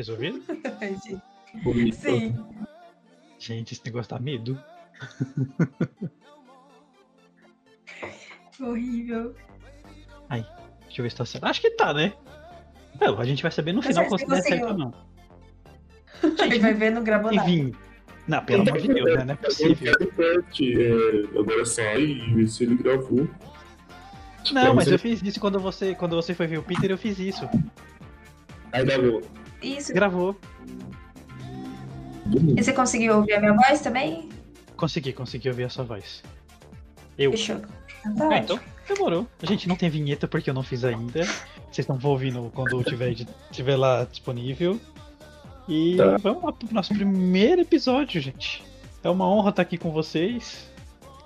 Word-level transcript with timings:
Resolvido? 0.00 0.42
Sim. 1.92 2.34
Gente, 3.38 3.74
esse 3.74 3.84
negócio 3.84 4.08
dá 4.08 4.18
medo. 4.18 4.58
Horrível. 8.58 9.34
Deixa 10.30 11.00
eu 11.00 11.02
ver 11.02 11.10
se 11.10 11.16
tá 11.16 11.24
certo. 11.26 11.44
Acho 11.44 11.60
que 11.60 11.70
tá, 11.72 11.92
né? 11.92 12.14
Não, 12.98 13.20
a 13.20 13.24
gente 13.24 13.42
vai 13.42 13.52
saber 13.52 13.74
no 13.74 13.82
Tá 13.82 13.88
final 13.88 14.18
se 14.18 14.26
der 14.26 14.42
certo 14.42 14.66
ou 14.68 14.78
não. 14.78 14.94
Ele 16.22 16.58
vai 16.58 16.74
ver 16.74 16.90
no 16.90 17.02
gravou 17.02 17.30
nada. 17.32 17.48
Enfim. 17.48 17.74
Não, 18.26 18.44
pelo 18.44 18.62
amor 18.62 18.80
de 18.80 18.88
Deus, 18.88 19.18
né? 19.18 19.24
Não 19.24 19.34
é 19.34 19.36
possível. 19.36 19.92
É, 19.92 21.38
agora 21.38 21.64
sai 21.66 22.02
e 22.02 22.34
vê 22.34 22.46
se 22.46 22.64
ele 22.64 22.76
gravou. 22.76 23.28
Não, 24.52 24.74
mas 24.74 24.88
eu 24.88 24.98
fiz 24.98 25.22
isso 25.22 25.38
quando 25.38 25.60
você, 25.60 25.94
quando 25.94 26.16
você 26.16 26.34
foi 26.34 26.46
ver 26.46 26.58
o 26.58 26.62
Peter, 26.62 26.90
eu 26.90 26.98
fiz 26.98 27.18
isso. 27.18 27.48
Aí 28.72 28.84
gravou. 28.84 29.22
Isso. 29.62 29.92
Gravou. 29.92 30.36
E 32.56 32.62
você 32.62 32.72
conseguiu 32.72 33.16
ouvir 33.16 33.34
a 33.34 33.40
minha 33.40 33.54
voz 33.54 33.80
também? 33.80 34.28
Consegui, 34.76 35.12
consegui 35.12 35.48
ouvir 35.48 35.64
a 35.64 35.68
sua 35.68 35.84
voz. 35.84 36.22
Eu. 37.18 37.32
Fechou. 37.32 37.60
Tá 38.16 38.28
ótimo. 38.28 38.34
então 38.36 38.60
demorou. 38.88 39.26
A 39.42 39.46
gente 39.46 39.68
não 39.68 39.76
tem 39.76 39.90
vinheta 39.90 40.26
porque 40.26 40.48
eu 40.48 40.54
não 40.54 40.62
fiz 40.62 40.84
ainda. 40.84 41.22
Vocês 41.70 41.78
estão 41.88 41.98
ouvindo 42.04 42.50
quando 42.54 42.82
tiver, 42.84 43.14
tiver 43.50 43.76
lá 43.76 44.04
disponível. 44.04 44.80
E 45.68 45.96
Tá. 45.96 46.16
vamos 46.18 46.42
lá 46.42 46.52
pro 46.52 46.72
nosso 46.74 46.94
primeiro 46.94 47.60
episódio, 47.60 48.20
gente. 48.20 48.64
É 49.04 49.08
uma 49.10 49.28
honra 49.28 49.50
estar 49.50 49.62
aqui 49.62 49.76
com 49.76 49.90
vocês. 49.90 50.68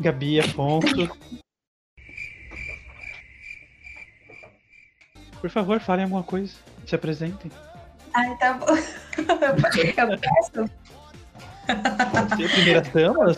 Gabi, 0.01 0.41
Afonso. 0.41 1.09
Por 5.41 5.51
favor, 5.51 5.79
falem 5.81 6.05
alguma 6.05 6.23
coisa. 6.23 6.55
Se 6.87 6.95
apresentem. 6.95 7.51
Ai, 8.15 8.37
tá 8.37 8.55
bom. 8.55 8.67
Eu 9.19 10.19
peço. 10.19 10.71
Ser 12.37 12.51
primeiras 12.53 12.89
damas? 12.89 13.37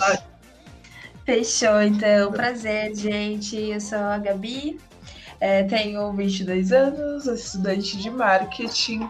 Fechou, 1.25 1.83
então. 1.83 2.31
Prazer, 2.33 2.95
gente. 2.95 3.57
Eu 3.57 3.81
sou 3.81 3.99
a 3.99 4.19
Gabi. 4.19 4.79
É, 5.41 5.65
tenho 5.65 6.13
22 6.13 6.73
anos, 6.73 7.25
sou 7.25 7.35
estudante 7.35 7.99
de 7.99 8.11
marketing, 8.11 9.09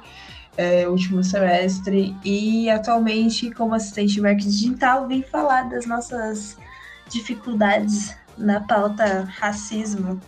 é, 0.56 0.88
último 0.88 1.22
semestre, 1.22 2.16
e 2.24 2.68
atualmente, 2.68 3.50
como 3.52 3.74
assistente 3.74 4.14
de 4.14 4.20
marketing 4.20 4.48
digital, 4.48 5.06
vim 5.06 5.22
falar 5.22 5.68
das 5.68 5.86
nossas 5.86 6.56
dificuldades 7.08 8.16
na 8.36 8.60
pauta 8.60 9.28
racismo. 9.38 10.20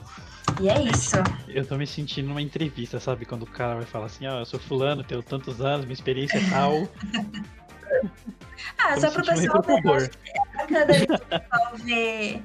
E 0.61 0.69
é 0.69 0.83
isso. 0.83 1.17
Eu 1.49 1.65
tô 1.67 1.77
me 1.77 1.87
sentindo 1.87 2.29
numa 2.29 2.43
entrevista, 2.43 2.99
sabe? 2.99 3.25
Quando 3.25 3.43
o 3.45 3.47
cara 3.47 3.77
vai 3.77 3.85
falar 3.85 4.07
assim, 4.07 4.27
ó, 4.27 4.41
eu 4.41 4.45
sou 4.47 4.59
fulano, 4.59 5.05
tenho 5.05 5.23
tantos 5.23 5.61
anos, 5.61 5.85
minha 5.85 5.95
experiência 5.95 6.39
é 6.39 6.51
tal. 6.51 6.89
Ah, 8.77 8.95
Tô 8.95 9.01
só 9.01 9.11
pro 9.11 9.25
pessoal 9.25 9.63
ver. 9.63 9.75
o 9.75 10.87
pessoal 10.87 11.77
ver. 11.77 12.43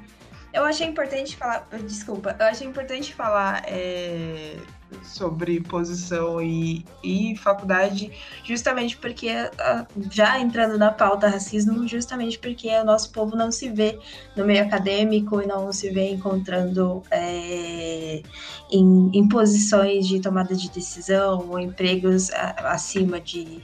Eu 0.54 0.64
achei 0.64 0.88
importante 0.88 1.36
falar. 1.36 1.68
Desculpa. 1.86 2.36
Eu 2.40 2.46
achei 2.46 2.68
importante 2.68 3.14
falar 3.14 3.64
é, 3.66 4.56
sobre 5.04 5.60
posição 5.62 6.42
e, 6.42 6.86
e 7.04 7.36
faculdade, 7.38 8.12
justamente 8.44 8.98
porque, 8.98 9.30
ah, 9.60 9.86
já 10.12 10.40
entrando 10.40 10.78
na 10.78 10.92
pauta 10.92 11.28
racismo, 11.28 11.88
justamente 11.88 12.38
porque 12.40 12.70
o 12.70 12.84
nosso 12.84 13.12
povo 13.12 13.36
não 13.36 13.52
se 13.52 13.70
vê 13.70 13.98
no 14.36 14.46
meio 14.46 14.64
acadêmico 14.64 15.42
e 15.42 15.48
não 15.48 15.72
se 15.72 15.90
vê 15.90 16.12
encontrando 16.12 17.02
é, 17.12 18.22
em, 18.72 19.10
em 19.14 19.28
posições 19.28 20.08
de 20.08 20.20
tomada 20.20 20.56
de 20.56 20.70
decisão 20.70 21.50
ou 21.50 21.60
empregos 21.60 22.32
a- 22.32 22.72
acima 22.72 23.20
de, 23.20 23.62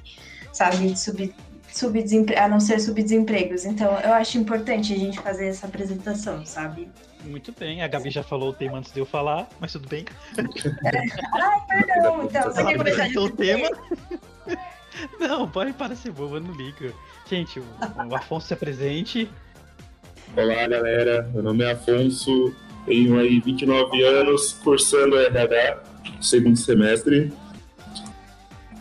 sabe, 0.52 0.90
de 0.92 1.00
sub, 1.00 1.34
subdesempre- 1.72 2.36
a 2.38 2.48
não 2.48 2.60
ser 2.60 2.80
subdesempregos. 2.80 3.66
Então, 3.66 3.98
eu 4.00 4.14
acho 4.14 4.38
importante 4.38 4.94
a 4.94 4.98
gente 4.98 5.20
fazer 5.20 5.48
essa 5.48 5.68
apresentação, 5.68 6.46
sabe? 6.46 6.90
Muito 7.24 7.54
bem, 7.58 7.82
a 7.82 7.88
Gabi 7.88 8.10
já 8.10 8.24
falou 8.24 8.50
o 8.50 8.54
tema 8.54 8.78
antes 8.78 8.92
de 8.92 9.00
eu 9.00 9.06
falar, 9.06 9.48
mas 9.60 9.74
tudo 9.74 9.88
bem. 9.90 10.06
Perdão, 10.36 12.24
então, 12.24 12.44
você 12.44 12.64
quer 12.64 12.78
começar 12.78 13.08
de 13.08 13.18
apresentou 13.18 13.26
o 13.26 13.30
tema. 13.32 13.70
Não, 15.20 15.48
pode 15.48 15.74
para 15.74 15.96
ser 15.96 16.12
boba, 16.12 16.38
eu 16.38 16.42
não 16.42 16.54
ligo. 16.54 16.94
Gente, 17.30 17.60
o, 17.60 17.64
o 18.10 18.16
Afonso 18.16 18.48
se 18.48 18.54
apresente. 18.54 19.30
Olá, 20.36 20.68
galera. 20.68 21.30
Meu 21.34 21.44
nome 21.44 21.64
é 21.64 21.72
Afonso. 21.72 22.54
Tenho 22.86 23.18
aí 23.20 23.40
29 23.40 24.04
anos, 24.04 24.54
cursando 24.64 25.18
RH, 25.18 25.84
segundo 26.22 26.58
semestre. 26.58 27.32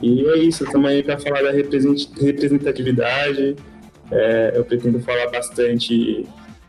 E 0.00 0.24
é 0.26 0.38
isso, 0.38 0.64
estamos 0.64 0.88
aí 0.90 1.02
para 1.02 1.18
falar 1.18 1.42
da 1.42 1.50
represent- 1.50 2.08
representatividade. 2.18 3.56
É, 4.10 4.52
eu 4.54 4.64
pretendo 4.64 5.00
falar 5.00 5.28
bastante 5.30 6.26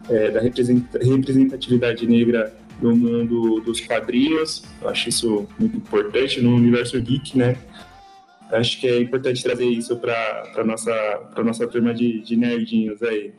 é, 0.10 0.32
da 0.32 0.40
represent- 0.40 0.86
representatividade 0.96 2.06
negra 2.08 2.56
no 2.82 2.96
mundo 2.96 3.60
dos 3.62 3.80
quadrinhos. 3.82 4.64
Eu 4.82 4.90
acho 4.90 5.10
isso 5.10 5.48
muito 5.60 5.78
importante 5.78 6.42
no 6.42 6.56
universo 6.56 7.00
geek, 7.02 7.38
né? 7.38 7.56
Acho 8.52 8.80
que 8.80 8.88
é 8.88 9.00
importante 9.00 9.44
trazer 9.44 9.66
isso 9.66 9.96
para 9.98 10.52
a 10.56 10.64
nossa, 10.64 10.92
pra 11.34 11.44
nossa 11.44 11.68
turma 11.68 11.94
de, 11.94 12.22
de 12.22 12.36
nerdinhos 12.36 13.02
aí. 13.04 13.32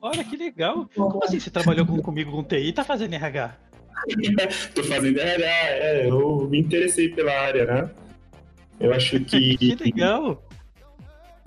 Olha 0.00 0.24
que 0.24 0.36
legal. 0.36 0.88
Como 0.94 1.22
assim 1.22 1.38
você 1.38 1.50
trabalhou 1.50 1.86
com- 1.86 2.02
comigo 2.02 2.32
com 2.32 2.42
TI 2.42 2.68
e 2.68 2.72
tá 2.72 2.82
fazendo 2.82 3.14
RH? 3.14 3.56
Tô 4.74 4.82
fazendo 4.82 5.20
RH, 5.20 5.46
é, 5.46 6.10
eu 6.10 6.48
me 6.50 6.58
interessei 6.58 7.08
pela 7.10 7.30
área, 7.32 7.64
né? 7.66 7.90
Eu 8.80 8.92
acho 8.92 9.20
que. 9.20 9.56
Que 9.76 9.76
legal. 9.76 10.42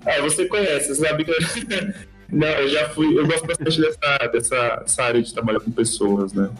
Ah, 0.06 0.20
você 0.22 0.46
conhece, 0.46 0.94
você 0.94 1.06
sabe 1.06 1.24
que. 1.24 1.32
Não, 2.30 2.46
eu 2.46 2.68
já 2.68 2.88
fui. 2.90 3.18
Eu 3.18 3.26
gosto 3.26 3.46
bastante 3.46 3.80
dessa, 3.80 4.26
dessa 4.32 4.82
essa 4.84 5.02
área 5.02 5.22
de 5.22 5.32
trabalhar 5.32 5.60
com 5.60 5.70
pessoas, 5.70 6.32
né? 6.32 6.50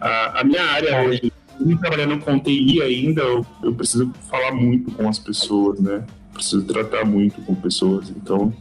A, 0.00 0.40
a 0.40 0.44
minha 0.44 0.62
área 0.62 1.02
hoje, 1.02 1.32
me 1.58 1.78
trabalhando 1.78 2.18
com 2.18 2.38
TI 2.38 2.82
ainda, 2.82 3.22
eu, 3.22 3.46
eu 3.62 3.74
preciso 3.74 4.12
falar 4.28 4.52
muito 4.52 4.90
com 4.92 5.08
as 5.08 5.18
pessoas, 5.18 5.80
né? 5.80 6.04
Preciso 6.32 6.62
tratar 6.64 7.04
muito 7.04 7.40
com 7.42 7.54
pessoas, 7.54 8.10
então 8.10 8.52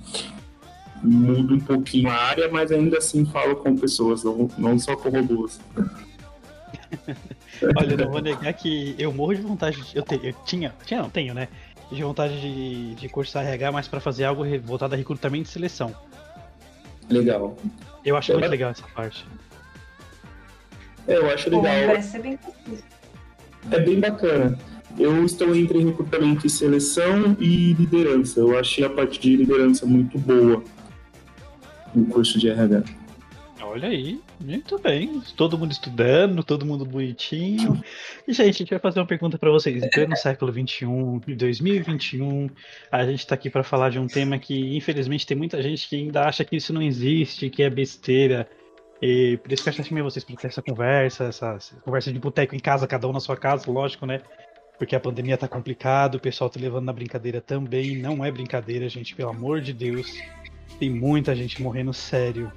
mudo 1.03 1.55
um 1.55 1.59
pouquinho 1.59 2.09
a 2.09 2.15
área, 2.15 2.49
mas 2.49 2.71
ainda 2.71 2.97
assim 2.97 3.25
falo 3.25 3.57
com 3.57 3.75
pessoas, 3.75 4.23
não, 4.23 4.49
não 4.57 4.79
só 4.79 4.95
com 4.95 5.09
robôs. 5.09 5.59
Olha, 7.77 7.93
eu 7.93 7.97
não 7.97 8.11
vou 8.11 8.21
negar 8.21 8.53
que 8.53 8.95
eu 8.97 9.13
morro 9.13 9.35
de 9.35 9.41
vontade. 9.41 9.81
De, 9.81 9.97
eu, 9.97 10.03
te, 10.03 10.19
eu 10.21 10.33
tinha, 10.45 10.73
tinha, 10.85 11.01
não, 11.01 11.09
tenho, 11.09 11.33
né? 11.33 11.47
De 11.91 12.03
vontade 12.03 12.39
de, 12.41 12.95
de 12.95 13.09
cursar 13.09 13.45
RH, 13.45 13.71
mas 13.71 13.87
pra 13.87 13.99
fazer 13.99 14.25
algo 14.25 14.43
voltado 14.61 14.95
a 14.95 14.97
recrutamento 14.97 15.49
e 15.49 15.51
seleção. 15.51 15.95
Legal. 17.09 17.55
Eu 18.03 18.17
acho 18.17 18.31
Eu 18.31 18.39
muito 18.39 18.49
legal 18.49 18.71
essa 18.71 18.87
parte. 18.87 19.25
É, 21.07 21.17
eu 21.17 21.29
acho 21.29 21.49
Pô, 21.49 21.61
legal. 21.61 21.87
parece 21.87 22.11
ser 22.11 22.21
bem. 22.21 22.39
É 23.71 23.79
bem 23.79 23.99
bacana. 23.99 24.57
Eu 24.97 25.25
estou 25.25 25.55
entre 25.55 25.83
recrutamento 25.83 26.47
e 26.47 26.49
seleção 26.49 27.35
e 27.39 27.73
liderança. 27.73 28.39
Eu 28.39 28.57
achei 28.57 28.83
a 28.83 28.89
parte 28.89 29.19
de 29.19 29.35
liderança 29.35 29.85
muito 29.85 30.17
boa 30.17 30.63
no 31.93 32.05
curso 32.05 32.39
de 32.39 32.49
RH. 32.49 32.83
Olha 33.61 33.89
aí, 33.89 34.21
muito 34.39 34.77
bem. 34.79 35.21
Todo 35.35 35.57
mundo 35.57 35.71
estudando, 35.71 36.43
todo 36.43 36.65
mundo 36.65 36.85
bonitinho. 36.85 37.81
E, 38.27 38.33
gente, 38.33 38.49
a 38.49 38.51
gente 38.51 38.69
vai 38.69 38.79
fazer 38.79 38.99
uma 38.99 39.05
pergunta 39.05 39.37
pra 39.37 39.51
vocês. 39.51 39.83
Em 39.83 39.89
pleno 39.89 40.15
século 40.15 40.51
XXI, 40.51 40.85
em 40.85 41.35
2021, 41.35 42.49
a 42.91 43.05
gente 43.05 43.25
tá 43.25 43.35
aqui 43.35 43.49
pra 43.49 43.63
falar 43.63 43.89
de 43.89 43.99
um 43.99 44.07
tema 44.07 44.37
que, 44.37 44.75
infelizmente, 44.75 45.25
tem 45.25 45.37
muita 45.37 45.61
gente 45.61 45.87
que 45.87 45.95
ainda 45.95 46.23
acha 46.23 46.43
que 46.43 46.55
isso 46.55 46.73
não 46.73 46.81
existe, 46.81 47.49
que 47.49 47.63
é 47.63 47.69
besteira. 47.69 48.47
E 49.01 49.37
por 49.37 49.51
isso 49.51 49.63
que 49.63 49.69
eu 49.69 49.83
chamei 49.83 50.03
vocês 50.03 50.23
pra 50.23 50.35
ter 50.35 50.47
essa 50.47 50.61
conversa, 50.61 51.25
essa, 51.25 51.53
essa 51.55 51.75
conversa 51.81 52.11
de 52.11 52.19
boteco 52.19 52.55
em 52.55 52.59
casa, 52.59 52.87
cada 52.87 53.07
um 53.07 53.11
na 53.11 53.19
sua 53.19 53.35
casa, 53.35 53.69
lógico, 53.69 54.05
né? 54.05 54.21
Porque 54.77 54.95
a 54.95 54.99
pandemia 54.99 55.37
tá 55.37 55.47
complicado, 55.47 56.15
o 56.15 56.19
pessoal 56.19 56.49
tá 56.49 56.59
levando 56.59 56.85
na 56.85 56.93
brincadeira 56.93 57.39
também. 57.39 57.97
Não 57.97 58.23
é 58.23 58.31
brincadeira, 58.31 58.87
gente, 58.89 59.15
pelo 59.15 59.29
amor 59.29 59.61
de 59.61 59.73
Deus. 59.73 60.11
Tem 60.79 60.89
muita 60.89 61.35
gente 61.35 61.61
morrendo 61.61 61.93
sério. 61.93 62.51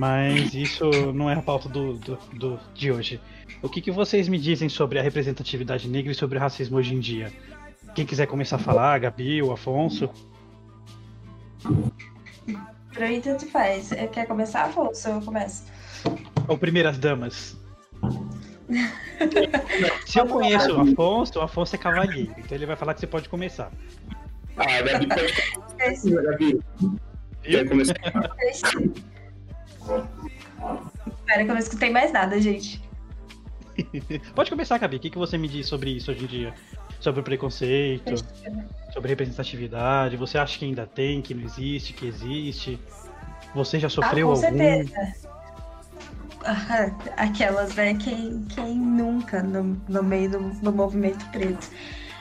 Mas 0.00 0.54
isso 0.54 0.88
não 1.12 1.28
é 1.28 1.34
a 1.34 1.42
pauta 1.42 1.68
do, 1.68 1.92
do, 1.98 2.16
do- 2.32 2.58
de 2.72 2.90
hoje. 2.90 3.20
O 3.60 3.68
que, 3.68 3.82
que 3.82 3.90
vocês 3.90 4.28
me 4.28 4.38
dizem 4.38 4.66
sobre 4.66 4.98
a 4.98 5.02
representatividade 5.02 5.86
negra 5.86 6.10
e 6.10 6.14
sobre 6.14 6.38
o 6.38 6.40
racismo 6.40 6.78
hoje 6.78 6.94
em 6.94 7.00
dia? 7.00 7.30
Quem 7.94 8.06
quiser 8.06 8.24
começar 8.26 8.56
a 8.56 8.58
falar, 8.58 8.98
Gabi, 8.98 9.42
o 9.42 9.52
Afonso. 9.52 10.08
Pra 12.94 13.08
mim, 13.08 13.20
tanto 13.20 13.44
faz. 13.50 13.92
Eh, 13.92 14.06
Quer 14.06 14.26
começar, 14.26 14.62
Afonso? 14.64 15.06
Eu 15.06 15.20
começo. 15.20 15.64
Ou 16.48 16.56
primeiras 16.56 16.96
damas. 16.98 17.58
Se 20.06 20.18
eu 20.18 20.26
conheço 20.26 20.74
o 20.76 20.80
Afonso, 20.80 21.38
o 21.40 21.42
Afonso 21.42 21.74
é 21.74 21.78
cavalheiro, 21.78 22.34
então 22.38 22.56
ele 22.56 22.64
vai 22.64 22.76
falar 22.76 22.94
que 22.94 23.00
você 23.00 23.06
pode 23.06 23.28
começar. 23.28 23.70
Ah, 24.56 24.80
Gabi, 24.80 25.06
pode 25.08 25.52
começar, 25.76 26.22
Gabi. 26.22 26.60
Quer 27.42 27.68
começar? 27.68 27.94
Espera 31.18 31.44
que 31.44 31.50
eu 31.50 31.54
não 31.54 31.58
escutei 31.58 31.90
mais 31.90 32.12
nada, 32.12 32.40
gente. 32.40 32.82
Pode 34.34 34.50
começar, 34.50 34.78
Gabi. 34.78 34.96
O 34.96 35.00
que, 35.00 35.10
que 35.10 35.18
você 35.18 35.38
me 35.38 35.48
diz 35.48 35.66
sobre 35.66 35.90
isso 35.90 36.10
hoje 36.10 36.24
em 36.24 36.26
dia? 36.26 36.54
sobre 37.00 37.20
o 37.20 37.24
preconceito, 37.24 38.14
sobre 38.92 39.08
representatividade? 39.08 40.16
Você 40.16 40.38
acha 40.38 40.58
que 40.58 40.64
ainda 40.66 40.86
tem, 40.86 41.20
que 41.22 41.34
não 41.34 41.42
existe, 41.42 41.94
que 41.94 42.06
existe? 42.06 42.78
Você 43.54 43.80
já 43.80 43.88
sofreu 43.88 44.30
ah, 44.30 44.36
com 44.36 44.46
algum? 44.46 44.58
Certeza. 44.58 45.30
Aquelas, 47.16 47.74
né? 47.74 47.94
Quem, 47.94 48.44
quem 48.44 48.76
nunca 48.76 49.42
no, 49.42 49.80
no 49.88 50.02
meio 50.02 50.30
do, 50.30 50.50
do 50.60 50.72
movimento 50.72 51.24
preto. 51.30 51.68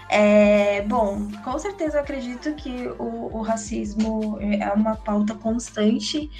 É, 0.09 0.81
bom, 0.83 1.27
com 1.43 1.59
certeza 1.59 1.97
eu 1.97 2.01
acredito 2.01 2.55
que 2.55 2.87
o, 2.97 3.37
o 3.37 3.41
racismo 3.41 4.39
é 4.41 4.71
uma 4.71 4.95
pauta 4.95 5.35
constante. 5.35 6.31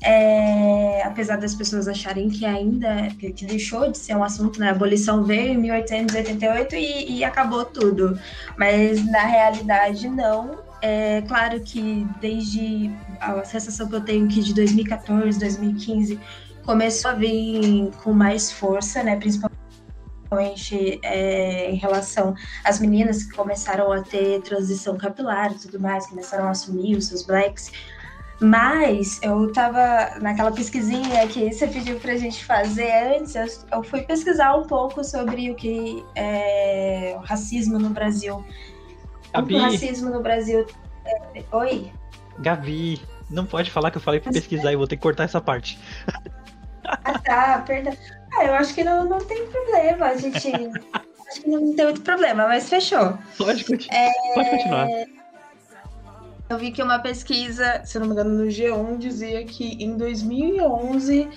É, 0.00 1.02
apesar 1.02 1.38
das 1.38 1.54
pessoas 1.54 1.88
acharem 1.88 2.28
que 2.30 2.46
ainda 2.46 3.08
que, 3.18 3.44
deixou 3.44 3.90
de 3.90 3.98
ser 3.98 4.14
um 4.14 4.22
assunto, 4.22 4.60
né? 4.60 4.68
A 4.68 4.70
abolição 4.70 5.24
veio 5.24 5.54
em 5.54 5.58
1888 5.58 6.76
e, 6.76 7.18
e 7.18 7.24
acabou 7.24 7.64
tudo, 7.64 8.18
mas 8.56 9.04
na 9.04 9.24
realidade 9.24 10.08
não. 10.08 10.66
É 10.80 11.22
claro 11.22 11.60
que 11.60 12.06
desde 12.20 12.90
a 13.20 13.44
sensação 13.44 13.88
que 13.88 13.96
eu 13.96 14.00
tenho 14.00 14.28
que 14.28 14.40
de 14.40 14.54
2014, 14.54 15.36
2015 15.36 16.20
começou 16.64 17.10
a 17.10 17.14
vir 17.14 17.90
com 18.04 18.12
mais 18.12 18.52
força, 18.52 19.02
né? 19.02 19.16
Principalmente 19.16 21.00
é, 21.02 21.70
em 21.70 21.76
relação 21.76 22.34
às 22.62 22.78
meninas 22.78 23.24
que 23.24 23.34
começaram 23.34 23.90
a 23.90 24.02
ter 24.02 24.40
transição 24.42 24.96
capilar 24.96 25.52
e 25.52 25.58
tudo 25.58 25.80
mais, 25.80 26.06
começaram 26.06 26.44
a 26.44 26.50
assumir 26.50 26.96
os 26.96 27.06
seus 27.06 27.24
blacks. 27.24 27.72
Mas 28.40 29.18
eu 29.20 29.52
tava 29.52 30.18
naquela 30.20 30.52
pesquisinha 30.52 31.26
que 31.26 31.52
você 31.52 31.66
pediu 31.66 31.98
pra 31.98 32.16
gente 32.16 32.44
fazer 32.44 33.16
antes, 33.16 33.66
eu, 33.72 33.82
fui 33.82 34.02
pesquisar 34.02 34.54
um 34.54 34.62
pouco 34.62 35.02
sobre 35.02 35.50
o 35.50 35.56
que 35.56 36.04
é 36.14 37.14
o 37.16 37.20
racismo 37.20 37.78
no 37.78 37.90
Brasil. 37.90 38.44
Gabi. 39.32 39.56
O 39.56 39.58
racismo 39.60 40.10
no 40.10 40.22
Brasil. 40.22 40.64
É... 41.34 41.44
Oi? 41.50 41.90
Gabi, 42.38 43.00
não 43.28 43.44
pode 43.44 43.72
falar 43.72 43.90
que 43.90 43.98
eu 43.98 44.02
falei 44.02 44.20
pra 44.20 44.30
pesquisar 44.30 44.72
e 44.72 44.76
vou 44.76 44.86
ter 44.86 44.96
que 44.96 45.02
cortar 45.02 45.24
essa 45.24 45.40
parte. 45.40 45.78
Ah, 46.84 47.18
tá, 47.18 47.64
perdão. 47.66 47.94
Ah, 48.34 48.44
eu 48.44 48.54
acho 48.54 48.72
que 48.72 48.84
não, 48.84 49.04
não 49.04 49.18
tem 49.18 49.46
problema, 49.46 50.06
a 50.06 50.16
gente. 50.16 50.48
acho 51.28 51.40
que 51.42 51.48
não 51.48 51.74
tem 51.74 51.86
muito 51.86 52.02
problema, 52.02 52.46
mas 52.46 52.68
fechou. 52.68 53.18
Pode, 53.36 53.64
continu 53.64 53.92
é... 53.92 54.10
pode 54.34 54.50
continuar. 54.50 54.86
Eu 56.48 56.58
vi 56.58 56.70
que 56.70 56.82
uma 56.82 56.98
pesquisa, 56.98 57.82
se 57.84 57.98
não 57.98 58.06
me 58.06 58.12
engano, 58.12 58.30
no 58.30 58.46
G1 58.46 58.96
dizia 58.96 59.44
que 59.44 59.84
em 59.84 59.98
2011 59.98 61.28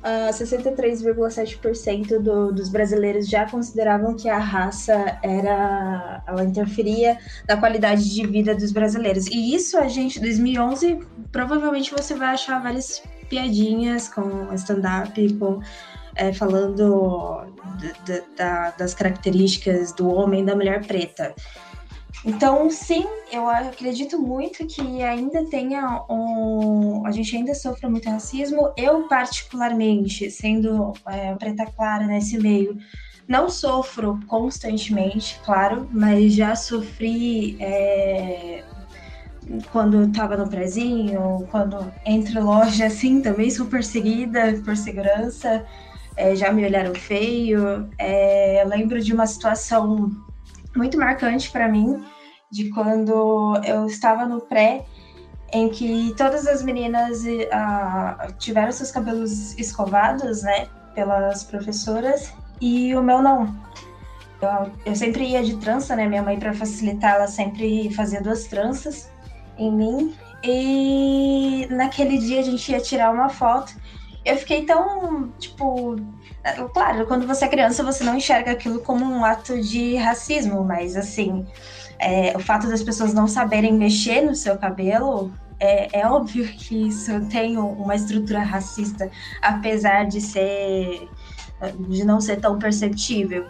uh, 0.00 0.30
63,7% 0.32 2.20
do, 2.20 2.52
dos 2.52 2.68
brasileiros 2.68 3.28
já 3.28 3.50
consideravam 3.50 4.14
que 4.14 4.28
a 4.28 4.38
raça 4.38 5.18
era, 5.22 6.22
ela 6.26 6.44
interferia 6.44 7.18
na 7.48 7.56
qualidade 7.56 8.14
de 8.14 8.24
vida 8.26 8.54
dos 8.54 8.70
brasileiros. 8.70 9.26
E 9.26 9.54
isso 9.54 9.76
a 9.76 9.88
gente, 9.88 10.20
2011, 10.20 11.00
provavelmente 11.32 11.90
você 11.90 12.14
vai 12.14 12.28
achar 12.28 12.62
várias 12.62 13.02
piadinhas 13.28 14.08
com 14.08 14.52
stand-up, 14.54 15.34
com 15.34 15.60
é, 16.14 16.32
falando 16.32 17.46
da, 18.36 18.70
das 18.72 18.94
características 18.94 19.92
do 19.92 20.08
homem 20.08 20.42
e 20.42 20.46
da 20.46 20.54
mulher 20.54 20.86
preta. 20.86 21.34
Então, 22.24 22.68
sim, 22.68 23.06
eu 23.32 23.48
acredito 23.48 24.18
muito 24.18 24.66
que 24.66 25.02
ainda 25.02 25.44
tenha 25.46 26.04
um. 26.08 27.06
A 27.06 27.10
gente 27.10 27.34
ainda 27.34 27.54
sofre 27.54 27.88
muito 27.88 28.10
racismo. 28.10 28.72
Eu, 28.76 29.08
particularmente, 29.08 30.30
sendo 30.30 30.92
é, 31.06 31.34
preta 31.36 31.64
clara 31.64 32.06
nesse 32.06 32.38
meio, 32.38 32.76
não 33.26 33.48
sofro 33.48 34.20
constantemente, 34.26 35.40
claro, 35.44 35.88
mas 35.92 36.34
já 36.34 36.54
sofri 36.54 37.56
é, 37.58 38.64
quando 39.72 40.02
estava 40.02 40.36
no 40.36 40.48
prezinho, 40.48 41.48
quando 41.50 41.90
entre 42.04 42.38
loja, 42.38 42.86
assim, 42.86 43.22
também 43.22 43.50
sou 43.50 43.66
perseguida 43.66 44.60
por 44.62 44.76
segurança. 44.76 45.64
É, 46.16 46.36
já 46.36 46.52
me 46.52 46.66
olharam 46.66 46.94
feio. 46.94 47.88
É, 47.98 48.62
eu 48.62 48.68
lembro 48.68 49.00
de 49.00 49.14
uma 49.14 49.26
situação 49.26 50.10
muito 50.76 50.98
marcante 50.98 51.50
para 51.50 51.68
mim, 51.68 52.04
de 52.50 52.68
quando 52.70 53.56
eu 53.64 53.86
estava 53.86 54.26
no 54.26 54.40
pré, 54.40 54.84
em 55.52 55.68
que 55.68 56.14
todas 56.16 56.46
as 56.46 56.62
meninas 56.62 57.24
uh, 57.24 58.32
tiveram 58.38 58.70
seus 58.72 58.90
cabelos 58.90 59.58
escovados, 59.58 60.42
né, 60.42 60.68
pelas 60.94 61.44
professoras, 61.44 62.32
e 62.60 62.94
o 62.94 63.02
meu 63.02 63.20
não. 63.22 63.54
Eu, 64.40 64.72
eu 64.86 64.96
sempre 64.96 65.24
ia 65.24 65.42
de 65.42 65.56
trança, 65.56 65.94
né, 65.96 66.06
minha 66.06 66.22
mãe, 66.22 66.38
para 66.38 66.54
facilitar, 66.54 67.16
ela 67.16 67.26
sempre 67.26 67.92
fazia 67.94 68.22
duas 68.22 68.44
tranças 68.44 69.10
em 69.58 69.72
mim, 69.72 70.14
e 70.42 71.66
naquele 71.70 72.18
dia 72.18 72.40
a 72.40 72.42
gente 72.42 72.70
ia 72.70 72.80
tirar 72.80 73.12
uma 73.12 73.28
foto, 73.28 73.72
eu 74.24 74.36
fiquei 74.36 74.64
tão, 74.64 75.30
tipo, 75.38 75.96
Claro, 76.72 77.06
quando 77.06 77.26
você 77.26 77.44
é 77.44 77.48
criança, 77.48 77.84
você 77.84 78.02
não 78.02 78.16
enxerga 78.16 78.52
aquilo 78.52 78.80
como 78.80 79.04
um 79.04 79.24
ato 79.24 79.60
de 79.60 79.96
racismo, 79.96 80.64
mas 80.64 80.96
assim, 80.96 81.46
é, 81.98 82.34
o 82.34 82.40
fato 82.40 82.66
das 82.66 82.82
pessoas 82.82 83.12
não 83.12 83.28
saberem 83.28 83.74
mexer 83.74 84.22
no 84.22 84.34
seu 84.34 84.56
cabelo, 84.56 85.30
é, 85.58 86.00
é, 86.00 86.06
óbvio 86.06 86.46
que 86.46 86.88
isso 86.88 87.20
tem 87.26 87.58
uma 87.58 87.94
estrutura 87.94 88.40
racista, 88.40 89.10
apesar 89.42 90.06
de 90.06 90.20
ser 90.20 91.08
de 91.90 92.04
não 92.04 92.22
ser 92.22 92.40
tão 92.40 92.58
perceptível. 92.58 93.46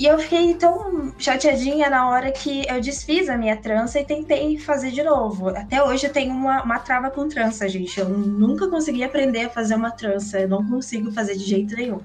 E 0.00 0.06
eu 0.06 0.18
fiquei 0.18 0.54
tão 0.54 1.12
chateadinha 1.18 1.90
na 1.90 2.08
hora 2.08 2.32
que 2.32 2.66
eu 2.66 2.80
desfiz 2.80 3.28
a 3.28 3.36
minha 3.36 3.54
trança 3.54 4.00
e 4.00 4.04
tentei 4.04 4.56
fazer 4.56 4.90
de 4.92 5.02
novo. 5.02 5.50
Até 5.50 5.84
hoje 5.84 6.06
eu 6.06 6.12
tenho 6.12 6.32
uma, 6.32 6.62
uma 6.62 6.78
trava 6.78 7.10
com 7.10 7.28
trança, 7.28 7.68
gente. 7.68 8.00
Eu 8.00 8.08
nunca 8.08 8.66
consegui 8.66 9.04
aprender 9.04 9.42
a 9.42 9.50
fazer 9.50 9.74
uma 9.74 9.90
trança. 9.90 10.40
Eu 10.40 10.48
não 10.48 10.66
consigo 10.66 11.12
fazer 11.12 11.36
de 11.36 11.44
jeito 11.44 11.76
nenhum. 11.76 12.00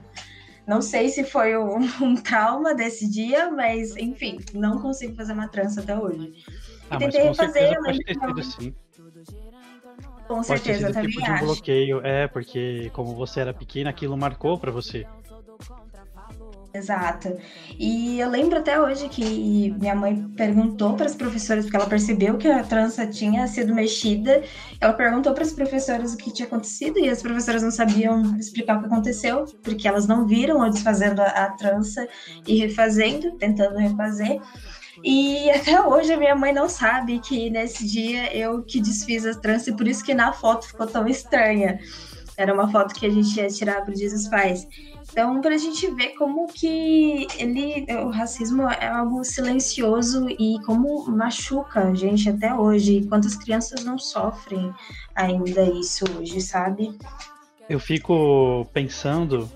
Não 0.67 0.81
sei 0.81 1.07
se 1.07 1.23
foi 1.23 1.57
um, 1.57 1.77
um 2.03 2.15
trauma 2.15 2.75
desse 2.75 3.09
dia, 3.09 3.49
mas 3.49 3.95
enfim, 3.95 4.41
não 4.53 4.81
consigo 4.81 5.15
fazer 5.15 5.31
uma 5.31 5.47
trança 5.47 5.79
até 5.79 5.97
hoje. 5.97 6.33
Ah, 6.89 6.97
e 6.97 6.99
tentei 6.99 7.33
fazer, 7.33 7.79
mas. 7.79 7.97
Pode 8.19 8.35
ter 8.35 8.43
sido, 8.43 8.75
Com 10.27 10.43
certeza, 10.43 10.91
também 10.91 11.11
tipo 11.11 11.23
acho. 11.23 11.33
De 11.33 11.45
bloqueio, 11.45 12.01
é, 12.05 12.27
porque 12.27 12.89
como 12.91 13.15
você 13.15 13.39
era 13.39 13.53
pequena, 13.53 13.89
aquilo 13.89 14.17
marcou 14.17 14.59
para 14.59 14.69
você. 14.69 15.07
Exato. 16.75 17.37
E 17.79 18.19
eu 18.19 18.29
lembro 18.29 18.59
até 18.59 18.79
hoje 18.79 19.07
que 19.07 19.73
minha 19.79 19.95
mãe 19.95 20.27
perguntou 20.35 20.93
para 20.93 21.05
as 21.05 21.15
professoras, 21.15 21.63
porque 21.63 21.77
ela 21.77 21.87
percebeu 21.87 22.37
que 22.37 22.49
a 22.49 22.63
trança 22.63 23.07
tinha 23.07 23.47
sido 23.47 23.73
mexida, 23.73 24.43
ela 24.81 24.91
perguntou 24.91 25.33
para 25.33 25.43
as 25.43 25.53
professoras 25.53 26.13
o 26.13 26.17
que 26.17 26.33
tinha 26.33 26.45
acontecido 26.45 26.99
e 26.99 27.09
as 27.09 27.21
professoras 27.21 27.63
não 27.63 27.71
sabiam 27.71 28.37
explicar 28.37 28.77
o 28.77 28.79
que 28.81 28.87
aconteceu, 28.87 29.45
porque 29.63 29.87
elas 29.87 30.05
não 30.05 30.27
viram 30.27 30.65
eu 30.65 30.69
desfazendo 30.69 31.21
a, 31.21 31.27
a 31.27 31.51
trança 31.51 32.05
e 32.45 32.57
refazendo, 32.57 33.31
tentando 33.37 33.77
refazer. 33.77 34.41
E 35.01 35.49
até 35.51 35.81
hoje 35.81 36.11
a 36.11 36.17
minha 36.17 36.35
mãe 36.35 36.51
não 36.51 36.67
sabe 36.67 37.19
que 37.19 37.49
nesse 37.49 37.87
dia 37.87 38.35
eu 38.35 38.63
que 38.63 38.81
desfiz 38.81 39.25
a 39.25 39.33
trança 39.33 39.69
e 39.69 39.75
por 39.77 39.87
isso 39.87 40.03
que 40.03 40.13
na 40.13 40.33
foto 40.33 40.67
ficou 40.67 40.87
tão 40.87 41.07
estranha. 41.07 41.79
Era 42.37 42.53
uma 42.53 42.69
foto 42.69 42.93
que 42.93 43.05
a 43.05 43.09
gente 43.09 43.37
ia 43.37 43.47
tirar 43.47 43.81
para 43.81 43.93
o 43.93 43.97
dos 43.97 44.27
Pais. 44.27 44.67
Então, 45.15 45.39
para 45.39 45.55
a 45.55 45.57
gente 45.57 45.89
ver 45.91 46.09
como 46.09 46.45
que 46.45 47.25
ele, 47.39 47.85
o 48.03 48.09
racismo 48.09 48.63
é 48.63 48.85
algo 48.85 49.23
silencioso 49.23 50.27
e 50.29 50.57
como 50.65 51.09
machuca 51.09 51.87
a 51.87 51.93
gente 51.93 52.29
até 52.29 52.53
hoje, 52.53 53.05
quantas 53.07 53.33
crianças 53.33 53.85
não 53.85 53.97
sofrem 53.97 54.73
ainda 55.15 55.63
isso 55.71 56.03
hoje, 56.17 56.41
sabe? 56.41 56.93
Eu 57.69 57.79
fico 57.79 58.67
pensando 58.73 59.49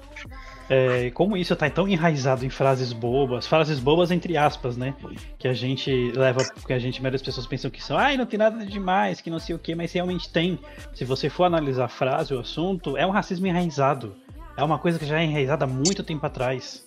é, 0.70 1.12
como 1.12 1.36
isso 1.36 1.51
está 1.51 1.70
tão 1.70 1.89
enraizado 1.89 2.46
em 2.46 2.50
frases 2.50 2.94
bobas, 2.94 3.46
frases 3.46 3.82
bobas 3.82 4.12
entre 4.12 4.38
aspas, 4.38 4.78
né? 4.78 4.96
Que 5.38 5.50
a 5.50 5.54
gente 5.54 5.92
leva, 6.16 6.42
porque 6.54 6.72
a 6.72 6.80
gente, 6.80 7.06
as 7.06 7.22
pessoas 7.22 7.46
pensam 7.46 7.70
que 7.70 7.84
são, 7.84 7.98
ai, 7.98 8.16
não 8.16 8.25
tem 8.25 8.39
nada 8.39 8.66
de 8.66 8.72
demais, 8.72 9.20
que 9.20 9.30
não 9.30 9.39
sei 9.39 9.54
o 9.54 9.60
que, 9.60 9.75
mas 9.75 9.92
realmente 9.92 10.32
tem. 10.32 10.58
Se 10.94 11.04
você 11.04 11.30
for 11.30 11.44
analisar 11.44 11.84
a 11.84 11.89
frase, 11.89 12.34
o 12.34 12.39
assunto, 12.39 12.96
é 12.96 13.06
um 13.06 13.12
racismo 13.12 13.46
enraizado. 13.46 14.16
É 14.60 14.63
uma 14.63 14.78
coisa 14.78 15.00
que 15.00 15.06
já 15.06 15.22
é 15.22 15.24
enraizada 15.24 15.63
há 15.63 15.68
muito 15.68 16.04
tempo 16.04 16.25
atrás. 16.25 16.86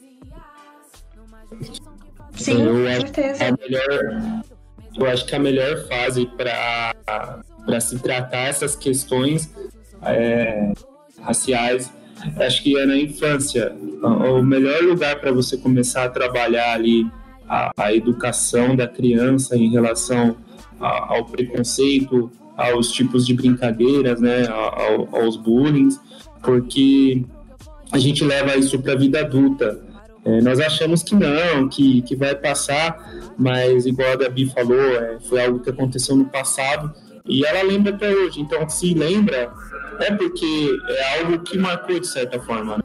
Sim, 2.34 2.66
com 2.66 2.84
certeza. 2.84 3.56
Melhor, 3.58 4.42
eu 4.94 5.06
acho 5.06 5.24
que 5.24 5.34
a 5.34 5.38
melhor 5.38 5.88
fase 5.88 6.26
para 6.26 7.80
se 7.80 7.98
tratar 7.98 8.48
essas 8.48 8.76
questões 8.76 9.50
é, 10.02 10.74
raciais, 11.22 11.90
acho 12.36 12.62
que 12.62 12.78
é 12.78 12.84
na 12.84 12.96
infância. 12.98 13.74
O 14.02 14.42
melhor 14.42 14.82
lugar 14.82 15.18
para 15.18 15.32
você 15.32 15.56
começar 15.56 16.04
a 16.04 16.08
trabalhar 16.10 16.74
ali 16.74 17.10
a, 17.48 17.72
a 17.74 17.94
educação 17.94 18.76
da 18.76 18.86
criança 18.86 19.56
em 19.56 19.70
relação 19.70 20.36
a, 20.78 21.14
ao 21.14 21.24
preconceito, 21.24 22.30
aos 22.54 22.92
tipos 22.92 23.24
de 23.26 23.32
brincadeiras, 23.32 24.20
né, 24.20 24.46
ao, 24.46 25.08
aos 25.16 25.38
bullying, 25.38 25.88
porque 26.42 27.24
a 27.92 27.98
gente 27.98 28.24
leva 28.24 28.56
isso 28.56 28.80
para 28.80 28.94
a 28.94 28.96
vida 28.96 29.20
adulta. 29.20 29.80
É, 30.24 30.40
nós 30.40 30.60
achamos 30.60 31.02
que 31.02 31.14
não, 31.14 31.68
que, 31.68 32.00
que 32.02 32.16
vai 32.16 32.34
passar, 32.34 32.96
mas 33.36 33.86
igual 33.86 34.12
a 34.12 34.16
Gabi 34.16 34.46
falou, 34.46 34.80
é, 34.80 35.18
foi 35.20 35.44
algo 35.44 35.60
que 35.60 35.68
aconteceu 35.68 36.16
no 36.16 36.24
passado 36.26 36.94
e 37.26 37.44
ela 37.44 37.62
lembra 37.62 37.94
até 37.94 38.08
hoje. 38.08 38.40
Então, 38.40 38.68
se 38.68 38.94
lembra, 38.94 39.52
é 40.00 40.14
porque 40.14 40.70
é 40.88 41.18
algo 41.18 41.40
que 41.40 41.58
marcou 41.58 41.98
de 41.98 42.06
certa 42.06 42.40
forma. 42.40 42.78
Né? 42.78 42.82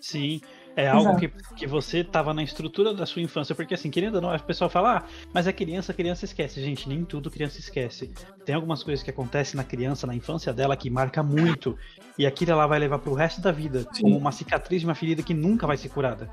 Sim, 0.00 0.40
é 0.74 0.88
algo 0.88 1.16
que, 1.16 1.28
que 1.56 1.66
você 1.66 1.98
estava 1.98 2.32
na 2.32 2.42
estrutura 2.42 2.94
da 2.94 3.04
sua 3.04 3.20
infância, 3.20 3.54
porque 3.54 3.74
assim, 3.74 3.90
querendo 3.90 4.16
ou 4.16 4.20
não, 4.22 4.30
a 4.30 4.38
pessoa 4.38 4.70
fala, 4.70 4.98
ah, 4.98 5.02
mas 5.32 5.46
é 5.46 5.52
criança, 5.52 5.92
criança 5.92 6.24
esquece. 6.24 6.62
Gente, 6.62 6.88
nem 6.88 7.04
tudo 7.04 7.30
criança 7.30 7.60
esquece. 7.60 8.10
Tem 8.44 8.54
algumas 8.54 8.82
coisas 8.82 9.02
que 9.02 9.10
acontecem 9.10 9.56
na 9.56 9.64
criança, 9.64 10.06
na 10.06 10.14
infância 10.14 10.52
dela, 10.52 10.76
que 10.76 10.88
marca 10.88 11.22
muito. 11.22 11.76
E 12.18 12.26
aquilo 12.26 12.52
ela 12.52 12.66
vai 12.66 12.78
levar 12.78 12.98
pro 12.98 13.14
resto 13.14 13.40
da 13.40 13.50
vida, 13.50 13.86
Sim. 13.92 14.02
como 14.02 14.18
uma 14.18 14.32
cicatriz 14.32 14.80
de 14.80 14.86
uma 14.86 14.94
ferida 14.94 15.22
que 15.22 15.32
nunca 15.32 15.66
vai 15.66 15.76
ser 15.76 15.88
curada. 15.88 16.28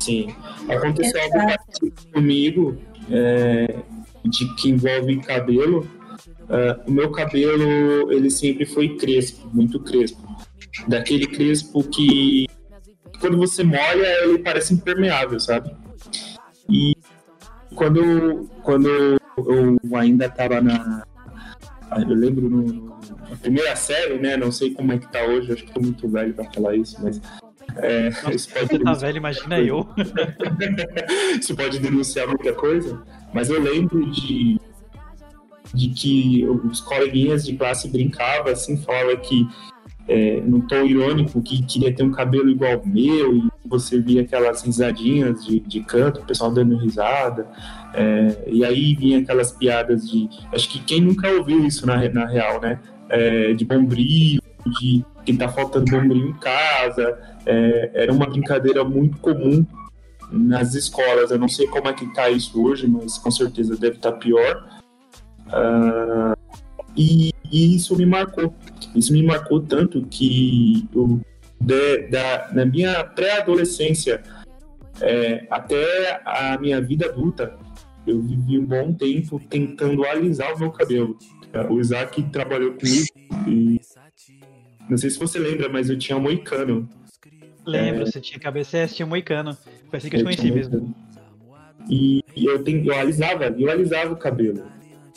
Sim. 0.00 0.34
Aconteceu 0.68 1.20
algo 1.22 1.38
parecido 1.38 2.12
comigo, 2.12 2.78
é, 3.10 3.76
de 4.24 4.54
que 4.56 4.70
envolve 4.70 5.20
cabelo. 5.20 5.88
Uh, 6.48 6.88
o 6.88 6.90
meu 6.90 7.10
cabelo, 7.10 8.12
ele 8.12 8.30
sempre 8.30 8.64
foi 8.66 8.96
crespo, 8.96 9.48
muito 9.52 9.80
crespo. 9.80 10.20
Daquele 10.88 11.26
crespo 11.26 11.84
que 11.84 12.46
quando 13.20 13.36
você 13.36 13.62
molha, 13.62 14.24
ele 14.24 14.38
parece 14.38 14.74
impermeável, 14.74 15.38
sabe? 15.38 15.70
E 16.68 16.96
quando, 17.74 18.48
quando 18.62 18.88
eu 19.36 19.78
ainda 19.94 20.26
estava 20.26 20.60
na. 20.60 21.04
Eu 21.96 22.14
lembro 22.14 22.48
no, 22.48 22.99
primeira 23.36 23.74
série, 23.76 24.18
né? 24.18 24.36
Não 24.36 24.50
sei 24.50 24.72
como 24.72 24.92
é 24.92 24.98
que 24.98 25.10
tá 25.10 25.24
hoje, 25.24 25.52
acho 25.52 25.64
que 25.64 25.72
tô 25.72 25.80
muito 25.80 26.08
velho 26.08 26.34
para 26.34 26.50
falar 26.50 26.76
isso, 26.76 26.96
mas. 27.02 27.20
É, 27.76 28.10
Nossa, 28.10 28.34
isso 28.34 28.52
pode 28.52 28.66
você 28.66 28.78
tá 28.80 28.92
velho, 28.94 29.16
imagina 29.18 29.60
eu. 29.60 29.88
isso 31.38 31.54
pode 31.54 31.78
denunciar 31.78 32.26
muita 32.26 32.52
coisa, 32.52 33.02
mas 33.32 33.48
eu 33.48 33.62
lembro 33.62 34.10
de, 34.10 34.58
de 35.72 35.88
que 35.90 36.44
os 36.64 36.80
coleguinhas 36.80 37.44
de 37.44 37.56
classe 37.56 37.88
brincavam 37.88 38.52
assim, 38.52 38.76
falavam 38.76 39.16
que 39.18 39.46
é, 40.08 40.40
num 40.40 40.60
tom 40.60 40.84
irônico, 40.84 41.40
que 41.42 41.62
queria 41.62 41.94
ter 41.94 42.02
um 42.02 42.10
cabelo 42.10 42.50
igual 42.50 42.72
ao 42.72 42.86
meu, 42.86 43.36
e 43.36 43.48
você 43.64 43.98
via 44.00 44.22
aquelas 44.22 44.62
risadinhas 44.62 45.44
de, 45.44 45.60
de 45.60 45.80
canto, 45.80 46.20
o 46.20 46.24
pessoal 46.24 46.50
dando 46.50 46.76
risada, 46.76 47.46
é, 47.94 48.44
e 48.46 48.64
aí 48.64 48.94
vinha 48.94 49.18
aquelas 49.20 49.52
piadas 49.52 50.08
de. 50.10 50.28
Acho 50.52 50.68
que 50.68 50.80
quem 50.80 51.00
nunca 51.00 51.28
ouviu 51.28 51.64
isso 51.64 51.86
na, 51.86 51.96
na 52.08 52.26
real, 52.26 52.60
né? 52.60 52.78
É, 53.08 53.52
de 53.54 53.64
bombril, 53.64 54.40
de 54.80 55.04
que 55.24 55.36
tá 55.36 55.48
faltando 55.48 55.90
bombril 55.90 56.28
em 56.28 56.34
casa, 56.34 57.18
é, 57.46 57.90
era 57.94 58.12
uma 58.12 58.26
brincadeira 58.26 58.84
muito 58.84 59.18
comum 59.18 59.64
nas 60.30 60.74
escolas. 60.74 61.30
Eu 61.30 61.38
não 61.38 61.48
sei 61.48 61.66
como 61.66 61.88
é 61.88 61.92
que 61.92 62.06
tá 62.14 62.30
isso 62.30 62.62
hoje, 62.62 62.86
mas 62.86 63.18
com 63.18 63.30
certeza 63.30 63.76
deve 63.76 63.96
estar 63.96 64.12
tá 64.12 64.18
pior. 64.18 64.80
Uh, 65.48 66.36
e, 66.96 67.32
e, 67.50 67.74
isso 67.76 67.96
me 67.96 68.06
marcou. 68.06 68.54
Isso 68.94 69.12
me 69.12 69.22
marcou 69.22 69.60
tanto 69.60 70.04
que 70.06 70.88
eu, 70.94 71.20
de, 71.60 72.08
da, 72.08 72.50
na 72.52 72.64
minha 72.64 73.04
pré-adolescência 73.04 74.22
é, 75.00 75.46
até 75.50 76.20
a 76.24 76.58
minha 76.58 76.80
vida 76.80 77.06
adulta, 77.06 77.56
eu 78.06 78.20
vivi 78.20 78.58
um 78.58 78.64
bom 78.64 78.92
tempo 78.92 79.40
tentando 79.48 80.04
alisar 80.04 80.54
o 80.54 80.58
meu 80.58 80.70
cabelo. 80.70 81.16
O 81.68 81.80
Isaac 81.80 82.22
trabalhou 82.24 82.74
comigo 82.74 83.06
e 83.48 83.80
não 84.88 84.96
sei 84.96 85.10
se 85.10 85.18
você 85.18 85.38
lembra, 85.38 85.68
mas 85.68 85.88
eu 85.88 85.98
tinha 85.98 86.16
um 86.16 86.20
moicano. 86.20 86.88
Lembro, 87.64 88.02
é, 88.02 88.06
você 88.06 88.20
tinha 88.20 88.38
cabeça, 88.38 88.86
você 88.86 88.94
tinha 88.94 89.06
moicano. 89.06 89.56
Foi 89.88 89.98
assim 89.98 90.08
que 90.08 90.16
eu, 90.16 90.20
eu 90.20 90.24
conheci 90.24 90.50
mesmo. 90.50 90.94
E 91.88 92.22
eu, 92.36 92.62
tem, 92.62 92.86
eu 92.86 92.94
alisava, 92.94 93.46
eu 93.46 93.70
alisava 93.70 94.12
o 94.12 94.16
cabelo. 94.16 94.64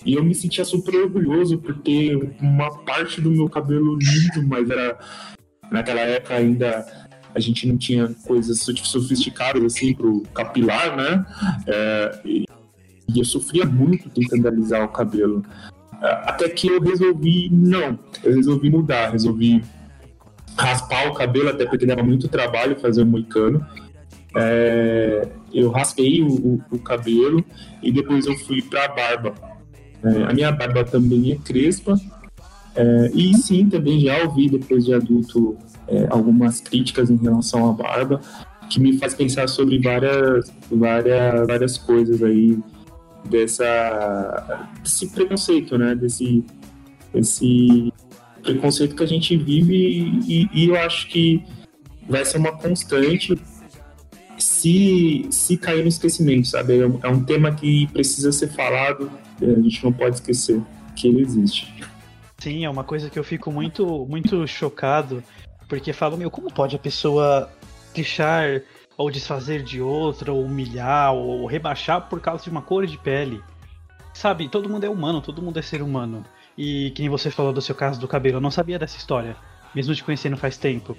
E 0.05 0.13
eu 0.13 0.23
me 0.23 0.33
sentia 0.35 0.65
super 0.65 0.95
orgulhoso 0.95 1.57
por 1.57 1.75
ter 1.79 2.15
uma 2.41 2.69
parte 2.79 3.21
do 3.21 3.31
meu 3.31 3.49
cabelo 3.49 3.97
lindo, 3.97 4.47
mas 4.47 4.69
era. 4.69 4.97
Naquela 5.71 6.01
época 6.01 6.35
ainda 6.35 6.85
a 7.33 7.39
gente 7.39 7.67
não 7.67 7.77
tinha 7.77 8.13
coisas 8.27 8.61
sofisticadas 8.61 9.63
assim 9.63 9.93
pro 9.93 10.21
capilar, 10.33 10.95
né? 10.95 11.25
É, 11.65 12.21
e, 12.25 12.45
e 13.13 13.19
eu 13.19 13.25
sofria 13.25 13.65
muito 13.65 14.09
tentando 14.09 14.47
alisar 14.47 14.83
o 14.83 14.89
cabelo. 14.89 15.43
Até 16.01 16.49
que 16.49 16.67
eu 16.67 16.81
resolvi, 16.81 17.49
não, 17.49 17.97
eu 18.23 18.35
resolvi 18.35 18.69
mudar, 18.69 19.11
resolvi 19.11 19.63
raspar 20.57 21.07
o 21.07 21.13
cabelo, 21.13 21.49
até 21.49 21.65
porque 21.65 21.85
dava 21.85 22.03
muito 22.03 22.27
trabalho 22.27 22.79
fazer 22.79 23.03
um 23.03 23.05
moicano. 23.05 23.65
É, 24.35 25.27
eu 25.53 25.69
raspei 25.69 26.21
o, 26.21 26.27
o, 26.27 26.61
o, 26.71 26.79
cabelo 26.79 27.45
e 27.81 27.91
depois 27.91 28.25
eu 28.25 28.35
fui 28.39 28.61
para 28.61 28.85
a 28.85 28.87
barba. 28.87 29.33
É, 30.03 30.23
a 30.23 30.33
minha 30.33 30.51
barba 30.51 30.83
também 30.83 31.31
é 31.31 31.35
crespa. 31.35 31.95
É, 32.75 33.11
e 33.13 33.35
sim, 33.37 33.69
também 33.69 33.99
já 33.99 34.23
ouvi 34.23 34.49
depois 34.49 34.85
de 34.85 34.93
adulto 34.93 35.57
é, 35.87 36.07
algumas 36.09 36.59
críticas 36.59 37.09
em 37.09 37.17
relação 37.17 37.69
à 37.69 37.73
barba, 37.73 38.19
que 38.69 38.79
me 38.79 38.97
faz 38.97 39.13
pensar 39.13 39.47
sobre 39.47 39.79
várias, 39.79 40.51
várias, 40.71 41.47
várias 41.47 41.77
coisas 41.77 42.23
aí 42.23 42.57
dessa 43.29 44.67
desse 44.81 45.07
preconceito, 45.09 45.77
né? 45.77 45.95
Desse, 45.95 46.43
desse 47.13 47.93
preconceito 48.41 48.95
que 48.95 49.03
a 49.03 49.07
gente 49.07 49.37
vive 49.37 49.75
e, 50.27 50.49
e 50.53 50.67
eu 50.67 50.75
acho 50.77 51.07
que 51.07 51.43
vai 52.09 52.25
ser 52.25 52.37
uma 52.37 52.51
constante 52.51 53.37
se, 54.37 55.25
se 55.29 55.57
cair 55.57 55.83
no 55.83 55.87
esquecimento, 55.87 56.47
sabe? 56.47 56.79
É 56.79 56.87
um, 56.87 56.99
é 57.03 57.07
um 57.07 57.23
tema 57.23 57.53
que 57.53 57.87
precisa 57.87 58.31
ser 58.31 58.49
falado 58.49 59.09
a 59.41 59.61
gente 59.61 59.83
não 59.83 59.91
pode 59.91 60.15
esquecer 60.15 60.61
que 60.95 61.07
ele 61.07 61.21
existe. 61.21 61.73
Sim, 62.37 62.65
é 62.65 62.69
uma 62.69 62.83
coisa 62.83 63.09
que 63.09 63.17
eu 63.17 63.23
fico 63.23 63.51
muito, 63.51 64.05
muito 64.05 64.45
chocado, 64.47 65.23
porque 65.67 65.93
falo, 65.93 66.17
meu, 66.17 66.29
como 66.29 66.51
pode 66.51 66.75
a 66.75 66.79
pessoa 66.79 67.49
deixar 67.93 68.61
ou 68.97 69.09
desfazer 69.09 69.63
de 69.63 69.81
outra, 69.81 70.31
ou 70.31 70.43
humilhar, 70.43 71.13
ou 71.13 71.45
rebaixar 71.45 72.07
por 72.09 72.19
causa 72.19 72.43
de 72.43 72.49
uma 72.49 72.61
cor 72.61 72.85
de 72.85 72.97
pele? 72.97 73.41
Sabe, 74.13 74.47
todo 74.47 74.69
mundo 74.69 74.83
é 74.83 74.89
humano, 74.89 75.21
todo 75.21 75.41
mundo 75.41 75.57
é 75.57 75.61
ser 75.61 75.81
humano. 75.81 76.23
E 76.57 76.91
que 76.91 77.01
nem 77.01 77.09
você 77.09 77.31
falou 77.31 77.51
do 77.51 77.61
seu 77.61 77.73
caso 77.73 77.99
do 77.99 78.07
cabelo, 78.07 78.37
eu 78.37 78.41
não 78.41 78.51
sabia 78.51 78.77
dessa 78.77 78.97
história, 78.97 79.35
mesmo 79.73 79.95
te 79.95 80.03
conhecendo 80.03 80.37
faz 80.37 80.57
tempo. 80.57 80.95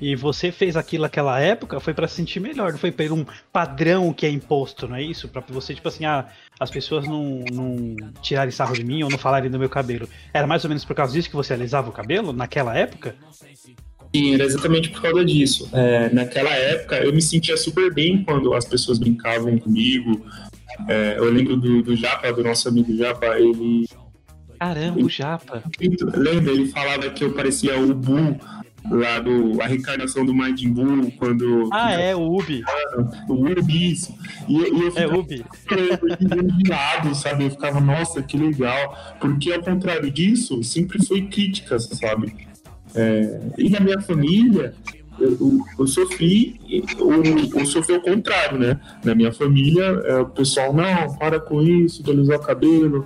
E 0.00 0.16
você 0.16 0.50
fez 0.50 0.76
aquilo 0.76 1.02
naquela 1.02 1.40
época 1.40 1.80
foi 1.80 1.94
para 1.94 2.08
se 2.08 2.16
sentir 2.16 2.40
melhor, 2.40 2.72
não 2.72 2.78
foi 2.78 2.90
pelo 2.90 3.16
um 3.16 3.26
padrão 3.52 4.12
que 4.12 4.26
é 4.26 4.30
imposto, 4.30 4.88
não 4.88 4.96
é 4.96 5.02
isso? 5.02 5.28
Para 5.28 5.42
você, 5.48 5.74
tipo 5.74 5.88
assim, 5.88 6.04
ah, 6.04 6.26
as 6.58 6.70
pessoas 6.70 7.06
não, 7.06 7.44
não 7.52 7.96
tirarem 8.20 8.50
sarro 8.50 8.74
de 8.74 8.84
mim 8.84 9.02
ou 9.02 9.10
não 9.10 9.18
falarem 9.18 9.50
do 9.50 9.58
meu 9.58 9.68
cabelo. 9.68 10.08
Era 10.32 10.46
mais 10.46 10.64
ou 10.64 10.68
menos 10.68 10.84
por 10.84 10.94
causa 10.94 11.12
disso 11.12 11.30
que 11.30 11.36
você 11.36 11.54
alisava 11.54 11.88
o 11.88 11.92
cabelo 11.92 12.32
naquela 12.32 12.76
época? 12.76 13.14
Sim, 14.14 14.34
era 14.34 14.44
exatamente 14.44 14.90
por 14.90 15.02
causa 15.02 15.24
disso. 15.24 15.68
É, 15.72 16.08
naquela 16.12 16.50
época 16.50 16.96
eu 16.98 17.12
me 17.12 17.20
sentia 17.20 17.56
super 17.56 17.92
bem 17.92 18.22
quando 18.22 18.54
as 18.54 18.64
pessoas 18.64 18.98
brincavam 18.98 19.58
comigo. 19.58 20.24
É, 20.88 21.16
eu 21.18 21.32
lembro 21.32 21.56
do, 21.56 21.82
do 21.82 21.96
Japa, 21.96 22.32
do 22.32 22.42
nosso 22.44 22.68
amigo 22.68 22.96
Japa, 22.96 23.38
ele. 23.38 23.88
Caramba, 24.58 25.00
o 25.00 25.08
Japa. 25.08 25.62
Lembra? 26.14 26.52
Ele 26.52 26.68
falava 26.68 27.10
que 27.10 27.24
eu 27.24 27.32
parecia 27.32 27.78
o 27.78 27.92
Bu 27.92 28.38
lá 28.90 29.18
do 29.18 29.60
a 29.62 29.66
reencarnação 29.66 30.24
do 30.24 30.34
Majin 30.34 30.72
Buu 30.72 31.10
quando 31.12 31.68
ah 31.72 31.92
é 31.92 32.14
o 32.14 32.34
Ubi. 32.34 32.62
O 33.28 33.32
Ubi 33.32 33.92
isso. 33.92 34.14
E, 34.48 34.56
e 34.56 34.82
eu 34.82 34.92
é 34.96 35.06
Ubi. 35.06 35.44
lado 36.68 37.14
sabe? 37.14 37.44
Eu 37.44 37.50
ficava 37.50 37.80
nossa 37.80 38.22
que 38.22 38.36
legal. 38.36 39.16
Porque 39.20 39.52
ao 39.52 39.62
contrário 39.62 40.10
disso 40.10 40.62
sempre 40.62 41.04
foi 41.04 41.22
críticas 41.22 41.84
sabe? 41.84 42.34
É, 42.94 43.40
e 43.58 43.68
na 43.70 43.80
minha 43.80 44.00
família 44.00 44.74
eu, 45.18 45.60
eu 45.78 45.86
sofri 45.86 46.60
eu, 46.68 47.58
eu 47.58 47.66
sofri 47.66 47.96
o 47.96 48.00
contrário 48.00 48.58
né? 48.58 48.80
Na 49.04 49.14
minha 49.14 49.32
família 49.32 49.84
é, 50.04 50.18
o 50.18 50.26
pessoal 50.26 50.72
não 50.72 51.16
para 51.16 51.40
com 51.40 51.62
isso 51.62 52.02
de 52.02 52.10
alisar 52.10 52.38
o 52.38 52.42
cabelo 52.42 53.04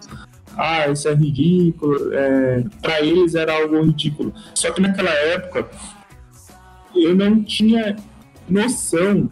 ah, 0.59 0.89
isso 0.89 1.09
é 1.09 1.15
ridículo. 1.15 2.13
É, 2.13 2.65
para 2.83 3.01
eles 3.01 3.37
era 3.37 3.55
algo 3.55 3.81
ridículo. 3.81 4.35
Só 4.55 4.73
que 4.73 4.81
naquela 4.81 5.11
época 5.11 5.69
eu 6.95 7.15
não 7.15 7.43
tinha 7.45 7.97
noção 8.49 9.31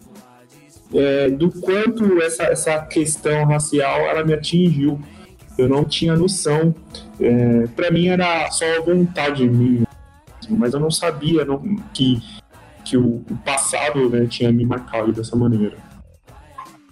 é, 0.95 1.29
do 1.29 1.51
quanto 1.51 2.23
essa, 2.23 2.45
essa 2.45 2.79
questão 2.87 3.45
racial 3.45 4.01
ela 4.03 4.25
me 4.25 4.33
atingiu. 4.33 5.01
Eu 5.59 5.69
não 5.69 5.85
tinha 5.85 6.15
noção. 6.15 6.73
É, 7.21 7.67
para 7.75 7.91
mim 7.91 8.07
era 8.07 8.49
só 8.51 8.65
vontade 8.83 9.49
minha, 9.49 9.87
mas 10.51 10.75
eu 10.75 10.81
não 10.81 10.91
sabia 10.91 11.45
não, 11.45 11.61
que, 11.93 12.23
que 12.85 12.97
o, 12.97 13.25
o 13.29 13.37
passado 13.45 14.09
né, 14.11 14.27
tinha 14.27 14.53
me 14.53 14.65
marcado 14.65 15.13
dessa 15.13 15.35
maneira. 15.35 15.86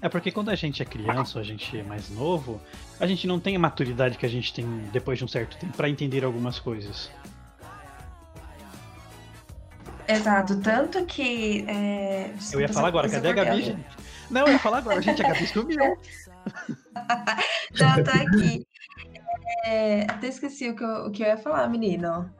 É 0.04 0.08
porque 0.10 0.30
quando 0.30 0.50
a 0.50 0.54
gente 0.54 0.82
é 0.82 0.84
criança, 0.84 1.38
ou 1.38 1.40
a 1.40 1.44
gente 1.46 1.78
é 1.78 1.82
mais 1.82 2.10
novo, 2.10 2.60
a 3.00 3.06
gente 3.06 3.26
não 3.26 3.40
tem 3.40 3.56
a 3.56 3.58
maturidade 3.58 4.18
que 4.18 4.26
a 4.26 4.28
gente 4.28 4.52
tem 4.52 4.66
depois 4.92 5.16
de 5.16 5.24
um 5.24 5.28
certo 5.28 5.56
tempo 5.56 5.74
para 5.74 5.88
entender 5.88 6.22
algumas 6.26 6.58
coisas. 6.58 7.10
Exato, 10.06 10.60
tanto 10.60 11.06
que. 11.06 11.64
É... 11.66 12.34
eu 12.52 12.60
ia 12.60 12.68
falar 12.68 12.88
agora, 12.88 13.08
cadê 13.08 13.30
a 13.30 13.32
Gabi, 13.32 13.62
gente? 13.62 13.86
Não, 14.30 14.42
eu 14.42 14.52
ia 14.52 14.58
falar 14.58 14.78
agora, 14.78 15.00
gente, 15.00 15.24
a 15.24 15.28
Gabi 15.28 15.46
sumiu. 15.46 15.78
Não, 17.80 18.04
tô 18.04 18.10
aqui. 18.10 18.66
É, 19.64 20.02
até 20.02 20.26
esqueci 20.26 20.68
o 20.68 20.76
que, 20.76 20.84
eu, 20.84 21.06
o 21.06 21.10
que 21.10 21.22
eu 21.22 21.28
ia 21.28 21.38
falar, 21.38 21.66
menino. 21.66 22.30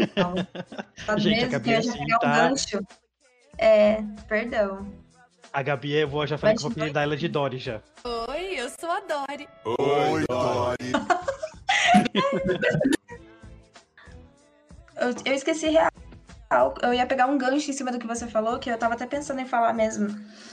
Então, 0.00 0.34
tá 1.06 1.16
gente, 1.16 1.42
mesmo, 1.42 1.46
a 1.46 1.58
Gabi 1.60 1.74
assim, 1.76 1.96
pegar 1.96 2.18
tá... 2.18 2.26
um 2.26 2.48
gancho. 2.48 2.80
É, 3.56 4.02
perdão. 4.26 5.07
A 5.52 5.62
Gabi, 5.62 5.92
eu 5.92 6.08
vou, 6.08 6.26
já 6.26 6.36
falei 6.36 6.54
Mas 6.54 6.62
que 6.62 6.68
vou 6.68 6.72
apelidar 6.72 7.02
ela 7.02 7.16
de 7.16 7.28
Dory 7.28 7.58
já. 7.58 7.80
Oi, 8.04 8.60
eu 8.60 8.68
sou 8.68 8.90
a 8.90 9.00
Dory. 9.00 9.48
Oi, 9.64 10.24
Dory. 10.28 10.92
eu, 15.00 15.14
eu 15.24 15.34
esqueci 15.34 15.68
real. 15.68 15.90
Eu 16.82 16.94
ia 16.94 17.06
pegar 17.06 17.26
um 17.26 17.38
gancho 17.38 17.70
em 17.70 17.74
cima 17.74 17.90
do 17.90 17.98
que 17.98 18.06
você 18.06 18.26
falou, 18.26 18.58
que 18.58 18.70
eu 18.70 18.78
tava 18.78 18.94
até 18.94 19.06
pensando 19.06 19.40
em 19.40 19.46
falar 19.46 19.72
mesmo. 19.72 20.08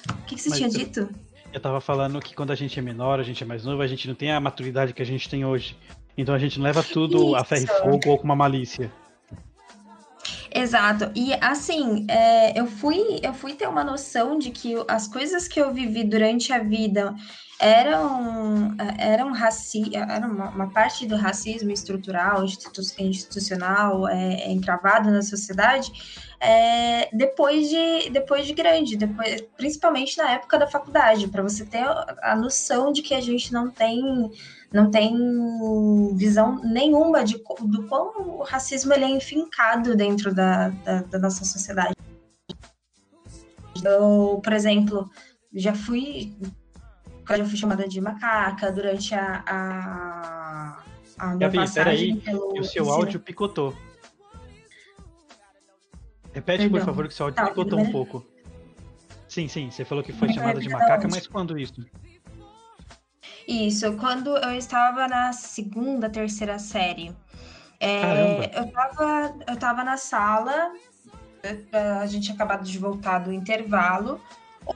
O 0.10 0.26
que, 0.26 0.36
que 0.36 0.42
você 0.42 0.50
Mas 0.50 0.58
tinha 0.58 0.70
eu, 0.70 0.74
dito? 0.74 1.10
Eu 1.54 1.60
tava 1.60 1.80
falando 1.82 2.20
que 2.20 2.36
quando 2.36 2.52
a 2.52 2.56
gente 2.56 2.78
é 2.80 2.82
menor, 2.82 3.20
a 3.20 3.24
gente 3.24 3.44
é 3.44 3.46
mais 3.46 3.64
novo, 3.64 3.82
a 3.82 3.88
gente 3.88 4.08
não 4.08 4.16
tem 4.16 4.32
a 4.32 4.40
maturidade 4.40 4.94
que 4.94 5.02
a 5.02 5.06
gente 5.06 5.30
tem 5.30 5.46
hoje. 5.46 5.78
Então 6.18 6.34
a 6.34 6.40
gente 6.40 6.58
não 6.58 6.66
leva 6.66 6.82
tudo 6.82 7.18
Isso. 7.18 7.36
a 7.36 7.44
ferro 7.44 7.64
e 7.64 7.68
fogo 7.68 8.10
ou 8.10 8.18
com 8.18 8.24
uma 8.24 8.36
malícia. 8.36 8.92
Exato. 10.56 11.12
E 11.14 11.34
assim, 11.42 12.06
é, 12.10 12.58
eu, 12.58 12.66
fui, 12.66 13.20
eu 13.22 13.34
fui 13.34 13.54
ter 13.54 13.68
uma 13.68 13.84
noção 13.84 14.40
de 14.40 14.52
que 14.52 14.74
as 14.88 15.06
coisas 15.06 15.50
que 15.50 15.60
eu 15.60 15.74
vivi 15.74 16.06
durante 16.06 16.54
a 16.54 16.60
vida 16.60 17.14
eram, 17.60 18.74
eram 18.98 19.34
raci 19.34 19.92
era 19.94 20.26
uma, 20.26 20.50
uma 20.50 20.70
parte 20.72 21.06
do 21.06 21.18
racismo 21.18 21.72
estrutural, 21.72 22.46
institu 22.46 22.82
institucional, 23.00 24.08
é, 24.08 24.50
encravado 24.50 25.12
na 25.12 25.22
sociedade, 25.22 25.92
é, 26.40 27.10
depois, 27.12 27.68
de, 27.70 28.10
depois 28.10 28.48
de 28.48 28.54
grande, 28.54 28.96
depois, 28.96 29.42
principalmente 29.58 30.18
na 30.18 30.32
época 30.32 30.58
da 30.58 30.68
faculdade, 30.68 31.28
para 31.28 31.44
você 31.44 31.66
ter 31.66 31.84
a 32.22 32.34
noção 32.36 32.94
de 32.94 33.02
que 33.02 33.14
a 33.14 33.22
gente 33.22 33.52
não 33.52 33.70
tem 33.70 34.32
não 34.74 34.90
tem 34.90 35.16
visão 36.16 36.62
nenhuma 36.64 37.24
de, 37.24 37.42
do 37.62 37.84
quão 37.88 38.40
o 38.40 38.44
racismo 38.44 38.94
ele 38.94 39.06
é 39.06 39.10
enfincado 39.10 39.96
dentro 39.96 40.34
da, 40.34 40.70
da, 40.70 41.02
da 41.02 41.20
nossa 41.20 41.46
sociedade. 41.46 41.96
Eu, 43.84 44.42
por 44.44 44.54
exemplo, 44.54 45.10
já 45.54 45.74
fui 45.74 46.36
já 47.30 47.46
fui 47.46 47.58
chamada 47.58 47.88
de 47.88 48.00
macaca 48.00 48.72
durante 48.72 49.16
a, 49.16 49.44
a, 49.48 50.84
a 51.18 51.36
Gabi, 51.36 51.58
passagem 51.58 52.20
pelo 52.20 52.60
o 52.60 52.64
seu 52.64 52.90
áudio 52.90 53.20
picotou. 53.20 53.76
Repete, 56.32 56.64
Perdão. 56.64 56.80
por 56.80 56.86
favor, 56.86 57.08
que 57.08 57.14
seu 57.14 57.26
áudio 57.26 57.38
tá, 57.38 57.48
picotou 57.48 57.80
um 57.80 57.92
pouco. 57.92 58.26
Sim, 59.28 59.48
sim, 59.48 59.72
você 59.72 59.84
falou 59.84 60.04
que 60.04 60.14
foi 60.14 60.32
chamada 60.32 60.60
de 60.60 60.70
macaca, 60.70 61.08
mas 61.10 61.26
quando 61.28 61.58
isso? 61.58 61.84
Isso, 63.48 63.94
quando 63.98 64.36
eu 64.38 64.52
estava 64.52 65.08
na 65.08 65.32
segunda, 65.34 66.10
terceira 66.10 66.58
série. 66.58 67.16
É, 67.80 68.50
eu, 68.58 68.72
tava, 68.72 69.36
eu 69.48 69.58
tava 69.58 69.84
na 69.84 69.98
sala, 69.98 70.72
a 72.02 72.06
gente 72.08 72.26
tinha 72.26 72.36
acabado 72.36 72.64
de 72.64 72.78
voltar 72.80 73.20
do 73.20 73.32
intervalo. 73.32 74.20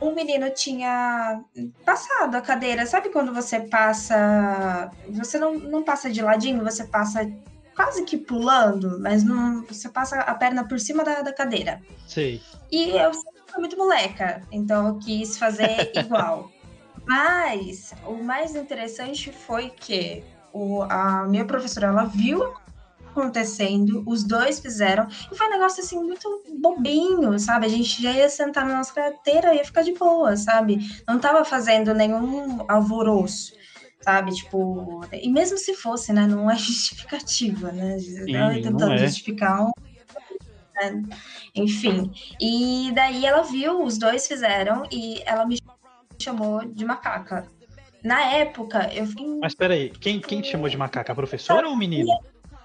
Um 0.01 0.13
menino 0.13 0.49
tinha 0.51 1.41
passado 1.83 2.35
a 2.35 2.41
cadeira. 2.41 2.85
Sabe 2.85 3.09
quando 3.09 3.33
você 3.33 3.61
passa. 3.61 4.91
Você 5.09 5.39
não, 5.39 5.57
não 5.57 5.83
passa 5.83 6.11
de 6.11 6.21
ladinho, 6.21 6.63
você 6.63 6.83
passa 6.83 7.21
quase 7.75 8.03
que 8.03 8.17
pulando, 8.17 8.99
mas 8.99 9.23
não, 9.23 9.63
você 9.63 9.89
passa 9.89 10.19
a 10.19 10.35
perna 10.35 10.67
por 10.67 10.79
cima 10.79 11.03
da, 11.03 11.21
da 11.21 11.33
cadeira. 11.33 11.81
Sei. 12.05 12.41
E 12.69 12.89
eu 12.89 13.13
fui 13.13 13.23
muito 13.57 13.77
moleca, 13.77 14.43
então 14.51 14.89
eu 14.89 14.99
quis 14.99 15.37
fazer 15.37 15.91
igual. 15.97 16.51
Mas 17.09 17.91
o 18.05 18.23
mais 18.23 18.55
interessante 18.55 19.31
foi 19.31 19.71
que 19.71 20.23
o, 20.53 20.83
a 20.83 21.25
minha 21.27 21.43
professora 21.43 21.87
ela 21.87 22.05
viu 22.05 22.53
acontecendo, 23.09 24.03
os 24.05 24.23
dois 24.23 24.59
fizeram, 24.59 25.07
e 25.31 25.35
foi 25.35 25.47
um 25.47 25.49
negócio 25.49 25.83
assim 25.83 25.97
muito 25.97 26.43
bobinho, 26.59 27.39
sabe? 27.39 27.65
A 27.65 27.69
gente 27.69 27.99
já 27.99 28.11
ia 28.11 28.29
sentar 28.29 28.63
na 28.63 28.77
nossa 28.77 28.93
carteira 28.93 29.55
e 29.55 29.57
ia 29.57 29.65
ficar 29.65 29.81
de 29.81 29.93
boa, 29.93 30.37
sabe? 30.37 30.77
Não 31.07 31.17
tava 31.17 31.43
fazendo 31.43 31.95
nenhum 31.95 32.63
alvoroço, 32.67 33.53
sabe? 34.01 34.31
Tipo, 34.35 35.01
e 35.11 35.31
mesmo 35.31 35.57
se 35.57 35.73
fosse, 35.73 36.13
né? 36.13 36.27
Não 36.27 36.49
é 36.49 36.53
justificativa, 36.61 37.71
né? 37.71 37.97
Sim, 37.97 38.61
tentando 38.61 38.93
é. 38.93 38.97
justificar 38.99 39.63
um. 39.63 39.71
Né? 40.75 41.03
Enfim. 41.55 42.11
E 42.39 42.91
daí 42.93 43.25
ela 43.25 43.41
viu, 43.41 43.83
os 43.83 43.97
dois 43.97 44.27
fizeram, 44.27 44.83
e 44.91 45.23
ela 45.25 45.43
me 45.47 45.58
chamou 46.23 46.65
de 46.65 46.85
macaca. 46.85 47.47
Na 48.03 48.21
época, 48.21 48.89
eu 48.93 49.05
fiquei. 49.05 49.27
Mas 49.39 49.53
peraí, 49.53 49.89
quem, 49.89 50.19
quem 50.19 50.41
te 50.41 50.51
chamou 50.51 50.69
de 50.69 50.77
macaca? 50.77 51.11
A 51.11 51.15
professora 51.15 51.67
ou 51.67 51.73
o 51.73 51.77
menino? 51.77 52.09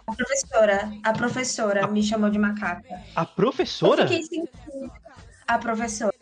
A 0.06 0.14
professora. 0.14 0.92
A 1.02 1.12
professora 1.12 1.84
a... 1.84 1.88
me 1.88 2.02
chamou 2.02 2.30
de 2.30 2.38
macaca. 2.38 3.02
A 3.16 3.24
professora? 3.24 4.06
Sem... 4.06 4.48
A 5.46 5.58
professora. 5.58 6.14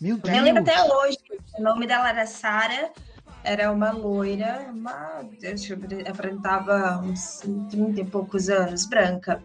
Meu 0.00 0.16
Deus. 0.18 0.36
Eu 0.36 0.42
lembro 0.42 0.62
até 0.62 0.82
hoje. 0.82 1.18
O 1.58 1.62
nome 1.62 1.86
dela 1.86 2.10
era 2.10 2.26
Sara. 2.26 2.92
Era 3.42 3.72
uma 3.72 3.90
loira, 3.90 4.66
uma. 4.70 5.22
Eu 5.42 5.54
apresentava 6.08 6.98
uns 6.98 7.40
30 7.70 8.00
e 8.00 8.04
poucos 8.04 8.48
anos, 8.48 8.86
branca. 8.86 9.42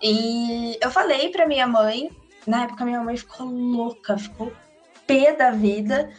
E 0.00 0.78
eu 0.80 0.90
falei 0.90 1.30
pra 1.30 1.46
minha 1.46 1.66
mãe, 1.66 2.10
na 2.46 2.64
época 2.64 2.84
minha 2.84 3.02
mãe 3.02 3.16
ficou 3.16 3.46
louca, 3.46 4.16
ficou 4.16 4.52
pé 5.06 5.34
da 5.34 5.50
vida 5.50 6.10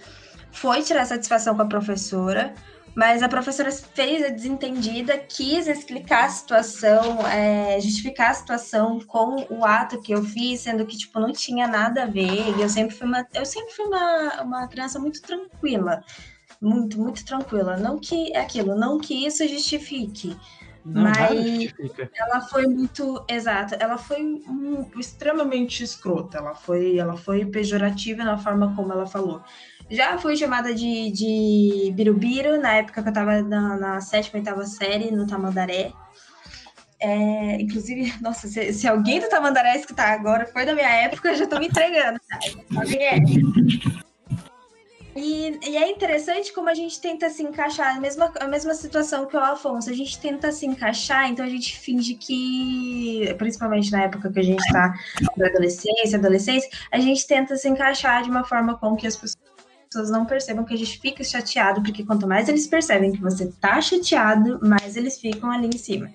foi 0.56 0.82
tirar 0.82 1.06
satisfação 1.06 1.56
com 1.56 1.62
a 1.62 1.68
professora, 1.68 2.54
mas 2.96 3.22
a 3.22 3.28
professora 3.28 3.70
fez 3.72 4.24
a 4.24 4.30
desentendida, 4.30 5.18
quis 5.18 5.68
explicar 5.68 6.26
a 6.26 6.30
situação, 6.30 7.28
é, 7.28 7.80
justificar 7.82 8.32
a 8.32 8.34
situação 8.34 9.00
com 9.02 9.46
o 9.50 9.66
ato 9.66 10.02
que 10.02 10.14
eu 10.14 10.24
fiz, 10.24 10.62
sendo 10.62 10.86
que 10.86 10.98
tipo 10.98 11.20
não 11.20 11.34
tinha 11.34 11.68
nada 11.68 12.04
a 12.04 12.06
ver. 12.06 12.58
E 12.58 12.62
eu 12.62 12.70
sempre 12.70 12.96
fui 12.96 13.06
uma, 13.06 13.28
eu 13.34 13.46
sempre 13.46 13.74
fui 13.74 13.86
uma, 13.86 14.42
uma 14.42 14.68
criança 14.68 14.98
muito 14.98 15.22
tranquila, 15.22 16.02
muito 16.62 16.98
muito 16.98 17.26
tranquila. 17.26 17.76
Não 17.76 18.00
que 18.00 18.32
é 18.34 18.40
aquilo, 18.40 18.76
não 18.76 18.98
que 18.98 19.26
isso 19.26 19.46
justifique. 19.46 20.38
Não, 20.86 21.02
mas 21.02 21.74
ela 22.16 22.42
foi 22.42 22.68
muito 22.68 23.26
exata, 23.28 23.76
ela 23.76 23.98
foi 23.98 24.24
um, 24.24 24.88
extremamente 25.00 25.84
escrota, 25.84 26.38
ela 26.38 26.54
foi, 26.54 26.98
ela 26.98 27.18
foi 27.18 27.44
pejorativa 27.44 28.24
na 28.24 28.38
forma 28.38 28.74
como 28.76 28.94
ela 28.94 29.08
falou. 29.08 29.42
Já 29.90 30.18
fui 30.18 30.36
chamada 30.36 30.74
de, 30.74 31.12
de 31.12 31.92
Birubiru, 31.94 32.60
na 32.60 32.76
época 32.76 33.02
que 33.02 33.08
eu 33.08 33.12
estava 33.12 33.42
na, 33.44 33.78
na 33.78 34.02
sétima, 34.02 34.40
oitava 34.40 34.66
série, 34.66 35.12
no 35.12 35.28
Tamandaré. 35.28 35.92
É, 37.00 37.62
inclusive, 37.62 38.14
nossa, 38.22 38.48
se, 38.48 38.74
se, 38.74 38.88
alguém 38.88 39.20
do 39.20 39.30
Tamandaré 39.30 39.76
escutar 39.78 40.12
agora, 40.12 40.48
foi 40.48 40.66
da 40.66 40.74
minha 40.74 40.90
época, 40.90 41.30
eu 41.30 41.36
já 41.36 41.44
estou 41.44 41.60
me 41.60 41.68
entregando. 41.68 42.20
Alguém 42.76 43.04
é. 43.04 43.16
E, 45.16 45.58
e, 45.64 45.78
é 45.78 45.90
interessante 45.90 46.52
como 46.52 46.68
a 46.68 46.74
gente 46.74 47.00
tenta 47.00 47.30
se 47.30 47.42
encaixar, 47.42 47.96
a 47.96 48.00
mesma, 48.02 48.34
a 48.38 48.48
mesma 48.48 48.74
situação 48.74 49.26
que 49.26 49.38
o 49.38 49.40
Afonso, 49.40 49.90
a 49.90 49.94
gente 49.94 50.20
tenta 50.20 50.52
se 50.52 50.66
encaixar, 50.66 51.30
então 51.30 51.46
a 51.46 51.48
gente 51.48 51.80
finge 51.80 52.16
que, 52.16 53.34
principalmente 53.38 53.92
na 53.92 54.04
época 54.04 54.30
que 54.30 54.40
a 54.40 54.44
gente 54.44 54.60
está 54.60 54.94
na 55.38 55.48
adolescência, 55.48 56.18
adolescência, 56.18 56.70
a 56.92 57.00
gente 57.00 57.26
tenta 57.26 57.56
se 57.56 57.70
encaixar 57.70 58.24
de 58.24 58.30
uma 58.30 58.44
forma 58.44 58.78
com 58.78 58.94
que 58.98 59.08
as 59.08 59.16
pessoas 59.16 59.45
pessoas 59.96 60.10
não 60.10 60.26
percebam 60.26 60.66
que 60.66 60.74
a 60.74 60.78
gente 60.78 61.00
fica 61.00 61.24
chateado, 61.24 61.82
porque 61.82 62.04
quanto 62.04 62.28
mais 62.28 62.50
eles 62.50 62.68
percebem 62.68 63.14
que 63.14 63.22
você 63.22 63.48
tá 63.62 63.82
chateado, 63.82 64.60
mais 64.62 64.98
eles 64.98 65.18
ficam 65.18 65.50
ali 65.50 65.68
em 65.68 65.78
cima. 65.78 66.12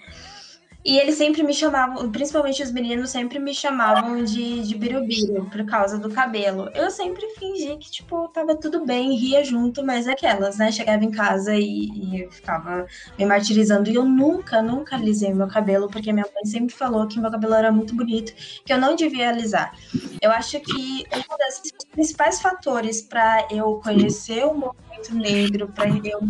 E 0.83 0.99
eles 0.99 1.16
sempre 1.16 1.43
me 1.43 1.53
chamavam, 1.53 2.11
principalmente 2.11 2.62
os 2.62 2.73
meninos, 2.73 3.11
sempre 3.11 3.38
me 3.38 3.55
chamavam 3.55 4.25
de, 4.25 4.62
de 4.62 4.75
birubiru 4.75 5.45
por 5.51 5.64
causa 5.66 5.99
do 5.99 6.09
cabelo. 6.11 6.71
Eu 6.75 6.90
sempre 6.90 7.29
fingi 7.38 7.77
que, 7.77 7.90
tipo, 7.90 8.29
tava 8.29 8.57
tudo 8.57 8.87
bem, 8.87 9.14
ria 9.14 9.45
junto, 9.45 9.85
mas 9.85 10.07
é 10.07 10.12
aquelas, 10.12 10.57
né? 10.57 10.73
Chegava 10.73 11.05
em 11.05 11.11
casa 11.11 11.55
e, 11.55 12.25
e 12.25 12.29
ficava 12.31 12.87
me 13.19 13.27
martirizando. 13.27 13.90
E 13.90 13.95
eu 13.95 14.07
nunca, 14.07 14.62
nunca 14.62 14.97
alisei 14.97 15.35
meu 15.35 15.49
cabelo, 15.49 15.87
porque 15.88 16.12
minha 16.14 16.27
mãe 16.35 16.45
sempre 16.47 16.75
falou 16.75 17.07
que 17.07 17.21
meu 17.21 17.31
cabelo 17.31 17.55
era 17.55 17.71
muito 17.71 17.95
bonito, 17.95 18.33
que 18.64 18.73
eu 18.73 18.79
não 18.79 18.97
devia 18.97 19.29
alisar. 19.29 19.75
Eu 20.23 20.31
acho 20.31 20.59
que 20.61 21.05
um 21.14 21.37
dos 21.37 21.85
principais 21.93 22.40
fatores 22.40 23.03
para 23.03 23.47
eu 23.51 23.81
conhecer 23.85 24.47
o 24.47 24.55
movimento 24.55 25.14
negro, 25.14 25.69
para 25.69 25.90
eu, 25.90 26.21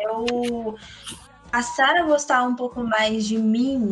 eu 0.00 0.76
a 1.52 2.02
gostar 2.04 2.42
um 2.44 2.54
pouco 2.54 2.82
mais 2.82 3.26
de 3.26 3.38
mim, 3.38 3.90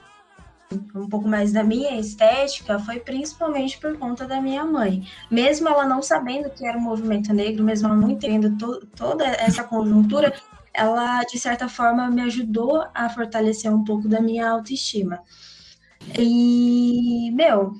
um 0.95 1.09
pouco 1.09 1.29
mais 1.29 1.53
da 1.53 1.63
minha 1.63 1.99
estética, 1.99 2.79
foi 2.79 2.99
principalmente 3.01 3.79
por 3.79 3.97
conta 3.99 4.27
da 4.27 4.41
minha 4.41 4.65
mãe. 4.65 5.07
Mesmo 5.31 5.69
ela 5.69 5.87
não 5.87 6.03
sabendo 6.03 6.51
que 6.51 6.67
era 6.67 6.77
um 6.77 6.83
movimento 6.83 7.33
negro, 7.33 7.65
mesmo 7.65 7.89
ela 7.89 7.97
não 7.97 8.11
entendendo 8.11 8.57
to 8.59 8.87
toda 8.95 9.25
essa 9.25 9.65
conjuntura, 9.65 10.33
ela, 10.73 11.23
de 11.25 11.39
certa 11.39 11.69
forma, 11.69 12.11
me 12.11 12.23
ajudou 12.23 12.85
a 12.95 13.09
fortalecer 13.09 13.73
um 13.73 13.85
pouco 13.85 14.09
da 14.09 14.21
minha 14.21 14.51
autoestima. 14.51 15.21
E, 16.19 16.76
meu, 17.37 17.73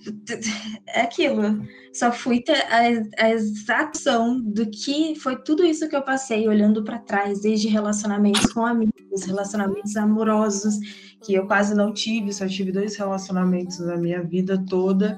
é 0.87 1.01
aquilo. 1.01 1.67
Só 1.93 2.13
fui 2.13 2.43
ter 2.43 2.63
a, 2.71 3.25
a 3.25 3.31
exação 3.31 4.39
do 4.41 4.67
que 4.71 5.15
foi 5.17 5.37
tudo 5.43 5.65
isso 5.65 5.89
que 5.89 5.97
eu 5.97 6.03
passei 6.03 6.47
olhando 6.47 6.85
para 6.85 6.99
trás, 6.99 7.41
desde 7.41 7.69
relacionamentos 7.69 8.53
com 8.53 8.67
amigos, 8.67 9.25
relacionamentos 9.25 9.97
amorosos, 9.97 10.79
que 11.25 11.33
eu 11.33 11.47
quase 11.47 11.75
não 11.75 11.93
tive, 11.93 12.35
só 12.35 12.47
tive 12.47 12.71
dois 12.71 12.97
relacionamentos 12.97 13.79
na 13.79 13.97
minha 13.97 14.23
vida 14.23 14.63
toda. 14.69 15.17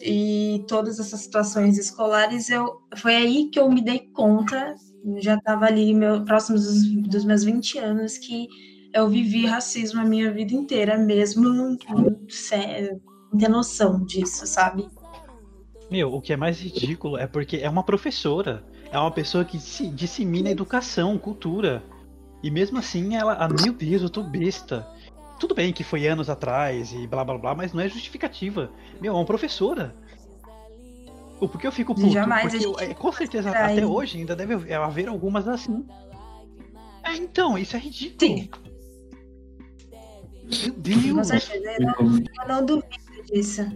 E 0.00 0.64
todas 0.66 0.98
essas 0.98 1.20
situações 1.20 1.78
escolares, 1.78 2.48
eu, 2.48 2.80
foi 2.96 3.14
aí 3.14 3.50
que 3.50 3.58
eu 3.58 3.70
me 3.70 3.82
dei 3.82 4.10
conta, 4.12 4.74
já 5.18 5.34
estava 5.34 5.66
ali 5.66 5.92
meu, 5.94 6.24
próximo 6.24 6.56
dos, 6.56 6.82
dos 7.08 7.24
meus 7.24 7.44
20 7.44 7.78
anos, 7.78 8.18
que 8.18 8.48
eu 8.92 9.08
vivi 9.08 9.44
racismo 9.44 10.00
a 10.00 10.04
minha 10.04 10.32
vida 10.32 10.54
inteira, 10.54 10.96
mesmo 10.96 11.76
sem 13.30 13.38
ter 13.38 13.48
noção 13.48 14.04
disso, 14.04 14.46
sabe? 14.46 14.88
Meu, 15.90 16.12
o 16.12 16.20
que 16.20 16.32
é 16.32 16.36
mais 16.36 16.60
ridículo 16.60 17.16
é 17.16 17.26
porque 17.26 17.58
é 17.58 17.70
uma 17.70 17.82
professora, 17.82 18.64
é 18.90 18.98
uma 18.98 19.10
pessoa 19.10 19.44
que 19.44 19.58
se 19.58 19.88
dissemina 19.88 20.50
educação, 20.50 21.16
cultura. 21.18 21.82
E 22.42 22.50
mesmo 22.50 22.78
assim 22.78 23.16
ela, 23.16 23.34
ah, 23.34 23.48
meu 23.48 23.72
Deus, 23.72 24.02
eu 24.02 24.10
tô 24.10 24.22
besta. 24.22 24.86
Tudo 25.38 25.54
bem 25.54 25.72
que 25.72 25.84
foi 25.84 26.06
anos 26.06 26.28
atrás 26.28 26.92
e 26.92 27.06
blá 27.06 27.24
blá 27.24 27.38
blá, 27.38 27.54
mas 27.54 27.72
não 27.72 27.80
é 27.80 27.88
justificativa. 27.88 28.70
Meu, 29.00 29.12
é 29.12 29.16
uma 29.16 29.24
professora. 29.24 29.94
O 31.38 31.48
porquê 31.48 31.66
eu 31.66 31.72
fico 31.72 31.94
puto? 31.94 32.10
Jamais 32.10 32.50
porque 32.50 32.66
eu, 32.66 32.74
é, 32.78 32.94
com 32.94 33.12
certeza 33.12 33.50
até 33.50 33.84
hoje 33.84 34.18
ainda 34.18 34.34
deve 34.34 34.72
haver 34.72 35.08
algumas 35.08 35.46
assim. 35.46 35.86
É, 37.04 37.14
então, 37.14 37.56
isso 37.58 37.76
é 37.76 37.78
ridículo. 37.78 38.18
Sim. 38.20 38.50
Meu 40.64 40.72
Deus! 40.76 41.12
Com 41.12 41.24
certeza, 41.24 41.70
eu 41.72 41.86
não, 41.86 42.16
eu 42.16 42.48
não 42.48 42.66
duvido 42.66 43.05
disso. 43.26 43.66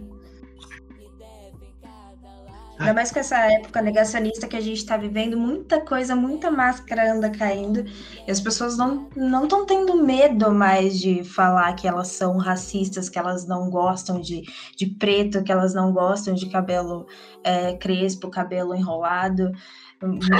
Ainda 2.81 2.95
mais 2.95 3.11
com 3.11 3.19
essa 3.19 3.37
época 3.37 3.79
negacionista 3.79 4.47
que 4.47 4.57
a 4.57 4.61
gente 4.61 4.77
está 4.77 4.97
vivendo, 4.97 5.37
muita 5.37 5.79
coisa, 5.81 6.15
muita 6.15 6.49
máscara 6.49 7.13
anda 7.13 7.29
caindo. 7.29 7.85
E 8.27 8.31
as 8.31 8.41
pessoas 8.41 8.75
não 8.75 9.07
estão 9.43 9.67
tendo 9.67 10.03
medo 10.03 10.51
mais 10.51 10.99
de 10.99 11.23
falar 11.23 11.73
que 11.75 11.87
elas 11.87 12.07
são 12.07 12.37
racistas, 12.37 13.07
que 13.07 13.19
elas 13.19 13.45
não 13.45 13.69
gostam 13.69 14.19
de, 14.19 14.41
de 14.75 14.87
preto, 14.87 15.43
que 15.43 15.51
elas 15.51 15.75
não 15.75 15.93
gostam 15.93 16.33
de 16.33 16.49
cabelo 16.49 17.05
é, 17.43 17.73
crespo, 17.73 18.31
cabelo 18.31 18.73
enrolado. 18.73 19.51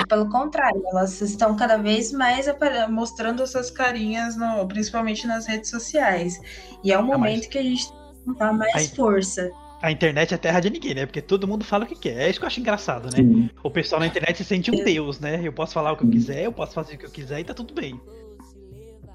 Pelo 0.10 0.28
contrário, 0.28 0.82
elas 0.92 1.22
estão 1.22 1.56
cada 1.56 1.78
vez 1.78 2.12
mais 2.12 2.48
mostrando 2.90 3.46
suas 3.46 3.70
carinhas, 3.70 4.36
no, 4.36 4.68
principalmente 4.68 5.28
nas 5.28 5.46
redes 5.46 5.70
sociais. 5.70 6.40
E 6.84 6.92
é 6.92 6.98
um 6.98 7.04
momento 7.04 7.48
que 7.48 7.60
a 7.60 7.64
gente 7.64 8.01
dá 8.38 8.54
mais 8.54 8.76
Aí... 8.76 8.88
força 8.88 9.52
a 9.82 9.92
internet 9.92 10.34
é 10.34 10.38
terra 10.38 10.60
de 10.60 10.70
ninguém, 10.70 10.94
né? 10.94 11.06
Porque 11.06 11.22
todo 11.22 11.48
mundo 11.48 11.66
fala 11.66 11.86
o 11.86 11.88
que 11.88 11.96
quer. 11.96 12.18
É 12.22 12.30
isso 12.30 12.40
que 12.40 12.46
eu 12.46 12.48
acho 12.48 12.60
engraçado, 12.60 13.06
né? 13.06 13.16
Sim. 13.16 13.50
O 13.64 13.70
pessoal 13.70 14.00
na 14.00 14.08
internet 14.08 14.38
se 14.38 14.44
sente 14.44 14.70
um 14.70 14.84
deus, 14.84 15.20
né? 15.20 15.42
Eu 15.44 15.52
posso 15.52 15.74
falar 15.74 15.92
o 15.92 15.98
que 15.98 16.04
eu 16.04 16.10
quiser, 16.10 16.46
eu 16.46 16.52
posso 16.52 16.74
fazer 16.74 16.96
o 16.96 16.98
que 17.00 17.06
eu 17.08 17.10
quiser 17.10 17.40
e 17.40 17.44
tá 17.44 17.54
tudo 17.54 17.74
bem. 17.74 18.00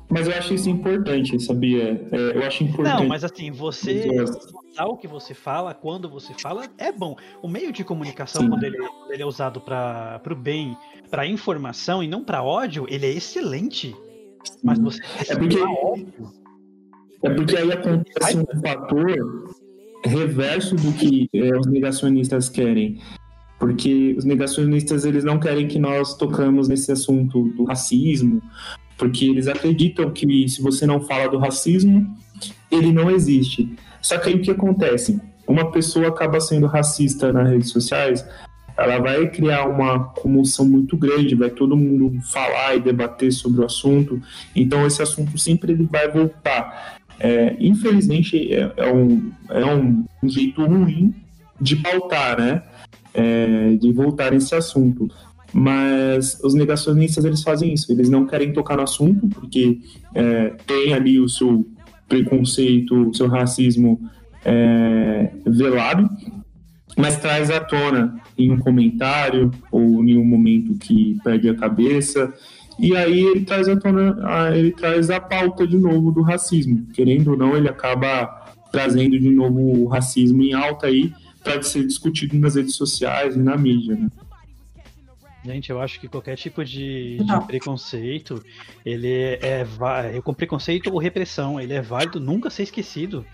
Mas 0.09 0.27
eu 0.27 0.35
acho 0.35 0.55
isso 0.55 0.69
importante, 0.69 1.39
sabia? 1.41 2.09
É, 2.13 2.37
eu 2.37 2.43
acho 2.45 2.65
importante. 2.65 3.01
Não, 3.01 3.09
mas 3.09 3.25
assim, 3.25 3.51
você 3.51 4.09
usar 4.73 4.87
o 4.87 4.97
que 4.97 5.07
você 5.07 5.35
fala, 5.35 5.75
quando 5.75 6.09
você 6.09 6.33
fala, 6.35 6.67
é 6.79 6.93
bom. 6.93 7.17
O 7.43 7.49
meio 7.49 7.73
de 7.73 7.83
comunicação, 7.85 8.49
quando 8.49 8.63
ele, 8.65 8.77
ele, 9.11 9.23
é 9.23 9.27
usado 9.27 9.61
para 9.61 10.21
o 10.31 10.35
bem, 10.35 10.77
para 11.11 11.27
informação 11.27 12.03
e 12.03 12.09
não 12.09 12.25
para 12.25 12.43
ódio, 12.43 12.87
ele 12.89 13.07
é 13.07 13.11
excelente. 13.11 13.95
Sim. 14.45 14.59
Mas 14.63 14.79
você 14.79 15.01
é 15.29 15.37
porque, 15.37 15.59
é 17.23 17.31
porque 17.31 17.57
aí 17.57 17.73
acontece 17.73 18.37
um 18.37 18.61
fator 18.61 19.55
reverso 20.05 20.77
do 20.77 20.93
que 20.93 21.29
é, 21.35 21.57
os 21.59 21.67
negacionistas 21.67 22.49
querem. 22.49 23.01
Porque 23.59 24.15
os 24.17 24.25
negacionistas 24.25 25.05
eles 25.05 25.25
não 25.25 25.39
querem 25.39 25.67
que 25.67 25.79
nós 25.79 26.17
tocamos 26.17 26.69
nesse 26.69 26.93
assunto 26.93 27.49
do 27.57 27.65
racismo, 27.65 28.43
porque 28.99 29.25
eles 29.25 29.49
acreditam 29.49 30.11
que 30.11 30.49
se 30.49 30.61
você 30.61 30.87
não 30.87 31.01
fala 31.01 31.29
do 31.29 31.39
racismo, 31.39 32.07
ele 32.71 32.93
não 32.93 33.11
existe. 33.11 33.75
Só 34.01 34.19
que 34.19 34.29
aí 34.29 34.35
o 34.37 34.43
que 34.43 34.51
acontece? 34.51 35.21
Uma 35.49 35.71
pessoa 35.71 36.09
acaba 36.09 36.41
sendo 36.41 36.67
racista 36.67 37.33
nas 37.33 37.49
redes 37.49 37.71
sociais, 37.71 38.27
ela 38.77 38.99
vai 38.99 39.29
criar 39.31 39.67
uma 39.67 40.05
comoção 40.05 40.67
muito 40.67 40.97
grande, 40.97 41.35
vai 41.35 41.49
todo 41.49 41.77
mundo 41.77 42.21
falar 42.21 42.77
e 42.77 42.81
debater 42.81 43.33
sobre 43.33 43.63
o 43.63 43.65
assunto, 43.65 44.21
então 44.55 44.87
esse 44.87 45.01
assunto 45.01 45.39
sempre 45.39 45.73
ele 45.73 45.89
vai 45.91 46.11
voltar. 46.11 46.96
É, 47.19 47.57
infelizmente, 47.59 48.53
é, 48.53 48.73
é, 48.77 48.93
um, 48.93 49.33
é 49.51 49.65
um 49.65 50.05
jeito 50.25 50.65
ruim 50.65 51.15
de 51.61 51.77
pautar, 51.77 52.39
né? 52.39 52.63
É, 53.15 53.77
de 53.77 53.93
voltar 53.93 54.33
nesse 54.33 54.55
assunto. 54.55 55.11
Mas 55.53 56.39
os 56.45 56.55
negacionistas, 56.55 57.25
eles 57.25 57.43
fazem 57.43 57.73
isso. 57.73 57.91
Eles 57.91 58.11
não 58.11 58.27
querem 58.27 58.53
tocar 58.53 58.77
no 58.77 58.83
assunto, 58.83 59.27
porque 59.29 59.81
é, 60.15 60.51
tem 60.67 60.93
ali 60.93 61.19
o 61.19 61.29
seu 61.29 61.67
preconceito, 62.09 63.09
o 63.09 63.15
seu 63.15 63.27
racismo 63.27 63.99
é, 64.45 65.31
velado, 65.47 66.09
mas 66.97 67.17
traz 67.19 67.51
à 67.51 67.61
tona 67.61 68.17
em 68.39 68.51
um 68.51 68.59
comentário 68.59 69.51
ou 69.73 70.05
em 70.05 70.17
um 70.17 70.25
momento 70.25 70.75
que 70.79 71.19
perde 71.25 71.49
a 71.49 71.55
cabeça 71.55 72.33
e 72.79 72.97
aí 72.97 73.21
ele 73.21 73.45
traz 73.45 73.69
a 73.69 73.77
tona, 73.77 74.55
ele 74.55 74.73
traz 74.73 75.11
a 75.11 75.21
pauta 75.21 75.67
de 75.67 75.79
novo 75.79 76.13
do 76.13 76.23
racismo. 76.23 76.87
Querendo 76.93 77.33
ou 77.33 77.37
não, 77.37 77.57
ele 77.57 77.69
acaba 77.69 78.53
trazendo 78.71 79.19
de 79.19 79.31
novo 79.31 79.61
o 79.61 79.87
racismo 79.87 80.43
em 80.43 80.53
alta 80.53 80.87
aí 80.87 81.13
para 81.43 81.63
ser 81.63 81.87
discutido 81.87 82.37
nas 82.37 82.55
redes 82.57 82.75
sociais 82.75 83.37
e 83.37 83.39
na 83.39 83.57
mídia, 83.57 83.95
né? 83.95 84.09
Gente, 85.45 85.71
eu 85.71 85.81
acho 85.81 86.01
que 86.01 86.09
qualquer 86.09 86.37
tipo 86.37 86.65
de, 86.65 87.19
de 87.19 87.47
preconceito, 87.47 88.43
ele 88.85 89.09
é, 89.09 89.65
é 90.13 90.21
com 90.21 90.35
preconceito 90.35 90.93
ou 90.93 90.99
repressão, 90.99 91.61
ele 91.61 91.73
é 91.73 91.81
válido 91.81 92.19
nunca 92.19 92.51
ser 92.51 92.65
esquecido. 92.65 93.25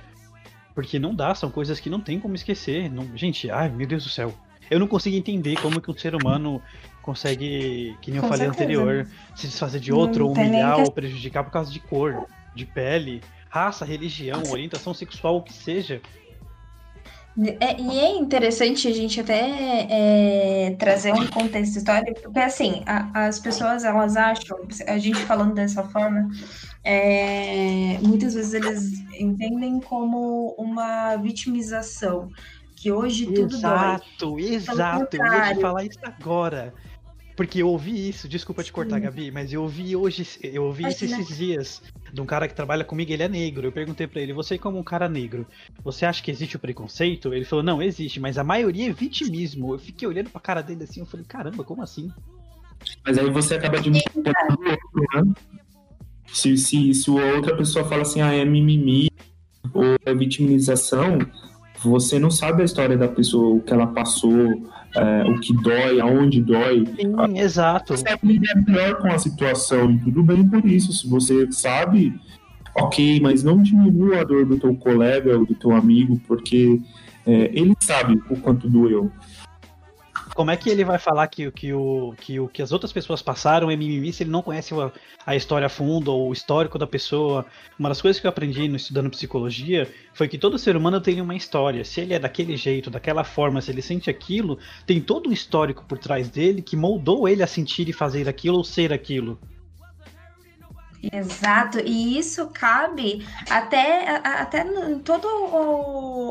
Porque 0.75 0.99
não 0.99 1.15
dá, 1.15 1.35
são 1.35 1.51
coisas 1.51 1.81
que 1.81 1.89
não 1.89 2.01
tem 2.01 2.21
como 2.21 2.35
esquecer. 2.35 2.91
Não, 2.91 3.17
gente, 3.17 3.51
ai 3.51 3.71
meu 3.71 3.87
Deus 3.87 4.05
do 4.05 4.11
céu. 4.11 4.35
Eu 4.73 4.81
não 4.81 4.87
consigo 4.87 5.15
entender 5.15 5.61
como 5.61 5.81
que 5.81 5.91
um 5.91 5.97
ser 5.97 6.15
humano 6.15 6.63
consegue, 7.03 7.97
que 8.01 8.11
nem 8.11 8.19
eu 8.19 8.23
Com 8.23 8.29
falei 8.29 8.47
certeza. 8.47 8.65
anterior, 8.65 9.07
se 9.37 9.47
desfazer 9.47 9.81
de 9.81 9.93
outro, 9.93 10.27
ou 10.27 10.33
humilhar, 10.33 10.81
ou 10.81 10.91
prejudicar 10.91 11.45
por 11.45 11.51
causa 11.51 11.71
de 11.71 11.79
cor, 11.79 12.27
de 12.55 12.65
pele, 12.65 13.21
raça, 13.51 13.85
religião, 13.85 14.43
orientação 14.51 14.95
sexual, 14.95 15.37
o 15.37 15.43
que 15.43 15.53
seja. 15.53 16.01
É, 17.61 17.81
e 17.81 17.99
é 17.99 18.17
interessante 18.17 18.87
a 18.87 18.93
gente 18.93 19.19
até 19.19 19.87
é, 19.91 20.77
trazer 20.79 21.13
um 21.13 21.27
contexto 21.27 21.77
histórico, 21.77 22.21
porque 22.23 22.39
assim, 22.39 22.83
a, 22.87 23.27
as 23.27 23.39
pessoas 23.39 23.85
elas 23.85 24.17
acham, 24.17 24.59
a 24.87 24.99
gente 24.99 25.19
falando 25.21 25.55
dessa 25.55 25.83
forma, 25.85 26.29
é, 26.85 27.99
muitas 28.03 28.35
vezes 28.35 28.53
eles 28.53 29.03
entendem 29.19 29.81
como 29.81 30.55
uma 30.59 31.17
vitimização, 31.17 32.29
que 32.83 32.91
hoje 32.91 33.27
tudo 33.27 33.55
exato, 33.55 34.05
dói. 34.19 34.43
Exato, 34.43 35.15
exato, 35.15 35.17
eu 35.17 35.25
ia 35.25 35.55
te 35.55 35.61
falar 35.61 35.85
isso 35.85 35.99
agora. 36.03 36.75
Porque 37.37 37.63
eu 37.63 37.69
ouvi 37.69 38.09
isso, 38.09 38.29
desculpa 38.29 38.63
te 38.63 38.73
cortar, 38.73 38.97
Sim. 38.97 39.03
Gabi, 39.03 39.31
mas 39.31 39.53
eu 39.53 39.63
ouvi 39.63 39.95
hoje, 39.97 40.27
eu 40.43 40.65
ouvi 40.65 40.87
isso 40.89 41.05
esses 41.05 41.29
dias 41.29 41.83
de 42.13 42.21
um 42.21 42.27
cara 42.27 42.47
que 42.47 42.55
trabalha 42.55 42.85
comigo, 42.85 43.11
ele 43.11 43.23
é 43.23 43.29
negro. 43.29 43.67
Eu 43.67 43.73
perguntei 43.73 44.07
para 44.07 44.21
ele, 44.21 44.33
você 44.33 44.59
como 44.59 44.79
um 44.79 44.83
cara 44.83 45.09
negro, 45.09 45.47
você 45.83 46.05
acha 46.05 46.23
que 46.23 46.31
existe 46.31 46.57
o 46.57 46.59
preconceito? 46.59 47.33
Ele 47.33 47.45
falou, 47.45 47.65
não, 47.65 47.81
existe, 47.81 48.19
mas 48.19 48.37
a 48.37 48.45
maioria 48.45 48.91
é 48.91 48.93
vitimismo. 48.93 49.73
Eu 49.73 49.79
fiquei 49.79 50.07
olhando 50.07 50.29
pra 50.29 50.41
cara 50.41 50.61
dele 50.61 50.83
assim, 50.83 51.01
eu 51.01 51.07
falei, 51.07 51.25
caramba, 51.25 51.65
como 51.65 51.83
assim? 51.83 52.11
Mas 53.07 53.17
aí 53.17 53.31
você 53.31 53.55
acaba 53.55 53.81
de 53.81 53.91
me 53.91 54.03
né? 54.17 55.35
Se, 56.27 56.57
se, 56.59 56.93
se 56.93 57.11
outra 57.11 57.57
pessoa 57.57 57.85
fala 57.85 58.03
assim, 58.03 58.21
ah, 58.21 58.35
é 58.35 58.45
mimimi 58.45 59.09
ou 59.73 59.97
é 60.05 60.15
vitimização, 60.15 61.19
você 61.83 62.19
não 62.19 62.31
sabe 62.31 62.63
a 62.63 62.65
história 62.65 62.97
da 62.97 63.09
pessoa, 63.09 63.57
o 63.57 63.61
que 63.61 63.73
ela 63.73 63.87
passou, 63.87 64.63
é, 64.95 65.25
o 65.25 65.41
que 65.41 65.55
dói, 65.55 66.01
aonde 66.01 66.41
dói. 66.41 66.85
Sim, 66.97 67.15
a, 67.17 67.41
exato. 67.41 67.97
Você 67.97 68.09
é 68.09 68.19
melhor 68.23 68.97
com 68.99 69.09
a 69.09 69.19
situação 69.19 69.91
e 69.91 69.99
tudo 69.99 70.23
bem 70.23 70.47
por 70.49 70.65
isso. 70.65 70.93
Se 70.93 71.09
você 71.09 71.51
sabe, 71.51 72.15
ok, 72.77 73.21
mas 73.21 73.43
não 73.43 73.63
diminua 73.63 74.21
a 74.21 74.25
dor 74.25 74.45
do 74.47 74.59
teu 74.59 74.75
colega 74.75 75.39
ou 75.39 75.47
do 75.47 75.55
teu 75.55 75.73
amigo, 75.73 76.21
porque 76.27 76.81
é, 77.27 77.51
ele 77.53 77.75
sabe 77.81 78.21
o 78.31 78.37
quanto 78.37 78.69
doeu. 78.69 79.11
Como 80.35 80.51
é 80.51 80.57
que 80.57 80.71
ele 80.71 80.85
vai 80.85 80.99
falar 80.99 81.27
que, 81.27 81.51
que, 81.51 81.75
o, 81.75 82.15
que 82.19 82.41
o 82.41 82.49
que 82.49 82.63
as 82.63 82.73
outras 82.73 82.91
pessoas 82.91 83.21
passaram 83.21 83.71
é 83.71 83.77
mimimi 83.77 84.13
se 84.13 84.23
ele 84.23 84.31
não 84.31 84.41
conhece 84.41 84.73
a, 84.75 84.91
a 85.27 85.37
história 85.37 85.67
a 85.67 85.69
fundo 85.69 86.11
ou 86.11 86.31
o 86.31 86.33
histórico 86.33 86.79
da 86.79 86.87
pessoa? 86.87 87.45
Uma 87.79 87.91
das 87.91 88.01
coisas 88.01 88.19
que 88.19 88.27
eu 88.27 88.31
aprendi 88.31 88.67
no, 88.67 88.77
estudando 88.77 89.11
psicologia 89.11 89.93
foi 90.15 90.29
que 90.29 90.39
todo 90.39 90.59
ser 90.59 90.75
humano 90.75 91.03
tem 91.03 91.21
uma 91.21 91.37
história. 91.37 91.85
Se 91.85 92.01
ele 92.01 92.15
é 92.15 92.19
daquele 92.19 92.57
jeito, 92.57 92.91
daquela 92.91 93.25
forma, 93.25 93.61
se 93.61 93.71
ele 93.71 93.83
sente 93.83 94.09
aquilo, 94.09 94.59
tem 94.87 95.01
todo 95.01 95.29
um 95.29 95.33
histórico 95.33 95.85
por 95.85 95.99
trás 95.99 96.31
dele 96.31 96.63
que 96.63 96.77
moldou 96.77 97.29
ele 97.29 97.43
a 97.43 97.47
sentir 97.47 97.89
e 97.89 97.93
fazer 97.93 98.27
aquilo 98.27 98.57
ou 98.57 98.65
ser 98.65 98.91
aquilo. 98.91 99.39
Exato, 101.13 101.81
e 101.81 102.17
isso 102.17 102.47
cabe 102.51 103.27
até, 103.51 104.21
até 104.25 104.65
em 104.89 105.01
toda 105.01 105.27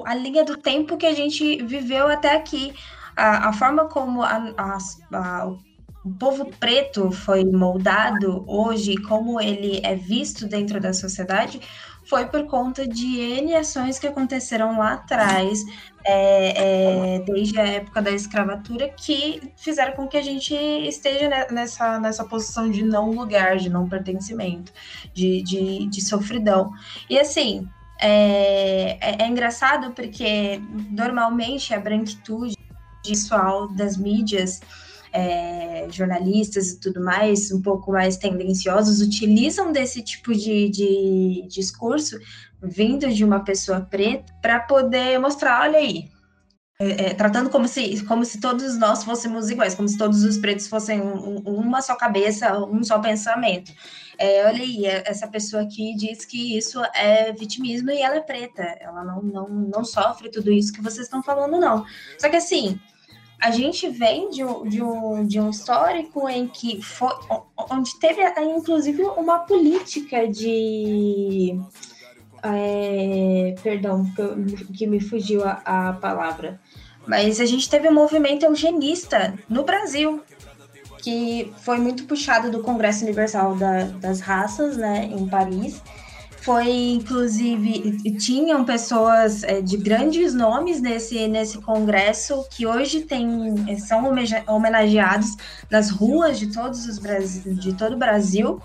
a 0.06 0.16
linha 0.16 0.46
do 0.46 0.56
tempo 0.56 0.96
que 0.96 1.06
a 1.06 1.14
gente 1.14 1.62
viveu 1.64 2.08
até 2.08 2.34
aqui. 2.34 2.74
A, 3.15 3.50
a 3.50 3.54
forma 3.54 3.86
como 3.86 4.21
a, 4.24 4.54
a, 4.58 5.47
o 6.04 6.12
povo 6.12 6.45
preto 6.60 7.12
foi 7.12 7.43
moldado 7.45 8.43
hoje, 8.47 8.95
como 8.97 9.39
ele 9.39 9.80
é 9.84 9.95
visto 9.95 10.47
dentro 10.47 10.80
da 10.80 10.93
sociedade, 10.93 11.62
foi 12.08 12.26
por 12.26 12.45
conta 12.47 12.88
de 12.88 13.19
N 13.19 13.56
ações 13.56 14.00
que 14.00 14.08
aconteceram 14.08 14.78
lá 14.78 14.93
atrás, 14.93 15.60
é, 16.04 17.15
é, 17.15 17.19
desde 17.19 17.60
a 17.60 17.63
época 17.65 18.02
da 18.02 18.12
escravatura, 18.12 18.89
que 18.89 19.54
fizeram 19.56 19.93
com 19.93 20.08
que 20.08 20.17
a 20.17 20.21
gente 20.21 20.54
esteja 20.54 21.30
nessa, 21.52 22.00
nessa 22.00 22.26
posição 22.26 22.69
de 22.69 22.84
não 22.84 23.12
lugar, 23.12 23.58
de 23.58 23.69
não 23.69 23.88
pertencimento, 23.88 24.74
de, 25.13 25.43
de, 25.43 25.86
de 25.88 26.02
sofridão. 26.02 26.71
E 27.08 27.19
assim, 27.19 27.69
é, 28.00 28.97
é, 29.00 29.24
é 29.24 29.28
engraçado 29.28 29.91
porque 29.91 30.60
normalmente 30.89 31.71
a 31.74 31.80
branquitude 31.80 32.56
visual 33.06 33.68
das 33.74 33.98
mídias 33.98 34.60
é, 35.14 35.88
jornalistas 35.90 36.72
e 36.72 36.80
tudo 36.80 37.04
mais, 37.04 37.52
um 37.52 37.62
pouco 37.62 37.92
mais 37.92 38.18
tendenciosos, 38.18 39.02
utilizam 39.02 39.72
desse 39.72 40.02
tipo 40.02 40.34
de, 40.34 40.70
de 40.70 41.48
discurso 41.50 42.18
vindo 42.62 43.12
de 43.12 43.24
uma 43.24 43.44
pessoa 43.44 43.82
preta 43.82 44.34
para 44.42 44.60
poder 44.60 45.20
mostrar, 45.20 45.62
olha 45.62 45.80
aí, 45.80 46.10
é, 46.82 47.10
é, 47.10 47.14
tratando 47.14 47.50
como 47.50 47.68
se, 47.68 48.04
como 48.06 48.26
se 48.26 48.40
todos 48.40 48.76
nós 48.76 49.04
fôssemos 49.04 49.52
iguais, 49.52 49.76
como 49.76 49.88
se 49.88 49.98
todos 49.98 50.24
os 50.24 50.38
pretos 50.38 50.68
fossem 50.68 51.00
um, 51.00 51.38
uma 51.46 51.80
só 51.80 51.96
cabeça, 51.96 52.58
um 52.58 52.84
só 52.84 52.98
pensamento. 52.98 53.72
É, 54.18 54.48
olha 54.48 54.64
aí, 54.64 54.86
é, 54.86 55.04
essa 55.06 55.28
pessoa 55.28 55.62
aqui 55.62 55.96
diz 55.96 56.26
que 56.26 56.58
isso 56.58 56.82
é 56.96 57.32
vitimismo 57.34 57.92
e 57.92 58.02
ela 58.02 58.16
é 58.16 58.22
preta, 58.22 58.64
ela 58.80 59.04
não, 59.04 59.22
não, 59.22 59.48
não 59.48 59.84
sofre 59.84 60.32
tudo 60.32 60.52
isso 60.52 60.74
que 60.74 60.82
vocês 60.82 61.06
estão 61.06 61.22
falando, 61.22 61.60
não. 61.60 61.86
Só 62.18 62.30
que 62.30 62.38
assim, 62.38 62.80
a 63.41 63.49
gente 63.49 63.89
vem 63.89 64.30
de, 64.30 64.43
de, 64.69 64.84
um, 64.84 65.25
de 65.25 65.39
um 65.39 65.49
histórico 65.49 66.30
em 66.30 66.47
que 66.47 66.80
foi, 66.80 67.12
onde 67.71 67.99
teve, 67.99 68.21
inclusive, 68.39 69.01
uma 69.01 69.39
política 69.39 70.27
de. 70.27 71.60
É, 72.43 73.56
perdão, 73.63 74.06
que 74.75 74.86
me 74.86 74.99
fugiu 74.99 75.43
a, 75.43 75.62
a 75.65 75.93
palavra. 75.93 76.62
Mas 77.08 77.41
a 77.41 77.45
gente 77.45 77.67
teve 77.67 77.89
um 77.89 77.93
movimento 77.93 78.45
eugenista 78.45 79.34
no 79.49 79.63
Brasil, 79.63 80.21
que 80.99 81.51
foi 81.58 81.80
muito 81.80 82.06
puxado 82.06 82.51
do 82.51 82.62
Congresso 82.62 83.04
Universal 83.04 83.56
da, 83.56 83.86
das 83.86 84.21
Raças, 84.21 84.77
né, 84.77 85.06
em 85.06 85.27
Paris, 85.27 85.82
foi 86.41 86.69
inclusive 86.69 87.97
tinham 88.17 88.65
pessoas 88.65 89.43
é, 89.43 89.62
de 89.62 89.77
grandes 89.77 90.34
nomes 90.34 90.82
nesse, 90.82 91.27
nesse 91.27 91.60
congresso 91.60 92.45
que 92.49 92.65
hoje 92.65 93.01
tem, 93.01 93.77
são 93.80 94.12
homenageados 94.47 95.38
nas 95.69 95.89
ruas 95.89 96.39
de 96.39 96.51
todos 96.51 96.86
os 96.88 96.99
de 96.99 97.73
todo 97.73 97.93
o 97.93 97.97
Brasil. 97.97 98.62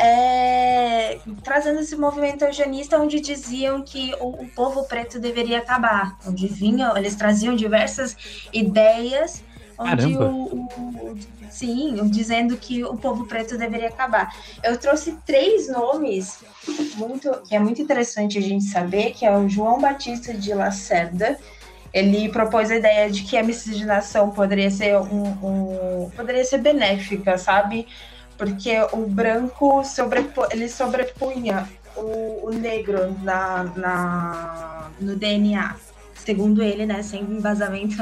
É, 0.00 1.18
trazendo 1.42 1.80
esse 1.80 1.96
movimento 1.96 2.44
eugenista 2.44 2.96
onde 3.00 3.18
diziam 3.18 3.82
que 3.82 4.14
o, 4.20 4.44
o, 4.44 4.48
povo 4.50 4.84
preto 4.84 5.18
deveria 5.18 5.58
acabar, 5.58 6.16
onde 6.24 6.46
vinham, 6.46 6.96
eles 6.96 7.16
traziam 7.16 7.56
diversas 7.56 8.16
ideias, 8.52 9.42
onde 9.78 10.16
o, 10.16 10.66
o, 10.66 11.18
sim, 11.48 12.08
dizendo 12.08 12.56
que 12.56 12.84
o 12.84 12.96
povo 12.96 13.26
preto 13.26 13.56
deveria 13.56 13.88
acabar. 13.88 14.34
Eu 14.62 14.76
trouxe 14.76 15.16
três 15.24 15.68
nomes 15.68 16.42
muito, 16.96 17.30
que 17.48 17.54
é 17.54 17.58
muito 17.58 17.80
interessante 17.80 18.36
a 18.36 18.40
gente 18.40 18.64
saber, 18.64 19.12
que 19.12 19.24
é 19.24 19.36
o 19.36 19.48
João 19.48 19.80
Batista 19.80 20.34
de 20.34 20.52
Lacerda. 20.52 21.38
Ele 21.92 22.28
propôs 22.28 22.70
a 22.70 22.76
ideia 22.76 23.10
de 23.10 23.22
que 23.22 23.36
a 23.36 23.42
miscigenação 23.42 24.30
poderia 24.30 24.70
ser 24.70 24.98
um, 24.98 25.28
um 25.42 26.10
poderia 26.10 26.44
ser 26.44 26.58
benéfica, 26.58 27.38
sabe? 27.38 27.86
Porque 28.36 28.76
o 28.92 29.06
branco 29.06 29.82
sobrepo, 29.84 30.46
ele 30.50 30.68
sobrepunha 30.68 31.68
o, 31.96 32.48
o 32.48 32.52
negro 32.52 33.16
na, 33.22 33.64
na, 33.76 34.90
no 35.00 35.16
DNA, 35.16 35.74
segundo 36.14 36.62
ele, 36.62 36.84
né, 36.84 37.02
sem 37.02 37.22
embasamento 37.22 37.96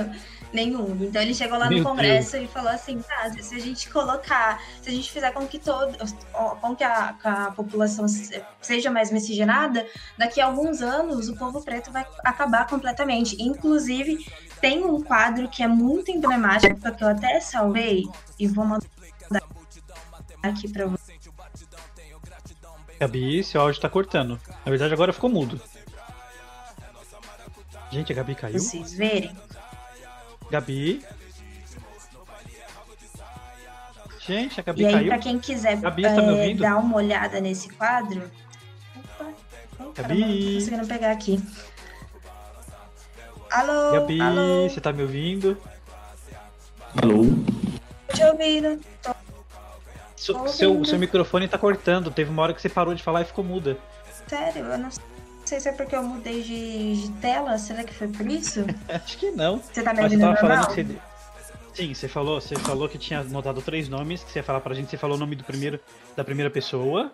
nenhum. 0.56 0.96
Então 1.02 1.22
ele 1.22 1.34
chegou 1.34 1.58
lá 1.58 1.68
Meu 1.68 1.78
no 1.78 1.84
Congresso 1.84 2.32
Deus. 2.32 2.44
e 2.44 2.48
falou 2.48 2.70
assim, 2.70 3.00
tá, 3.00 3.30
se 3.30 3.54
a 3.54 3.60
gente 3.60 3.88
colocar, 3.90 4.60
se 4.82 4.88
a 4.88 4.92
gente 4.92 5.12
fizer 5.12 5.30
com 5.32 5.46
que 5.46 5.58
todo, 5.58 5.96
com 6.60 6.74
que 6.74 6.82
a, 6.82 7.12
que 7.12 7.28
a 7.28 7.52
população 7.52 8.06
seja 8.60 8.90
mais 8.90 9.12
miscigenada, 9.12 9.86
daqui 10.18 10.40
a 10.40 10.46
alguns 10.46 10.80
anos 10.80 11.28
o 11.28 11.36
povo 11.36 11.62
preto 11.62 11.92
vai 11.92 12.04
acabar 12.24 12.66
completamente. 12.66 13.40
Inclusive, 13.40 14.26
tem 14.60 14.84
um 14.84 15.02
quadro 15.02 15.48
que 15.48 15.62
é 15.62 15.68
muito 15.68 16.10
emblemático, 16.10 16.80
que 16.80 17.04
eu 17.04 17.08
até 17.08 17.38
salvei 17.38 18.04
e 18.38 18.48
vou 18.48 18.64
mandar 18.64 18.88
aqui 20.42 20.68
para 20.72 20.86
você. 20.86 21.14
Gabi, 22.98 23.44
seu 23.44 23.60
áudio 23.60 23.80
tá 23.80 23.90
cortando. 23.90 24.40
Na 24.64 24.70
verdade, 24.70 24.94
agora 24.94 25.12
ficou 25.12 25.28
mudo. 25.28 25.60
Gente, 27.90 28.10
a 28.10 28.16
Gabi 28.16 28.34
caiu. 28.34 28.58
Vocês 28.58 28.94
verem. 28.94 29.36
Gabi. 30.50 31.04
Gente, 34.20 34.60
a 34.60 34.62
Gabi 34.62 34.82
e 34.82 34.86
aí, 34.86 34.92
caiu. 34.92 35.08
pra 35.08 35.18
quem 35.18 35.38
quiser 35.38 35.76
Gabi, 35.76 36.02
tá 36.02 36.08
é, 36.08 36.54
dar 36.54 36.76
uma 36.78 36.96
olhada 36.96 37.40
nesse 37.40 37.68
quadro. 37.70 38.30
Opa, 38.96 39.32
oh, 39.80 39.92
Gabi. 39.92 39.94
Caramba, 39.94 40.26
não 40.26 40.38
tô 40.38 40.54
conseguindo 40.54 40.86
pegar 40.86 41.12
aqui. 41.12 41.42
Alô? 43.50 43.92
Gabi, 43.92 44.20
alô? 44.20 44.68
você 44.68 44.80
tá 44.80 44.92
me 44.92 45.02
ouvindo? 45.02 45.56
Alô? 47.00 47.24
Tô 48.08 48.14
te 48.14 48.24
ouvindo. 48.24 48.80
Tô... 49.02 49.14
Tô 50.26 50.48
seu, 50.48 50.84
seu 50.84 50.98
microfone 50.98 51.46
tá 51.46 51.56
cortando. 51.56 52.10
Teve 52.10 52.30
uma 52.30 52.42
hora 52.42 52.54
que 52.54 52.60
você 52.60 52.68
parou 52.68 52.94
de 52.94 53.02
falar 53.02 53.22
e 53.22 53.26
ficou 53.26 53.44
muda. 53.44 53.78
Sério, 54.26 54.64
eu 54.64 54.78
não 54.78 54.90
sei 54.90 55.15
sei 55.46 55.60
se 55.60 55.68
é 55.68 55.72
porque 55.72 55.94
eu 55.94 56.02
mudei 56.02 56.42
de, 56.42 57.02
de 57.02 57.12
tela, 57.20 57.56
será 57.58 57.84
que 57.84 57.94
foi 57.94 58.08
por 58.08 58.26
isso? 58.26 58.64
Acho 58.88 59.18
que 59.18 59.30
não. 59.30 59.58
Você 59.58 59.82
tá 59.82 59.94
me 59.94 60.02
ouvindo 60.02 60.20
normal? 60.20 60.36
Falando 60.40 60.74
que 60.74 60.84
você... 60.84 61.16
Sim, 61.74 61.92
você 61.92 62.08
falou, 62.08 62.40
você 62.40 62.56
falou 62.56 62.88
que 62.88 62.96
tinha 62.96 63.22
notado 63.22 63.60
três 63.60 63.88
nomes, 63.88 64.24
que 64.24 64.32
você 64.32 64.38
ia 64.38 64.42
falar 64.42 64.60
pra 64.60 64.74
gente, 64.74 64.88
você 64.88 64.96
falou 64.96 65.16
o 65.16 65.20
nome 65.20 65.36
do 65.36 65.44
primeiro, 65.44 65.78
da 66.16 66.24
primeira 66.24 66.50
pessoa. 66.50 67.12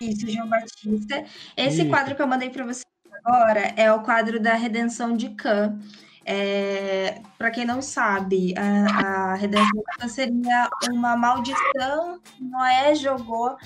Isso, 0.00 0.30
João 0.30 0.48
Batista. 0.48 1.24
Esse 1.56 1.86
quadro 1.86 2.14
que 2.14 2.22
eu 2.22 2.26
mandei 2.26 2.48
para 2.50 2.64
você 2.64 2.82
agora 3.24 3.74
é 3.76 3.92
o 3.92 4.02
quadro 4.02 4.38
da 4.38 4.54
Redenção 4.54 5.16
de 5.16 5.30
Khan. 5.30 5.78
É, 6.24 7.20
para 7.36 7.50
quem 7.50 7.64
não 7.64 7.82
sabe, 7.82 8.54
a, 8.56 9.32
a 9.32 9.34
Redenção 9.34 9.70
de 9.70 9.98
Khan 9.98 10.08
seria 10.08 10.70
uma 10.90 11.16
maldição 11.16 12.20
que 12.20 12.44
Noé 12.44 12.94
jogou 12.94 13.56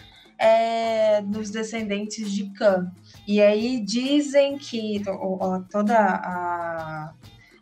é, 0.40 1.20
nos 1.20 1.50
descendentes 1.50 2.32
de 2.32 2.50
Khan. 2.54 2.90
E 3.28 3.40
aí 3.40 3.78
dizem 3.78 4.56
que 4.58 5.02
toda 5.70 5.96
a, 5.96 7.12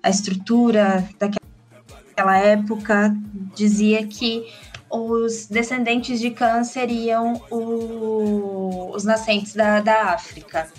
a 0.02 0.08
estrutura 0.08 1.06
daquela 1.18 2.38
época 2.38 3.14
dizia 3.54 4.06
que 4.06 4.46
os 4.90 5.46
descendentes 5.46 6.20
de 6.20 6.30
Cã 6.30 6.64
seriam 6.64 7.42
o, 7.50 8.90
os 8.94 9.04
nascentes 9.04 9.54
da, 9.54 9.80
da 9.80 10.14
África, 10.14 10.70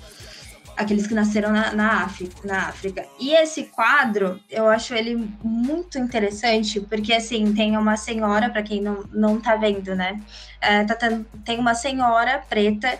aqueles 0.79 1.05
que 1.05 1.13
nasceram 1.13 1.51
na, 1.51 1.73
na, 1.73 2.03
África, 2.03 2.35
na 2.47 2.69
África. 2.69 3.05
E 3.19 3.33
esse 3.33 3.65
quadro, 3.65 4.39
eu 4.49 4.69
acho 4.69 4.93
ele 4.93 5.29
muito 5.43 5.99
interessante, 5.99 6.79
porque 6.79 7.11
assim, 7.13 7.53
tem 7.53 7.75
uma 7.75 7.97
senhora, 7.97 8.49
para 8.49 8.63
quem 8.63 8.81
não, 8.81 9.03
não 9.11 9.41
tá 9.41 9.57
vendo, 9.57 9.93
né? 9.93 10.21
É, 10.61 10.85
tá, 10.85 10.95
tem 11.43 11.59
uma 11.59 11.75
senhora 11.75 12.41
preta 12.49 12.97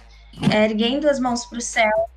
erguendo 0.54 1.10
as 1.10 1.22
mãos 1.22 1.46
para 1.46 1.58
o 1.58 1.62
céu, 1.62 2.10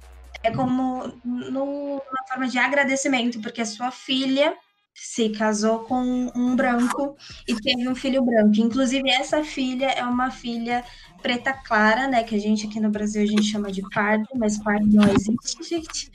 é 0.42 0.50
como 0.50 1.12
numa 1.24 2.26
forma 2.28 2.48
de 2.48 2.58
agradecimento, 2.58 3.40
porque 3.40 3.60
a 3.60 3.66
sua 3.66 3.92
filha 3.92 4.54
se 4.94 5.30
casou 5.30 5.80
com 5.80 6.30
um 6.34 6.54
branco 6.54 7.16
e 7.48 7.54
teve 7.54 7.88
um 7.88 7.94
filho 7.94 8.22
branco. 8.22 8.52
Inclusive, 8.58 9.08
essa 9.10 9.42
filha 9.42 9.86
é 9.86 10.04
uma 10.04 10.30
filha 10.30 10.84
preta 11.22 11.52
clara, 11.52 12.08
né? 12.08 12.22
Que 12.22 12.34
a 12.34 12.38
gente 12.38 12.66
aqui 12.66 12.78
no 12.78 12.90
Brasil 12.90 13.22
a 13.22 13.26
gente 13.26 13.44
chama 13.44 13.70
de 13.70 13.82
pardo, 13.90 14.26
mas 14.34 14.58
pardo 14.58 14.86
não 14.86 15.04
existe, 15.04 15.62
gente. 15.68 16.10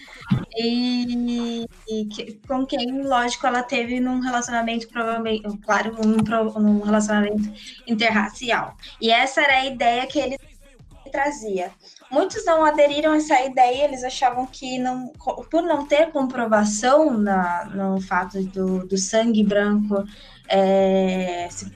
E, 0.56 1.66
e 1.88 2.06
que, 2.06 2.40
com 2.48 2.66
quem, 2.66 3.02
lógico, 3.04 3.48
ela 3.48 3.64
teve 3.64 4.00
num 4.00 4.20
relacionamento, 4.20 4.88
provavelmente, 4.88 5.44
claro, 5.60 5.96
um, 6.00 6.62
num 6.62 6.82
relacionamento 6.82 7.52
interracial. 7.88 8.76
E 9.02 9.10
essa 9.10 9.42
era 9.42 9.62
a 9.62 9.66
ideia 9.66 10.06
que 10.06 10.20
ele 10.20 10.38
trazia. 11.12 11.72
Muitos 12.10 12.46
não 12.46 12.64
aderiram 12.64 13.12
a 13.12 13.18
essa 13.18 13.42
ideia, 13.42 13.84
eles 13.84 14.04
achavam 14.04 14.46
que, 14.46 14.80
não, 14.80 15.10
por 15.52 15.62
não 15.64 15.86
ter 15.86 16.10
comprovação 16.12 17.18
na, 17.18 17.66
no 17.66 18.02
fato 18.02 18.42
do, 18.44 18.88
do 18.88 18.98
sangue 18.98 19.44
branco 19.44 20.06
é, 20.48 21.50
se 21.52 21.70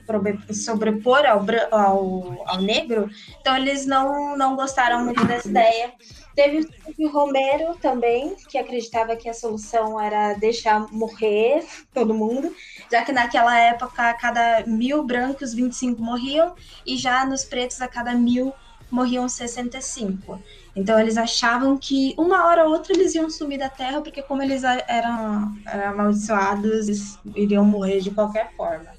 sobrepor 0.54 1.26
ao, 1.26 1.44
ao, 1.70 2.44
ao, 2.46 2.62
negro, 2.62 3.10
então 3.40 3.56
eles 3.56 3.84
não, 3.84 4.36
não 4.36 4.56
gostaram 4.56 5.04
muito 5.04 5.24
dessa 5.24 5.48
ideia. 5.48 5.92
Teve 6.34 6.66
o 6.98 7.08
Romero 7.08 7.76
também, 7.76 8.34
que 8.48 8.56
acreditava 8.56 9.14
que 9.16 9.28
a 9.28 9.34
solução 9.34 10.00
era 10.00 10.32
deixar 10.34 10.90
morrer 10.90 11.62
todo 11.92 12.14
mundo, 12.14 12.54
já 12.90 13.04
que 13.04 13.12
naquela 13.12 13.58
época, 13.58 14.08
a 14.08 14.14
cada 14.14 14.64
mil 14.66 15.04
brancos, 15.04 15.52
25 15.52 16.00
morriam, 16.00 16.54
e 16.86 16.96
já 16.96 17.26
nos 17.26 17.44
pretos, 17.44 17.82
a 17.82 17.88
cada 17.88 18.14
mil 18.14 18.54
morriam 18.92 19.28
65. 19.28 20.40
Então 20.76 21.00
eles 21.00 21.16
achavam 21.16 21.76
que 21.78 22.14
uma 22.18 22.46
hora 22.46 22.64
ou 22.64 22.72
outra 22.72 22.92
eles 22.92 23.14
iam 23.14 23.28
sumir 23.30 23.58
da 23.58 23.68
Terra, 23.68 24.00
porque 24.00 24.22
como 24.22 24.42
eles 24.42 24.62
eram, 24.62 25.56
eram 25.66 25.88
amaldiçoados, 25.90 26.88
eles 26.88 27.18
iriam 27.34 27.64
morrer 27.64 28.00
de 28.00 28.10
qualquer 28.10 28.54
forma. 28.54 28.90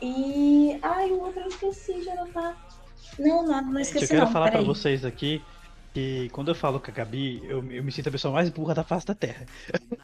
E. 0.00 0.78
Ai, 0.82 1.10
o 1.10 1.20
outro 1.20 1.40
eu 1.40 1.48
esqueci, 1.48 2.02
já 2.02 2.14
não 2.14 2.26
tá. 2.28 2.56
Não, 3.18 3.46
nada, 3.46 3.66
não 3.66 3.80
esqueci. 3.80 4.04
Eu 4.04 4.08
quero 4.08 4.24
não, 4.24 4.32
falar 4.32 4.50
para 4.50 4.62
vocês 4.62 5.04
aqui 5.04 5.42
que 5.92 6.30
quando 6.32 6.48
eu 6.48 6.54
falo 6.54 6.80
com 6.80 6.90
a 6.90 6.94
Gabi, 6.94 7.42
eu, 7.44 7.58
eu 7.70 7.84
me 7.84 7.92
sinto 7.92 8.08
a 8.08 8.12
pessoa 8.12 8.32
mais 8.32 8.48
burra 8.48 8.74
da 8.74 8.82
face 8.82 9.06
da 9.06 9.14
Terra. 9.14 9.44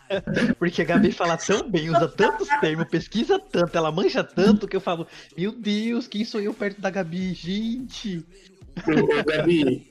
Porque 0.58 0.82
a 0.82 0.84
Gabi 0.84 1.10
fala 1.10 1.36
tão 1.36 1.68
bem, 1.68 1.88
usa 1.88 2.06
tantos 2.08 2.46
termos, 2.60 2.88
pesquisa 2.88 3.38
tanto, 3.38 3.76
ela 3.76 3.90
mancha 3.90 4.22
tanto 4.22 4.68
que 4.68 4.76
eu 4.76 4.80
falo, 4.80 5.06
meu 5.36 5.50
Deus, 5.50 6.06
quem 6.06 6.24
sou 6.24 6.40
eu 6.40 6.52
perto 6.52 6.80
da 6.80 6.90
Gabi, 6.90 7.32
gente? 7.32 8.24
Gabi, 9.26 9.88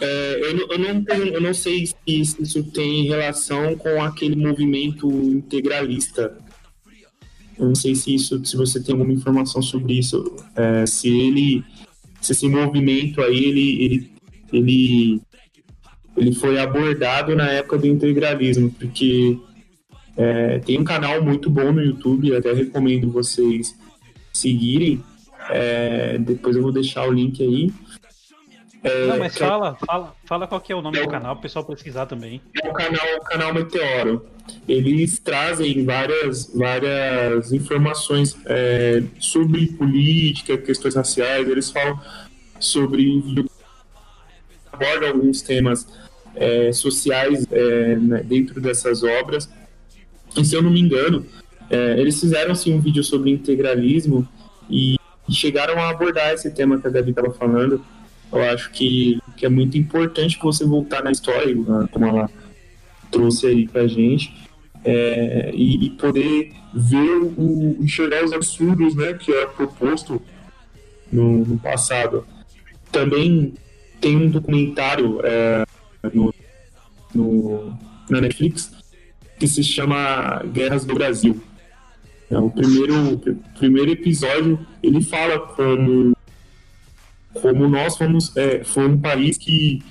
é, 0.00 0.40
eu, 0.42 0.68
eu, 0.70 0.78
não 0.78 1.04
tenho, 1.04 1.26
eu 1.26 1.40
não 1.40 1.52
sei 1.52 1.86
se 1.86 1.94
isso 2.06 2.64
tem 2.72 3.04
relação 3.04 3.76
com 3.76 4.02
aquele 4.02 4.34
movimento 4.34 5.06
integralista. 5.10 6.38
Eu 7.58 7.66
não 7.68 7.74
sei 7.74 7.94
se 7.94 8.14
isso, 8.14 8.42
se 8.44 8.56
você 8.56 8.82
tem 8.82 8.94
alguma 8.94 9.12
informação 9.12 9.60
sobre 9.60 9.98
isso, 9.98 10.34
é, 10.56 10.86
se 10.86 11.08
ele, 11.08 11.62
se 12.20 12.32
esse 12.32 12.48
movimento 12.48 13.20
aí 13.20 13.44
ele, 13.44 13.84
ele, 13.84 14.12
ele, 14.50 15.20
ele 16.16 16.34
foi 16.34 16.58
abordado 16.58 17.36
na 17.36 17.50
época 17.50 17.76
do 17.76 17.86
integralismo, 17.86 18.70
porque 18.70 19.38
é, 20.16 20.58
tem 20.60 20.80
um 20.80 20.84
canal 20.84 21.22
muito 21.22 21.50
bom 21.50 21.70
no 21.72 21.82
YouTube, 21.82 22.34
até 22.34 22.54
recomendo 22.54 23.10
vocês 23.10 23.76
seguirem. 24.32 25.02
É, 25.50 26.18
depois 26.18 26.56
eu 26.56 26.62
vou 26.62 26.72
deixar 26.72 27.06
o 27.08 27.12
link 27.12 27.42
aí 27.42 27.72
é, 28.82 29.06
não, 29.06 29.18
mas 29.18 29.36
fala, 29.36 29.76
fala, 29.86 30.14
fala 30.24 30.46
qual 30.46 30.60
que 30.60 30.72
é 30.72 30.76
o 30.76 30.80
nome 30.80 30.98
é, 30.98 31.02
do 31.02 31.08
canal, 31.08 31.34
o 31.34 31.40
pessoal 31.40 31.64
pesquisar 31.64 32.06
também. 32.06 32.40
É 32.62 32.68
o 32.68 32.72
canal, 32.72 33.06
o 33.18 33.24
canal 33.24 33.52
Meteoro. 33.52 34.26
Eles 34.66 35.18
trazem 35.18 35.84
várias, 35.84 36.52
várias 36.54 37.52
informações 37.52 38.36
é, 38.46 39.02
sobre 39.18 39.66
política, 39.72 40.56
questões 40.56 40.94
raciais, 40.94 41.46
eles 41.46 41.70
falam 41.70 42.00
sobre 42.58 43.46
abordam 44.72 45.08
alguns 45.10 45.42
temas 45.42 45.86
é, 46.34 46.72
sociais 46.72 47.46
é, 47.50 47.96
né, 47.96 48.22
dentro 48.22 48.60
dessas 48.62 49.02
obras. 49.02 49.50
E 50.34 50.44
se 50.44 50.54
eu 50.54 50.62
não 50.62 50.70
me 50.70 50.80
engano, 50.80 51.26
é, 51.68 52.00
eles 52.00 52.18
fizeram 52.18 52.52
assim, 52.52 52.72
um 52.72 52.80
vídeo 52.80 53.04
sobre 53.04 53.30
integralismo 53.30 54.26
e 54.70 54.99
chegaram 55.28 55.78
a 55.78 55.90
abordar 55.90 56.32
esse 56.32 56.50
tema 56.50 56.80
que 56.80 56.86
a 56.86 56.90
Gabi 56.90 57.10
estava 57.10 57.30
falando 57.32 57.84
eu 58.32 58.42
acho 58.44 58.70
que, 58.70 59.18
que 59.36 59.44
é 59.44 59.48
muito 59.48 59.76
importante 59.76 60.38
você 60.40 60.64
voltar 60.64 61.02
na 61.02 61.10
história, 61.10 61.54
né, 61.54 61.88
como 61.90 62.06
ela 62.06 62.30
trouxe 63.10 63.46
aí 63.46 63.66
pra 63.66 63.86
gente, 63.86 64.32
é, 64.84 65.50
e, 65.52 65.86
e, 65.86 65.90
poder 65.90 66.52
ver 66.72 67.16
o, 67.36 67.76
enxergar 67.80 68.24
os 68.24 68.32
absurdos 68.32 68.94
né, 68.94 69.14
que 69.14 69.32
é 69.32 69.46
proposto 69.46 70.22
no, 71.12 71.44
no 71.44 71.58
passado. 71.58 72.24
Também 72.90 73.54
tem 74.00 74.16
um 74.16 74.30
documentário 74.30 75.20
é, 75.24 75.66
no, 76.14 76.32
no, 77.14 77.78
na 78.08 78.20
Netflix 78.20 78.72
que 79.38 79.48
se 79.48 79.62
chama 79.62 80.42
Guerras 80.52 80.84
do 80.84 80.94
Brasil. 80.94 81.42
É, 82.30 82.38
o 82.38 82.48
primeiro, 82.48 83.20
primeiro 83.58 83.90
episódio 83.90 84.64
ele 84.80 85.02
fala 85.02 85.40
como 85.40 86.16
como 87.34 87.68
nós 87.68 87.96
fomos 87.96 88.36
é, 88.36 88.62
foi 88.62 88.86
um 88.86 89.00
país 89.00 89.36
que 89.36 89.82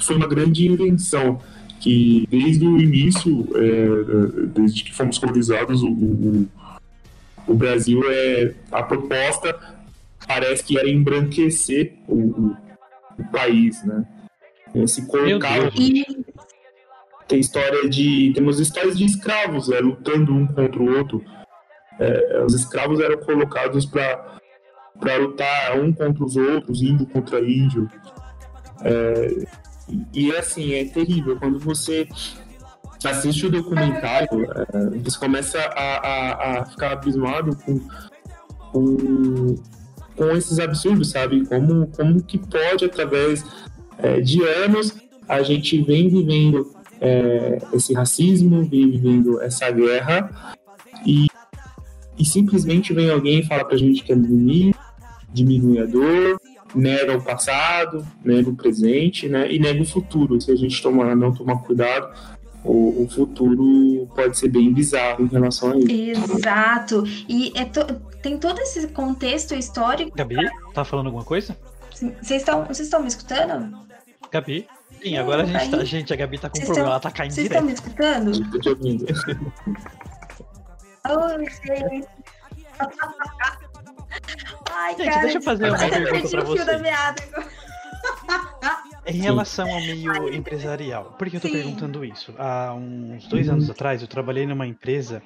foi 0.00 0.16
uma 0.16 0.26
grande 0.26 0.66
invenção 0.66 1.40
que 1.80 2.26
desde 2.28 2.66
o 2.66 2.80
início 2.80 3.48
é, 3.54 4.48
desde 4.48 4.82
que 4.82 4.92
fomos 4.92 5.18
colonizados 5.18 5.82
o, 5.84 5.88
o, 5.88 6.48
o, 7.46 7.54
Brasil 7.54 8.02
é 8.10 8.54
a 8.72 8.82
proposta 8.82 9.56
parece 10.26 10.64
que 10.64 10.76
era 10.76 10.90
embranquecer 10.90 11.94
o, 12.08 12.16
o, 12.16 12.56
o 13.20 13.24
país 13.30 13.84
né? 13.84 14.04
É, 14.74 14.84
se 14.84 15.06
colocar 15.06 15.70
tem 17.28 17.38
história 17.38 17.88
de 17.88 18.32
temos 18.34 18.58
histórias 18.58 18.98
de 18.98 19.04
escravos 19.04 19.70
é, 19.70 19.78
lutando 19.78 20.34
um 20.34 20.44
contra 20.44 20.82
o 20.82 20.98
outro 20.98 21.24
é, 21.98 22.42
os 22.44 22.54
escravos 22.54 23.00
eram 23.00 23.18
colocados 23.18 23.86
para 23.86 24.38
para 24.98 25.16
lutar 25.16 25.78
um 25.78 25.92
contra 25.92 26.24
os 26.24 26.36
outros, 26.36 26.82
índio 26.82 27.06
contra 27.06 27.40
índio. 27.40 27.88
É, 28.82 29.46
e 30.12 30.34
assim, 30.36 30.74
é 30.74 30.84
terrível. 30.84 31.36
Quando 31.38 31.58
você 31.58 32.08
assiste 33.04 33.46
o 33.46 33.50
documentário, 33.50 34.44
é, 34.44 34.98
você 34.98 35.18
começa 35.18 35.58
a, 35.58 36.08
a, 36.08 36.60
a 36.60 36.66
ficar 36.66 36.92
abismado 36.92 37.56
com, 37.56 37.80
com, 38.72 39.54
com, 40.16 40.30
esses 40.36 40.58
absurdos, 40.58 41.10
sabe? 41.10 41.46
Como, 41.46 41.86
como 41.88 42.22
que 42.22 42.38
pode, 42.38 42.84
através 42.84 43.44
é, 43.98 44.20
de 44.20 44.42
anos, 44.42 44.96
a 45.28 45.42
gente 45.42 45.80
vem 45.82 46.08
vivendo 46.08 46.74
é, 47.00 47.58
esse 47.72 47.94
racismo, 47.94 48.64
vem 48.64 48.90
vivendo 48.90 49.40
essa 49.40 49.70
guerra, 49.70 50.56
e, 51.06 51.27
e 52.18 52.24
simplesmente 52.24 52.92
vem 52.92 53.10
alguém 53.10 53.40
e 53.40 53.46
fala 53.46 53.64
pra 53.64 53.76
gente 53.76 54.02
que 54.02 54.12
é 54.12 54.16
mimimi, 54.16 54.74
diminui 55.32 55.80
a 55.80 55.86
dor, 55.86 56.40
nega 56.74 57.16
o 57.16 57.22
passado, 57.22 58.06
nega 58.24 58.50
o 58.50 58.56
presente, 58.56 59.28
né? 59.28 59.50
E 59.50 59.58
nega 59.58 59.82
o 59.82 59.86
futuro. 59.86 60.40
Se 60.40 60.50
a 60.50 60.56
gente 60.56 60.82
tomar, 60.82 61.14
não 61.14 61.32
tomar 61.32 61.58
cuidado, 61.62 62.08
o, 62.64 63.04
o 63.04 63.08
futuro 63.08 64.08
pode 64.14 64.38
ser 64.38 64.48
bem 64.48 64.72
bizarro 64.72 65.24
em 65.24 65.28
relação 65.28 65.72
a 65.72 65.78
isso. 65.78 66.36
Exato. 66.36 67.04
E 67.28 67.52
é 67.54 67.64
to... 67.64 67.84
tem 68.22 68.38
todo 68.38 68.58
esse 68.60 68.88
contexto 68.88 69.54
histórico. 69.54 70.16
Gabi, 70.16 70.36
tá 70.74 70.84
falando 70.84 71.06
alguma 71.06 71.24
coisa? 71.24 71.56
Vocês 71.90 72.42
estão, 72.42 72.64
vocês 72.64 72.86
estão 72.86 73.00
me 73.00 73.08
escutando? 73.08 73.76
Gabi? 74.30 74.66
Sim, 75.02 75.16
agora 75.16 75.44
a 75.44 75.46
gente, 75.46 75.70
tá, 75.70 75.84
gente, 75.84 76.12
a 76.12 76.16
Gabi 76.16 76.38
tá 76.38 76.48
com 76.48 76.58
problema, 76.58 76.78
estão, 76.78 76.90
ela 76.90 77.00
tá 77.00 77.10
caindo 77.10 77.32
Vocês 77.32 77.48
direto. 77.48 77.64
Vocês 77.64 77.78
estão 77.78 77.94
me 77.94 78.32
escutando? 78.32 78.50
Tô 78.50 78.58
te 78.58 78.68
ouvindo. 78.68 79.06
Oi, 81.06 81.44
gente. 81.64 82.08
Ai, 84.70 84.96
Gente, 84.96 85.08
cara, 85.08 85.20
deixa 85.22 85.38
eu 85.38 85.42
fazer 85.42 85.68
uma 85.68 85.78
pergunta 85.78 86.28
pra 86.28 86.44
você. 86.44 86.62
Em 89.06 89.20
relação 89.20 89.70
ao 89.70 89.80
meio 89.80 90.12
Ai, 90.12 90.36
empresarial, 90.36 91.16
por 91.18 91.28
que 91.28 91.36
eu 91.36 91.40
tô 91.40 91.48
sim. 91.48 91.54
perguntando 91.54 92.04
isso? 92.04 92.34
Há 92.38 92.74
uns 92.74 93.26
dois 93.26 93.48
anos 93.48 93.68
atrás 93.70 94.02
eu 94.02 94.08
trabalhei 94.08 94.46
numa 94.46 94.66
empresa 94.66 95.22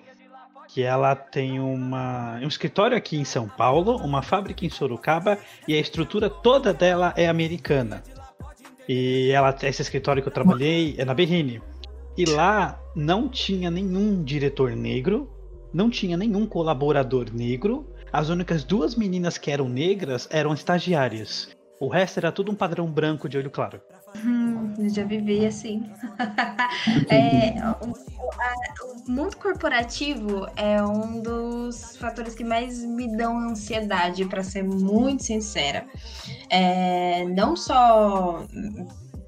que 0.68 0.82
ela 0.82 1.14
tem 1.14 1.61
uma, 1.61 2.37
um 2.37 2.48
escritório 2.48 2.96
aqui 2.96 3.18
em 3.18 3.24
São 3.24 3.48
Paulo, 3.48 3.96
uma 3.96 4.22
fábrica 4.22 4.64
em 4.64 4.70
Sorocaba 4.70 5.38
e 5.68 5.74
a 5.74 5.80
estrutura 5.80 6.30
toda 6.30 6.72
dela 6.72 7.12
é 7.16 7.28
americana. 7.28 8.02
E 8.88 9.30
ela, 9.30 9.54
esse 9.62 9.82
escritório 9.82 10.22
que 10.22 10.28
eu 10.28 10.32
trabalhei 10.32 10.94
é 10.96 11.04
na 11.04 11.12
Berrine. 11.12 11.61
E 12.16 12.24
lá 12.24 12.80
não 12.94 13.28
tinha 13.28 13.70
nenhum 13.70 14.22
diretor 14.22 14.70
negro, 14.72 15.30
não 15.72 15.90
tinha 15.90 16.16
nenhum 16.16 16.46
colaborador 16.46 17.32
negro 17.32 17.92
as 18.12 18.28
únicas 18.28 18.62
duas 18.62 18.94
meninas 18.94 19.38
que 19.38 19.50
eram 19.50 19.68
negras 19.68 20.28
eram 20.30 20.52
estagiárias. 20.52 21.48
O 21.80 21.88
resto 21.88 22.18
era 22.18 22.30
tudo 22.30 22.52
um 22.52 22.54
padrão 22.54 22.87
branco 22.87 23.26
de 23.26 23.38
olho 23.38 23.50
claro. 23.50 23.80
Hum, 24.24 24.74
já 24.90 25.02
vivi 25.02 25.46
assim. 25.46 25.90
é, 27.08 27.54
o, 27.81 27.94
a, 28.38 29.08
o, 29.08 29.10
mundo 29.10 29.37
corporativo 29.38 30.46
é 30.54 30.83
um 30.83 31.23
dos 31.23 31.96
fatores 31.96 32.35
que 32.35 32.44
mais 32.44 32.85
me 32.85 33.16
dão 33.16 33.38
ansiedade, 33.38 34.27
para 34.27 34.42
ser 34.42 34.62
muito 34.62 35.23
sincera. 35.23 35.87
É, 36.50 37.25
não 37.25 37.56
só 37.56 38.46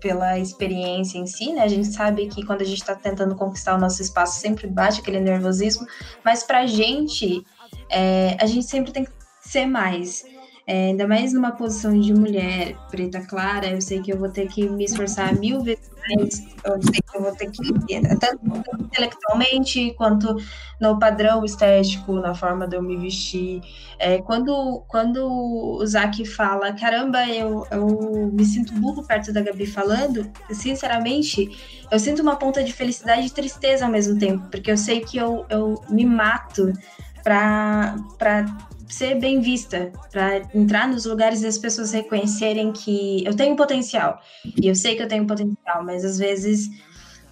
pela 0.05 0.39
experiência 0.39 1.17
em 1.17 1.27
si, 1.27 1.51
né? 1.51 1.63
A 1.63 1.69
gente 1.69 1.89
sabe 1.89 2.29
que 2.29 2.45
quando 2.45 2.61
a 2.61 2.65
gente 2.65 2.83
está 2.83 2.95
tentando 2.95 3.35
conquistar 3.35 3.75
o 3.75 3.81
nosso 3.81 4.03
espaço 4.03 4.39
sempre 4.39 4.67
bate 4.67 5.01
aquele 5.01 5.19
nervosismo, 5.19 5.87
mas 6.23 6.43
para 6.43 6.61
a 6.61 6.67
gente 6.67 7.43
é, 7.89 8.37
a 8.39 8.45
gente 8.45 8.67
sempre 8.67 8.93
tem 8.93 9.07
que 9.07 9.11
ser 9.41 9.65
mais. 9.65 10.23
É, 10.67 10.87
ainda 10.87 11.07
mais 11.07 11.33
numa 11.33 11.53
posição 11.53 11.99
de 11.99 12.15
mulher 12.15 12.75
preta 12.91 13.21
clara, 13.21 13.67
eu 13.67 13.81
sei 13.83 14.01
que 14.01 14.13
eu 14.13 14.19
vou 14.19 14.31
ter 14.31 14.49
que 14.49 14.67
me 14.67 14.85
esforçar 14.85 15.35
mil 15.39 15.61
vezes 15.61 15.91
mais, 16.09 16.43
eu 16.65 16.83
sei 16.83 17.01
que 17.01 17.17
eu 17.17 17.23
vou 17.23 17.33
ter 17.33 17.51
que, 17.51 17.73
tanto 18.19 18.41
intelectualmente 18.81 19.95
quanto 19.97 20.37
no 20.81 20.99
padrão 20.99 21.45
estético, 21.45 22.15
na 22.15 22.35
forma 22.35 22.67
de 22.67 22.77
eu 22.77 22.83
me 22.83 22.97
vestir. 22.97 23.61
É, 23.99 24.21
quando, 24.23 24.83
quando 24.89 25.27
o 25.27 25.87
Zac 25.87 26.25
fala, 26.25 26.73
caramba, 26.73 27.27
eu, 27.29 27.67
eu 27.71 28.31
me 28.33 28.45
sinto 28.45 28.73
burro 28.75 29.07
perto 29.07 29.33
da 29.33 29.43
Gabi 29.43 29.67
falando, 29.67 30.31
sinceramente, 30.51 31.51
eu 31.91 31.99
sinto 31.99 32.23
uma 32.23 32.37
ponta 32.37 32.63
de 32.63 32.73
felicidade 32.73 33.27
e 33.27 33.31
tristeza 33.31 33.85
ao 33.85 33.91
mesmo 33.91 34.19
tempo, 34.19 34.49
porque 34.51 34.71
eu 34.71 34.77
sei 34.77 35.01
que 35.01 35.17
eu, 35.17 35.45
eu 35.49 35.81
me 35.89 36.05
mato 36.05 36.73
para 37.23 37.97
ser 38.95 39.19
bem 39.19 39.41
vista, 39.41 39.93
para 40.13 40.39
entrar 40.55 40.89
nos 40.89 41.05
lugares 41.05 41.43
e 41.43 41.47
as 41.47 41.59
pessoas 41.59 41.93
reconhecerem 41.93 42.73
que 42.73 43.25
eu 43.25 43.35
tenho 43.35 43.57
potencial. 43.57 44.21
E 44.61 44.69
eu 44.69 44.75
sei 44.75 44.95
que 44.95 45.03
eu 45.03 45.09
tenho 45.09 45.27
potencial, 45.27 45.85
mas 45.85 46.05
às 46.05 46.19
vezes 46.19 46.71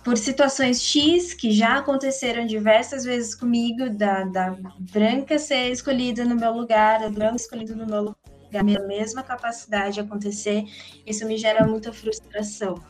por 0.05 0.19
situações 0.19 0.83
X 0.83 1.33
que 1.33 1.53
já 1.53 1.79
aconteceram 1.79 2.45
diversas 2.45 3.05
vezes 3.05 3.35
comigo, 3.37 3.89
da, 3.91 4.25
da 4.25 4.57
branca 4.81 5.39
ser 5.39 5.71
escolhida 5.71 6.25
no 6.25 6.35
meu 6.35 6.53
lugar, 6.53 7.05
a 7.05 7.09
branca 7.09 7.37
escolhida 7.37 7.77
no 7.77 7.87
meu 7.87 8.03
lugar, 8.03 8.17
a 8.53 8.87
mesma 8.87 9.23
capacidade 9.23 9.95
de 9.95 10.01
acontecer, 10.01 10.65
isso 11.07 11.25
me 11.27 11.37
gera 11.37 11.65
muita 11.65 11.93
frustração. 11.93 12.83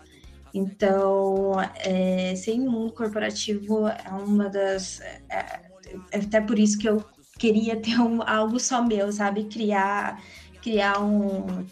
Então, 0.54 1.52
é, 1.84 2.34
ser 2.34 2.58
mundo 2.58 2.92
corporativo 2.92 3.86
é 3.88 4.10
uma 4.10 4.48
das. 4.48 5.00
É, 5.00 5.60
é 6.10 6.18
até 6.18 6.40
por 6.40 6.58
isso 6.58 6.78
que 6.78 6.88
eu 6.88 7.04
queria 7.42 7.74
ter 7.74 7.98
um, 7.98 8.22
algo 8.22 8.60
só 8.60 8.80
meu, 8.86 9.10
sabe? 9.10 9.44
Criar, 9.44 10.22
criar 10.62 11.02
um. 11.02 11.66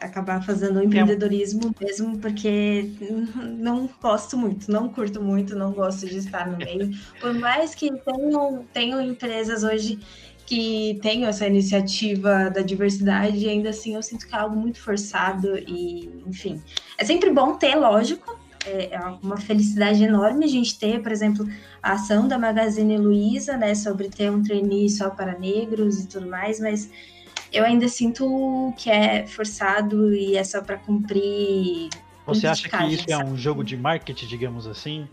acabar 0.00 0.44
fazendo 0.44 0.78
um 0.78 0.82
empreendedorismo 0.84 1.74
mesmo, 1.80 2.16
porque 2.18 2.88
não 3.58 3.90
gosto 4.00 4.38
muito, 4.38 4.70
não 4.70 4.88
curto 4.88 5.20
muito, 5.20 5.56
não 5.56 5.72
gosto 5.72 6.06
de 6.06 6.18
estar 6.18 6.48
no 6.48 6.56
meio. 6.56 6.88
Por 7.20 7.34
mais 7.34 7.74
que 7.74 7.90
tenham, 7.90 8.64
tenham 8.72 9.02
empresas 9.02 9.64
hoje 9.64 9.98
que 10.46 11.00
tenham 11.02 11.28
essa 11.28 11.48
iniciativa 11.48 12.48
da 12.48 12.60
diversidade, 12.60 13.48
ainda 13.48 13.70
assim 13.70 13.96
eu 13.96 14.02
sinto 14.04 14.28
que 14.28 14.34
é 14.34 14.38
algo 14.38 14.54
muito 14.54 14.80
forçado 14.80 15.58
e, 15.58 16.08
enfim. 16.26 16.62
É 16.96 17.04
sempre 17.04 17.30
bom 17.32 17.56
ter, 17.56 17.74
lógico, 17.74 18.38
é, 18.66 18.94
é 18.94 19.00
uma 19.22 19.36
felicidade 19.36 20.02
enorme 20.02 20.44
a 20.44 20.48
gente 20.48 20.78
ter, 20.78 21.02
por 21.02 21.10
exemplo, 21.10 21.46
a 21.82 21.92
ação 21.92 22.28
da 22.28 22.38
Magazine 22.38 22.98
Luiza, 22.98 23.56
né, 23.56 23.74
sobre 23.74 24.08
ter 24.08 24.30
um 24.30 24.42
trainee 24.42 24.88
só 24.88 25.10
para 25.10 25.38
negros 25.38 26.00
e 26.00 26.06
tudo 26.06 26.26
mais, 26.26 26.60
mas 26.60 26.90
eu 27.52 27.64
ainda 27.64 27.88
sinto 27.88 28.72
que 28.76 28.90
é 28.90 29.26
forçado 29.26 30.14
e 30.14 30.36
é 30.36 30.44
só 30.44 30.60
para 30.60 30.76
cumprir. 30.76 31.88
Você 32.26 32.46
acha 32.46 32.68
que 32.68 32.84
isso 32.86 33.04
sabe? 33.08 33.12
é 33.12 33.18
um 33.18 33.36
jogo 33.36 33.64
de 33.64 33.76
marketing, 33.76 34.26
digamos 34.26 34.66
assim? 34.66 35.08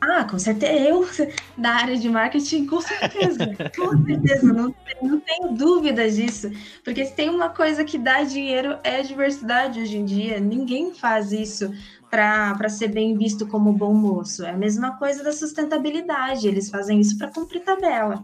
Ah, 0.00 0.24
com 0.24 0.38
certeza. 0.38 0.72
Eu, 0.72 1.08
da 1.56 1.70
área 1.70 1.96
de 1.96 2.08
marketing, 2.08 2.66
com 2.66 2.80
certeza. 2.80 3.46
com 3.76 3.90
certeza. 4.06 4.52
Não, 4.52 4.74
não 5.02 5.20
tenho 5.20 5.52
dúvidas 5.52 6.16
disso. 6.16 6.50
Porque 6.84 7.04
se 7.04 7.14
tem 7.14 7.28
uma 7.28 7.48
coisa 7.48 7.84
que 7.84 7.98
dá 7.98 8.22
dinheiro 8.22 8.78
é 8.84 8.96
a 8.96 9.02
diversidade 9.02 9.80
hoje 9.80 9.96
em 9.96 10.04
dia. 10.04 10.40
Ninguém 10.40 10.94
faz 10.94 11.32
isso 11.32 11.72
para 12.10 12.68
ser 12.68 12.88
bem 12.88 13.16
visto 13.16 13.46
como 13.46 13.72
bom 13.72 13.92
moço. 13.92 14.44
É 14.44 14.50
a 14.50 14.56
mesma 14.56 14.96
coisa 14.98 15.22
da 15.22 15.32
sustentabilidade. 15.32 16.48
Eles 16.48 16.70
fazem 16.70 17.00
isso 17.00 17.16
para 17.18 17.28
cumprir 17.28 17.62
tabela. 17.62 18.22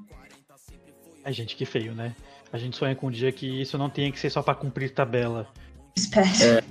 A 1.24 1.30
gente, 1.30 1.56
que 1.56 1.64
feio, 1.64 1.94
né? 1.94 2.14
A 2.52 2.58
gente 2.58 2.76
sonha 2.76 2.94
com 2.94 3.08
um 3.08 3.10
dia 3.10 3.32
que 3.32 3.62
isso 3.62 3.76
não 3.76 3.90
tenha 3.90 4.12
que 4.12 4.18
ser 4.18 4.30
só 4.30 4.42
para 4.42 4.54
cumprir 4.54 4.90
tabela. 4.90 5.48
Espero. 5.96 6.28
É, 6.42 6.62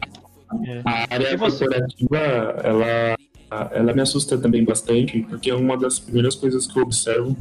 é. 0.69 0.81
A 0.85 1.13
área 1.13 1.37
corporativa, 1.37 2.17
ela, 2.63 3.17
ela 3.71 3.93
me 3.93 4.01
assusta 4.01 4.37
também 4.37 4.63
bastante, 4.63 5.21
porque 5.23 5.49
é 5.49 5.55
uma 5.55 5.77
das 5.77 5.99
primeiras 5.99 6.35
coisas 6.35 6.67
que 6.67 6.77
eu 6.77 6.83
observo 6.83 7.35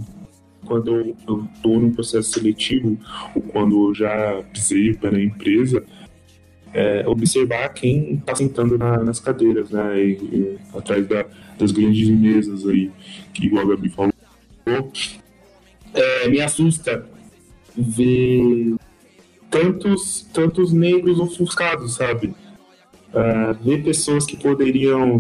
quando 0.65 0.97
eu 0.97 1.47
estou 1.55 1.81
num 1.81 1.93
processo 1.93 2.33
seletivo, 2.33 2.99
ou 3.35 3.43
quando 3.43 3.89
eu 3.89 3.95
já 3.95 4.43
pisei 4.53 4.95
para 4.95 5.17
a 5.17 5.23
empresa, 5.23 5.85
é, 6.75 7.05
observar 7.07 7.69
quem 7.71 8.15
está 8.15 8.35
sentando 8.35 8.79
na, 8.79 8.99
nas 8.99 9.21
cadeiras, 9.21 9.71
né? 9.71 10.03
E, 10.03 10.13
e, 10.13 10.59
atrás 10.75 11.07
da, 11.07 11.27
das 11.59 11.73
grandes 11.73 12.09
mesas 12.09 12.67
aí, 12.67 12.91
que 13.33 13.47
igual 13.47 13.65
a 13.65 13.69
Gabi 13.71 13.89
falou. 13.91 14.13
É, 15.95 16.29
me 16.29 16.41
assusta 16.41 17.07
ver 17.77 18.77
tantos, 19.51 20.27
tantos 20.33 20.73
negros 20.73 21.21
ofuscados, 21.21 21.95
sabe? 21.95 22.35
Uh, 23.13 23.53
ver 23.63 23.83
pessoas 23.85 24.25
que 24.25 24.39
poderiam 24.39 25.19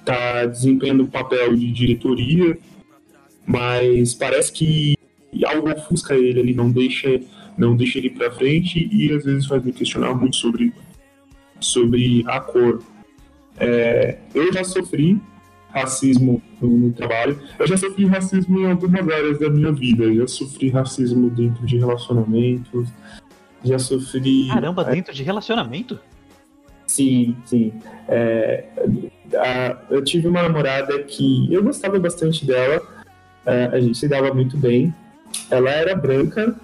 estar 0.00 0.34
tá 0.34 0.46
desempenhando 0.46 1.04
o 1.04 1.08
papel 1.08 1.56
de 1.56 1.72
diretoria, 1.72 2.58
mas 3.46 4.14
parece 4.14 4.52
que 4.52 4.94
algo 5.46 5.70
ofusca 5.70 6.14
ele, 6.14 6.40
ele 6.40 6.54
não 6.54 6.70
deixa 6.70 7.20
não 7.56 7.76
deixa 7.76 7.98
ele 7.98 8.10
para 8.10 8.30
frente 8.30 8.88
e 8.90 9.12
às 9.12 9.24
vezes 9.24 9.46
faz 9.46 9.62
me 9.64 9.72
questionar 9.72 10.14
muito 10.14 10.36
sobre, 10.36 10.72
sobre 11.60 12.24
a 12.26 12.40
cor. 12.40 12.82
É, 13.58 14.18
eu 14.34 14.52
já 14.52 14.64
sofri 14.64 15.20
racismo 15.70 16.40
no, 16.60 16.68
no, 16.68 16.92
trabalho, 16.92 17.38
eu 17.58 17.66
já 17.66 17.76
sofri 17.76 18.06
racismo 18.06 18.60
em 18.60 18.70
algumas 18.70 19.08
áreas 19.08 19.38
da 19.38 19.50
minha 19.50 19.72
vida, 19.72 20.04
eu 20.04 20.18
já 20.18 20.28
sofri 20.28 20.70
racismo 20.70 21.28
dentro 21.30 21.66
de 21.66 21.78
relacionamentos, 21.78 22.88
já 23.64 23.78
sofri. 23.78 24.48
Caramba, 24.48 24.82
é, 24.82 24.92
dentro 24.92 25.12
de 25.12 25.22
relacionamento? 25.22 25.98
Sim, 26.86 27.36
sim. 27.44 27.72
É, 28.08 28.64
a, 29.36 29.76
eu 29.90 30.04
tive 30.04 30.28
uma 30.28 30.42
namorada 30.42 31.02
que 31.02 31.52
eu 31.52 31.62
gostava 31.62 31.98
bastante 31.98 32.44
dela, 32.44 32.80
é, 33.46 33.64
a 33.72 33.80
gente 33.80 33.98
se 33.98 34.08
dava 34.08 34.32
muito 34.32 34.56
bem. 34.56 34.94
Ela 35.50 35.70
era 35.70 35.96
branca, 35.96 36.54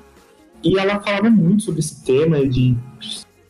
e 0.63 0.79
ela 0.79 1.01
falava 1.01 1.31
muito 1.31 1.63
sobre 1.63 1.81
esse 1.81 2.05
tema 2.05 2.47
de 2.47 2.77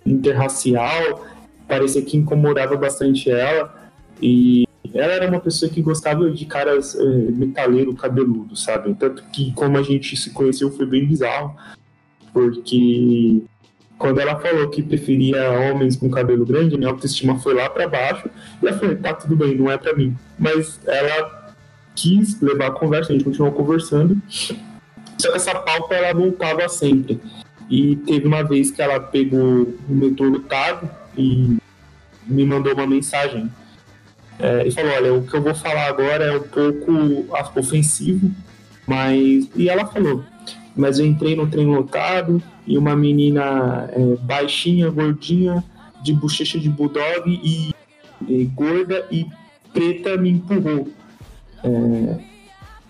interracial, 0.07 1.27
parecia 1.67 2.03
que 2.03 2.17
incomodava 2.17 2.77
bastante 2.77 3.31
ela. 3.31 3.75
E 4.23 4.67
ela 4.93 5.13
era 5.13 5.29
uma 5.29 5.41
pessoa 5.41 5.71
que 5.71 5.83
gostava 5.83 6.31
de 6.31 6.45
caras 6.47 6.95
é, 6.95 7.05
metaleiro 7.05 7.95
cabeludo, 7.95 8.57
sabe? 8.57 8.95
Tanto 8.95 9.25
que, 9.33 9.53
como 9.53 9.79
a 9.79 9.83
gente 9.83 10.17
se 10.17 10.31
conheceu, 10.31 10.71
foi 10.71 10.87
bem 10.87 11.07
bizarro, 11.07 11.55
porque 12.33 13.43
quando 13.99 14.21
ela 14.21 14.37
falou 14.37 14.69
que 14.69 14.83
preferia 14.83 15.51
homens 15.51 15.97
com 15.97 16.09
cabelo 16.11 16.45
grande, 16.47 16.77
minha 16.77 16.91
autoestima 16.91 17.39
foi 17.39 17.55
lá 17.55 17.69
para 17.69 17.89
baixo. 17.89 18.29
E 18.63 18.67
ela 18.67 18.79
falou: 18.79 18.97
tá, 18.97 19.15
tudo 19.15 19.37
bem, 19.37 19.55
não 19.55 19.71
é 19.71 19.77
para 19.77 19.95
mim. 19.95 20.17
Mas 20.39 20.81
ela 20.87 21.55
quis 21.95 22.41
levar 22.41 22.69
a 22.69 22.73
conversa, 22.73 23.11
a 23.11 23.13
gente 23.13 23.25
continuou 23.25 23.53
conversando. 23.53 24.21
Só 25.21 25.31
que 25.31 25.37
essa 25.37 25.55
pauta 25.55 25.95
ela 25.95 26.13
voltava 26.13 26.69
sempre. 26.69 27.21
E 27.71 27.97
teve 27.97 28.27
uma 28.27 28.43
vez 28.43 28.71
que 28.71 28.83
ela 28.83 28.99
pegou 28.99 29.75
o 29.89 29.95
metrô 29.95 30.29
lotado 30.29 30.91
e 31.17 31.59
me 32.27 32.45
mandou 32.45 32.75
uma 32.75 32.87
mensagem. 32.87 33.51
É, 34.39 34.67
e 34.67 34.71
falou: 34.71 34.93
Olha, 34.93 35.15
o 35.15 35.27
que 35.27 35.35
eu 35.35 35.43
vou 35.43 35.55
falar 35.55 35.87
agora 35.87 36.25
é 36.25 36.37
um 36.37 36.43
pouco 36.43 37.27
ofensivo, 37.57 38.31
mas. 38.87 39.49
E 39.55 39.69
ela 39.69 39.87
falou: 39.87 40.25
Mas 40.75 40.99
eu 40.99 41.07
entrei 41.07 41.37
no 41.37 41.47
trem 41.49 41.67
lotado 41.67 42.43
e 42.67 42.77
uma 42.77 42.97
menina 42.97 43.89
é, 43.93 44.17
baixinha, 44.23 44.91
gordinha, 44.91 45.63
de 46.03 46.13
bochecha 46.13 46.59
de 46.59 46.69
bulldog 46.69 47.29
e, 47.29 47.75
e 48.27 48.45
gorda 48.47 49.07
e 49.11 49.27
preta 49.73 50.17
me 50.17 50.31
empurrou. 50.31 50.89
É, 51.63 52.21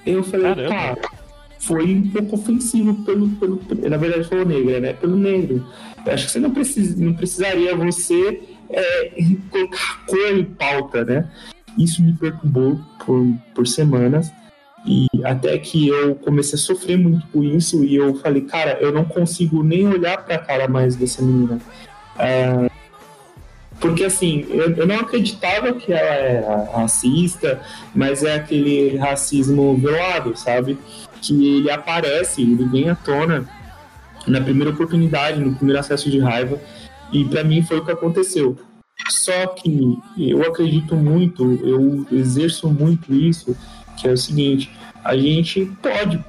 eu 0.06 0.22
falei: 0.22 0.54
Caramba. 0.54 0.96
Tá 0.96 1.19
foi 1.60 1.94
um 1.94 2.10
pouco 2.10 2.36
ofensivo 2.36 2.94
pelo, 3.04 3.28
pelo 3.28 3.60
na 3.88 3.96
verdade 3.96 4.28
falou 4.28 4.44
negra, 4.44 4.80
né? 4.80 4.92
Pelo 4.94 5.16
negro. 5.16 5.64
Eu 6.04 6.12
acho 6.12 6.26
que 6.26 6.32
você 6.32 6.40
não, 6.40 6.50
precisa, 6.50 7.04
não 7.04 7.12
precisaria 7.12 7.76
você 7.76 8.42
é, 8.70 9.12
colocar 9.50 10.04
cor 10.06 10.38
em 10.38 10.44
pauta, 10.44 11.04
né? 11.04 11.30
Isso 11.78 12.02
me 12.02 12.14
perturbou 12.14 12.80
por, 13.04 13.26
por 13.54 13.66
semanas 13.66 14.32
e 14.86 15.06
até 15.24 15.56
que 15.58 15.88
eu 15.88 16.14
comecei 16.14 16.54
a 16.54 16.58
sofrer 16.58 16.96
muito 16.96 17.26
com 17.28 17.44
isso 17.44 17.84
e 17.84 17.94
eu 17.94 18.14
falei, 18.16 18.42
cara, 18.42 18.78
eu 18.80 18.90
não 18.90 19.04
consigo 19.04 19.62
nem 19.62 19.86
olhar 19.86 20.24
para 20.24 20.36
a 20.36 20.38
cara 20.38 20.66
mais 20.66 20.96
dessa 20.96 21.22
menina. 21.22 21.60
É, 22.18 22.70
porque 23.80 24.04
assim, 24.04 24.46
eu, 24.50 24.70
eu, 24.76 24.86
não 24.86 24.96
acreditava 24.96 25.72
que 25.72 25.92
ela 25.92 26.14
era 26.14 26.64
racista, 26.72 27.60
mas 27.94 28.22
é 28.22 28.34
aquele 28.34 28.96
racismo 28.98 29.76
velado, 29.76 30.36
sabe? 30.36 30.78
Que 31.20 31.56
ele 31.56 31.70
aparece, 31.70 32.42
ele 32.42 32.64
vem 32.64 32.88
à 32.88 32.94
tona 32.94 33.48
na 34.26 34.40
primeira 34.40 34.70
oportunidade, 34.70 35.40
no 35.40 35.54
primeiro 35.54 35.80
acesso 35.80 36.10
de 36.10 36.18
raiva, 36.18 36.60
e 37.12 37.24
para 37.24 37.44
mim 37.44 37.62
foi 37.62 37.78
o 37.78 37.84
que 37.84 37.90
aconteceu. 37.90 38.58
Só 39.08 39.46
que 39.48 39.98
eu 40.18 40.42
acredito 40.42 40.94
muito, 40.94 41.58
eu 41.64 42.06
exerço 42.12 42.68
muito 42.68 43.14
isso, 43.14 43.56
que 43.96 44.06
é 44.06 44.12
o 44.12 44.16
seguinte: 44.16 44.70
a 45.02 45.16
gente 45.16 45.64
pode 45.82 46.22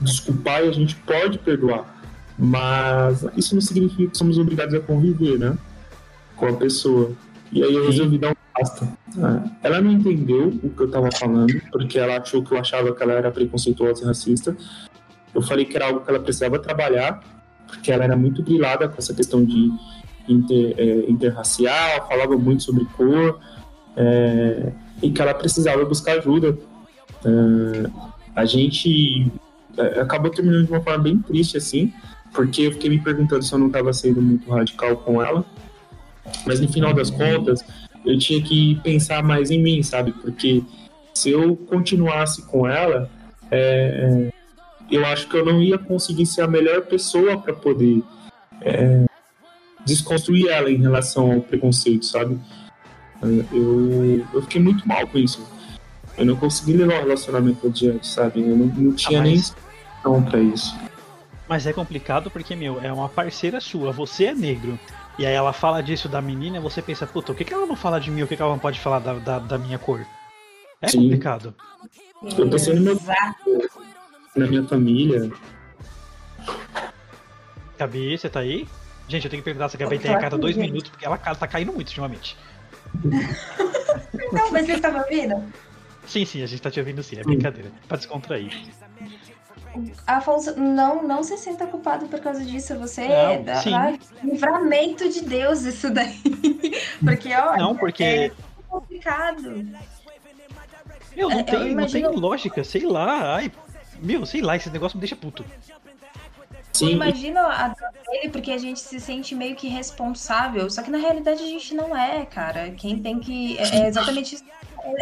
desculpar 0.00 0.64
e 0.64 0.68
a 0.68 0.72
gente 0.72 0.96
pode 0.96 1.38
perdoar. 1.38 1.94
Mas 2.38 3.24
isso 3.36 3.54
não 3.54 3.62
significa 3.62 4.10
que 4.10 4.18
somos 4.18 4.38
obrigados 4.38 4.74
a 4.74 4.80
conviver, 4.80 5.38
né? 5.38 5.56
Com 6.36 6.46
a 6.48 6.52
pessoa. 6.52 7.12
E 7.52 7.62
aí 7.62 7.74
eu 7.74 7.86
resolvi 7.86 8.18
dar 8.18 8.30
um 8.30 8.34
basta. 8.58 8.88
É. 9.16 9.68
Ela 9.68 9.80
não 9.80 9.92
entendeu 9.92 10.48
o 10.62 10.70
que 10.70 10.82
eu 10.82 10.90
tava 10.90 11.08
falando, 11.18 11.52
porque 11.70 11.98
ela 11.98 12.18
achou 12.18 12.42
que 12.42 12.52
eu 12.52 12.58
achava 12.58 12.94
que 12.94 13.02
ela 13.02 13.12
era 13.12 13.30
preconceituosa 13.30 14.02
e 14.02 14.06
racista. 14.06 14.56
Eu 15.34 15.42
falei 15.42 15.64
que 15.64 15.76
era 15.76 15.86
algo 15.86 16.00
que 16.00 16.10
ela 16.10 16.20
precisava 16.20 16.58
trabalhar, 16.58 17.22
porque 17.66 17.92
ela 17.92 18.04
era 18.04 18.16
muito 18.16 18.42
grilada 18.42 18.88
com 18.88 18.96
essa 18.98 19.12
questão 19.12 19.44
de 19.44 19.70
inter, 20.28 20.74
é, 20.78 21.10
interracial, 21.10 22.08
falava 22.08 22.36
muito 22.36 22.62
sobre 22.62 22.84
cor, 22.96 23.38
é, 23.96 24.72
e 25.02 25.10
que 25.10 25.20
ela 25.20 25.34
precisava 25.34 25.84
buscar 25.84 26.18
ajuda. 26.18 26.56
É, 27.24 27.90
a 28.34 28.44
gente 28.44 29.30
é, 29.76 30.00
acabou 30.00 30.30
terminando 30.30 30.66
de 30.66 30.72
uma 30.72 30.80
forma 30.80 31.02
bem 31.02 31.18
triste, 31.18 31.56
assim, 31.56 31.92
porque 32.32 32.62
eu 32.62 32.72
fiquei 32.72 32.90
me 32.90 32.98
perguntando 32.98 33.42
se 33.42 33.52
eu 33.52 33.58
não 33.58 33.66
estava 33.68 33.92
sendo 33.92 34.20
muito 34.22 34.50
radical 34.50 34.96
com 34.96 35.22
ela. 35.22 35.44
Mas 36.46 36.60
no 36.60 36.68
final 36.68 36.92
das 36.92 37.10
contas, 37.10 37.64
eu 38.04 38.18
tinha 38.18 38.42
que 38.42 38.76
pensar 38.82 39.22
mais 39.22 39.50
em 39.50 39.60
mim, 39.62 39.82
sabe? 39.82 40.12
Porque 40.12 40.62
se 41.14 41.30
eu 41.30 41.56
continuasse 41.56 42.42
com 42.42 42.68
ela, 42.68 43.10
é, 43.50 44.30
eu 44.90 45.04
acho 45.06 45.28
que 45.28 45.36
eu 45.36 45.44
não 45.44 45.62
ia 45.62 45.78
conseguir 45.78 46.26
ser 46.26 46.42
a 46.42 46.48
melhor 46.48 46.82
pessoa 46.82 47.38
para 47.38 47.52
poder 47.52 48.02
é, 48.60 49.06
desconstruir 49.84 50.48
ela 50.48 50.70
em 50.70 50.76
relação 50.76 51.32
ao 51.32 51.40
preconceito, 51.40 52.04
sabe? 52.04 52.38
Eu, 53.22 54.26
eu 54.32 54.42
fiquei 54.42 54.60
muito 54.60 54.86
mal 54.86 55.06
com 55.06 55.18
isso. 55.18 55.44
Eu 56.16 56.24
não 56.24 56.36
consegui 56.36 56.74
levar 56.74 57.00
o 57.00 57.02
relacionamento 57.02 57.66
adiante, 57.66 58.06
sabe? 58.06 58.40
Eu 58.40 58.56
não, 58.56 58.66
não 58.66 58.92
tinha 58.94 59.18
ah, 59.18 59.22
mas... 59.22 59.30
nem 59.30 59.40
expressão 59.40 60.22
pra 60.22 60.40
isso. 60.40 60.76
Mas 61.48 61.66
é 61.66 61.72
complicado 61.72 62.30
porque, 62.30 62.56
meu, 62.56 62.80
é 62.82 62.92
uma 62.92 63.08
parceira 63.08 63.60
sua, 63.60 63.92
você 63.92 64.26
é 64.26 64.34
negro. 64.34 64.78
E 65.18 65.24
aí 65.24 65.32
ela 65.32 65.52
fala 65.52 65.82
disso 65.82 66.08
da 66.08 66.20
menina 66.20 66.58
e 66.58 66.60
você 66.60 66.82
pensa, 66.82 67.06
puta, 67.06 67.32
o 67.32 67.34
que, 67.34 67.44
que 67.44 67.54
ela 67.54 67.66
não 67.66 67.76
fala 67.76 67.98
de 67.98 68.10
mim? 68.10 68.22
O 68.22 68.28
que, 68.28 68.36
que 68.36 68.42
ela 68.42 68.52
não 68.52 68.58
pode 68.58 68.78
falar 68.78 68.98
da, 68.98 69.14
da, 69.14 69.38
da 69.38 69.58
minha 69.58 69.78
cor? 69.78 70.04
É 70.80 70.88
Sim. 70.88 71.04
complicado. 71.04 71.54
Eu 72.22 72.50
pensei 72.50 72.74
no 72.74 72.82
meu, 72.82 73.00
na 74.36 74.46
minha 74.46 74.64
família. 74.64 75.30
Gabi, 77.78 78.18
você 78.18 78.28
tá 78.28 78.40
aí? 78.40 78.68
Gente, 79.08 79.24
eu 79.24 79.30
tenho 79.30 79.42
que 79.42 79.44
perguntar 79.44 79.68
se 79.68 79.76
a 79.76 79.78
Gabi 79.78 79.98
tem 79.98 80.12
a 80.12 80.18
cada 80.18 80.36
dois 80.36 80.56
minutos, 80.56 80.90
porque 80.90 81.06
ela 81.06 81.16
tá 81.16 81.46
caindo 81.46 81.72
muito 81.72 81.88
ultimamente. 81.88 82.36
Não, 84.32 84.50
mas 84.50 84.66
você 84.66 84.80
tá 84.80 84.90
me 84.90 84.98
ouvindo? 84.98 85.52
Sim, 86.06 86.24
sim, 86.24 86.42
a 86.42 86.46
gente 86.46 86.62
tá 86.62 86.70
te 86.70 86.78
ouvindo 86.80 87.02
sim, 87.02 87.18
é 87.18 87.22
brincadeira. 87.22 87.70
Pra 87.88 87.96
descontrair. 87.96 88.52
Afonso, 90.06 90.58
não, 90.58 91.02
não 91.02 91.22
se 91.22 91.36
sinta 91.36 91.66
culpado 91.66 92.06
por 92.06 92.20
causa 92.20 92.44
disso. 92.44 92.78
Você 92.78 93.06
não, 93.06 93.14
é 93.14 93.98
livramento 94.22 95.08
de 95.08 95.22
Deus 95.22 95.62
isso 95.62 95.90
daí. 95.90 96.20
porque, 97.02 97.32
olha, 97.32 97.56
não, 97.56 97.76
porque... 97.76 98.04
é 98.04 98.30
complicado. 98.68 99.66
Meu, 101.16 101.30
não, 101.30 101.38
é, 101.38 101.42
tem, 101.42 101.70
imagino... 101.70 102.04
não 102.04 102.12
tem 102.12 102.20
lógica, 102.20 102.62
sei 102.62 102.82
lá. 102.82 103.36
Ai, 103.36 103.50
meu, 104.00 104.26
sei 104.26 104.42
lá, 104.42 104.56
esse 104.56 104.70
negócio 104.70 104.96
me 104.96 105.00
deixa 105.00 105.16
puto. 105.16 105.44
Sim. 106.76 106.90
Imagina 106.90 107.40
a 107.40 107.68
dor 107.68 107.88
dele 108.06 108.28
porque 108.28 108.50
a 108.50 108.58
gente 108.58 108.80
se 108.80 109.00
sente 109.00 109.34
meio 109.34 109.56
que 109.56 109.66
responsável. 109.66 110.68
Só 110.68 110.82
que 110.82 110.90
na 110.90 110.98
realidade 110.98 111.42
a 111.42 111.46
gente 111.46 111.74
não 111.74 111.96
é, 111.96 112.26
cara. 112.26 112.70
Quem 112.72 112.98
tem 112.98 113.18
que. 113.18 113.56
É, 113.58 113.84
é 113.84 113.88
exatamente 113.88 114.34
isso. 114.34 114.44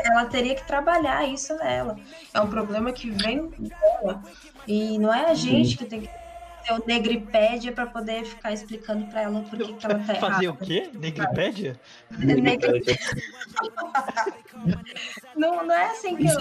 Ela 0.05 0.25
teria 0.27 0.55
que 0.55 0.66
trabalhar 0.66 1.29
isso 1.29 1.55
nela. 1.57 1.99
É 2.33 2.41
um 2.41 2.49
problema 2.49 2.93
que 2.93 3.11
vem 3.11 3.49
dela. 3.59 4.22
E 4.67 4.99
não 4.99 5.12
é 5.12 5.31
a 5.31 5.35
gente 5.35 5.77
que 5.77 5.85
tem 5.85 6.03
que 6.03 6.09
ter 6.09 6.25
o 6.73 6.83
negripédia 6.87 7.73
para 7.73 7.87
poder 7.87 8.25
ficar 8.25 8.53
explicando 8.53 9.07
para 9.07 9.23
ela 9.23 9.41
por 9.43 9.59
que, 9.59 9.73
que 9.75 9.87
ela 9.87 9.99
tá 9.99 10.15
Fazer 10.15 10.49
o 10.49 10.57
quê? 10.57 10.89
Negripédia? 10.95 11.79
não, 15.37 15.67
não 15.67 15.75
é 15.75 15.91
assim 15.91 16.17
que 16.17 16.27
as 16.27 16.37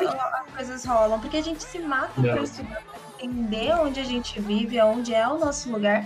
coisas 0.55 0.85
rolam, 0.85 1.19
porque 1.19 1.35
a 1.37 1.43
gente 1.43 1.63
se 1.63 1.79
mata 1.79 2.21
para 2.21 2.41
estudar, 2.41 2.81
entender 3.19 3.73
onde 3.75 3.99
a 3.99 4.03
gente 4.03 4.39
vive, 4.39 4.79
onde 4.81 5.13
é 5.13 5.27
o 5.27 5.37
nosso 5.37 5.69
lugar 5.69 6.05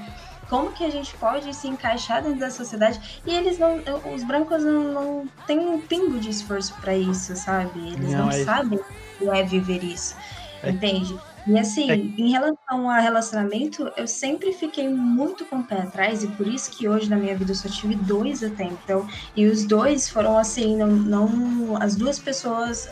como 0.50 0.72
que 0.72 0.84
a 0.86 0.90
gente 0.90 1.14
pode 1.16 1.54
se 1.54 1.68
encaixar 1.68 2.24
dentro 2.24 2.40
da 2.40 2.50
sociedade. 2.50 3.22
E 3.26 3.36
eles 3.36 3.60
não 3.60 3.82
os 4.14 4.24
brancos 4.24 4.64
não, 4.64 4.94
não 4.94 5.28
têm 5.46 5.60
um 5.60 5.82
pingo 5.82 6.18
de 6.20 6.30
esforço 6.30 6.74
para 6.80 6.96
isso 6.96 7.36
sabe? 7.36 7.80
Eles 7.80 8.14
não, 8.14 8.26
não 8.26 8.32
é... 8.32 8.44
sabem 8.44 8.80
o 8.80 8.84
que 9.18 9.30
é 9.30 9.44
viver 9.44 9.84
isso 9.84 10.16
é... 10.64 10.70
entende 10.70 11.20
e 11.48 11.58
assim, 11.58 11.90
é... 11.90 11.96
em 11.96 12.30
relação 12.30 12.90
a 12.90 13.00
relacionamento, 13.00 13.90
eu 13.96 14.06
sempre 14.08 14.52
fiquei 14.52 14.90
muito 14.90 15.46
com 15.46 15.60
o 15.60 15.64
pé 15.64 15.82
atrás, 15.82 16.24
e 16.24 16.28
por 16.28 16.46
isso 16.46 16.70
que 16.72 16.88
hoje 16.88 17.10
na 17.10 17.16
minha 17.16 17.36
vida 17.36 17.52
eu 17.52 17.56
só 17.56 17.70
tive 17.70 17.96
dois 17.96 18.44
até 18.44 18.66
então. 18.66 19.08
E 19.36 19.46
os 19.46 19.64
dois 19.64 20.10
foram 20.10 20.38
assim, 20.38 20.76
não. 20.76 20.88
não 20.88 21.82
as 21.82 21.96
duas 21.96 22.20
pessoas 22.20 22.90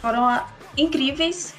foram 0.00 0.24
ah, 0.28 0.48
incríveis. 0.76 1.54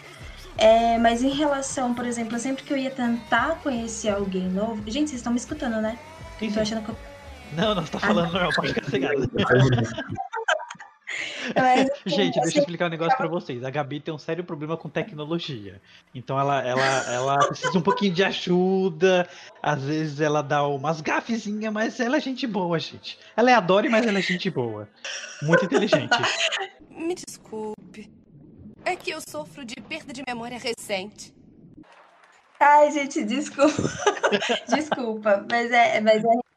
É, 0.57 0.97
mas 0.97 1.23
em 1.23 1.29
relação, 1.29 1.93
por 1.93 2.05
exemplo, 2.05 2.37
sempre 2.37 2.63
que 2.63 2.73
eu 2.73 2.77
ia 2.77 2.91
tentar 2.91 3.55
conhecer 3.63 4.09
alguém 4.09 4.49
novo. 4.49 4.83
Gente, 4.87 5.09
vocês 5.09 5.21
estão 5.21 5.31
me 5.31 5.39
escutando, 5.39 5.81
né? 5.81 5.97
Sim, 6.37 6.51
Tô 6.51 6.59
achando 6.59 6.83
que 6.83 6.89
eu... 6.89 6.97
Não, 7.53 7.73
não, 7.73 7.81
você 7.81 7.91
tá 7.93 7.99
falando 7.99 8.27
ah, 8.27 8.31
normal, 8.33 8.51
pode 8.53 8.73
ficar 8.73 8.89
cegado. 8.89 9.29
Mas, 11.55 11.89
Gente, 12.05 12.33
deixa 12.33 12.39
eu 12.39 12.43
assim, 12.43 12.59
explicar 12.59 12.87
um 12.87 12.89
negócio 12.89 13.17
para 13.17 13.27
vocês. 13.27 13.63
A 13.63 13.69
Gabi 13.69 13.99
tem 13.99 14.13
um 14.13 14.17
sério 14.17 14.43
problema 14.43 14.77
com 14.77 14.89
tecnologia. 14.89 15.81
Então 16.13 16.39
ela, 16.39 16.61
ela, 16.61 17.13
ela 17.13 17.37
precisa 17.47 17.77
um 17.77 17.81
pouquinho 17.81 18.13
de 18.13 18.23
ajuda. 18.23 19.27
Às 19.61 19.83
vezes 19.83 20.19
ela 20.21 20.41
dá 20.41 20.65
umas 20.67 21.01
gafezinhas, 21.01 21.73
mas 21.73 21.99
ela 21.99 22.17
é 22.17 22.19
gente 22.19 22.45
boa, 22.47 22.79
gente. 22.79 23.17
Ela 23.35 23.51
é 23.51 23.53
adore, 23.53 23.89
mas 23.89 24.05
ela 24.05 24.19
é 24.19 24.21
gente 24.21 24.49
boa. 24.49 24.87
Muito 25.41 25.65
inteligente. 25.65 26.17
Me 26.89 27.15
desculpe. 27.15 28.09
É 28.85 28.95
que 28.95 29.11
eu 29.11 29.21
sofro 29.21 29.63
de 29.63 29.75
perda 29.75 30.11
de 30.11 30.23
memória 30.27 30.57
recente. 30.57 31.33
Ai, 32.59 32.91
gente, 32.91 33.23
desculpa. 33.23 33.73
desculpa, 34.67 35.45
mas 35.49 35.71
é, 35.71 36.01
mas 36.01 36.23
é. 36.23 36.48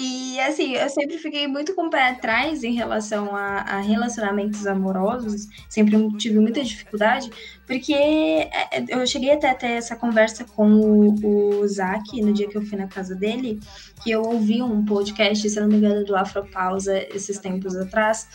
E 0.00 0.38
assim, 0.38 0.76
eu 0.76 0.88
sempre 0.88 1.18
fiquei 1.18 1.48
muito 1.48 1.74
com 1.74 1.86
o 1.86 1.90
pé 1.90 2.10
atrás 2.10 2.62
em 2.62 2.72
relação 2.72 3.34
a, 3.34 3.62
a 3.62 3.80
relacionamentos 3.80 4.64
amorosos, 4.64 5.48
sempre 5.68 5.96
tive 6.16 6.38
muita 6.38 6.62
dificuldade, 6.62 7.28
porque 7.66 7.92
é, 7.92 8.78
é, 8.78 8.84
eu 8.90 9.04
cheguei 9.08 9.32
até 9.32 9.50
a 9.50 9.56
ter 9.56 9.72
essa 9.72 9.96
conversa 9.96 10.44
com 10.44 10.70
o, 10.72 11.62
o 11.62 11.66
Zac 11.66 12.22
no 12.22 12.32
dia 12.32 12.46
que 12.48 12.56
eu 12.56 12.64
fui 12.64 12.78
na 12.78 12.86
casa 12.86 13.16
dele, 13.16 13.58
que 14.00 14.12
eu 14.12 14.22
ouvi 14.22 14.62
um 14.62 14.84
podcast, 14.84 15.50
se 15.50 15.60
não 15.60 15.66
me 15.66 15.78
engano, 15.78 16.04
do 16.04 16.14
Afropausa 16.14 16.96
esses 17.12 17.40
tempos 17.40 17.74
atrás, 17.74 18.28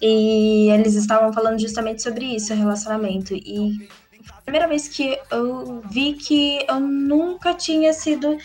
e 0.00 0.70
eles 0.70 0.94
estavam 0.94 1.32
falando 1.32 1.58
justamente 1.58 2.00
sobre 2.00 2.26
isso, 2.26 2.54
relacionamento. 2.54 3.34
E 3.34 3.88
a 4.30 4.40
primeira 4.42 4.68
vez 4.68 4.86
que 4.86 5.18
eu 5.32 5.82
vi 5.90 6.12
que 6.12 6.64
eu 6.68 6.78
nunca 6.78 7.54
tinha 7.54 7.92
sido 7.92 8.38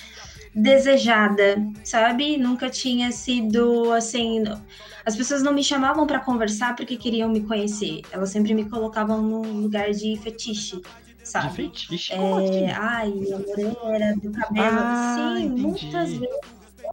desejada, 0.53 1.57
sabe? 1.83 2.37
Nunca 2.37 2.69
tinha 2.69 3.11
sido 3.11 3.91
assim. 3.91 4.43
As 5.05 5.15
pessoas 5.15 5.43
não 5.43 5.53
me 5.53 5.63
chamavam 5.63 6.05
para 6.07 6.23
conversar 6.23 6.75
porque 6.75 6.97
queriam 6.97 7.29
me 7.29 7.45
conhecer. 7.45 8.07
Elas 8.11 8.31
sempre 8.31 8.53
me 8.53 8.69
colocavam 8.69 9.21
num 9.21 9.59
lugar 9.61 9.91
de 9.91 10.17
fetiche, 10.21 10.85
sabe? 11.21 11.49
De 11.49 11.55
fetiche? 11.55 12.15
Como 12.17 12.39
é, 12.39 12.39
assim? 12.39 12.67
Ai, 12.71 13.11
a 13.33 13.39
morena 13.39 14.15
do 14.21 14.31
cabelo. 14.31 14.79
Ah, 14.79 14.93
Sim, 14.93 15.45
entendi. 15.45 15.61
muitas 15.61 16.17
vezes 16.17 16.37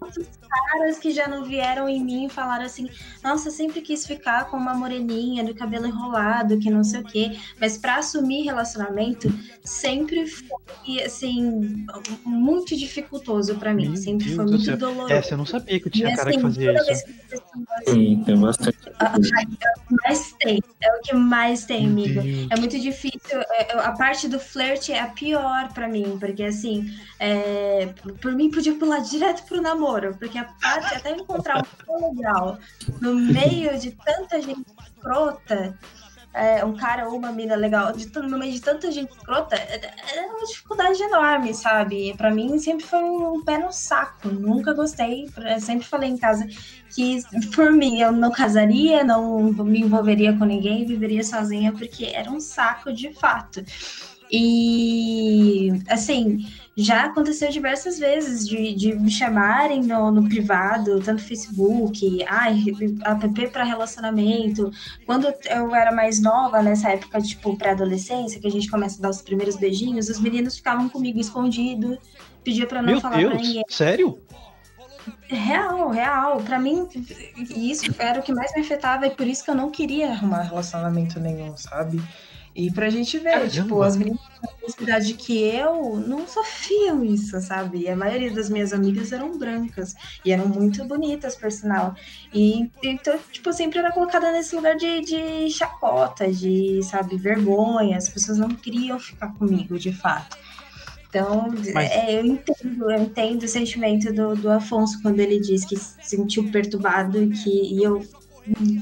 outros 0.01 0.27
caras 0.49 0.99
que 0.99 1.11
já 1.11 1.29
não 1.29 1.45
vieram 1.45 1.89
em 1.89 2.03
mim 2.03 2.27
e 2.27 2.29
falaram 2.29 2.65
assim: 2.65 2.89
nossa, 3.23 3.51
sempre 3.51 3.81
quis 3.81 4.07
ficar 4.07 4.51
com 4.51 4.57
uma 4.57 4.75
moreninha 4.75 5.45
do 5.45 5.55
cabelo 5.55 5.87
enrolado, 5.87 6.59
que 6.59 6.71
não 6.71 6.83
sei 6.83 7.01
o 7.01 7.05
quê. 7.05 7.37
Mas 7.61 7.77
para 7.77 7.97
assumir 7.97 8.43
relacionamento, 8.43 9.33
sempre 9.63 10.27
foi, 10.27 11.03
assim, 11.05 11.87
muito 12.25 12.77
dificultoso 12.77 13.57
para 13.57 13.75
mim. 13.75 13.89
Meu 13.89 13.97
sempre 13.97 14.27
Deus 14.27 14.37
foi 14.37 14.45
muito 14.47 14.77
doloroso. 14.77 15.13
Essa 15.13 15.35
eu 15.35 15.39
não 15.39 15.47
sabia 15.47 15.79
que 15.79 15.89
eu 15.89 15.93
tinha 15.93 16.13
e, 16.13 16.17
cara 16.17 16.31
assim, 16.31 16.39
que 16.39 16.43
fazia 16.43 16.73
isso. 16.93 17.05
Que 17.07 17.91
Sim, 17.91 18.23
tem 18.25 18.37
bastante. 18.39 18.79
Ah, 18.99 19.15
é 19.15 19.19
o 19.19 19.87
que 19.87 19.95
mais 20.03 20.33
tem, 20.39 20.63
é 20.81 20.97
o 20.97 21.01
que 21.01 21.15
mais 21.15 21.65
tem, 21.65 21.87
amigo. 21.87 22.21
É 22.51 22.59
muito 22.59 22.79
difícil. 22.79 23.41
É, 23.53 23.79
a 23.79 23.93
parte 23.93 24.29
do 24.29 24.41
flerte 24.41 24.93
é 24.93 25.01
a 25.01 25.09
pior 25.09 25.73
para 25.73 25.89
mim, 25.89 26.17
porque 26.19 26.43
assim, 26.43 26.91
é, 27.19 27.89
por 28.21 28.33
mim 28.33 28.51
podia 28.51 28.75
pular 28.75 29.01
direto 29.01 29.45
pro 29.45 29.61
namoro 29.61 29.90
namoro, 29.91 30.17
porque 30.19 30.39
a 30.39 30.45
parte, 30.45 30.95
até 30.95 31.11
encontrar 31.13 31.67
um 31.89 32.15
legal 32.15 32.59
no 33.01 33.15
meio 33.15 33.79
de 33.79 33.91
tanta 33.91 34.41
gente 34.41 34.65
escrota, 34.97 35.77
é, 36.33 36.65
um 36.65 36.77
cara 36.77 37.09
ou 37.09 37.17
uma 37.17 37.33
mina 37.33 37.57
legal, 37.57 37.93
de, 37.93 38.07
no 38.21 38.39
meio 38.39 38.53
de 38.53 38.61
tanta 38.61 38.91
gente 38.93 39.11
escrota, 39.11 39.57
é, 39.57 39.91
é 40.17 40.27
uma 40.27 40.47
dificuldade 40.47 41.03
enorme, 41.03 41.53
sabe? 41.53 42.15
Para 42.17 42.31
mim 42.31 42.59
sempre 42.59 42.87
foi 42.87 43.03
um 43.03 43.43
pé 43.45 43.59
no 43.59 43.73
saco. 43.73 44.29
Nunca 44.29 44.73
gostei, 44.73 45.29
sempre 45.61 45.87
falei 45.87 46.11
em 46.11 46.19
casa 46.19 46.47
que 46.95 47.21
por 47.55 47.73
mim 47.73 48.01
eu 48.01 48.13
não 48.13 48.31
casaria, 48.31 49.03
não 49.03 49.53
me 49.53 49.81
envolveria 49.81 50.37
com 50.37 50.45
ninguém, 50.45 50.87
viveria 50.87 51.25
sozinha, 51.25 51.73
porque 51.73 52.07
era 52.07 52.31
um 52.31 52.41
saco 52.41 52.93
de 52.93 53.13
fato. 53.13 53.65
E 54.33 55.73
assim, 55.89 56.47
já 56.83 57.05
aconteceu 57.05 57.51
diversas 57.51 57.99
vezes 57.99 58.47
de, 58.49 58.75
de 58.75 58.95
me 58.95 59.11
chamarem 59.11 59.83
no, 59.83 60.11
no 60.11 60.29
privado, 60.29 61.01
tanto 61.01 61.23
Facebook, 61.23 62.25
ai, 62.29 62.65
app 63.05 63.49
para 63.51 63.65
relacionamento. 63.65 64.71
Quando 65.07 65.33
eu 65.51 65.75
era 65.75 65.93
mais 65.93 66.21
nova, 66.21 66.63
nessa 66.63 66.91
época, 66.91 67.21
tipo, 67.21 67.57
pré-adolescência, 67.57 68.41
que 68.41 68.47
a 68.47 68.51
gente 68.51 68.71
começa 68.71 68.99
a 68.99 69.03
dar 69.03 69.11
os 69.11 69.23
primeiros 69.23 69.57
beijinhos, 69.57 70.09
os 70.09 70.21
meninos 70.21 70.57
ficavam 70.57 70.89
comigo 70.89 71.19
escondido, 71.19 71.99
pedia 72.45 72.67
para 72.67 72.83
não 72.83 72.93
Meu 72.93 73.01
falar 73.01 73.17
Deus, 73.19 73.33
pra 73.35 73.43
ninguém. 73.43 73.65
sério? 73.69 74.21
Real, 75.29 75.89
real. 75.89 76.41
Pra 76.41 76.59
mim, 76.59 76.87
isso 77.57 77.95
era 77.99 78.21
o 78.21 78.23
que 78.23 78.33
mais 78.33 78.53
me 78.55 78.61
afetava 78.63 79.07
e 79.07 79.11
por 79.11 79.27
isso 79.27 79.45
que 79.45 79.51
eu 79.51 79.55
não 79.55 79.71
queria 79.71 80.11
arrumar 80.11 80.43
relacionamento 80.43 81.19
nenhum, 81.19 81.57
sabe? 81.57 82.01
E 82.55 82.73
pra 82.73 82.91
gente 82.91 83.17
ver, 83.19 83.31
Caramba. 83.31 83.49
tipo, 83.49 83.81
as 83.83 83.97
meninas 83.97 84.19
da 84.43 84.49
mesma 84.61 84.83
idade 84.83 85.15
que 85.15 85.39
eu 85.39 85.97
não 86.01 86.27
sofriam 86.27 87.05
isso, 87.05 87.41
sabe? 87.41 87.83
E 87.83 87.89
a 87.89 87.95
maioria 87.97 88.33
das 88.33 88.51
minhas 88.51 88.73
amigas 88.73 89.13
eram 89.13 89.39
brancas 89.39 89.95
e 90.25 90.33
eram 90.33 90.49
muito 90.49 90.85
bonitas, 90.85 91.37
por 91.37 91.51
sinal. 91.53 91.95
E 92.33 92.69
então, 92.83 93.19
tipo, 93.31 93.53
sempre 93.53 93.79
era 93.79 93.93
colocada 93.93 94.33
nesse 94.33 94.55
lugar 94.57 94.77
de, 94.77 95.01
de 95.03 95.51
chacota, 95.51 96.31
de, 96.33 96.81
sabe, 96.83 97.17
vergonha. 97.17 97.97
As 97.97 98.09
pessoas 98.09 98.39
não 98.39 98.49
queriam 98.49 98.99
ficar 98.99 99.33
comigo, 99.35 99.79
de 99.79 99.93
fato. 99.93 100.37
Então, 101.09 101.49
Mas- 101.75 101.91
é, 101.91 102.21
eu 102.21 102.25
entendo, 102.25 102.91
eu 102.91 103.03
entendo 103.03 103.43
o 103.43 103.49
sentimento 103.49 104.13
do, 104.13 104.37
do 104.37 104.51
Afonso 104.51 105.01
quando 105.03 105.19
ele 105.21 105.41
diz 105.41 105.65
que 105.65 105.77
se 105.77 105.97
sentiu 106.01 106.51
perturbado 106.51 107.21
e 107.23 107.31
que 107.31 107.51
e 107.51 107.83
eu 107.83 108.01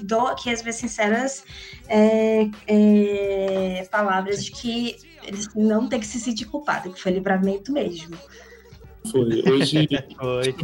dou 0.03 0.27
aqui 0.29 0.51
as 0.51 0.63
minhas 0.63 0.77
sinceras 0.77 1.45
é, 1.89 2.49
é, 2.67 3.89
palavras 3.91 4.45
de 4.45 4.51
que 4.51 4.97
eles 5.25 5.49
não 5.55 5.89
tem 5.89 6.01
que 6.01 6.07
se 6.07 6.19
sentir 6.19 6.47
culpado, 6.47 6.93
que 6.93 7.01
foi 7.01 7.13
livramento 7.13 7.73
mesmo. 7.73 8.17
Foi. 9.11 9.43
Hoje, 9.51 9.89
Foi. 10.19 10.55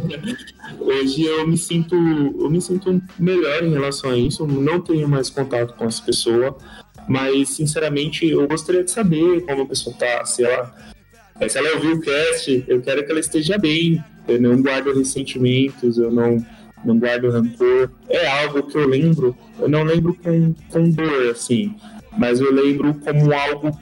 hoje 0.79 1.23
eu 1.23 1.47
me 1.47 1.57
sinto 1.57 1.95
eu 1.95 2.49
me 2.49 2.61
sinto 2.61 3.01
melhor 3.17 3.63
em 3.63 3.71
relação 3.71 4.11
a 4.11 4.17
isso. 4.17 4.43
Eu 4.43 4.47
não 4.47 4.81
tenho 4.81 5.07
mais 5.07 5.29
contato 5.29 5.73
com 5.75 5.85
essa 5.85 6.01
pessoa, 6.03 6.57
mas 7.07 7.49
sinceramente 7.49 8.27
eu 8.27 8.47
gostaria 8.47 8.83
de 8.83 8.91
saber 8.91 9.41
como 9.45 9.63
a 9.63 9.65
pessoa 9.65 9.95
tá, 9.95 10.25
se 10.25 10.43
ela 10.43 10.75
se 11.49 11.57
ela 11.57 11.75
ouviu 11.75 11.95
o 11.97 12.01
cast, 12.01 12.63
eu 12.67 12.81
quero 12.81 13.05
que 13.05 13.11
ela 13.11 13.19
esteja 13.19 13.57
bem. 13.57 14.03
Eu 14.27 14.41
não 14.41 14.61
guardo 14.61 14.93
ressentimentos, 14.93 15.97
eu 15.97 16.11
não 16.11 16.43
não 16.85 16.97
guardo 16.99 17.29
rancor. 17.29 17.89
É 18.09 18.27
algo 18.43 18.63
que 18.63 18.77
eu 18.77 18.87
lembro, 18.87 19.35
eu 19.59 19.67
não 19.67 19.83
lembro 19.83 20.13
com, 20.15 20.53
com 20.69 20.89
dor 20.91 21.29
assim, 21.31 21.75
mas 22.17 22.39
eu 22.39 22.53
lembro 22.53 22.93
como 22.95 23.33
algo 23.33 23.77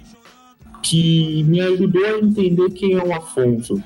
que 0.81 1.43
me 1.43 1.61
ajudou 1.61 2.05
a 2.05 2.19
entender 2.19 2.69
quem 2.71 2.93
é 2.93 3.03
o 3.03 3.13
Afonso. 3.13 3.81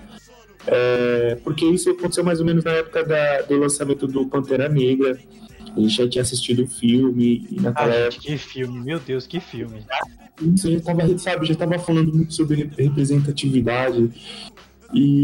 É, 0.66 1.38
porque 1.44 1.66
isso 1.66 1.90
aconteceu 1.92 2.24
mais 2.24 2.40
ou 2.40 2.46
menos 2.46 2.64
na 2.64 2.72
época 2.72 3.04
da- 3.04 3.42
do 3.44 3.58
lançamento 3.58 4.06
do 4.08 4.26
Pantera 4.28 4.68
Negra. 4.68 5.18
A 5.76 5.80
gente 5.80 5.96
já 5.96 6.10
tinha 6.10 6.22
assistido 6.24 6.64
o 6.64 6.68
filme, 6.68 7.48
e 7.52 7.62
naquela 7.62 7.94
Ah, 8.08 8.10
gente, 8.10 8.20
que 8.20 8.38
filme, 8.38 8.80
meu 8.84 9.00
Deus, 9.00 9.28
que 9.28 9.40
filme. 9.40 9.78
isso 10.56 10.72
já 10.72 10.80
tava, 10.82 11.18
sabe, 11.20 11.46
já 11.46 11.56
tava 11.56 11.78
falando 11.80 12.12
muito 12.14 12.34
sobre 12.34 12.56
rep- 12.58 12.76
representatividade. 12.82 14.10
E 14.94 15.24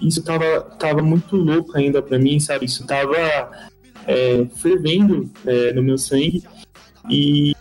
isso 0.00 0.22
tava, 0.22 0.60
tava 0.78 1.02
muito 1.02 1.36
louco 1.36 1.76
ainda 1.76 2.02
pra 2.02 2.18
mim, 2.18 2.38
sabe? 2.38 2.66
Isso 2.66 2.86
tava 2.86 3.16
é, 4.06 4.46
fervendo 4.56 5.30
é, 5.46 5.72
no 5.72 5.82
meu 5.82 5.98
sangue. 5.98 6.42
E 7.08 7.54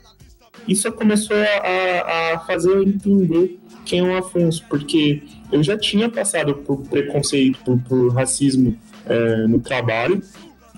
isso 0.67 0.91
começou 0.91 1.37
a, 1.37 2.33
a 2.33 2.39
fazer 2.39 2.69
eu 2.71 2.83
entender 2.83 3.59
quem 3.85 3.99
é 3.99 4.03
o 4.03 4.17
Afonso, 4.17 4.63
porque 4.67 5.23
eu 5.51 5.61
já 5.61 5.77
tinha 5.77 6.09
passado 6.09 6.55
por 6.55 6.81
preconceito, 6.87 7.59
por, 7.63 7.79
por 7.83 8.13
racismo 8.13 8.77
é, 9.05 9.47
no 9.47 9.59
trabalho. 9.59 10.21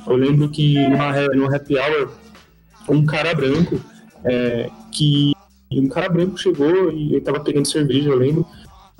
Eu 0.06 0.16
lembro 0.16 0.50
que 0.50 0.76
numa, 0.88 1.28
no 1.30 1.54
happy 1.54 1.78
hour, 1.78 2.12
um 2.90 3.06
cara 3.06 3.34
branco 3.34 3.80
é, 4.24 4.70
que 4.92 5.34
um 5.72 5.88
cara 5.88 6.10
branco 6.10 6.38
chegou 6.38 6.92
e 6.92 7.14
eu 7.14 7.22
tava 7.22 7.40
pegando 7.40 7.68
cerveja, 7.68 8.10
eu 8.10 8.18
lembro. 8.18 8.46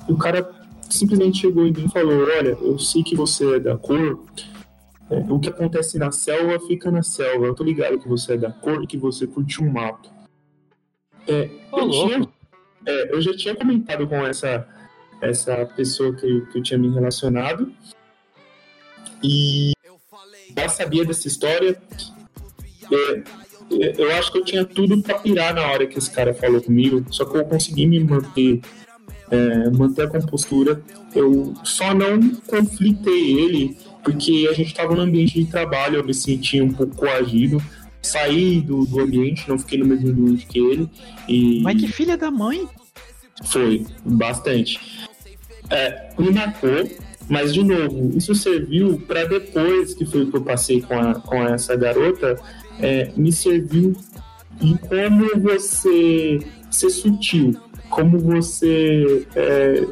E 0.08 0.12
o 0.12 0.16
cara 0.16 0.42
simplesmente 0.90 1.38
chegou 1.40 1.66
e 1.66 1.88
falou: 1.88 2.22
Olha, 2.24 2.56
eu 2.60 2.78
sei 2.78 3.02
que 3.02 3.14
você 3.16 3.56
é 3.56 3.60
da 3.60 3.76
cor. 3.76 4.24
é, 5.10 5.18
o 5.30 5.38
que 5.38 5.48
acontece 5.48 5.98
na 5.98 6.10
selva 6.12 6.58
fica 6.66 6.90
na 6.90 7.02
selva. 7.02 7.46
Eu 7.46 7.54
tô 7.54 7.64
ligado 7.64 7.98
que 7.98 8.08
você 8.08 8.34
é 8.34 8.36
da 8.36 8.50
cor 8.52 8.82
e 8.82 8.86
que 8.86 8.96
você 8.96 9.26
curte 9.26 9.62
um 9.62 9.70
mato. 9.70 10.10
É, 11.26 11.48
eu, 11.72 11.90
tinha, 11.90 12.28
é, 12.86 13.14
eu 13.14 13.20
já 13.20 13.36
tinha 13.36 13.54
comentado 13.54 14.06
com 14.06 14.16
essa, 14.26 14.66
essa 15.20 15.66
pessoa 15.76 16.14
que, 16.14 16.26
eu- 16.26 16.46
que 16.46 16.58
eu 16.58 16.62
tinha 16.62 16.78
me 16.78 16.88
relacionado. 16.92 17.72
E 19.22 19.72
já 20.56 20.68
sabia 20.68 21.04
dessa 21.04 21.26
história. 21.28 21.80
É, 22.90 23.22
eu 23.98 24.10
acho 24.12 24.32
que 24.32 24.38
eu 24.38 24.44
tinha 24.44 24.64
tudo 24.64 25.00
pra 25.02 25.18
pirar 25.18 25.54
na 25.54 25.66
hora 25.70 25.86
que 25.86 25.98
esse 25.98 26.10
cara 26.10 26.32
falou 26.32 26.60
comigo, 26.62 27.04
só 27.12 27.24
que 27.26 27.36
eu 27.36 27.44
consegui 27.44 27.86
me 27.86 28.00
manter, 28.02 28.62
é, 29.30 29.70
manter 29.70 30.02
a 30.02 30.08
compostura. 30.08 30.82
Eu 31.14 31.54
só 31.64 31.94
não 31.94 32.20
conflitei 32.46 33.38
ele, 33.38 33.76
porque 34.02 34.48
a 34.50 34.54
gente 34.54 34.68
estava 34.68 34.94
no 34.94 35.02
ambiente 35.02 35.42
de 35.42 35.50
trabalho, 35.50 35.96
eu 35.96 36.04
me 36.04 36.14
senti 36.14 36.60
um 36.60 36.72
pouco 36.72 36.96
coagido. 36.96 37.62
Saí 38.00 38.60
do, 38.60 38.86
do 38.86 39.00
ambiente, 39.00 39.48
não 39.48 39.58
fiquei 39.58 39.78
no 39.78 39.84
mesmo 39.84 40.10
ambiente 40.10 40.46
que 40.46 40.58
ele. 40.58 40.88
E 41.28 41.60
Mas 41.62 41.80
que 41.80 41.88
filha 41.88 42.16
da 42.16 42.30
mãe. 42.30 42.66
foi, 43.44 43.84
bastante. 44.04 44.80
É, 45.68 46.10
me 46.18 46.30
marcou, 46.30 46.88
mas 47.28 47.52
de 47.52 47.62
novo, 47.62 48.16
isso 48.16 48.34
serviu 48.34 48.98
para 49.06 49.24
depois 49.24 49.92
que 49.94 50.06
foi 50.06 50.26
que 50.26 50.36
eu 50.36 50.40
passei 50.40 50.80
com, 50.80 50.98
a, 50.98 51.16
com 51.16 51.44
essa 51.44 51.76
garota, 51.76 52.40
é, 52.80 53.12
me 53.16 53.30
serviu 53.30 53.94
em 54.62 54.76
como 54.76 55.26
você 55.40 56.40
ser 56.70 56.90
sutil, 56.90 57.54
como 57.90 58.18
você 58.18 59.26
é, 59.34 59.86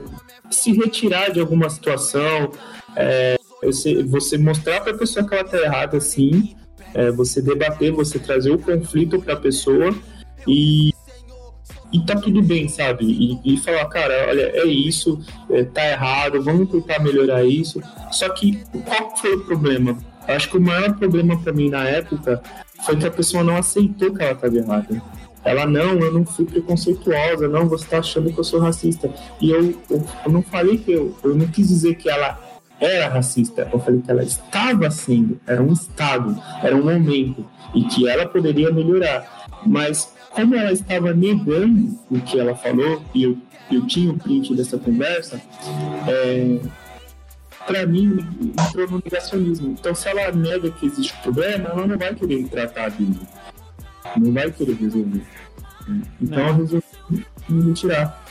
se 0.50 0.72
retirar 0.72 1.30
de 1.30 1.40
alguma 1.40 1.68
situação, 1.68 2.50
é, 2.94 3.36
você, 3.62 4.02
você 4.04 4.38
mostrar 4.38 4.80
para 4.80 4.92
a 4.92 4.98
pessoa 4.98 5.26
que 5.26 5.34
ela 5.34 5.44
está 5.44 5.58
errada, 5.58 6.00
sim, 6.00 6.54
é, 6.94 7.10
você 7.10 7.42
debater, 7.42 7.92
você 7.92 8.18
trazer 8.18 8.50
o 8.50 8.58
conflito 8.58 9.20
para 9.20 9.34
a 9.34 9.36
pessoa 9.36 9.94
e 10.46 10.92
e 11.92 12.00
tá 12.00 12.16
tudo 12.16 12.42
bem, 12.42 12.68
sabe? 12.68 13.06
E, 13.44 13.54
e 13.54 13.56
falar, 13.58 13.86
cara, 13.86 14.26
olha, 14.28 14.50
é 14.54 14.64
isso, 14.66 15.20
é, 15.48 15.64
tá 15.64 15.88
errado, 15.88 16.42
vamos 16.42 16.68
tentar 16.68 16.98
melhorar 16.98 17.44
isso. 17.44 17.80
Só 18.10 18.28
que 18.30 18.62
qual 18.84 19.16
foi 19.16 19.36
o 19.36 19.44
problema? 19.44 19.96
Acho 20.26 20.50
que 20.50 20.58
o 20.58 20.60
maior 20.60 20.94
problema 20.96 21.40
para 21.40 21.52
mim 21.52 21.70
na 21.70 21.88
época 21.88 22.42
foi 22.84 22.96
que 22.96 23.06
a 23.06 23.10
pessoa 23.10 23.44
não 23.44 23.56
aceitou 23.56 24.12
que 24.12 24.22
ela 24.22 24.32
estava 24.32 24.56
errada. 24.56 25.02
Ela, 25.46 25.64
não, 25.64 26.00
eu 26.00 26.12
não 26.12 26.26
fui 26.26 26.44
preconceituosa, 26.44 27.46
não, 27.46 27.68
você 27.68 27.86
tá 27.86 27.98
achando 28.00 28.32
que 28.32 28.38
eu 28.38 28.42
sou 28.42 28.58
racista. 28.58 29.08
E 29.40 29.52
eu, 29.52 29.70
eu, 29.88 30.04
eu 30.24 30.32
não 30.32 30.42
falei 30.42 30.76
que 30.76 30.90
eu, 30.90 31.16
eu 31.22 31.36
não 31.36 31.46
quis 31.46 31.68
dizer 31.68 31.94
que 31.94 32.10
ela 32.10 32.36
era 32.80 33.08
racista, 33.08 33.68
eu 33.72 33.78
falei 33.78 34.02
que 34.02 34.10
ela 34.10 34.24
estava 34.24 34.90
sendo, 34.90 35.40
era 35.46 35.62
um 35.62 35.72
estado, 35.72 36.36
era 36.62 36.76
um 36.76 36.84
momento, 36.84 37.46
e 37.72 37.84
que 37.84 38.08
ela 38.08 38.26
poderia 38.26 38.72
melhorar. 38.72 39.46
Mas 39.64 40.12
como 40.30 40.56
ela 40.56 40.72
estava 40.72 41.14
negando 41.14 41.96
o 42.10 42.20
que 42.20 42.40
ela 42.40 42.56
falou, 42.56 43.00
e 43.14 43.22
eu, 43.22 43.38
eu 43.70 43.86
tinha 43.86 44.10
o 44.10 44.18
print 44.18 44.52
dessa 44.52 44.76
conversa, 44.76 45.40
é, 46.08 46.58
para 47.66 47.86
mim 47.86 48.18
entrou 48.42 48.90
no 48.90 49.02
negacionismo. 49.02 49.76
Então, 49.78 49.94
se 49.94 50.08
ela 50.08 50.32
nega 50.32 50.70
que 50.72 50.86
existe 50.86 51.14
problema, 51.22 51.68
ela 51.68 51.86
não 51.86 51.96
vai 51.96 52.14
querer 52.14 52.48
tratar 52.48 52.90
dele. 52.90 53.20
Não 54.18 54.32
vai 54.32 54.50
querer 54.50 54.74
resolver. 54.74 55.22
Então, 56.20 56.38
Não. 56.38 56.48
eu 56.48 56.54
resolvi 56.54 56.84
me 57.48 57.68
retirar. 57.68 58.24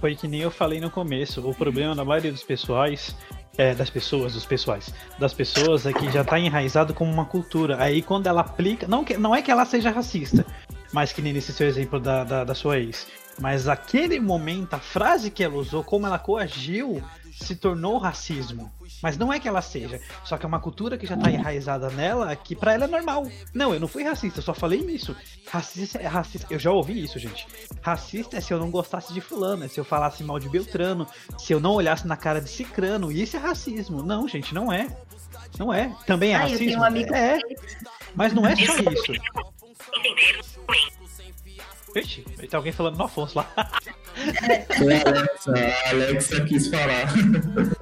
Foi 0.00 0.14
que 0.14 0.26
nem 0.26 0.40
eu 0.40 0.50
falei 0.50 0.80
no 0.80 0.90
começo. 0.90 1.46
O 1.46 1.54
problema 1.54 1.94
da 1.94 2.04
maioria 2.04 2.32
dos 2.32 2.42
pessoais. 2.42 3.14
É, 3.58 3.74
das 3.74 3.90
pessoas, 3.90 4.32
dos 4.32 4.46
pessoais. 4.46 4.94
Das 5.18 5.34
pessoas 5.34 5.84
é 5.84 5.92
que 5.92 6.10
já 6.10 6.24
tá 6.24 6.38
enraizado 6.38 6.94
como 6.94 7.12
uma 7.12 7.26
cultura. 7.26 7.76
Aí 7.82 8.00
quando 8.00 8.26
ela 8.26 8.40
aplica. 8.40 8.86
Não, 8.86 9.04
que, 9.04 9.18
não 9.18 9.34
é 9.34 9.42
que 9.42 9.50
ela 9.50 9.66
seja 9.66 9.90
racista. 9.90 10.46
Mas 10.92 11.12
que 11.12 11.20
nem 11.20 11.32
nesse 11.32 11.52
seu 11.52 11.66
exemplo 11.66 12.00
da, 12.00 12.24
da, 12.24 12.44
da 12.44 12.54
sua 12.54 12.78
ex. 12.78 13.06
Mas 13.40 13.66
aquele 13.68 14.20
momento, 14.20 14.74
a 14.74 14.78
frase 14.78 15.30
que 15.30 15.42
ela 15.42 15.56
usou, 15.56 15.82
como 15.82 16.06
ela 16.06 16.18
coagiu, 16.18 17.02
se 17.32 17.56
tornou 17.56 17.96
racismo. 17.98 18.70
Mas 19.02 19.16
não 19.16 19.32
é 19.32 19.40
que 19.40 19.48
ela 19.48 19.62
seja, 19.62 19.98
só 20.24 20.36
que 20.36 20.44
é 20.44 20.48
uma 20.48 20.60
cultura 20.60 20.98
que 20.98 21.06
já 21.06 21.16
tá 21.16 21.30
enraizada 21.30 21.88
nela, 21.88 22.36
que 22.36 22.54
pra 22.54 22.74
ela 22.74 22.84
é 22.84 22.88
normal. 22.88 23.26
Não, 23.54 23.72
eu 23.72 23.80
não 23.80 23.88
fui 23.88 24.04
racista, 24.04 24.40
eu 24.40 24.42
só 24.42 24.52
falei 24.52 24.80
isso. 24.80 25.16
Racista 25.50 25.98
é 25.98 26.06
racista. 26.06 26.46
Eu 26.50 26.58
já 26.58 26.70
ouvi 26.70 27.02
isso, 27.02 27.18
gente. 27.18 27.46
Racista 27.80 28.36
é 28.36 28.40
se 28.42 28.52
eu 28.52 28.58
não 28.58 28.70
gostasse 28.70 29.14
de 29.14 29.22
fulano, 29.22 29.64
é 29.64 29.68
se 29.68 29.80
eu 29.80 29.84
falasse 29.84 30.22
mal 30.22 30.38
de 30.38 30.50
Beltrano, 30.50 31.06
se 31.38 31.52
eu 31.52 31.60
não 31.60 31.72
olhasse 31.72 32.06
na 32.06 32.16
cara 32.16 32.42
de 32.42 32.50
Cicrano. 32.50 33.10
E 33.10 33.22
isso 33.22 33.36
é 33.36 33.40
racismo. 33.40 34.02
Não, 34.02 34.28
gente, 34.28 34.54
não 34.54 34.70
é. 34.70 34.94
Não 35.58 35.72
é. 35.72 35.90
Também 36.06 36.32
é 36.32 36.36
Ah, 36.36 36.40
racismo. 36.40 36.82
um 36.82 36.96
É. 37.14 37.38
Mas 38.14 38.34
não 38.34 38.46
é 38.46 38.54
só 38.54 38.74
isso. 38.74 39.12
Vixe, 41.94 42.22
tem 42.22 42.48
alguém 42.52 42.72
falando 42.72 42.96
no 42.96 43.04
Afonso 43.04 43.38
lá. 43.38 43.50
Foi 44.76 44.94
a 44.94 45.08
Alexa, 45.08 45.52
a 45.86 45.90
Alexa 45.90 46.44
quis 46.44 46.68
falar. 46.68 47.06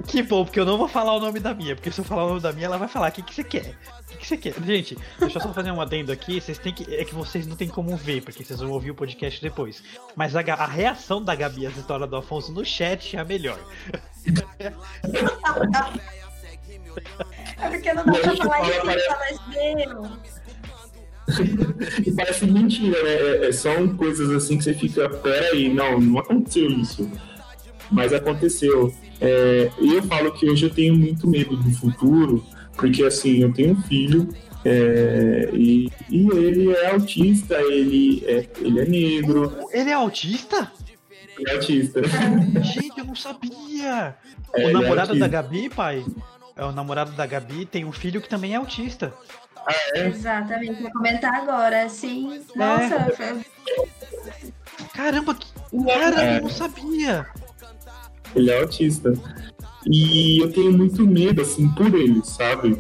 Que 0.07 0.23
bom, 0.23 0.45
porque 0.45 0.61
eu 0.61 0.65
não 0.65 0.79
vou 0.79 0.89
falar 0.89 1.15
o 1.15 1.21
nome 1.21 1.41
da 1.41 1.55
minha, 1.55 1.75
porque 1.75 1.91
se 1.91 2.01
eu 2.01 2.05
falar 2.05 2.25
o 2.25 2.29
nome 2.29 2.41
da 2.41 2.53
minha, 2.53 2.67
ela 2.67 2.79
vai 2.79 2.89
falar 2.89 3.11
o 3.11 3.13
que, 3.13 3.23
que 3.23 3.35
você 3.35 3.45
quer. 3.45 3.77
O 4.03 4.11
que, 4.11 4.17
que 4.19 4.27
você 4.27 4.37
quer? 4.37 4.55
Gente, 4.65 4.97
deixa 5.19 5.39
eu 5.39 5.43
só 5.43 5.53
fazer 5.53 5.71
um 5.71 5.81
adendo 5.81 6.11
aqui. 6.11 6.41
Vocês 6.41 6.59
têm 6.59 6.73
que. 6.73 6.95
É 6.95 7.05
que 7.05 7.15
vocês 7.15 7.47
não 7.47 7.57
tem 7.57 7.69
como 7.69 7.97
ver, 7.97 8.23
porque 8.23 8.45
vocês 8.45 8.61
vão 8.61 8.71
ouvir 8.71 8.91
o 8.91 8.95
podcast 8.95 9.41
depois. 9.43 9.83
Mas 10.17 10.35
a, 10.35 10.41
a 10.41 10.67
reação 10.67 11.23
da 11.23 11.35
Gabi 11.35 11.67
às 11.67 11.77
histórias 11.77 12.09
do 12.09 12.17
Afonso 12.17 12.53
no 12.53 12.65
chat 12.65 13.17
é 13.17 13.21
a 13.21 13.25
melhor. 13.25 13.59
É 17.61 17.69
porque 17.69 17.93
não 17.93 18.05
dá 18.05 18.13
pra 18.13 18.37
falar 18.37 18.65
fala, 18.65 19.31
isso 19.31 19.53
sem 19.53 19.89
falar. 19.89 20.19
E 22.07 22.11
parece 22.13 22.47
mentira, 22.47 23.03
né? 23.03 23.11
É- 23.15 23.49
é- 23.49 23.53
São 23.53 23.97
coisas 23.97 24.31
assim 24.31 24.59
que 24.59 24.65
você 24.65 24.75
fica, 24.75 25.09
peraí, 25.09 25.73
não, 25.73 26.01
não 26.01 26.19
aconteceu 26.19 26.69
isso. 26.71 27.11
Mas 27.91 28.13
aconteceu. 28.13 28.93
É, 29.21 29.71
E 29.81 29.95
eu 29.95 30.03
falo 30.05 30.33
que 30.33 30.49
hoje 30.49 30.67
eu 30.67 30.71
tenho 30.71 30.95
muito 30.97 31.27
medo 31.29 31.57
do 31.57 31.71
futuro, 31.73 32.45
porque 32.77 33.03
assim, 33.03 33.39
eu 33.43 33.53
tenho 33.53 33.73
um 33.73 33.83
filho 33.83 34.29
é, 34.65 35.49
e, 35.53 35.91
e 36.11 36.29
ele 36.37 36.71
é 36.73 36.91
autista, 36.91 37.55
ele 37.63 38.23
é, 38.27 38.47
ele 38.61 38.81
é 38.81 38.85
negro, 38.85 39.57
Ele 39.73 39.91
é 39.91 39.95
autista? 39.95 40.71
ele 41.39 41.51
é 41.51 41.55
autista. 41.55 42.01
Gente, 42.63 42.99
eu 42.99 43.05
não 43.05 43.15
sabia! 43.17 44.17
É, 44.55 44.67
o 44.67 44.69
é 44.71 44.73
namorado 44.73 45.19
da. 45.19 45.29
Gabi, 45.29 45.69
pai. 45.69 46.05
É 46.57 46.65
o 46.65 46.73
namorado 46.73 47.13
da 47.13 47.25
Gabi 47.25 47.65
tem 47.67 47.85
um 47.85 47.93
filho 47.93 48.21
que 48.21 48.29
também 48.29 48.53
é 48.55 48.57
autista. 48.57 49.15
Exatamente, 49.95 50.83
vou 50.83 50.91
comentar 50.93 51.35
agora. 51.35 51.89
Sim, 51.89 52.41
nossa, 52.57 52.95
É. 52.95 53.11
foi- 53.11 53.45
Caramba, 54.95 55.35
que... 55.35 55.47
Caramba, 55.87 56.23
É. 56.23 56.39
eu 56.39 56.43
não 56.43 56.49
sabia! 56.51 57.27
ele 58.37 58.51
é 58.51 58.61
autista. 58.61 59.13
E 59.91 60.39
eu 60.41 60.53
tenho 60.53 60.73
muito 60.77 61.07
medo, 61.07 61.41
assim, 61.41 61.67
por 61.71 61.95
ele, 61.95 62.21
sabe? 62.25 62.77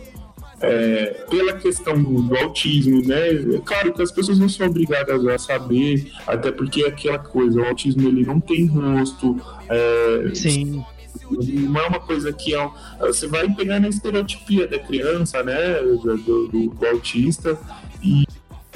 É, 0.60 1.24
pela 1.30 1.52
questão 1.54 2.02
do, 2.02 2.20
do 2.22 2.36
autismo, 2.36 3.00
né? 3.06 3.28
É 3.30 3.60
Claro 3.64 3.94
que 3.94 4.02
as 4.02 4.10
pessoas 4.12 4.38
não 4.38 4.48
são 4.48 4.66
obrigadas 4.66 5.24
a 5.26 5.38
saber, 5.38 6.10
até 6.26 6.50
porque 6.50 6.82
é 6.82 6.88
aquela 6.88 7.18
coisa, 7.18 7.60
o 7.60 7.64
autismo 7.64 8.06
ele 8.08 8.26
não 8.26 8.40
tem 8.40 8.66
rosto, 8.66 9.40
é, 9.68 10.34
Sim. 10.34 10.84
Não 11.30 11.80
é 11.80 11.86
uma 11.86 12.00
coisa 12.00 12.32
que 12.32 12.54
é, 12.54 12.70
você 13.00 13.26
vai 13.26 13.48
pegar 13.54 13.80
na 13.80 13.88
estereotipia 13.88 14.66
da 14.66 14.78
criança, 14.78 15.42
né? 15.42 15.80
Do, 15.82 16.16
do- 16.16 16.48
do- 16.48 16.86
autista. 16.86 17.58
E, 18.02 18.24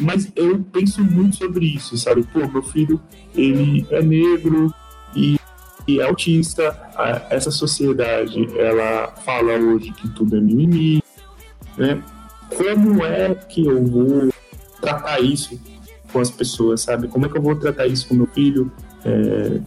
mas 0.00 0.30
eu 0.34 0.58
penso 0.72 1.02
muito 1.04 1.36
sobre 1.36 1.66
isso, 1.66 1.96
sabe? 1.96 2.22
Pô, 2.24 2.40
meu 2.46 2.62
filho, 2.62 3.00
ele 3.34 3.86
é 3.90 4.02
negro 4.02 4.72
e, 5.14 5.36
e 5.86 6.00
é 6.00 6.04
autista. 6.04 6.76
Essa 7.30 7.50
sociedade, 7.50 8.46
ela 8.58 9.08
fala 9.24 9.52
hoje 9.54 9.92
que 9.92 10.08
tudo 10.10 10.36
é 10.36 10.40
mimimi, 10.40 11.02
né? 11.76 12.02
Como 12.56 13.04
é 13.04 13.34
que 13.34 13.64
eu 13.66 13.82
vou 13.84 14.28
tratar 14.80 15.20
isso 15.20 15.58
com 16.12 16.20
as 16.20 16.30
pessoas, 16.30 16.82
sabe? 16.82 17.08
Como 17.08 17.24
é 17.24 17.28
que 17.28 17.38
eu 17.38 17.42
vou 17.42 17.56
tratar 17.56 17.86
isso 17.86 18.06
com 18.08 18.14
meu 18.14 18.26
filho? 18.26 18.70
É, 19.04 19.60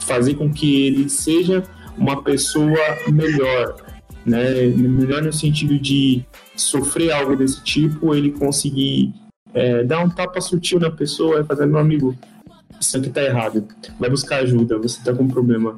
fazer 0.00 0.34
com 0.34 0.52
que 0.52 0.84
ele 0.86 1.08
seja 1.08 1.62
uma 1.96 2.22
pessoa 2.22 2.78
melhor, 3.08 3.76
né? 4.24 4.66
Melhor 4.76 5.22
no 5.22 5.32
sentido 5.32 5.78
de 5.78 6.24
sofrer 6.56 7.12
algo 7.12 7.36
desse 7.36 7.62
tipo, 7.62 8.14
ele 8.14 8.32
conseguir 8.32 9.12
é, 9.54 9.84
dar 9.84 10.00
um 10.00 10.08
tapa 10.08 10.40
sutil 10.40 10.80
na 10.80 10.90
pessoa 10.90 11.40
e 11.40 11.44
fazer, 11.44 11.66
meu 11.66 11.78
amigo, 11.78 12.16
isso 12.80 12.96
aqui 12.96 13.10
tá 13.10 13.22
errado, 13.22 13.66
vai 13.98 14.10
buscar 14.10 14.38
ajuda, 14.38 14.78
você 14.78 15.02
tá 15.02 15.14
com 15.14 15.24
um 15.24 15.28
problema. 15.28 15.76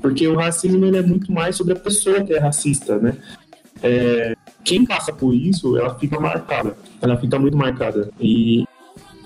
Porque 0.00 0.26
o 0.26 0.36
racismo 0.36 0.84
ele 0.84 0.98
é 0.98 1.02
muito 1.02 1.32
mais 1.32 1.56
sobre 1.56 1.72
a 1.72 1.76
pessoa 1.76 2.22
que 2.22 2.32
é 2.32 2.38
racista, 2.38 2.98
né? 2.98 3.16
É, 3.82 4.34
quem 4.64 4.84
passa 4.84 5.12
por 5.12 5.34
isso, 5.34 5.76
ela 5.76 5.94
fica 5.98 6.18
marcada, 6.18 6.76
ela 7.00 7.16
fica 7.16 7.38
muito 7.38 7.56
marcada. 7.56 8.10
E 8.20 8.64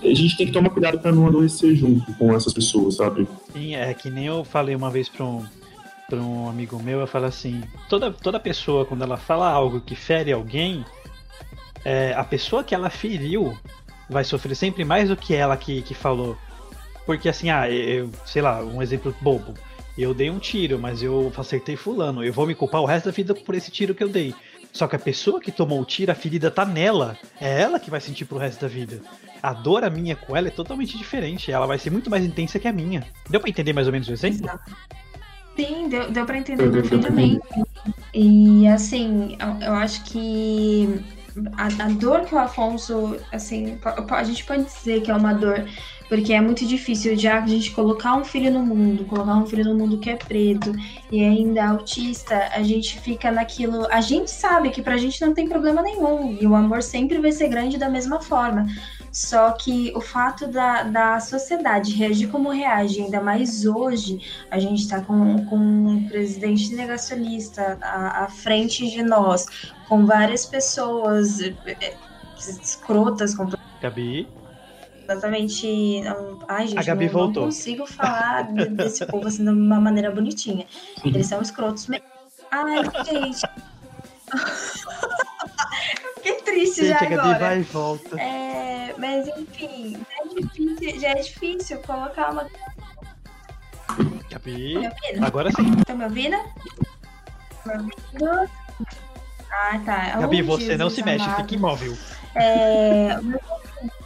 a 0.01 0.13
gente 0.13 0.35
tem 0.37 0.47
que 0.47 0.53
tomar 0.53 0.69
cuidado 0.69 0.99
para 0.99 1.11
não 1.11 1.27
adoecer 1.27 1.75
junto 1.75 2.11
com 2.13 2.33
essas 2.33 2.53
pessoas, 2.53 2.95
sabe? 2.95 3.27
Sim, 3.53 3.75
é 3.75 3.93
que 3.93 4.09
nem 4.09 4.25
eu 4.25 4.43
falei 4.43 4.75
uma 4.75 4.89
vez 4.89 5.07
pra 5.07 5.25
um, 5.25 5.45
pra 6.11 6.19
um 6.19 6.49
amigo 6.49 6.77
meu, 6.83 6.99
eu 6.99 7.07
falo 7.07 7.25
assim, 7.25 7.63
toda, 7.87 8.11
toda 8.11 8.37
pessoa, 8.37 8.85
quando 8.85 9.01
ela 9.01 9.15
fala 9.15 9.49
algo 9.49 9.79
que 9.79 9.95
fere 9.95 10.33
alguém, 10.33 10.83
é, 11.85 12.13
a 12.13 12.23
pessoa 12.23 12.65
que 12.65 12.75
ela 12.75 12.89
feriu 12.89 13.57
vai 14.09 14.25
sofrer 14.25 14.55
sempre 14.55 14.83
mais 14.83 15.07
do 15.07 15.15
que 15.15 15.33
ela 15.33 15.55
que, 15.55 15.81
que 15.81 15.93
falou. 15.93 16.37
Porque 17.05 17.29
assim, 17.29 17.49
ah, 17.49 17.69
eu, 17.71 18.09
sei 18.25 18.41
lá, 18.41 18.61
um 18.61 18.81
exemplo 18.81 19.15
bobo. 19.21 19.53
Eu 19.97 20.13
dei 20.13 20.29
um 20.29 20.37
tiro, 20.37 20.77
mas 20.77 21.01
eu 21.01 21.31
acertei 21.37 21.77
fulano. 21.77 22.23
Eu 22.23 22.33
vou 22.33 22.45
me 22.45 22.55
culpar 22.55 22.81
o 22.81 22.85
resto 22.85 23.05
da 23.05 23.11
vida 23.11 23.33
por 23.33 23.55
esse 23.55 23.71
tiro 23.71 23.95
que 23.95 24.03
eu 24.03 24.09
dei. 24.09 24.35
Só 24.73 24.87
que 24.87 24.95
a 24.95 24.99
pessoa 24.99 25.39
que 25.39 25.51
tomou 25.51 25.81
o 25.81 25.85
tiro, 25.85 26.11
a 26.11 26.15
ferida 26.15 26.51
tá 26.51 26.65
nela. 26.65 27.17
É 27.39 27.61
ela 27.61 27.79
que 27.79 27.89
vai 27.89 28.01
sentir 28.01 28.25
pro 28.25 28.37
resto 28.37 28.61
da 28.61 28.67
vida. 28.67 29.01
A 29.41 29.53
dor 29.53 29.83
a 29.83 29.89
minha 29.89 30.15
com 30.15 30.35
ela 30.35 30.49
é 30.49 30.51
totalmente 30.51 30.97
diferente. 30.97 31.51
Ela 31.51 31.65
vai 31.65 31.77
ser 31.77 31.89
muito 31.89 32.09
mais 32.09 32.25
intensa 32.25 32.59
que 32.59 32.67
a 32.67 32.73
minha. 32.73 33.05
Deu 33.29 33.39
pra 33.39 33.49
entender 33.49 33.73
mais 33.73 33.87
ou 33.87 33.93
menos 33.93 34.07
o 34.09 34.13
exemplo? 34.13 34.49
Sim, 35.55 35.89
deu, 35.89 36.11
deu 36.11 36.25
pra 36.25 36.37
entender 36.37 36.63
Deu, 36.63 36.71
deu 36.71 36.81
pra 36.81 36.89
perfeitamente. 36.89 37.41
E 38.13 38.67
assim, 38.67 39.37
eu, 39.39 39.67
eu 39.67 39.73
acho 39.73 40.03
que 40.05 41.03
a, 41.57 41.85
a 41.85 41.89
dor 41.89 42.21
que 42.25 42.35
o 42.35 42.39
Afonso, 42.39 43.17
assim, 43.31 43.77
a 44.09 44.23
gente 44.23 44.43
pode 44.43 44.63
dizer 44.65 45.01
que 45.01 45.11
é 45.11 45.15
uma 45.15 45.33
dor, 45.33 45.65
porque 46.09 46.33
é 46.33 46.41
muito 46.41 46.65
difícil 46.65 47.17
já 47.17 47.41
a 47.41 47.47
gente 47.47 47.71
colocar 47.71 48.15
um 48.15 48.25
filho 48.25 48.51
no 48.51 48.65
mundo, 48.65 49.05
colocar 49.05 49.35
um 49.35 49.45
filho 49.45 49.63
no 49.63 49.75
mundo 49.75 49.97
que 49.97 50.09
é 50.09 50.15
preto 50.15 50.73
e 51.09 51.23
ainda 51.23 51.69
autista, 51.69 52.49
a 52.53 52.61
gente 52.63 52.99
fica 52.99 53.31
naquilo. 53.31 53.87
A 53.89 54.01
gente 54.01 54.29
sabe 54.29 54.71
que 54.71 54.81
pra 54.81 54.97
gente 54.97 55.21
não 55.21 55.33
tem 55.33 55.47
problema 55.47 55.81
nenhum, 55.81 56.37
e 56.39 56.45
o 56.45 56.55
amor 56.55 56.83
sempre 56.83 57.19
vai 57.19 57.31
ser 57.31 57.47
grande 57.47 57.77
da 57.77 57.89
mesma 57.89 58.21
forma. 58.21 58.67
Só 59.11 59.51
que 59.51 59.91
o 59.95 59.99
fato 59.99 60.47
da, 60.47 60.83
da 60.83 61.19
sociedade 61.19 61.91
reagir 61.93 62.29
como 62.29 62.49
reage, 62.49 63.01
ainda 63.01 63.19
mais 63.21 63.65
hoje, 63.65 64.19
a 64.49 64.57
gente 64.57 64.81
está 64.83 65.01
com, 65.01 65.45
com 65.47 65.57
um 65.57 66.07
presidente 66.07 66.73
negacionista 66.73 67.77
à, 67.81 68.23
à 68.23 68.27
frente 68.29 68.89
de 68.89 69.03
nós, 69.03 69.45
com 69.89 70.05
várias 70.05 70.45
pessoas 70.45 71.41
eh, 71.41 71.53
eh, 71.65 71.97
escrotas, 72.37 73.35
Gabi. 73.81 74.27
completamente. 75.01 76.01
não- 76.03 76.39
Ai, 76.47 76.67
gente, 76.67 76.79
A 76.79 76.83
Gabi 76.83 77.05
não, 77.07 77.11
voltou. 77.11 77.43
não 77.43 77.49
consigo 77.49 77.85
falar 77.85 78.53
de- 78.53 78.69
desse 78.69 79.05
povo 79.05 79.27
assim 79.27 79.43
de 79.43 79.49
uma 79.49 79.81
maneira 79.81 80.09
bonitinha. 80.09 80.65
Eles 81.03 81.27
são 81.27 81.41
escrotos 81.41 81.87
mesmo. 81.87 82.05
Ai, 82.49 82.81
gente. 83.05 83.41
Triste 86.51 86.87
já 86.87 86.99
Gabi 86.99 87.15
agora. 87.15 87.39
vai 87.39 87.59
e 87.59 87.63
volta. 87.63 88.19
É, 88.21 88.93
mas 88.97 89.27
enfim, 89.37 89.97
já 89.97 90.21
é 90.23 90.27
difícil, 90.41 90.99
já 90.99 91.09
é 91.09 91.15
difícil 91.15 91.77
colocar 91.79 92.31
uma. 92.31 92.47
Gabi. 94.29 94.75
Tá? 95.19 95.25
Agora 95.27 95.51
sim. 95.51 95.75
Tá 95.85 95.93
me 95.95 96.03
ouvindo? 96.05 96.37
Tá 97.63 97.77
me 97.77 97.91
ouvindo? 98.15 98.49
Ah, 99.51 99.79
tá. 99.85 100.19
Gabi, 100.19 100.41
Oh, 100.43 100.45
você 100.45 100.77
não 100.77 100.89
Jesus 100.89 100.93
se 100.93 101.03
mexe, 101.03 101.25
amado. 101.25 101.41
fica 101.41 101.55
imóvel. 101.55 101.97
É... 102.35 103.09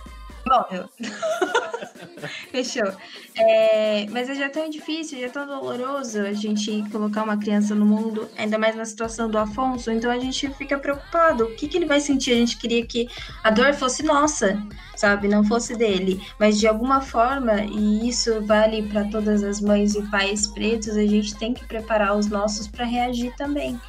Móvel. 0.48 0.90
Fechou. 2.52 2.92
É, 3.38 4.06
Mas 4.10 4.30
é 4.30 4.36
já 4.36 4.50
tão 4.50 4.70
difícil, 4.70 5.20
já 5.20 5.30
tão 5.30 5.46
doloroso 5.46 6.22
a 6.22 6.34
gente 6.34 6.84
colocar 6.90 7.24
uma 7.24 7.38
criança 7.38 7.76
no 7.76 7.86
mundo, 7.86 8.30
ainda 8.38 8.58
mais 8.58 8.76
na 8.76 8.86
situação 8.86 9.30
do 9.30 9.38
Afonso, 9.38 9.92
então 9.92 10.10
a 10.10 10.20
gente 10.20 10.50
fica 10.52 10.78
preocupado. 10.78 11.46
O 11.46 11.56
que, 11.56 11.68
que 11.68 11.78
ele 11.78 11.86
vai 11.86 12.00
sentir? 12.00 12.32
A 12.32 12.36
gente 12.36 12.58
queria 12.58 12.86
que 12.86 13.08
a 13.44 13.50
dor 13.50 13.74
fosse 13.74 14.04
nossa, 14.04 14.62
sabe? 14.96 15.28
Não 15.28 15.44
fosse 15.44 15.76
dele. 15.76 16.22
Mas 16.40 16.60
de 16.60 16.68
alguma 16.68 17.02
forma, 17.02 17.62
e 17.64 18.08
isso 18.08 18.42
vale 18.46 18.84
para 18.84 19.06
todas 19.06 19.44
as 19.44 19.60
mães 19.60 19.96
e 19.96 20.02
pais 20.10 20.48
pretos, 20.48 20.96
a 20.96 21.06
gente 21.06 21.36
tem 21.36 21.54
que 21.54 21.66
preparar 21.66 22.16
os 22.16 22.28
nossos 22.28 22.68
para 22.68 22.86
reagir 22.86 23.36
também 23.36 23.80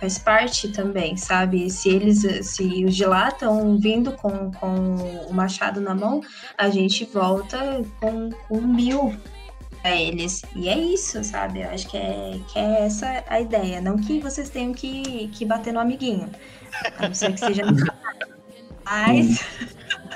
faz 0.00 0.18
parte 0.18 0.68
também, 0.68 1.16
sabe? 1.16 1.68
Se 1.68 1.90
eles, 1.90 2.22
se 2.46 2.84
os 2.84 2.96
de 2.96 3.04
lá 3.04 3.28
estão 3.28 3.76
vindo 3.78 4.12
com, 4.12 4.50
com 4.52 4.96
o 5.28 5.32
machado 5.32 5.80
na 5.80 5.94
mão, 5.94 6.22
a 6.56 6.70
gente 6.70 7.04
volta 7.04 7.84
com, 8.00 8.30
com 8.48 8.60
mil 8.62 9.14
a 9.84 9.94
eles. 9.94 10.42
E 10.56 10.68
é 10.68 10.78
isso, 10.78 11.22
sabe? 11.22 11.60
Eu 11.60 11.70
acho 11.70 11.86
que 11.88 11.98
é, 11.98 12.40
que 12.48 12.58
é 12.58 12.86
essa 12.86 13.24
a 13.28 13.40
ideia. 13.40 13.80
Não 13.80 13.96
que 13.96 14.20
vocês 14.20 14.48
tenham 14.48 14.72
que, 14.72 15.28
que 15.28 15.44
bater 15.44 15.72
no 15.72 15.80
amiguinho. 15.80 16.30
A 16.98 17.08
não 17.08 17.14
ser 17.14 17.32
que 17.32 17.40
seja 17.40 17.64
no 17.64 17.76
Mas. 18.84 19.44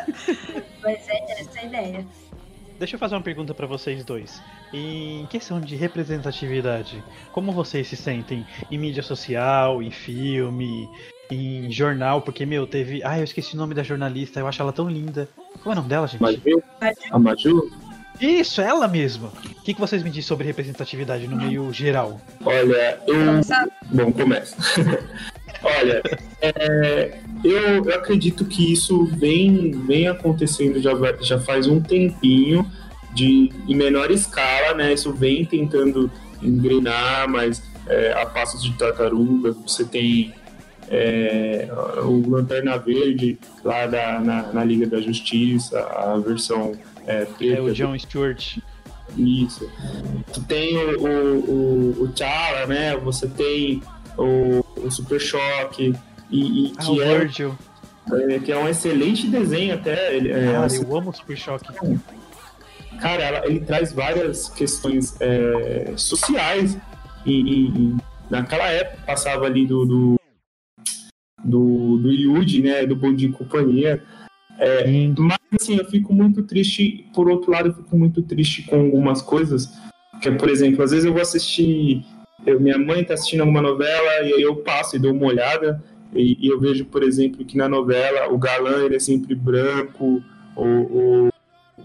Mas 0.82 1.08
é 1.08 1.40
essa 1.40 1.60
a 1.60 1.64
ideia. 1.64 2.06
Deixa 2.78 2.96
eu 2.96 2.98
fazer 2.98 3.14
uma 3.14 3.22
pergunta 3.22 3.54
pra 3.54 3.66
vocês 3.66 4.04
dois. 4.04 4.42
Em 4.72 5.26
questão 5.26 5.60
de 5.60 5.76
representatividade, 5.76 7.02
como 7.32 7.52
vocês 7.52 7.86
se 7.86 7.96
sentem 7.96 8.44
em 8.70 8.78
mídia 8.78 9.02
social, 9.02 9.82
em 9.82 9.90
filme, 9.90 10.88
em 11.30 11.70
jornal? 11.70 12.22
Porque, 12.22 12.44
meu, 12.44 12.66
teve. 12.66 13.02
Ah, 13.04 13.18
eu 13.18 13.24
esqueci 13.24 13.54
o 13.54 13.58
nome 13.58 13.74
da 13.74 13.82
jornalista, 13.82 14.40
eu 14.40 14.46
acho 14.48 14.60
ela 14.60 14.72
tão 14.72 14.88
linda. 14.88 15.28
Qual 15.62 15.72
é 15.72 15.72
o 15.72 15.76
nome 15.76 15.88
dela, 15.88 16.06
gente? 16.06 16.20
Maju? 16.20 16.62
A 17.10 17.18
Maju? 17.18 17.70
Isso, 18.20 18.60
ela 18.60 18.86
mesma. 18.86 19.28
O 19.28 19.62
que, 19.62 19.74
que 19.74 19.80
vocês 19.80 20.02
me 20.02 20.10
dizem 20.10 20.22
sobre 20.22 20.46
representatividade 20.46 21.26
no 21.26 21.36
meio 21.36 21.72
geral? 21.72 22.20
Olha, 22.44 23.00
eu. 23.06 23.40
Bom, 23.90 24.12
começa. 24.12 24.56
Olha, 25.64 26.02
é, 26.42 27.18
eu, 27.42 27.84
eu 27.84 27.94
acredito 27.94 28.44
que 28.44 28.72
isso 28.72 29.06
vem, 29.06 29.70
vem 29.86 30.08
acontecendo 30.08 30.80
já, 30.80 30.92
já 31.20 31.40
faz 31.40 31.66
um 31.66 31.80
tempinho, 31.80 32.70
de, 33.14 33.50
em 33.68 33.76
menor 33.76 34.10
escala, 34.10 34.74
né? 34.74 34.92
Isso 34.92 35.12
vem 35.12 35.44
tentando 35.44 36.10
engrenar, 36.42 37.28
mas 37.28 37.62
é, 37.86 38.12
a 38.12 38.26
passos 38.26 38.62
de 38.62 38.72
tartaruga, 38.72 39.52
você 39.52 39.84
tem 39.84 40.34
é, 40.90 41.68
o 42.02 42.28
Lanterna 42.28 42.76
Verde 42.76 43.38
lá 43.62 43.86
da, 43.86 44.20
na, 44.20 44.52
na 44.52 44.64
Liga 44.64 44.86
da 44.86 45.00
Justiça, 45.00 45.80
a 45.80 46.18
versão 46.18 46.72
é, 47.06 47.24
preta. 47.24 47.58
É 47.58 47.60
o 47.60 47.72
John 47.72 47.98
Stewart. 47.98 48.58
Isso. 49.16 49.70
Tu 50.32 50.42
tem 50.42 50.76
o, 50.76 50.98
o, 50.98 51.98
o, 51.98 52.02
o 52.02 52.08
T'Challa, 52.08 52.66
né? 52.66 52.96
Você 52.96 53.28
tem 53.28 53.80
o, 54.18 54.64
o 54.80 54.90
Super 54.90 55.20
Choque, 55.20 55.94
e, 56.30 56.66
e 56.68 56.72
Ah, 56.76 56.90
o 56.90 56.94
que, 56.94 57.02
é, 57.02 58.34
é, 58.34 58.38
que 58.38 58.52
é 58.52 58.56
um 58.58 58.68
excelente 58.68 59.26
desenho 59.28 59.74
até. 59.74 60.16
Ele, 60.16 60.30
é, 60.32 60.52
Cara, 60.52 60.74
eu 60.74 60.96
amo 60.96 61.10
o 61.10 61.14
Super 61.14 61.36
Choque. 61.36 61.66
cara, 63.00 63.22
ela- 63.22 63.46
ele 63.46 63.60
traz 63.60 63.92
várias 63.92 64.48
questões 64.48 65.16
é, 65.20 65.92
sociais 65.96 66.76
e, 67.26 67.32
e- 67.32 67.68
e 67.68 67.96
naquela 68.30 68.66
época 68.68 69.02
passava 69.06 69.46
ali 69.46 69.66
do 69.66 69.84
do, 69.84 70.14
do, 71.44 71.98
do 71.98 72.10
Yuji, 72.12 72.62
né? 72.62 72.86
Do 72.86 72.96
Bom 72.96 73.14
Dia 73.14 73.28
e 73.28 73.32
Companhia. 73.32 74.02
É, 74.58 74.86
mas 75.18 75.38
assim, 75.60 75.76
eu 75.76 75.84
fico 75.86 76.12
muito 76.12 76.42
triste. 76.42 77.06
Por 77.14 77.28
outro 77.28 77.50
lado, 77.50 77.68
eu 77.68 77.74
fico 77.74 77.96
muito 77.96 78.22
triste 78.22 78.62
com 78.62 78.80
algumas 78.80 79.20
coisas. 79.20 79.68
Que, 80.22 80.28
é, 80.28 80.32
por 80.32 80.48
exemplo, 80.48 80.82
às 80.82 80.90
vezes 80.92 81.04
eu 81.04 81.12
vou 81.12 81.20
assistir. 81.22 82.04
Eu- 82.46 82.60
minha 82.60 82.78
mãe 82.78 83.04
tá 83.04 83.14
assistindo 83.14 83.40
alguma 83.40 83.62
novela 83.62 84.22
e 84.22 84.34
aí 84.34 84.42
eu 84.42 84.56
passo 84.56 84.96
e 84.96 84.98
dou 84.98 85.12
uma 85.12 85.26
olhada. 85.26 85.82
E, 86.14 86.46
e 86.46 86.48
eu 86.48 86.60
vejo, 86.60 86.84
por 86.84 87.02
exemplo, 87.02 87.44
que 87.44 87.56
na 87.56 87.68
novela 87.68 88.28
o 88.32 88.38
galã 88.38 88.84
ele 88.84 88.96
é 88.96 89.00
sempre 89.00 89.34
branco, 89.34 90.22
o, 90.56 90.62
o, 90.64 91.28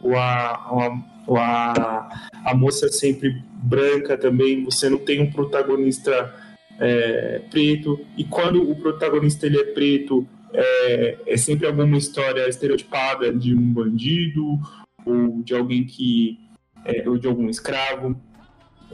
o, 0.03 0.15
a, 0.15 0.93
o 1.27 1.35
a- 1.37 2.09
a, 2.45 2.53
moça 2.53 2.85
é 2.85 2.89
sempre 2.89 3.41
branca 3.63 4.17
também. 4.17 4.63
Você 4.65 4.89
não 4.89 4.99
tem 4.99 5.19
um 5.21 5.31
protagonista 5.31 6.33
é, 6.79 7.41
preto. 7.49 7.99
E 8.17 8.23
quando 8.23 8.69
o 8.69 8.75
protagonista 8.75 9.45
ele 9.47 9.59
é 9.59 9.63
preto, 9.65 10.27
é, 10.53 11.17
é 11.27 11.37
sempre 11.37 11.67
alguma 11.67 11.97
história 11.97 12.47
estereotipada 12.47 13.33
de 13.33 13.53
um 13.55 13.73
bandido 13.73 14.59
ou 15.05 15.41
de 15.43 15.55
alguém 15.55 15.83
que 15.85 16.39
é, 16.85 17.07
ou 17.09 17.17
de 17.17 17.27
algum 17.27 17.49
escravo. 17.49 18.15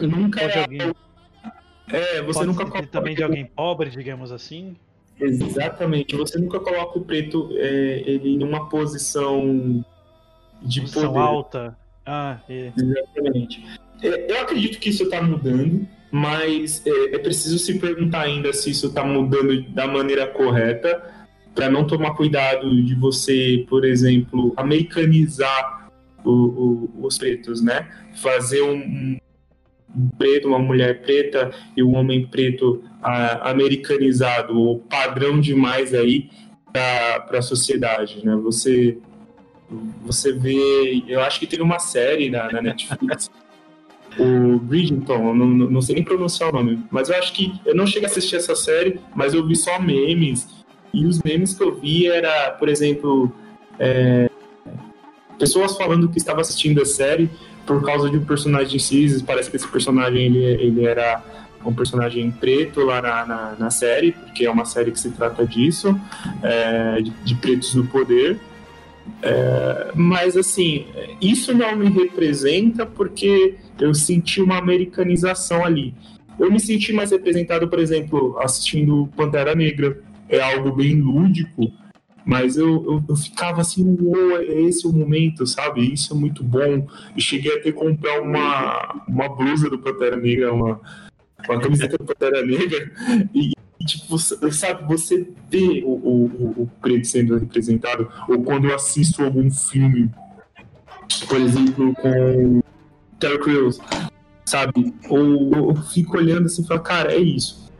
Nunca 0.01 0.41
Ou 0.43 0.49
é, 0.49 0.61
alguém, 0.61 0.93
é 1.89 2.21
você 2.21 2.39
pode 2.39 2.47
nunca 2.47 2.65
coloca 2.65 2.87
também 2.87 3.15
de 3.15 3.23
alguém 3.23 3.45
pobre, 3.45 3.89
digamos 3.89 4.31
assim. 4.31 4.75
exatamente. 5.19 6.15
Você 6.15 6.37
nunca 6.39 6.59
coloca 6.59 6.97
o 6.99 7.01
preto 7.01 7.49
é, 7.53 8.03
ele 8.05 8.29
em 8.35 8.43
uma 8.43 8.67
posição 8.69 9.83
de 10.61 10.81
Posição 10.81 11.07
poder. 11.13 11.19
alta. 11.19 11.77
Ah, 12.05 12.39
é. 12.49 12.71
Exatamente. 12.77 13.63
É, 14.01 14.31
Eu 14.31 14.41
acredito 14.41 14.79
que 14.79 14.89
isso 14.89 15.03
está 15.03 15.21
mudando, 15.21 15.87
mas 16.11 16.81
é, 16.85 17.15
é 17.15 17.19
preciso 17.19 17.57
se 17.59 17.79
perguntar 17.79 18.21
ainda 18.21 18.51
se 18.53 18.69
isso 18.71 18.87
está 18.87 19.03
mudando 19.03 19.61
da 19.71 19.87
maneira 19.87 20.27
correta, 20.27 21.03
para 21.53 21.69
não 21.69 21.87
tomar 21.87 22.13
cuidado 22.15 22.83
de 22.83 22.93
você, 22.95 23.65
por 23.69 23.85
exemplo, 23.85 24.53
americanizar 24.57 25.89
o- 26.23 26.89
o- 26.99 27.05
os 27.05 27.17
pretos, 27.17 27.61
né? 27.61 27.87
Fazer 28.15 28.61
um 28.61 29.17
preto, 30.17 30.47
uma 30.47 30.59
mulher 30.59 31.01
preta 31.01 31.51
e 31.75 31.83
um 31.83 31.95
homem 31.95 32.25
preto 32.27 32.83
ah, 33.01 33.49
americanizado, 33.49 34.57
ou 34.57 34.79
padrão 34.79 35.39
demais 35.39 35.93
aí 35.93 36.29
para 36.71 37.39
a 37.39 37.41
sociedade, 37.41 38.25
né? 38.25 38.35
Você 38.37 38.97
você 40.01 40.31
vê. 40.31 41.03
Eu 41.07 41.21
acho 41.21 41.39
que 41.39 41.47
teve 41.47 41.63
uma 41.63 41.79
série 41.79 42.29
na, 42.29 42.51
na 42.51 42.61
Netflix. 42.61 43.29
o 44.17 44.61
não, 45.13 45.33
não 45.33 45.47
não 45.47 45.81
sei 45.81 45.95
nem 45.95 46.03
pronunciar 46.03 46.49
o 46.49 46.53
nome, 46.53 46.81
mas 46.89 47.09
eu 47.09 47.15
acho 47.17 47.33
que 47.33 47.53
eu 47.65 47.75
não 47.75 47.85
cheguei 47.85 48.07
a 48.07 48.11
assistir 48.11 48.37
essa 48.37 48.55
série, 48.55 48.99
mas 49.15 49.33
eu 49.33 49.45
vi 49.45 49.55
só 49.55 49.79
memes. 49.79 50.47
E 50.93 51.05
os 51.05 51.21
memes 51.21 51.53
que 51.53 51.63
eu 51.63 51.75
vi 51.75 52.07
era, 52.07 52.51
por 52.51 52.69
exemplo, 52.69 53.29
é, 53.77 54.29
pessoas 55.37 55.75
falando 55.75 56.09
que 56.09 56.17
estava 56.17 56.41
assistindo 56.41 56.81
a 56.81 56.85
série 56.85 57.29
por 57.65 57.83
causa 57.83 58.09
de 58.09 58.17
um 58.17 58.25
personagem 58.25 58.79
cis. 58.79 59.21
Parece 59.21 59.49
que 59.49 59.55
esse 59.55 59.67
personagem 59.67 60.25
ele, 60.25 60.43
ele 60.43 60.85
era 60.85 61.23
um 61.65 61.73
personagem 61.73 62.29
preto 62.31 62.81
lá 62.81 63.01
na, 63.01 63.25
na, 63.25 63.55
na 63.57 63.69
série, 63.71 64.11
porque 64.11 64.45
é 64.45 64.51
uma 64.51 64.65
série 64.65 64.91
que 64.91 64.99
se 64.99 65.11
trata 65.11 65.45
disso, 65.45 65.99
é, 66.43 67.01
de, 67.01 67.09
de 67.09 67.35
pretos 67.35 67.73
no 67.73 67.85
poder. 67.87 68.39
É, 69.21 69.91
mas 69.95 70.35
assim, 70.35 70.85
isso 71.21 71.53
não 71.53 71.75
me 71.75 71.89
representa 71.89 72.85
porque 72.85 73.55
eu 73.79 73.93
senti 73.93 74.41
uma 74.41 74.57
americanização 74.57 75.65
ali. 75.65 75.93
Eu 76.39 76.51
me 76.51 76.59
senti 76.59 76.91
mais 76.91 77.11
representado, 77.11 77.67
por 77.67 77.79
exemplo, 77.79 78.37
assistindo 78.39 79.09
Pantera 79.15 79.55
Negra. 79.55 79.97
É 80.27 80.41
algo 80.41 80.71
bem 80.71 80.95
lúdico, 80.95 81.71
mas 82.25 82.57
eu, 82.57 82.83
eu, 82.85 83.03
eu 83.09 83.15
ficava 83.15 83.61
assim, 83.61 83.95
uou, 84.01 84.37
é 84.37 84.61
esse 84.61 84.87
o 84.87 84.91
momento, 84.91 85.45
sabe? 85.45 85.93
Isso 85.93 86.13
é 86.13 86.15
muito 86.17 86.43
bom. 86.43 86.87
E 87.15 87.21
cheguei 87.21 87.51
a 87.51 87.55
ter 87.61 87.71
que 87.71 87.73
comprar 87.73 88.19
uma, 88.21 89.03
uma 89.07 89.29
blusa 89.29 89.69
do 89.69 89.77
Pantera 89.77 90.15
Negra, 90.17 90.51
uma, 90.53 90.79
uma 91.47 91.59
camiseta 91.59 91.97
do 91.97 92.03
Pantera 92.05 92.43
Negra, 92.45 92.91
e, 93.33 93.51
tipo, 93.85 94.17
sabe, 94.17 94.85
você 94.87 95.27
vê 95.51 95.83
o, 95.85 95.91
o- 95.91 96.63
o 96.63 96.71
preto 96.81 97.05
sendo 97.05 97.37
representado, 97.37 98.09
ou 98.27 98.41
quando 98.43 98.65
eu 98.67 98.75
assisto 98.75 99.23
algum 99.23 99.51
filme, 99.51 100.09
por 101.27 101.39
exemplo, 101.39 101.93
com 101.95 102.61
Terry 103.19 103.39
Crews, 103.39 103.79
sabe? 104.45 104.93
Ou 105.09 105.51
eu 105.53 105.75
fico 105.75 106.17
olhando 106.17 106.47
assim 106.47 106.63
e 106.63 106.67
falo, 106.67 106.79
cara, 106.81 107.13
é 107.13 107.19
isso. 107.19 107.71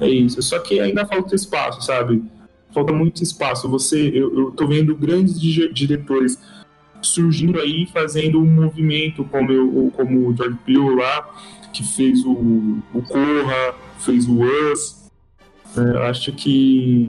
É 0.00 0.08
isso. 0.08 0.40
Só 0.42 0.58
que 0.58 0.80
ainda 0.80 1.06
falta 1.06 1.34
espaço, 1.34 1.82
sabe? 1.82 2.24
Falta 2.72 2.92
muito 2.92 3.22
espaço. 3.22 3.68
Você, 3.68 4.10
eu, 4.14 4.50
tô 4.52 4.66
vendo 4.66 4.94
grandes 4.96 5.40
di- 5.40 5.72
diretores 5.72 6.38
surgindo 7.00 7.60
aí, 7.60 7.86
fazendo 7.92 8.40
um 8.40 8.46
movimento 8.46 9.24
como, 9.24 9.50
eu, 9.52 9.92
como 9.94 10.28
o 10.28 10.36
George 10.36 10.56
Peele 10.64 10.94
lá, 10.94 11.28
que 11.72 11.82
fez 11.84 12.24
o, 12.24 12.30
o 12.94 13.02
Corra, 13.02 13.74
fez 13.98 14.26
o 14.28 14.40
Us. 14.42 15.10
É, 15.76 16.08
acho 16.08 16.32
que 16.32 17.06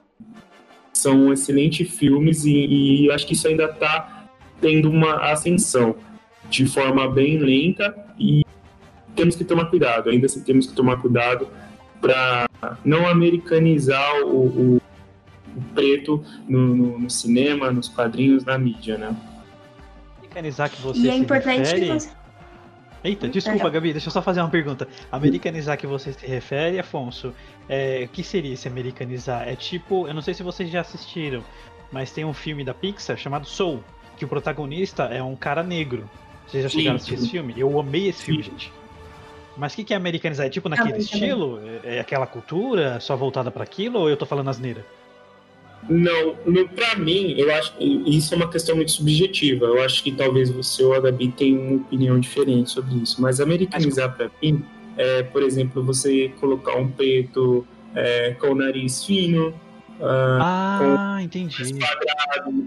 são 0.92 1.32
excelentes 1.32 1.88
filmes 1.90 2.44
e, 2.44 3.04
e 3.06 3.10
acho 3.10 3.26
que 3.26 3.34
isso 3.34 3.46
ainda 3.46 3.64
está 3.64 4.26
tendo 4.60 4.90
uma 4.90 5.16
ascensão 5.30 5.96
de 6.48 6.66
forma 6.66 7.08
bem 7.10 7.38
lenta 7.38 7.94
e 8.18 8.42
temos 9.14 9.36
que 9.36 9.44
tomar 9.44 9.66
cuidado, 9.66 10.08
ainda 10.10 10.26
assim 10.26 10.40
temos 10.42 10.66
que 10.66 10.72
tomar 10.74 10.96
cuidado 10.96 11.46
para 12.00 12.46
não 12.84 13.06
americanizar 13.06 14.22
o, 14.24 14.76
o- 14.76 14.80
o 15.56 15.60
preto 15.74 16.24
no, 16.48 16.74
no- 16.74 16.98
no 16.98 17.10
cinema, 17.10 17.70
nos 17.70 17.88
quadrinhos, 17.88 18.44
na 18.44 18.58
mídia, 18.58 18.98
né? 18.98 19.16
Americanizar 20.18 20.70
que 20.70 20.80
você 20.82 21.00
E 21.00 21.08
é 21.08 21.12
se 21.12 21.18
importante 21.18 21.58
refere... 21.58 21.80
que 21.86 21.92
você. 21.92 22.10
Eita, 23.04 23.28
desculpa. 23.28 23.68
Gabi, 23.68 23.92
deixa 23.92 24.08
eu 24.08 24.12
só 24.12 24.22
fazer 24.22 24.40
uma 24.40 24.48
pergunta. 24.48 24.88
Americanizar 25.12 25.76
que 25.76 25.86
você 25.86 26.12
se 26.14 26.26
refere, 26.26 26.78
Afonso, 26.78 27.34
é, 27.68 28.04
o 28.06 28.08
que 28.08 28.22
seria 28.22 28.54
esse 28.54 28.66
americanizar? 28.66 29.46
É 29.46 29.54
tipo, 29.54 30.08
eu 30.08 30.14
não 30.14 30.22
sei 30.22 30.32
se 30.32 30.42
vocês 30.42 30.70
já 30.70 30.80
assistiram, 30.80 31.44
mas 31.92 32.10
tem 32.12 32.24
um 32.24 32.32
filme 32.32 32.64
da 32.64 32.72
Pixar 32.72 33.16
chamado 33.18 33.46
Soul, 33.46 33.84
que 34.16 34.24
o 34.24 34.28
protagonista 34.28 35.02
é 35.04 35.22
um 35.22 35.36
cara 35.36 35.62
negro. 35.62 36.08
Vocês 36.46 36.62
já 36.62 36.68
Sim, 36.70 36.78
chegaram 36.78 36.94
a 36.94 36.96
assistir 36.96 37.16
sim. 37.18 37.22
esse 37.24 37.30
filme? 37.30 37.54
Eu 37.56 37.78
amei 37.78 38.08
esse 38.08 38.22
filme, 38.24 38.42
Sim. 38.42 38.50
gente. 38.52 38.72
Mas 39.56 39.74
o 39.74 39.76
que, 39.76 39.84
que 39.84 39.92
é 39.92 39.96
americanizar? 39.98 40.46
É 40.46 40.48
tipo 40.50 40.68
naquele 40.70 40.98
estilo? 40.98 41.60
É 41.84 41.96
é 41.96 42.00
aquela 42.00 42.26
cultura 42.26 42.98
só 43.00 43.14
voltada 43.14 43.50
para 43.50 43.62
aquilo 43.64 43.98
ou 44.00 44.08
eu 44.08 44.16
tô 44.16 44.24
falando 44.24 44.48
asneira? 44.48 44.84
Não, 45.88 46.34
no, 46.46 46.66
pra 46.68 46.96
mim, 46.96 47.34
eu 47.36 47.52
acho 47.54 47.76
que 47.76 47.84
isso 48.06 48.32
é 48.32 48.36
uma 48.36 48.48
questão 48.50 48.74
muito 48.76 48.90
subjetiva. 48.92 49.66
Eu 49.66 49.82
acho 49.82 50.02
que 50.02 50.12
talvez 50.12 50.50
você 50.50 50.82
ou 50.82 50.94
a 50.94 51.00
Gabi 51.00 51.28
tenham 51.28 51.60
uma 51.60 51.76
opinião 51.76 52.18
diferente 52.18 52.70
sobre 52.70 52.94
isso. 52.96 53.20
Mas 53.20 53.40
americanizar 53.40 54.16
pra 54.16 54.30
mim 54.42 54.64
é, 54.96 55.22
por 55.24 55.42
exemplo, 55.42 55.82
você 55.84 56.28
colocar 56.40 56.76
um 56.76 56.88
preto 56.88 57.66
é, 57.94 58.30
com 58.40 58.48
o 58.48 58.54
nariz 58.54 59.04
fino, 59.04 59.52
ah, 60.00 61.14
Ah, 61.16 61.22
entendi. 61.22 61.56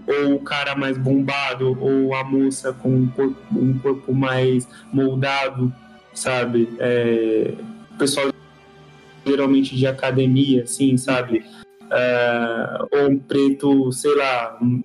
ou 0.06 0.34
o 0.34 0.40
cara 0.40 0.74
mais 0.74 0.96
bombado, 0.96 1.76
ou 1.80 2.14
a 2.14 2.24
moça 2.24 2.72
com 2.72 2.88
um 2.90 3.06
corpo, 3.08 3.36
um 3.52 3.78
corpo 3.78 4.14
mais 4.14 4.68
moldado, 4.92 5.72
sabe? 6.14 6.68
É, 6.78 7.54
o 7.94 7.98
pessoal 7.98 8.30
geralmente 9.26 9.76
de 9.76 9.86
academia, 9.86 10.62
assim, 10.62 10.96
sabe? 10.96 11.44
É, 11.90 12.78
ou 12.92 13.10
um 13.10 13.18
preto, 13.18 13.90
sei 13.92 14.14
lá, 14.16 14.58
um- 14.60 14.82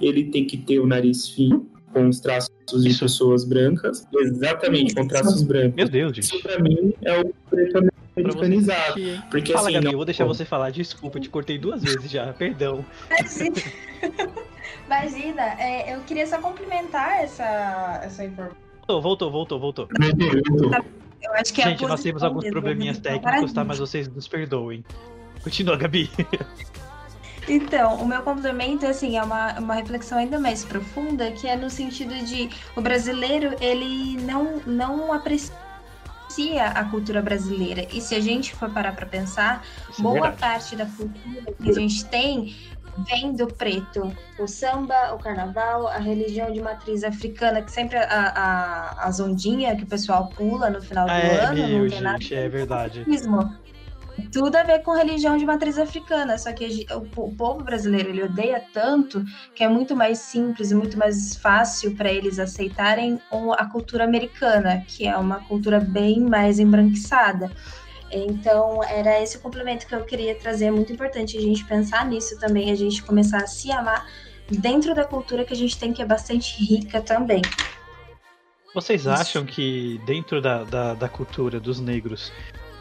ele 0.00 0.24
tem 0.24 0.44
que 0.46 0.56
ter 0.56 0.78
o 0.80 0.86
nariz 0.86 1.28
fino, 1.28 1.66
com 1.92 2.08
os 2.08 2.18
traços 2.20 2.50
de 2.82 2.88
Isso. 2.88 3.00
pessoas 3.00 3.44
brancas, 3.44 4.06
exatamente, 4.18 4.94
com 4.94 5.06
traços 5.06 5.42
brancos. 5.42 5.74
Meu 5.76 5.88
Deus, 5.88 6.18
Isso 6.18 6.32
gente. 6.32 6.42
pra 6.42 6.58
mim 6.58 6.92
é 7.02 7.20
o 7.20 7.32
preto 7.48 7.78
americanizado. 8.16 9.00
Porque 9.30 9.52
Fala, 9.52 9.66
assim, 9.68 9.74
Gabi, 9.74 9.84
não- 9.86 9.92
eu 9.92 9.98
vou 9.98 10.04
deixar 10.04 10.24
você 10.24 10.44
falar. 10.44 10.70
Desculpa, 10.70 11.18
eu 11.18 11.22
te 11.22 11.28
cortei 11.28 11.56
duas 11.58 11.82
vezes 11.82 12.10
já. 12.10 12.32
Perdão. 12.34 12.84
Imagina, 14.86 15.42
é, 15.60 15.94
eu 15.94 16.00
queria 16.00 16.26
só 16.26 16.38
complementar 16.38 17.22
essa, 17.22 18.00
essa 18.02 18.24
informação. 18.24 18.56
Voltou, 18.86 19.30
voltou, 19.30 19.58
voltou, 19.60 19.60
voltou. 19.60 19.88
Eu 21.22 21.32
acho 21.32 21.54
que 21.54 21.62
é 21.62 21.64
a 21.64 21.68
Gente, 21.70 21.86
nós 21.86 22.02
temos 22.02 22.22
alguns 22.22 22.46
probleminhas 22.50 22.98
a 22.98 23.00
posição 23.00 23.20
técnicos, 23.22 23.52
tá? 23.54 23.64
Mas 23.64 23.78
vocês 23.78 24.08
nos 24.08 24.28
perdoem. 24.28 24.84
Continua, 25.44 25.76
Gabi. 25.76 26.10
Então, 27.46 27.96
o 28.02 28.06
meu 28.06 28.22
complemento, 28.22 28.86
assim, 28.86 29.16
é 29.18 29.22
uma, 29.22 29.58
uma 29.60 29.74
reflexão 29.74 30.18
ainda 30.18 30.40
mais 30.40 30.64
profunda, 30.64 31.30
que 31.32 31.46
é 31.46 31.56
no 31.56 31.68
sentido 31.70 32.14
de 32.24 32.48
o 32.74 32.80
brasileiro, 32.80 33.54
ele 33.60 34.16
não, 34.22 34.62
não 34.66 35.12
aprecia 35.12 35.52
a 36.74 36.84
cultura 36.90 37.22
brasileira. 37.22 37.86
E 37.92 38.00
se 38.00 38.14
a 38.14 38.20
gente 38.20 38.54
for 38.54 38.72
parar 38.72 38.94
para 38.94 39.06
pensar, 39.06 39.64
Isso 39.88 40.00
é 40.00 40.02
boa 40.02 40.30
verdade. 40.30 40.38
parte 40.40 40.76
da 40.76 40.86
cultura 40.86 41.54
que 41.62 41.70
a 41.70 41.72
gente 41.72 42.08
tem 42.08 42.56
vem 42.96 43.34
do 43.36 43.52
preto. 43.54 44.18
O 44.38 44.46
samba, 44.46 45.14
o 45.14 45.18
carnaval, 45.20 45.86
a 45.88 45.98
religião 45.98 46.52
de 46.52 46.60
matriz 46.60 47.04
africana, 47.04 47.62
que 47.62 47.70
sempre 47.72 47.98
a, 47.98 48.04
a, 49.02 49.06
as 49.08 49.20
ondinhas 49.20 49.76
que 49.76 49.84
o 49.84 49.88
pessoal 49.88 50.32
pula 50.34 50.70
no 50.70 50.82
final 50.82 51.12
do 51.12 51.20
É, 51.20 51.36
ano, 51.36 51.68
não 51.68 51.80
meu, 51.80 51.88
tem 51.88 52.00
nada 52.00 52.18
gente, 52.18 52.34
é 52.34 52.48
verdade. 52.48 53.08
racismo. 53.08 53.58
Tudo 54.32 54.56
a 54.56 54.62
ver 54.62 54.80
com 54.82 54.92
religião 54.92 55.36
de 55.36 55.44
matriz 55.44 55.78
africana, 55.78 56.38
só 56.38 56.52
que 56.52 56.86
o, 56.92 57.00
po- 57.02 57.26
o 57.26 57.34
povo 57.34 57.62
brasileiro 57.64 58.08
ele 58.08 58.22
odeia 58.22 58.62
tanto 58.72 59.24
que 59.54 59.62
é 59.62 59.68
muito 59.68 59.94
mais 59.96 60.18
simples 60.18 60.70
e 60.70 60.74
muito 60.74 60.96
mais 60.98 61.36
fácil 61.36 61.94
para 61.96 62.12
eles 62.12 62.38
aceitarem 62.38 63.20
a 63.58 63.66
cultura 63.66 64.04
americana, 64.04 64.84
que 64.86 65.06
é 65.06 65.16
uma 65.16 65.40
cultura 65.44 65.80
bem 65.80 66.20
mais 66.20 66.58
embranquiçada. 66.58 67.50
Então, 68.10 68.82
era 68.84 69.20
esse 69.20 69.36
o 69.36 69.40
complemento 69.40 69.86
que 69.86 69.94
eu 69.94 70.04
queria 70.04 70.34
trazer. 70.36 70.66
É 70.66 70.70
muito 70.70 70.92
importante 70.92 71.36
a 71.36 71.40
gente 71.40 71.64
pensar 71.64 72.06
nisso 72.06 72.38
também, 72.38 72.70
a 72.70 72.76
gente 72.76 73.02
começar 73.02 73.38
a 73.38 73.46
se 73.46 73.72
amar 73.72 74.06
dentro 74.48 74.94
da 74.94 75.04
cultura 75.04 75.44
que 75.44 75.52
a 75.52 75.56
gente 75.56 75.76
tem, 75.76 75.92
que 75.92 76.02
é 76.02 76.06
bastante 76.06 76.62
rica 76.64 77.00
também. 77.00 77.42
Vocês 78.74 79.06
acham 79.06 79.44
que 79.44 80.00
dentro 80.04 80.40
da, 80.40 80.64
da, 80.64 80.94
da 80.94 81.08
cultura 81.08 81.58
dos 81.60 81.80
negros 81.80 82.32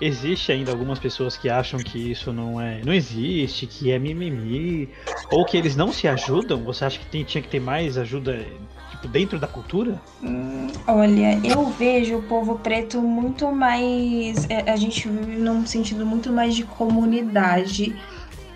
existe 0.02 0.52
ainda 0.52 0.72
algumas 0.72 1.00
pessoas 1.00 1.38
que 1.38 1.50
acham 1.50 1.80
que 1.82 2.12
isso 2.12 2.34
não 2.34 2.60
é, 2.60 2.82
não 2.86 2.94
existe, 2.94 3.66
que 3.68 3.91
é 3.91 4.00
mimimi, 4.00 4.89
ou 5.32 5.46
que 5.46 5.58
eles 5.58 5.76
não 5.76 5.91
se 5.91 6.08
ajudam? 6.08 6.64
Você 6.64 6.86
acha 6.86 7.00
que 7.00 7.06
tem- 7.06 7.24
tinha 7.24 7.41
que 7.41 7.48
ter 7.50 7.60
mais 7.60 7.98
ajuda 7.98 8.46
tipo 8.91 9.08
dentro 9.08 9.39
da 9.39 9.48
cultura? 9.48 10.02
Hum, 10.22 10.68
Olha, 10.88 11.39
eu 11.46 11.66
vejo 11.68 12.18
o 12.18 12.22
povo 12.24 12.60
preto 12.60 13.02
muito 13.02 13.52
mais. 13.52 14.46
é, 14.50 14.70
A 14.72 14.76
gente 14.76 15.08
vive 15.08 15.38
num 15.38 15.66
sentido 15.66 16.06
muito 16.06 16.32
mais 16.32 16.56
de 16.56 16.64
comunidade. 16.64 17.96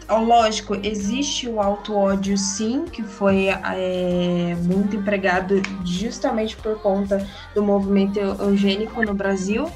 Lógico, 0.09 0.73
existe 0.83 1.49
o 1.49 1.59
auto-ódio, 1.61 2.37
sim, 2.37 2.85
que 2.85 3.03
foi 3.03 3.47
é, 3.47 4.55
muito 4.63 4.95
empregado 4.95 5.61
justamente 5.83 6.55
por 6.55 6.79
conta 6.79 7.27
do 7.53 7.61
movimento 7.61 8.17
eu- 8.17 8.35
eugênico 8.35 9.01
no 9.03 9.13
Brasil. 9.13 9.69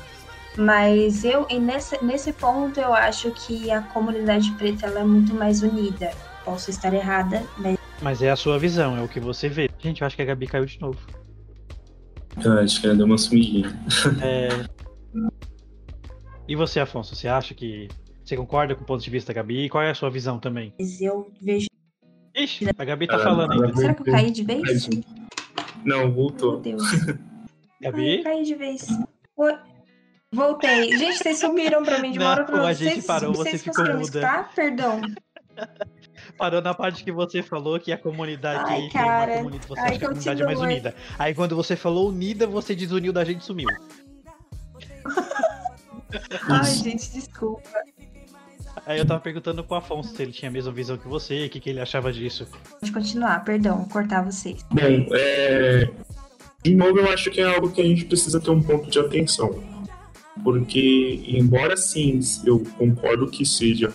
Mas 0.58 1.24
eu, 1.24 1.45
e 1.49 1.58
nesse, 1.60 2.04
nesse 2.04 2.34
ponto, 2.34 2.80
eu 2.80 2.93
acho 2.93 3.32
que 3.32 3.72
a 3.72 3.82
comunidade 3.82 4.52
preta 4.54 4.86
ela 4.88 4.99
é 4.99 5.04
muito 5.04 5.34
mais 5.34 5.62
unida. 5.64 6.12
Posso 6.43 6.70
estar 6.70 6.93
errada, 6.93 7.43
mas 7.58 7.78
Mas 8.02 8.22
é 8.22 8.32
a 8.32 8.36
sua 8.36 8.58
visão, 8.60 8.97
é 8.97 9.02
o 9.02 9.08
que 9.08 9.20
você 9.20 9.47
vê. 9.47 9.70
Gente, 9.80 10.02
eu 10.02 10.08
acho 10.08 10.16
que 10.16 10.22
a 10.22 10.26
Gabi 10.26 10.47
caiu 10.47 10.66
de 10.66 10.80
novo. 10.82 10.99
Ah, 12.45 12.60
acho 12.62 12.82
que 12.82 12.88
ela 12.88 12.95
deu 12.95 13.06
uma 13.06 13.18
sumidinha. 13.18 13.70
É... 14.22 14.49
E 16.47 16.56
você, 16.56 16.80
Afonso, 16.82 17.16
você 17.16 17.28
acha 17.30 17.54
que. 17.54 17.88
Você 18.26 18.36
concorda 18.36 18.76
com 18.76 18.84
o 18.84 18.86
ponto 18.86 19.02
de 19.04 19.10
vista 19.10 19.32
da 19.34 19.41
Gabi? 19.41 19.70
Qual 19.70 19.82
é 19.84 19.89
a 19.91 19.95
sua 19.95 20.10
visão 20.10 20.38
também? 20.39 20.74
eu 20.99 21.32
vejo. 21.41 21.68
Ixi, 22.36 22.68
a 22.78 22.86
Gabi 22.86 23.08
tá 23.08 23.16
Ah, 23.16 23.20
falando 23.20 23.52
ainda. 23.54 23.76
Será 23.76 23.93
que 23.93 24.02
eu 24.02 24.14
caí 24.14 24.32
de 24.32 24.43
vez? 24.43 24.89
Não, 25.86 25.99
Meu 25.99 26.12
voltou. 26.12 26.60
Deus. 26.60 26.82
Ai, 27.84 27.91
Gabi? 27.91 28.24
caí 28.24 28.43
de 28.43 28.56
vez. 28.56 28.88
Oi. 29.38 29.54
Voltei. 30.34 30.97
Gente, 30.97 31.17
vocês 31.17 31.39
sumiram 31.39 31.84
pra 31.84 31.99
mim 31.99 32.11
de 32.11 32.19
uma 32.19 32.29
hora 32.32 32.43
pra 32.45 32.55
Não, 32.55 32.63
a 32.63 32.67
outra. 32.69 32.84
gente 32.86 32.93
Vocês- 32.93 33.05
parou, 33.05 33.34
você 33.34 33.57
ficou 33.57 33.84
muda. 33.86 34.01
escutar? 34.01 34.51
Perdão. 34.55 35.01
Parou 36.38 36.61
na 36.61 36.73
parte 36.73 37.03
que 37.03 37.11
você 37.11 37.41
falou 37.43 37.77
que 37.79 37.91
a 37.91 37.97
comunidade 37.97 38.63
Ai, 38.71 38.88
que 38.88 38.97
é 38.97 39.01
uma 39.01 39.07
cara. 39.09 39.38
comunidade, 39.38 39.67
você 39.67 39.82
Ai, 39.82 39.95
a 39.95 39.99
comunidade 39.99 40.41
é 40.41 40.45
mais 40.45 40.59
unida. 40.59 40.95
Aí 41.19 41.34
quando 41.36 41.55
você 41.55 41.75
falou 41.75 42.09
unida, 42.09 42.47
você 42.47 42.73
desuniu 42.75 43.11
da 43.11 43.25
gente 43.25 43.41
e 43.41 43.43
sumiu. 43.43 43.67
Ai, 46.49 46.65
gente, 46.75 47.11
desculpa. 47.11 47.69
Aí 48.86 48.99
eu 48.99 49.05
tava 49.05 49.19
perguntando 49.19 49.63
pro 49.63 49.75
Afonso 49.75 50.15
se 50.15 50.21
ele 50.21 50.32
tinha 50.32 50.49
a 50.49 50.51
mesma 50.51 50.71
visão 50.71 50.97
que 50.97 51.07
você, 51.07 51.45
o 51.45 51.49
que, 51.49 51.59
que 51.59 51.69
ele 51.69 51.79
achava 51.82 52.11
disso. 52.11 52.47
Pode 52.79 52.91
continuar, 52.91 53.43
perdão, 53.43 53.84
cortar 53.86 54.23
vocês. 54.23 54.63
Bom, 54.71 54.79
é... 55.13 55.89
de 56.63 56.75
novo, 56.75 56.99
eu 56.99 57.11
acho 57.11 57.29
que 57.29 57.41
é 57.41 57.43
algo 57.53 57.69
que 57.71 57.82
a 57.82 57.86
gente 57.86 58.05
precisa 58.05 58.39
ter 58.39 58.49
um 58.49 58.61
ponto 58.61 58.89
de 58.89 58.99
atenção. 58.99 59.70
Porque, 60.43 61.21
embora 61.27 61.75
sim, 61.77 62.19
eu 62.45 62.59
concordo 62.77 63.27
que 63.27 63.45
seja. 63.45 63.91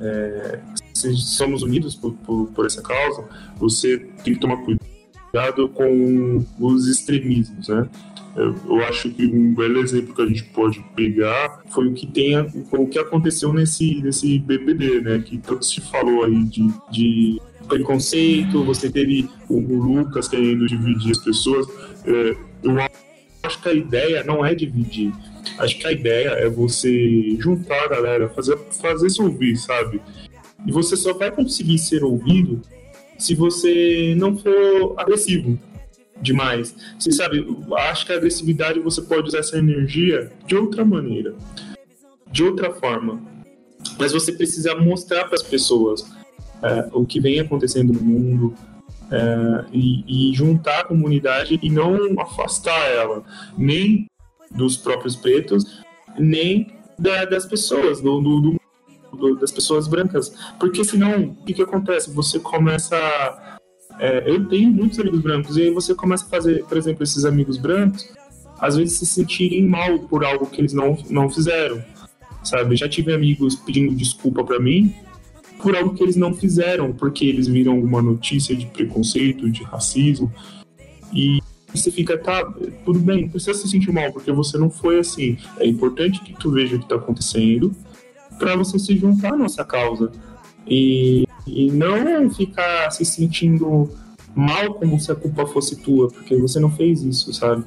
é, 0.00 0.60
se 0.94 1.14
somos 1.16 1.62
unidos 1.62 1.94
por, 1.94 2.12
por, 2.14 2.46
por 2.48 2.66
essa 2.66 2.82
causa, 2.82 3.24
você 3.56 3.98
tem 4.24 4.34
que 4.34 4.40
tomar 4.40 4.56
cuidado 4.58 5.68
com 5.68 6.44
os 6.58 6.86
extremismos, 6.88 7.68
né? 7.68 7.88
Eu, 8.36 8.54
eu 8.68 8.84
acho 8.86 9.10
que 9.10 9.26
um 9.26 9.52
belo 9.54 9.80
exemplo 9.80 10.14
que 10.14 10.22
a 10.22 10.26
gente 10.26 10.44
pode 10.44 10.80
pegar 10.94 11.62
foi 11.68 11.88
o 11.88 11.94
que 11.94 12.06
tem 12.06 12.36
a- 12.36 12.46
o 12.72 12.86
que 12.86 12.98
aconteceu 12.98 13.52
nesse, 13.52 14.00
nesse 14.02 14.38
BBB, 14.38 15.00
né? 15.00 15.18
Que 15.18 15.38
tanto 15.38 15.64
se 15.64 15.80
falou 15.80 16.24
aí 16.24 16.44
de, 16.44 16.68
de 16.90 17.40
preconceito, 17.66 18.64
você 18.64 18.88
teve 18.90 19.28
o, 19.48 19.56
o 19.56 19.82
Lucas 19.82 20.28
querendo 20.28 20.66
dividir 20.66 21.10
as 21.10 21.18
pessoas. 21.18 21.66
É, 22.06 22.36
eu 22.62 22.76
acho 23.42 23.60
que 23.62 23.68
a 23.68 23.74
ideia 23.74 24.22
não 24.24 24.44
é 24.44 24.54
dividir. 24.54 25.12
Acho 25.58 25.78
que 25.78 25.86
a 25.86 25.92
ideia 25.92 26.28
é 26.30 26.48
você 26.48 27.36
juntar 27.38 27.84
a 27.84 27.88
galera, 27.88 28.28
fazer, 28.28 28.56
fazer 28.80 29.10
se 29.10 29.20
ouvir, 29.20 29.56
sabe? 29.56 30.00
E 30.66 30.72
você 30.72 30.96
só 30.96 31.12
vai 31.14 31.30
conseguir 31.30 31.78
ser 31.78 32.04
ouvido 32.04 32.60
se 33.18 33.34
você 33.34 34.14
não 34.16 34.36
for 34.36 34.94
agressivo 34.96 35.58
demais. 36.20 36.74
Você 36.98 37.12
sabe, 37.12 37.46
acho 37.78 38.06
que 38.06 38.12
a 38.12 38.16
agressividade 38.16 38.80
você 38.80 39.00
pode 39.02 39.28
usar 39.28 39.38
essa 39.38 39.58
energia 39.58 40.30
de 40.46 40.54
outra 40.54 40.84
maneira, 40.84 41.34
de 42.30 42.44
outra 42.44 42.72
forma. 42.72 43.20
Mas 43.98 44.12
você 44.12 44.32
precisa 44.32 44.74
mostrar 44.74 45.24
para 45.24 45.34
as 45.34 45.42
pessoas 45.42 46.04
é, 46.62 46.88
o 46.92 47.06
que 47.06 47.20
vem 47.20 47.40
acontecendo 47.40 47.92
no 47.92 48.02
mundo 48.02 48.54
é, 49.10 49.64
e, 49.72 50.30
e 50.30 50.34
juntar 50.34 50.80
a 50.80 50.84
comunidade 50.84 51.58
e 51.62 51.70
não 51.70 52.20
afastar 52.20 52.90
ela, 52.90 53.24
nem 53.56 54.06
dos 54.50 54.76
próprios 54.76 55.16
pretos, 55.16 55.82
nem 56.18 56.72
da- 56.98 57.24
das 57.24 57.46
pessoas, 57.46 58.00
do, 58.00 58.20
do- 58.20 58.60
do- 59.16 59.36
das 59.36 59.50
pessoas 59.52 59.86
brancas. 59.88 60.34
Porque 60.58 60.84
senão, 60.84 61.22
o 61.40 61.44
que, 61.44 61.54
que 61.54 61.62
acontece? 61.62 62.10
Você 62.12 62.38
começa. 62.38 62.96
é, 63.98 64.22
eu 64.30 64.46
tenho 64.48 64.70
muitos 64.70 64.98
amigos 64.98 65.20
brancos, 65.20 65.56
e 65.56 65.62
aí 65.62 65.70
você 65.70 65.94
começa 65.94 66.24
a 66.24 66.28
fazer, 66.28 66.64
por 66.64 66.78
exemplo, 66.78 67.02
esses 67.02 67.24
amigos 67.24 67.58
brancos, 67.58 68.08
às 68.58 68.76
vezes 68.76 68.98
se 68.98 69.06
sentirem 69.06 69.66
mal 69.66 69.98
por 70.00 70.24
algo 70.24 70.46
que 70.46 70.60
eles 70.60 70.72
não, 70.72 70.96
não 71.10 71.28
fizeram. 71.28 71.82
Sabe? 72.42 72.76
Já 72.76 72.88
tive 72.88 73.12
amigos 73.12 73.54
pedindo 73.54 73.94
desculpa 73.94 74.42
para 74.42 74.58
mim 74.58 74.94
por 75.62 75.76
algo 75.76 75.92
que 75.94 76.02
eles 76.02 76.16
não 76.16 76.32
fizeram, 76.32 76.90
porque 76.90 77.26
eles 77.26 77.46
viram 77.46 77.78
uma 77.78 78.00
notícia 78.00 78.56
de 78.56 78.64
preconceito, 78.64 79.50
de 79.50 79.62
racismo, 79.62 80.32
e 81.12 81.39
você 81.74 81.90
fica, 81.90 82.18
tá, 82.18 82.44
tudo 82.84 82.98
bem, 82.98 83.22
não 83.22 83.28
precisa 83.28 83.54
se 83.54 83.68
sentir 83.68 83.92
mal, 83.92 84.12
porque 84.12 84.32
você 84.32 84.58
não 84.58 84.70
foi 84.70 84.98
assim. 84.98 85.36
É 85.58 85.66
importante 85.66 86.20
que 86.20 86.32
tu 86.32 86.50
veja 86.50 86.76
o 86.76 86.78
que 86.80 86.88
tá 86.88 86.96
acontecendo 86.96 87.74
para 88.38 88.56
você 88.56 88.78
se 88.78 88.96
juntar 88.96 89.34
à 89.34 89.36
nossa 89.36 89.64
causa. 89.64 90.10
E, 90.66 91.26
e 91.46 91.70
não 91.70 92.30
ficar 92.30 92.90
se 92.90 93.04
sentindo 93.04 93.90
mal 94.34 94.74
como 94.74 94.98
se 95.00 95.10
a 95.10 95.14
culpa 95.14 95.46
fosse 95.46 95.76
tua, 95.76 96.08
porque 96.08 96.36
você 96.36 96.60
não 96.60 96.70
fez 96.70 97.02
isso, 97.02 97.32
sabe? 97.32 97.64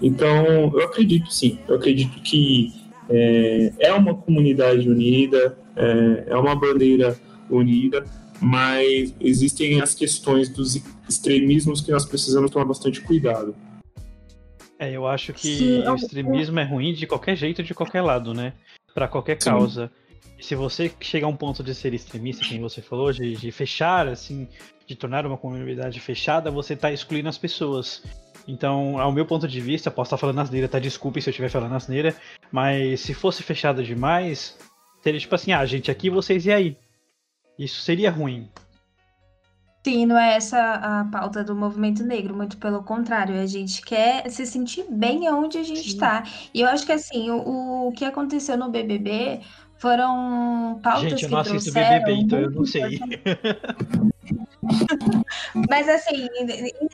Então, 0.00 0.70
eu 0.74 0.84
acredito 0.84 1.32
sim, 1.32 1.58
eu 1.66 1.76
acredito 1.76 2.20
que 2.20 2.72
é, 3.08 3.72
é 3.78 3.92
uma 3.92 4.14
comunidade 4.14 4.88
unida, 4.88 5.56
é, 5.74 6.24
é 6.28 6.36
uma 6.36 6.54
bandeira 6.54 7.18
unida, 7.48 8.04
mas 8.40 9.14
existem 9.20 9.80
as 9.80 9.94
questões 9.94 10.48
dos 10.48 10.76
extremismos 11.08 11.80
que 11.80 11.90
nós 11.90 12.04
precisamos 12.04 12.50
tomar 12.50 12.64
bastante 12.66 13.00
cuidado. 13.00 13.54
É, 14.78 14.92
eu 14.92 15.06
acho 15.06 15.32
que 15.32 15.56
Sim, 15.56 15.78
o 15.80 15.84
eu- 15.84 15.94
extremismo 15.94 16.58
é 16.60 16.64
ruim 16.64 16.92
de 16.92 17.06
qualquer 17.06 17.34
jeito, 17.36 17.62
de 17.62 17.72
qualquer 17.74 18.02
lado, 18.02 18.34
né? 18.34 18.52
Pra 18.94 19.08
qualquer 19.08 19.40
Sim. 19.40 19.50
causa. 19.50 19.90
E 20.38 20.44
se 20.44 20.54
você 20.54 20.92
chegar 21.00 21.26
a 21.26 21.30
um 21.30 21.36
ponto 21.36 21.62
de 21.64 21.74
ser 21.74 21.94
extremista, 21.94 22.44
quem 22.46 22.60
você 22.60 22.82
falou, 22.82 23.10
de, 23.10 23.36
de 23.36 23.50
fechar, 23.50 24.06
assim, 24.06 24.46
de 24.86 24.94
tornar 24.94 25.24
uma 25.24 25.38
comunidade 25.38 25.98
fechada, 25.98 26.50
você 26.50 26.76
tá 26.76 26.92
excluindo 26.92 27.28
as 27.28 27.38
pessoas. 27.38 28.02
Então, 28.46 28.98
ao 29.00 29.10
meu 29.10 29.24
ponto 29.24 29.48
de 29.48 29.60
vista, 29.62 29.90
posso 29.90 30.08
estar 30.08 30.18
falando 30.18 30.38
asneira, 30.40 30.68
tá? 30.68 30.78
Desculpe 30.78 31.22
se 31.22 31.28
eu 31.28 31.32
estiver 31.32 31.48
falando 31.48 31.74
asneira, 31.74 32.14
mas 32.52 33.00
se 33.00 33.14
fosse 33.14 33.42
fechado 33.42 33.82
demais, 33.82 34.58
seria 35.02 35.18
tipo 35.18 35.34
assim, 35.34 35.52
ah, 35.52 35.64
gente, 35.64 35.90
aqui 35.90 36.10
vocês 36.10 36.44
e 36.44 36.52
aí. 36.52 36.76
Isso 37.58 37.80
seria 37.80 38.10
ruim. 38.10 38.50
Sim, 39.86 40.04
não 40.04 40.18
é 40.18 40.34
essa 40.34 40.58
a 40.58 41.04
pauta 41.04 41.44
do 41.44 41.54
movimento 41.54 42.02
negro, 42.02 42.34
muito 42.34 42.56
pelo 42.56 42.82
contrário, 42.82 43.40
a 43.40 43.46
gente 43.46 43.82
quer 43.82 44.28
se 44.28 44.44
sentir 44.44 44.84
bem 44.90 45.30
onde 45.30 45.58
a 45.58 45.62
gente 45.62 45.86
está. 45.86 46.24
E 46.52 46.62
eu 46.62 46.68
acho 46.68 46.84
que 46.84 46.90
assim, 46.90 47.30
o, 47.30 47.86
o 47.86 47.92
que 47.92 48.04
aconteceu 48.04 48.56
no 48.56 48.68
BBB 48.68 49.42
foram 49.78 50.80
pautas 50.82 51.02
gente, 51.02 51.22
eu 51.22 51.28
que 51.28 51.34
não 51.34 51.40
assisto 51.40 51.70
trouxeram 51.70 52.04
BBB, 52.04 52.20
então 52.20 52.40
eu 52.40 52.50
não 52.50 52.66
sei. 52.66 52.98
Mas 55.70 55.88
assim, 55.88 56.28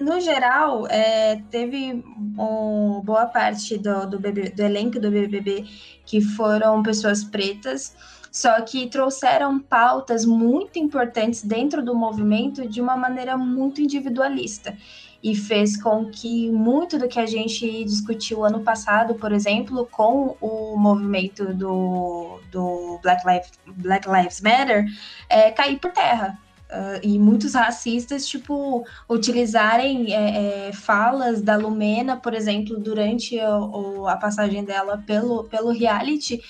no 0.01 0.21
geral, 0.21 0.87
é, 0.89 1.37
teve 1.51 2.05
um, 2.39 3.01
boa 3.03 3.27
parte 3.27 3.79
do, 3.79 4.07
do, 4.07 4.19
BBB 4.19 4.51
do 4.51 4.63
elenco 4.63 5.01
do 5.01 5.11
BBB 5.11 5.65
que 6.05 6.21
foram 6.21 6.83
pessoas 6.83 7.25
pretas, 7.25 7.97
só 8.33 8.63
que 8.63 8.87
trouxeram 8.87 9.59
pautas 9.61 10.25
muito 10.25 10.79
importantes 10.79 11.43
dentro 11.43 11.85
do 11.85 11.95
movimento 11.95 12.67
de 12.67 12.81
uma 12.81 12.97
maneira 12.97 13.37
muito 13.37 13.83
individualista. 13.83 14.75
E 15.23 15.37
fez 15.37 15.81
com 15.81 16.07
que 16.07 16.51
muito 16.51 16.99
do 16.99 17.07
que 17.07 17.21
a 17.21 17.27
gente 17.27 17.85
discutiu 17.85 18.43
ano 18.43 18.61
passado, 18.61 19.15
por 19.15 19.33
exemplo, 19.33 19.87
com 19.93 20.35
o 20.41 20.77
movimento 20.77 21.53
do, 21.55 22.41
do 22.51 22.99
Black, 23.03 23.23
Lives, 23.25 23.51
Black 23.67 24.09
Lives 24.09 24.41
Matter, 24.41 24.87
é, 25.29 25.51
cair 25.51 25.79
por 25.79 25.93
terra. 25.93 26.39
Uh, 26.73 26.99
e 27.03 27.19
muitos 27.19 27.53
racistas, 27.53 28.27
tipo, 28.27 28.83
utilizarem 29.07 30.15
é, 30.15 30.69
é, 30.69 30.73
falas 30.73 31.43
da 31.43 31.55
Lumena, 31.55 32.17
por 32.17 32.33
exemplo, 32.33 32.81
durante 32.81 33.39
o, 33.39 34.09
a 34.09 34.17
passagem 34.17 34.65
dela 34.65 35.05
pelo, 35.07 35.45
pelo 35.45 35.71
reality, 35.71 36.41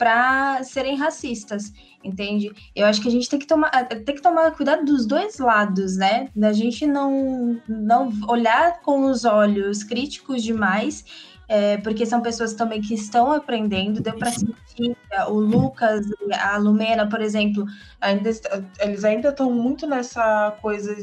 para 0.00 0.64
serem 0.64 0.96
racistas, 0.96 1.74
entende? 2.02 2.50
Eu 2.74 2.86
acho 2.86 3.02
que 3.02 3.08
a 3.08 3.10
gente 3.10 3.28
tem 3.28 3.38
que 3.38 3.46
tomar, 3.46 3.68
tem 3.86 4.14
que 4.14 4.22
tomar 4.22 4.50
cuidado 4.52 4.82
dos 4.82 5.04
dois 5.04 5.38
lados, 5.38 5.98
né? 5.98 6.30
Da 6.34 6.54
gente 6.54 6.86
não, 6.86 7.60
não 7.68 8.10
olhar 8.26 8.80
com 8.80 9.04
os 9.04 9.26
olhos 9.26 9.84
críticos 9.84 10.42
demais 10.42 11.04
é, 11.50 11.76
porque 11.78 12.06
são 12.06 12.22
pessoas 12.22 12.54
também 12.54 12.80
que 12.80 12.94
estão 12.94 13.30
aprendendo, 13.30 14.00
deu 14.00 14.16
para 14.16 14.30
sentir 14.30 14.96
é, 15.10 15.24
o 15.24 15.34
Lucas 15.34 16.06
a 16.32 16.56
Lumena, 16.56 17.06
por 17.06 17.20
exemplo, 17.20 17.66
ainda, 18.00 18.30
eles 18.78 19.04
ainda 19.04 19.28
estão 19.28 19.50
muito 19.52 19.86
nessa 19.86 20.56
coisa, 20.62 20.96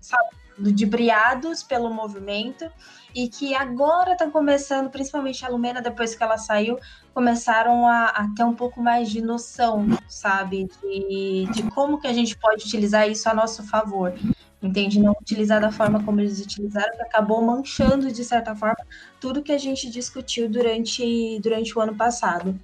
sabe, 0.00 0.36
ludibriados 0.58 1.62
pelo 1.62 1.92
movimento 1.92 2.70
e 3.14 3.28
que 3.28 3.54
agora 3.54 4.12
estão 4.12 4.30
começando, 4.30 4.90
principalmente 4.90 5.44
a 5.44 5.48
Lumena, 5.48 5.80
depois 5.80 6.14
que 6.14 6.22
ela 6.22 6.38
saiu, 6.38 6.78
começaram 7.14 7.86
a, 7.86 8.06
a, 8.06 8.28
ter 8.34 8.44
um 8.44 8.54
pouco 8.54 8.80
mais 8.80 9.10
de 9.10 9.20
noção, 9.20 9.86
sabe, 10.08 10.68
de, 10.82 11.46
de 11.52 11.62
como 11.70 11.98
que 11.98 12.06
a 12.06 12.12
gente 12.12 12.36
pode 12.38 12.64
utilizar 12.64 13.08
isso 13.08 13.28
a 13.28 13.34
nosso 13.34 13.62
favor 13.62 14.14
entende? 14.62 14.98
Não 14.98 15.12
utilizar 15.12 15.60
da 15.60 15.70
forma 15.70 16.02
como 16.02 16.20
eles 16.20 16.40
utilizaram, 16.40 16.96
que 16.96 17.02
acabou 17.02 17.42
manchando, 17.42 18.10
de 18.10 18.24
certa 18.24 18.54
forma, 18.54 18.76
tudo 19.20 19.42
que 19.42 19.52
a 19.52 19.58
gente 19.58 19.88
discutiu 19.90 20.48
durante, 20.48 21.38
durante 21.40 21.76
o 21.76 21.80
ano 21.80 21.94
passado. 21.94 22.58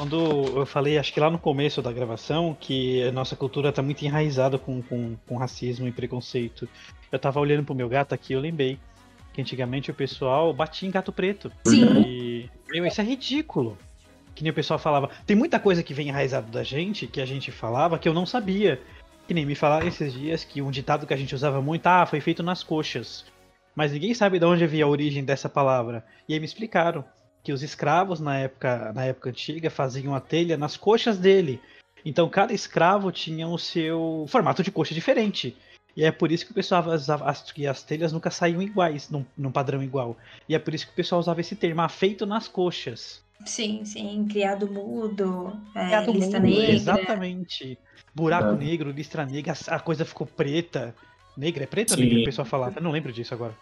Quando 0.00 0.56
eu 0.56 0.64
falei, 0.64 0.96
acho 0.96 1.12
que 1.12 1.20
lá 1.20 1.28
no 1.28 1.38
começo 1.38 1.82
da 1.82 1.92
gravação, 1.92 2.56
que 2.58 3.06
a 3.06 3.12
nossa 3.12 3.36
cultura 3.36 3.68
está 3.68 3.82
muito 3.82 4.00
enraizada 4.00 4.56
com, 4.56 4.80
com, 4.80 5.14
com, 5.26 5.36
racismo 5.36 5.86
e 5.86 5.92
preconceito. 5.92 6.66
Eu 7.12 7.16
estava 7.16 7.38
olhando 7.38 7.66
pro 7.66 7.74
meu 7.74 7.86
gato 7.86 8.14
aqui, 8.14 8.32
eu 8.32 8.40
lembrei 8.40 8.78
que 9.34 9.42
antigamente 9.42 9.90
o 9.90 9.94
pessoal 9.94 10.54
batia 10.54 10.88
em 10.88 10.90
gato 10.90 11.12
preto. 11.12 11.52
Sim. 11.66 12.00
E, 12.00 12.50
meu, 12.70 12.86
isso 12.86 12.98
é 12.98 13.04
ridículo. 13.04 13.76
Que 14.34 14.42
nem 14.42 14.50
o 14.50 14.54
pessoal 14.54 14.78
falava. 14.78 15.10
Tem 15.26 15.36
muita 15.36 15.60
coisa 15.60 15.82
que 15.82 15.92
vem 15.92 16.08
enraizado 16.08 16.50
da 16.50 16.62
gente, 16.62 17.06
que 17.06 17.20
a 17.20 17.26
gente 17.26 17.52
falava, 17.52 17.98
que 17.98 18.08
eu 18.08 18.14
não 18.14 18.24
sabia. 18.24 18.80
Que 19.28 19.34
nem 19.34 19.44
me 19.44 19.54
falaram 19.54 19.86
esses 19.86 20.14
dias 20.14 20.44
que 20.44 20.62
um 20.62 20.70
ditado 20.70 21.06
que 21.06 21.12
a 21.12 21.18
gente 21.18 21.34
usava 21.34 21.60
muito, 21.60 21.86
ah, 21.86 22.06
foi 22.06 22.22
feito 22.22 22.42
nas 22.42 22.62
coxas. 22.62 23.26
Mas 23.76 23.92
ninguém 23.92 24.14
sabe 24.14 24.38
de 24.38 24.46
onde 24.46 24.64
havia 24.64 24.86
a 24.86 24.88
origem 24.88 25.22
dessa 25.22 25.46
palavra. 25.46 26.02
E 26.26 26.32
aí 26.32 26.40
me 26.40 26.46
explicaram 26.46 27.04
que 27.42 27.52
os 27.52 27.62
escravos 27.62 28.20
na 28.20 28.38
época, 28.38 28.92
na 28.92 29.04
época 29.04 29.30
antiga 29.30 29.70
faziam 29.70 30.14
a 30.14 30.20
telha 30.20 30.56
nas 30.56 30.76
coxas 30.76 31.18
dele. 31.18 31.60
Então 32.04 32.28
cada 32.28 32.52
escravo 32.52 33.10
tinha 33.12 33.46
o 33.46 33.58
seu 33.58 34.26
formato 34.28 34.62
de 34.62 34.70
coxa 34.70 34.94
diferente. 34.94 35.56
E 35.96 36.04
é 36.04 36.12
por 36.12 36.30
isso 36.30 36.46
que 36.46 36.52
o 36.52 36.54
pessoal 36.54 36.86
usava 36.88 37.28
as, 37.28 37.50
que 37.50 37.66
as 37.66 37.82
telhas 37.82 38.12
nunca 38.12 38.30
saíam 38.30 38.62
iguais, 38.62 39.10
num, 39.10 39.24
num 39.36 39.50
padrão 39.50 39.82
igual. 39.82 40.16
E 40.48 40.54
é 40.54 40.58
por 40.58 40.72
isso 40.72 40.86
que 40.86 40.92
o 40.92 40.96
pessoal 40.96 41.20
usava 41.20 41.40
esse 41.40 41.56
termo, 41.56 41.86
feito 41.88 42.24
nas 42.24 42.46
coxas. 42.46 43.22
Sim, 43.44 43.84
sim, 43.84 44.26
criado 44.30 44.70
mudo, 44.70 45.58
é, 45.74 45.86
Criado 45.86 46.12
lista 46.12 46.38
mudo, 46.38 46.50
negra. 46.50 46.72
Exatamente. 46.72 47.78
Buraco 48.14 48.54
É. 48.54 48.56
negro, 48.56 48.90
listra 48.90 49.24
negra, 49.24 49.54
a 49.68 49.80
coisa 49.80 50.04
ficou 50.04 50.26
preta. 50.26 50.94
Negra 51.36 51.64
é 51.64 51.66
preta 51.66 51.94
ou 51.94 52.00
negra? 52.00 52.20
O 52.20 52.24
pessoal 52.24 52.44
falava. 52.44 52.78
Eu 52.78 52.82
não 52.82 52.90
lembro 52.90 53.12
disso 53.12 53.32
agora. 53.32 53.54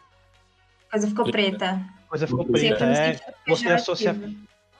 Coisa 0.90 1.06
ficou 1.06 1.30
preta. 1.30 1.84
Coisa 2.08 2.26
ficou 2.26 2.44
preta, 2.44 2.84
é. 2.84 3.12
Você 3.12 3.22
pejorativo. 3.44 3.74
associa. 3.74 4.16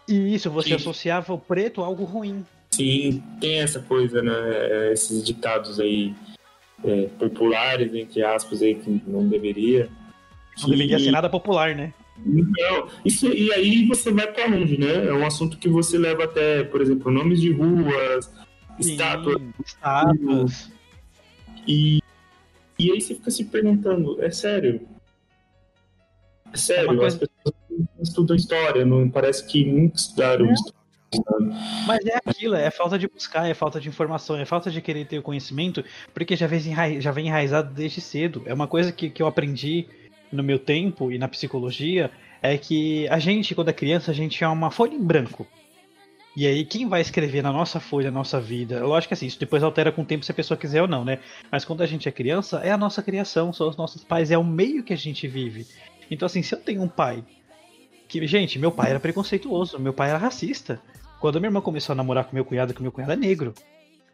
E 0.09 0.35
isso, 0.35 0.51
você 0.51 0.71
Sim. 0.71 0.75
associava 0.77 1.35
o 1.35 1.39
preto 1.39 1.83
a 1.83 1.87
algo 1.87 2.05
ruim. 2.05 2.45
Sim, 2.71 3.23
tem 3.41 3.61
essa 3.61 3.81
coisa, 3.81 4.23
né? 4.23 4.93
Esses 4.93 5.23
ditados 5.23 5.79
aí 5.79 6.15
é, 6.85 7.09
populares, 7.19 7.95
entre 7.95 8.23
aspas, 8.23 8.63
aí, 8.63 8.75
que 8.75 9.03
não 9.07 9.29
deveria. 9.29 9.91
Não 10.63 10.71
deveria 10.71 10.99
ser 10.99 11.11
nada 11.11 11.29
popular, 11.29 11.75
né? 11.75 11.93
Não, 12.25 12.89
isso, 13.05 13.29
e 13.29 13.53
aí 13.53 13.87
você 13.87 14.11
vai 14.11 14.27
para 14.33 14.47
onde, 14.47 14.79
né? 14.79 15.07
É 15.07 15.13
um 15.13 15.27
assunto 15.27 15.57
que 15.59 15.69
você 15.69 15.97
leva 15.97 16.25
até, 16.25 16.65
por 16.65 16.81
exemplo, 16.81 17.13
nomes 17.13 17.41
de 17.41 17.53
ruas, 17.53 18.33
estátuas, 18.79 19.37
Sim, 19.41 19.53
estátuas. 19.65 20.73
e, 21.67 22.03
e 22.79 22.91
aí 22.91 23.01
você 23.01 23.15
fica 23.15 23.31
se 23.31 23.45
perguntando, 23.45 24.21
é 24.23 24.31
sério? 24.31 24.81
É 26.53 26.57
sério, 26.57 26.93
É 26.93 26.97
coisa- 26.97 27.07
as 27.07 27.15
pessoas 27.17 27.55
não 27.71 28.03
estudam 28.03 28.37
história, 28.37 28.85
não 28.85 29.09
parece 29.09 29.47
que 29.47 29.65
nunca 29.65 29.97
estudaram 29.97 30.51
história. 30.53 30.79
sabe? 31.13 31.55
Mas 31.87 32.05
é 32.07 32.19
aquilo, 32.25 32.55
é 32.55 32.71
falta 32.71 32.99
de 32.99 33.09
buscar, 33.09 33.49
é 33.49 33.55
falta 33.55 33.81
de 33.81 33.89
informação, 33.89 34.37
é 34.37 34.45
falta 34.45 34.71
de 34.71 34.81
querer 34.83 35.07
ter 35.07 35.19
o 35.19 35.23
conhecimento, 35.23 35.83
porque 36.13 36.37
já 36.37 36.47
vem, 36.47 36.61
enrai- 36.61 37.01
já 37.01 37.11
vem 37.11 37.27
enraizado 37.29 37.73
desde 37.73 38.01
cedo. 38.01 38.43
É 38.47 38.53
uma 38.53 38.67
coisa 38.67 38.93
que, 38.93 39.09
que 39.09 39.23
eu 39.23 39.27
aprendi 39.27 39.87
no 40.31 40.43
meu 40.43 40.59
tempo 40.59 41.11
e 41.11 41.19
na 41.19 41.27
psicologia, 41.29 42.11
é 42.43 42.57
que 42.59 43.09
a 43.09 43.19
gente, 43.19 43.55
quando 43.55 43.69
é 43.69 43.73
criança, 43.73 44.11
a 44.11 44.15
gente 44.15 44.43
é 44.45 44.49
uma 44.49 44.71
folha 44.71 44.95
em 44.95 45.03
branco. 45.03 45.47
E 46.37 46.47
aí, 46.47 46.65
quem 46.65 46.87
vai 46.87 47.01
escrever 47.01 47.43
na 47.43 47.51
nossa 47.53 47.81
folha, 47.81 48.13
na 48.13 48.19
nossa 48.19 48.39
vida? 48.41 48.85
Lógico 48.87 49.09
que 49.09 49.15
assim, 49.15 49.27
isso 49.27 49.41
depois 49.41 49.61
altera 49.63 49.91
com 49.91 50.03
o 50.03 50.05
tempo 50.05 50.25
se 50.25 50.31
a 50.31 50.35
pessoa 50.35 50.57
quiser 50.57 50.83
ou 50.83 50.87
não, 50.87 51.05
né? 51.05 51.19
Mas 51.51 51.65
quando 51.65 51.83
a 51.83 51.87
gente 51.87 52.09
é 52.09 52.13
criança, 52.13 52.59
é 52.63 52.71
a 52.71 52.77
nossa 52.79 53.03
criação, 53.03 53.53
são 53.53 53.69
os 53.69 53.77
nossos 53.77 54.05
pais, 54.05 54.31
é 54.31 54.39
o 54.39 54.45
meio 54.45 54.85
que 54.85 54.93
a 54.93 54.97
gente 54.97 55.27
vive. 55.27 55.67
Então, 56.11 56.27
assim, 56.27 56.43
se 56.43 56.55
eu 56.55 56.61
tenho 56.61 56.83
um 56.83 56.89
pai 56.89 57.25
que, 58.09 58.27
gente, 58.27 58.59
meu 58.59 58.73
pai 58.73 58.91
era 58.91 59.01
preconceituoso, 59.01 59.79
meu 59.79 59.93
pai 59.93 60.11
era 60.11 60.19
racista. 60.19 60.81
Quando 61.21 61.41
minha 61.41 61.49
irmã 61.49 61.61
começou 61.61 61.93
a 61.93 61.97
namorar 61.97 62.25
com 62.25 62.35
meu 62.35 62.45
cunhado, 62.45 62.73
que 62.73 62.83
meu 62.83 62.93
cunhado 62.93 63.13
é 63.13 63.17
negro, 63.17 63.53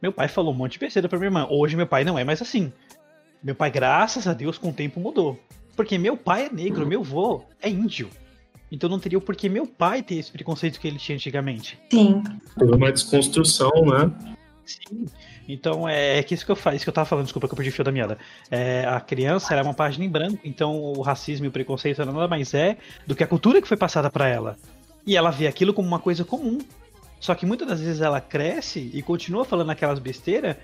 meu 0.03 0.13
pai 0.13 0.29
falou 0.29 0.53
um 0.53 0.57
monte 0.57 0.73
de 0.73 0.79
besteira 0.81 1.09
pra 1.09 1.19
minha 1.19 1.29
irmã. 1.29 1.47
Hoje 1.49 1.77
meu 1.77 1.87
pai 1.87 2.05
não 2.05 2.19
é 2.19 2.25
mais 2.25 2.43
assim. 2.43 2.73
Meu 3.43 3.55
pai, 3.55 3.71
graças 3.71 4.27
a 4.27 4.33
Deus, 4.33 4.59
com 4.59 4.71
o 4.71 4.73
tempo 4.73 4.99
mudou. 4.99 5.39
Porque 5.77 5.99
meu 5.99 6.17
pai 6.17 6.47
é 6.47 6.51
negro, 6.51 6.87
meu 6.87 7.03
vô 7.03 7.45
é 7.61 7.69
índio. 7.69 8.09
Então 8.71 8.89
não 8.89 8.99
teria 8.99 9.19
o 9.19 9.21
porquê 9.21 9.49
meu 9.49 9.67
pai 9.67 10.03
ter 10.03 10.17
esse 10.17 10.33
preconceito 10.33 10.81
que 10.81 10.89
ele 10.89 10.99
tinha 10.99 11.15
antigamente. 11.15 11.79
Sim. 11.91 12.23
Teve 12.59 12.75
uma 12.75 12.91
desconstrução, 12.91 13.71
né? 13.87 14.35
Sim. 14.65 15.07
Então 15.49 15.89
é, 15.89 16.19
é 16.19 16.23
que 16.23 16.35
isso 16.35 16.45
que 16.45 16.53
eu 16.53 16.57
faço, 16.57 16.77
isso 16.77 16.85
que 16.85 16.89
eu 16.89 16.95
tava 16.95 17.07
falando, 17.07 17.25
desculpa 17.25 17.47
que 17.47 17.53
eu 17.53 17.57
perdi 17.57 17.71
o 17.71 17.73
fio 17.73 17.85
da 17.85 17.93
meada. 17.93 18.19
É, 18.51 18.85
a 18.87 19.01
criança 19.01 19.53
era 19.53 19.63
uma 19.63 19.75
página 19.75 20.05
em 20.05 20.09
branco, 20.09 20.41
então 20.45 20.77
o 20.77 21.03
racismo 21.03 21.47
e 21.47 21.49
o 21.49 21.53
preconceito 21.53 22.05
nada 22.05 22.29
mais 22.29 22.55
é 22.55 22.77
do 23.07 23.15
que 23.15 23.23
a 23.23 23.27
cultura 23.27 23.61
que 23.61 23.69
foi 23.69 23.77
passada 23.77 24.11
pra 24.11 24.29
ela. 24.29 24.57
E 25.07 25.17
ela 25.17 25.31
vê 25.31 25.47
aquilo 25.47 25.75
como 25.75 25.87
uma 25.87 25.99
coisa 25.99 26.25
comum. 26.25 26.59
Só 27.21 27.35
que 27.35 27.47
muitas 27.47 27.67
das 27.67 27.81
vezes 27.81 28.01
ela 28.01 28.21
cresce 28.21 28.91
e 28.93 29.01
continua 29.03 29.45
falando 29.45 29.71
aquelas 29.71 29.99
besteiras 29.99 30.57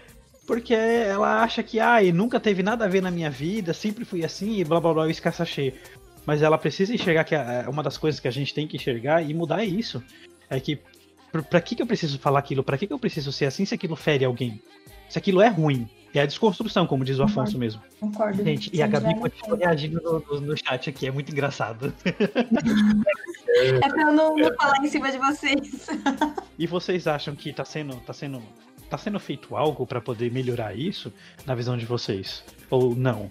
porque 0.50 0.74
ela 0.74 1.44
acha 1.44 1.62
que, 1.62 1.78
ai, 1.78 2.10
nunca 2.10 2.40
teve 2.40 2.60
nada 2.60 2.84
a 2.84 2.88
ver 2.88 3.00
na 3.00 3.10
minha 3.10 3.30
vida, 3.30 3.72
sempre 3.72 4.04
fui 4.04 4.24
assim 4.24 4.58
e 4.58 4.64
blá 4.64 4.80
blá 4.80 4.92
blá, 4.92 5.08
isso 5.08 5.22
sachê. 5.32 5.74
Mas 6.26 6.42
ela 6.42 6.58
precisa 6.58 6.92
enxergar 6.92 7.22
que 7.22 7.36
uma 7.68 7.84
das 7.84 7.96
coisas 7.96 8.20
que 8.20 8.26
a 8.26 8.32
gente 8.32 8.52
tem 8.52 8.66
que 8.66 8.76
enxergar 8.76 9.22
e 9.22 9.32
mudar 9.32 9.62
é 9.62 9.64
isso. 9.64 10.02
É 10.48 10.58
que, 10.58 10.78
pra, 11.30 11.60
que, 11.60 11.74
que 11.76 11.82
eu 11.82 11.86
preciso 11.86 12.18
falar 12.18 12.38
aquilo? 12.40 12.62
Pra 12.62 12.76
que, 12.78 12.86
que 12.86 12.92
eu 12.92 12.98
preciso 12.98 13.30
ser 13.32 13.46
assim 13.46 13.64
se 13.64 13.74
aquilo 13.74 13.96
fere 13.96 14.24
alguém? 14.24 14.60
Se 15.08 15.18
aquilo 15.18 15.40
é 15.40 15.48
ruim. 15.48 15.88
É 16.12 16.20
a 16.20 16.26
desconstrução, 16.26 16.88
como 16.88 17.04
diz 17.04 17.20
o 17.20 17.22
Afonso 17.22 17.56
mesmo. 17.56 17.80
Concordo. 18.00 18.42
Gente, 18.42 18.68
e 18.74 18.82
a 18.82 18.86
Gabi 18.88 19.14
continua 19.14 19.56
reagindo 19.56 20.00
no, 20.02 20.18
no- 20.18 20.40
no 20.40 20.56
chat 20.56 20.90
aqui, 20.90 21.06
é 21.06 21.10
muito 21.10 21.30
engraçado. 21.30 21.92
É 23.82 23.88
pra 23.88 24.02
eu 24.02 24.12
não, 24.12 24.36
não 24.36 24.54
falar 24.54 24.78
em 24.82 24.88
cima 24.88 25.10
de 25.10 25.18
vocês. 25.18 25.86
E 26.58 26.66
vocês 26.66 27.06
acham 27.06 27.34
que 27.34 27.52
tá 27.52 27.64
sendo, 27.64 27.96
tá 27.96 28.12
sendo, 28.12 28.40
tá 28.88 28.96
sendo 28.96 29.18
feito 29.20 29.56
algo 29.56 29.86
pra 29.86 30.00
poder 30.00 30.30
melhorar 30.32 30.74
isso 30.74 31.12
na 31.44 31.54
visão 31.54 31.76
de 31.76 31.84
vocês? 31.84 32.42
Ou 32.70 32.94
não? 32.94 33.30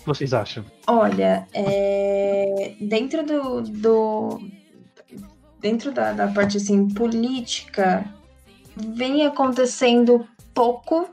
que 0.00 0.06
vocês 0.06 0.32
acham? 0.34 0.64
Olha, 0.86 1.46
é, 1.54 2.74
dentro 2.80 3.24
do, 3.24 3.62
do 3.62 4.40
dentro 5.60 5.92
da, 5.92 6.12
da 6.12 6.28
parte 6.28 6.56
assim 6.56 6.88
política 6.88 8.04
vem 8.76 9.24
acontecendo 9.24 10.26
pouco, 10.52 11.08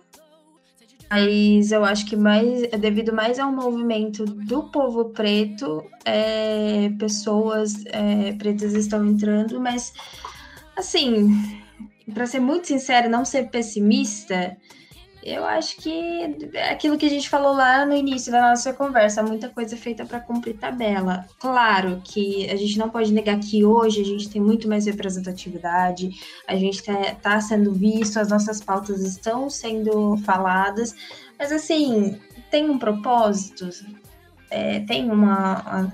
mas 1.09 1.71
eu 1.71 1.85
acho 1.85 2.05
que 2.05 2.15
mais 2.15 2.63
é 2.63 2.77
devido 2.77 3.13
mais 3.13 3.39
ao 3.39 3.51
movimento 3.51 4.25
do 4.25 4.63
povo 4.63 5.05
preto, 5.05 5.83
é, 6.05 6.89
pessoas 6.97 7.85
é, 7.85 8.33
pretas 8.33 8.73
estão 8.73 9.05
entrando, 9.05 9.59
mas 9.59 9.93
assim, 10.75 11.61
para 12.13 12.25
ser 12.25 12.39
muito 12.39 12.67
sincera, 12.67 13.07
não 13.07 13.23
ser 13.23 13.49
pessimista, 13.49 14.57
eu 15.25 15.45
acho 15.45 15.77
que 15.77 16.37
é 16.53 16.71
aquilo 16.71 16.97
que 16.97 17.05
a 17.05 17.09
gente 17.09 17.29
falou 17.29 17.53
lá 17.53 17.85
no 17.85 17.95
início 17.95 18.31
da 18.31 18.49
nossa 18.49 18.73
conversa, 18.73 19.23
muita 19.23 19.49
coisa 19.49 19.77
feita 19.77 20.05
para 20.05 20.19
cumprir 20.19 20.57
tabela. 20.57 21.25
Claro 21.39 22.01
que 22.03 22.49
a 22.49 22.55
gente 22.55 22.77
não 22.77 22.89
pode 22.89 23.13
negar 23.13 23.39
que 23.39 23.63
hoje 23.63 24.01
a 24.01 24.05
gente 24.05 24.29
tem 24.29 24.41
muito 24.41 24.67
mais 24.67 24.85
representatividade, 24.85 26.11
a 26.47 26.55
gente 26.55 26.79
está 26.79 27.15
tá 27.15 27.41
sendo 27.41 27.71
visto, 27.71 28.19
as 28.19 28.29
nossas 28.29 28.61
pautas 28.61 29.01
estão 29.01 29.49
sendo 29.49 30.17
faladas, 30.17 30.93
mas 31.39 31.51
assim, 31.51 32.19
tem 32.51 32.69
um 32.69 32.77
propósito, 32.77 33.69
é, 34.53 34.81
tem 34.81 35.09
uma. 35.09 35.91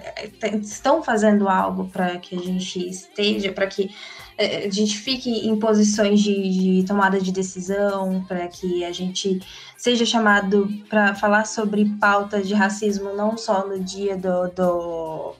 estão 0.61 1.01
fazendo 1.01 1.47
algo 1.47 1.87
para 1.87 2.17
que 2.17 2.35
a 2.35 2.41
gente 2.41 2.89
esteja, 2.89 3.53
para 3.53 3.65
que 3.67 3.89
é, 4.37 4.65
a 4.65 4.69
gente 4.69 4.97
fique 4.97 5.47
em 5.47 5.57
posições 5.57 6.19
de, 6.19 6.81
de 6.81 6.85
tomada 6.85 7.21
de 7.21 7.31
decisão, 7.31 8.25
para 8.27 8.49
que 8.49 8.83
a 8.83 8.91
gente 8.91 9.39
seja 9.77 10.05
chamado 10.05 10.67
para 10.89 11.15
falar 11.15 11.45
sobre 11.45 11.85
pautas 12.01 12.45
de 12.49 12.53
racismo 12.53 13.13
não 13.15 13.37
só 13.37 13.65
no 13.65 13.79
dia 13.79 14.17
do, 14.17 14.49
do, 14.49 15.35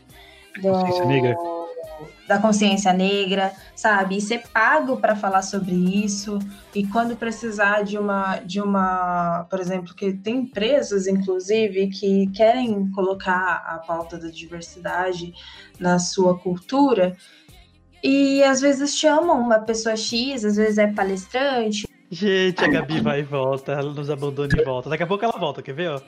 do 0.62 1.06
negra. 1.06 1.36
Da 2.28 2.40
consciência 2.40 2.94
negra, 2.94 3.52
sabe? 3.76 4.18
E 4.18 4.22
ser 4.22 4.44
pago 4.54 4.98
para 4.98 5.16
falar 5.16 5.42
sobre 5.42 5.74
isso. 5.74 6.40
E 6.76 6.86
quando 6.88 7.16
precisar 7.16 7.84
de 7.84 7.98
uma, 7.98 8.38
de 8.38 8.62
uma, 8.62 9.46
por 9.50 9.60
exemplo, 9.60 9.94
que 9.96 10.14
tem 10.14 10.38
empresas, 10.38 11.08
inclusive, 11.08 11.88
que 11.88 12.28
querem 12.28 12.90
colocar 12.92 13.64
a 13.66 13.80
pauta 13.80 14.18
da 14.18 14.30
diversidade 14.30 15.34
na 15.80 15.98
sua 16.00 16.38
cultura, 16.38 17.16
e 18.04 18.42
às 18.44 18.62
vezes 18.62 18.98
chamam 18.98 19.40
uma 19.40 19.60
pessoa 19.60 19.96
X, 19.96 20.46
às 20.46 20.56
vezes 20.56 20.78
é 20.78 20.88
palestrante. 20.88 21.88
Gente, 22.12 22.64
a 22.64 22.68
Gabi 22.68 23.02
vai 23.02 23.20
e 23.20 23.24
volta, 23.24 23.74
ela 23.74 23.94
nos 23.94 24.10
abandona 24.10 24.50
e 24.58 24.64
volta. 24.64 24.90
Daqui 24.90 25.04
a 25.04 25.08
pouco 25.08 25.24
ela 25.24 25.38
volta, 25.38 25.62
quer 25.62 25.74
ver, 25.74 25.92
ó? 25.92 26.02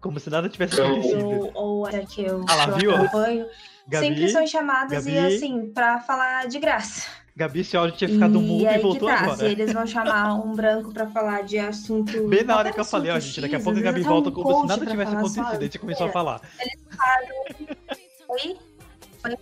Como 0.00 0.20
se 0.20 0.30
nada 0.30 0.48
tivesse 0.48 0.80
acontecido. 0.80 1.50
Ou, 1.54 1.80
ou 1.80 1.88
é 1.88 2.06
que 2.06 2.22
eu, 2.22 2.44
Ah 2.48 2.54
lá, 2.54 2.68
eu 2.68 2.76
viu? 2.76 2.94
acompanho. 2.94 3.46
Gabi, 3.88 4.06
sempre 4.06 4.28
são 4.28 4.46
chamadas 4.46 5.06
e 5.06 5.12
Gabi. 5.12 5.34
assim, 5.34 5.70
pra 5.70 6.00
falar 6.00 6.46
de 6.46 6.58
graça. 6.58 7.08
Gabi, 7.34 7.62
seu 7.62 7.80
áudio 7.80 7.96
tinha 7.96 8.08
ficado 8.10 8.38
e 8.38 8.42
mudo 8.42 8.64
e 8.68 8.78
voltou 8.78 9.08
tá, 9.08 9.14
agora. 9.20 9.36
se 9.36 9.44
eles 9.44 9.72
vão 9.72 9.86
chamar 9.86 10.34
um 10.44 10.54
branco 10.54 10.92
pra 10.92 11.06
falar 11.06 11.42
de 11.42 11.58
assunto. 11.58 12.26
Bem 12.28 12.42
na 12.42 12.56
hora 12.56 12.72
que 12.72 12.80
eu 12.80 12.84
falei, 12.84 13.12
ó, 13.12 13.18
gente, 13.18 13.40
daqui 13.40 13.54
a 13.54 13.60
pouco 13.60 13.78
a 13.78 13.82
Gabi 13.82 14.02
volta 14.02 14.28
um 14.28 14.32
como 14.32 14.62
se 14.62 14.66
nada 14.66 14.84
tivesse 14.84 15.14
acontecido. 15.14 15.62
Aí 15.62 15.70
você 15.70 15.78
começou 15.78 16.06
a 16.08 16.10
falar. 16.10 16.40
Oi? 18.28 18.58
Oi? 19.24 19.36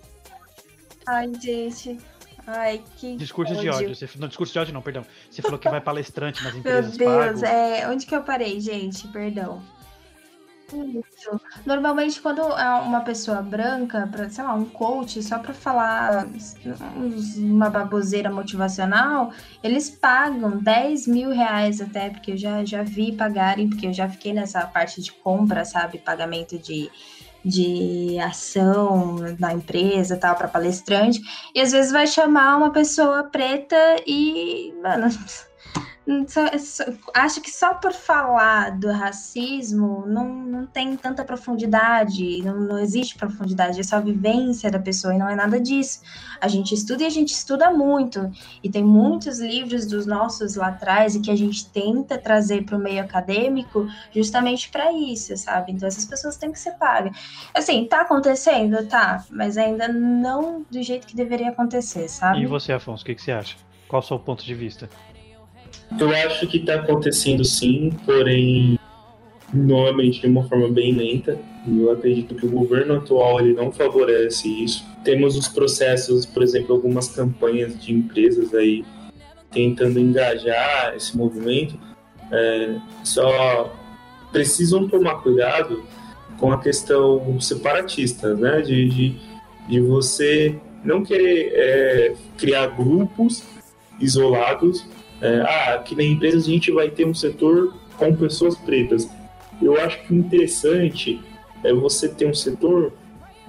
Ai, 1.07 1.33
gente. 1.41 1.99
Ai, 2.47 2.83
que. 2.97 3.17
Discurso 3.17 3.57
de 3.57 3.69
ódio. 3.69 3.95
Você, 3.95 4.09
não, 4.17 4.29
discurso 4.29 4.53
de 4.53 4.59
ódio 4.59 4.75
não, 4.75 4.83
perdão. 4.83 5.05
Você 5.31 5.43
falou 5.43 5.59
que 5.59 5.69
vai 5.69 5.81
palestrante 5.83 6.45
nas 6.45 6.53
Meu 6.53 6.61
empresas 6.61 6.97
Deus, 6.97 7.41
pago. 7.41 7.47
é, 7.47 7.89
onde 7.89 8.07
que 8.07 8.15
eu 8.15 8.23
parei, 8.23 8.61
gente? 8.61 9.09
Perdão. 9.09 9.63
Isso. 10.73 11.41
Normalmente, 11.65 12.21
quando 12.21 12.41
é 12.41 12.75
uma 12.81 13.01
pessoa 13.01 13.41
branca, 13.41 14.09
pra, 14.11 14.29
sei 14.29 14.43
lá, 14.43 14.55
um 14.55 14.65
coach, 14.65 15.23
só 15.23 15.39
para 15.39 15.55
falar 15.55 16.27
uma 17.37 17.71
baboseira 17.71 18.31
motivacional, 18.31 19.33
eles 19.63 19.89
pagam 19.89 20.59
10 20.59 21.07
mil 21.07 21.31
reais 21.31 21.81
até, 21.81 22.11
porque 22.11 22.33
eu 22.33 22.37
já, 22.37 22.65
já 22.65 22.83
vi 22.83 23.13
pagarem, 23.13 23.69
porque 23.69 23.87
eu 23.87 23.93
já 23.93 24.09
fiquei 24.09 24.33
nessa 24.33 24.67
parte 24.67 25.01
de 25.01 25.13
compra, 25.13 25.65
sabe? 25.65 25.99
Pagamento 25.99 26.59
de, 26.59 26.91
de 27.45 28.19
ação 28.19 29.17
na 29.39 29.53
empresa 29.53 30.17
tal, 30.17 30.35
para 30.35 30.49
palestrante. 30.49 31.21
E 31.55 31.61
às 31.61 31.71
vezes 31.71 31.93
vai 31.93 32.09
chamar 32.09 32.57
uma 32.57 32.73
pessoa 32.73 33.23
preta 33.23 33.77
e, 34.05 34.75
mano, 34.83 35.09
só- 36.29 36.57
só- 36.59 36.85
acho 37.15 37.41
que 37.41 37.51
só 37.51 37.75
por 37.75 37.93
falar 37.93 38.71
do 38.79 38.91
racismo 38.93 40.05
não, 40.07 40.29
não 40.29 40.67
tem 40.67 40.97
tanta 40.97 41.25
profundidade, 41.25 42.43
não, 42.43 42.61
não 42.61 42.79
existe 42.79 43.17
profundidade, 43.17 43.81
é 43.81 43.83
só 43.83 43.97
a 43.97 44.01
vivência 44.01 44.71
da 44.71 44.79
pessoa 44.79 45.15
e 45.15 45.19
não 45.19 45.29
é 45.29 45.35
nada 45.35 45.61
disso. 45.61 46.01
A 46.41 46.49
gente 46.49 46.73
estuda 46.75 47.03
e 47.03 47.07
a 47.07 47.11
gente 47.11 47.33
estuda 47.33 47.71
muito, 47.71 48.31
e 48.63 48.71
tem 48.71 48.85
muitos 48.85 49.41
livros 49.41 49.87
dos 49.87 50.07
nossos 50.07 50.55
lá 50.55 50.69
atrás 50.69 51.15
e 51.15 51.21
que 51.21 51.31
a 51.31 51.37
gente 51.37 51.69
tenta 51.71 52.17
trazer 52.19 52.65
para 52.65 52.77
o 52.77 52.81
meio 52.81 53.03
acadêmico 53.03 53.87
justamente 54.15 54.69
para 54.71 54.93
isso, 54.93 55.37
sabe? 55.37 55.73
Então 55.73 55.89
essas 55.89 56.05
pessoas 56.05 56.37
têm 56.37 56.53
que 56.53 56.59
ser 56.61 56.73
pagas. 56.73 57.17
Assim, 57.55 57.85
tá 57.87 58.03
acontecendo? 58.03 58.87
Tá, 58.87 59.25
mas 59.31 59.59
ainda 59.59 59.89
não 59.89 60.65
do 60.71 60.83
jeito 60.83 61.07
que 61.07 61.17
deveria 61.17 61.49
acontecer, 61.49 62.09
sabe? 62.09 62.43
E 62.43 62.47
você, 62.47 62.73
Afonso, 62.73 63.03
o 63.03 63.07
que, 63.07 63.15
que 63.15 63.23
você 63.23 63.33
acha? 63.33 63.57
Qual 63.89 64.03
o 64.03 64.05
seu 64.05 64.19
ponto 64.19 64.45
de 64.45 64.55
vista? 64.55 64.89
Eu 65.99 66.11
acho 66.11 66.47
que 66.47 66.59
está 66.59 66.75
acontecendo 66.75 67.45
sim, 67.45 67.91
porém, 68.05 68.79
novamente 69.53 70.21
de 70.21 70.27
uma 70.27 70.45
forma 70.45 70.69
bem 70.69 70.93
lenta. 70.93 71.39
Eu 71.67 71.91
acredito 71.91 72.35
que 72.35 72.47
o 72.47 72.51
governo 72.51 72.97
atual 72.97 73.41
ele 73.41 73.55
não 73.55 73.73
favorece 73.73 74.49
isso. 74.49 74.85
Temos 75.05 75.37
os 75.37 75.49
processos, 75.49 76.27
por 76.27 76.43
exemplo, 76.43 76.75
algumas 76.75 77.09
campanhas 77.09 77.79
de 77.81 77.93
empresas 77.93 78.55
aí 78.55 78.85
tentando 79.51 79.99
engajar 79.99 80.95
esse 80.95 81.17
movimento. 81.17 81.79
É, 82.31 82.77
só 83.03 83.73
precisam 84.33 84.89
tomar 84.89 85.23
cuidado 85.23 85.85
com 86.39 86.53
a 86.53 86.59
questão 86.59 87.41
separatista, 87.41 88.35
né? 88.35 88.61
De, 88.61 88.89
de, 88.89 89.17
de 89.69 89.81
você 89.81 90.59
não 90.85 91.03
querer 91.03 91.53
é, 91.55 92.15
criar 92.37 92.67
grupos 92.69 93.43
isolados 93.99 94.87
é, 95.21 95.41
ah, 95.41 95.75
aqui 95.75 95.95
na 95.95 96.03
empresa 96.03 96.39
a 96.39 96.51
gente 96.51 96.71
vai 96.71 96.91
ter 96.91 97.07
um 97.07 97.15
setor 97.15 97.75
com 97.97 98.15
pessoas 98.15 98.57
pretas. 98.57 99.09
Eu 99.61 99.81
acho 99.81 100.03
que 100.03 100.13
o 100.13 100.17
interessante 100.17 101.21
é 101.65 101.73
você 101.73 102.09
ter 102.09 102.29
um 102.29 102.35
setor 102.35 102.93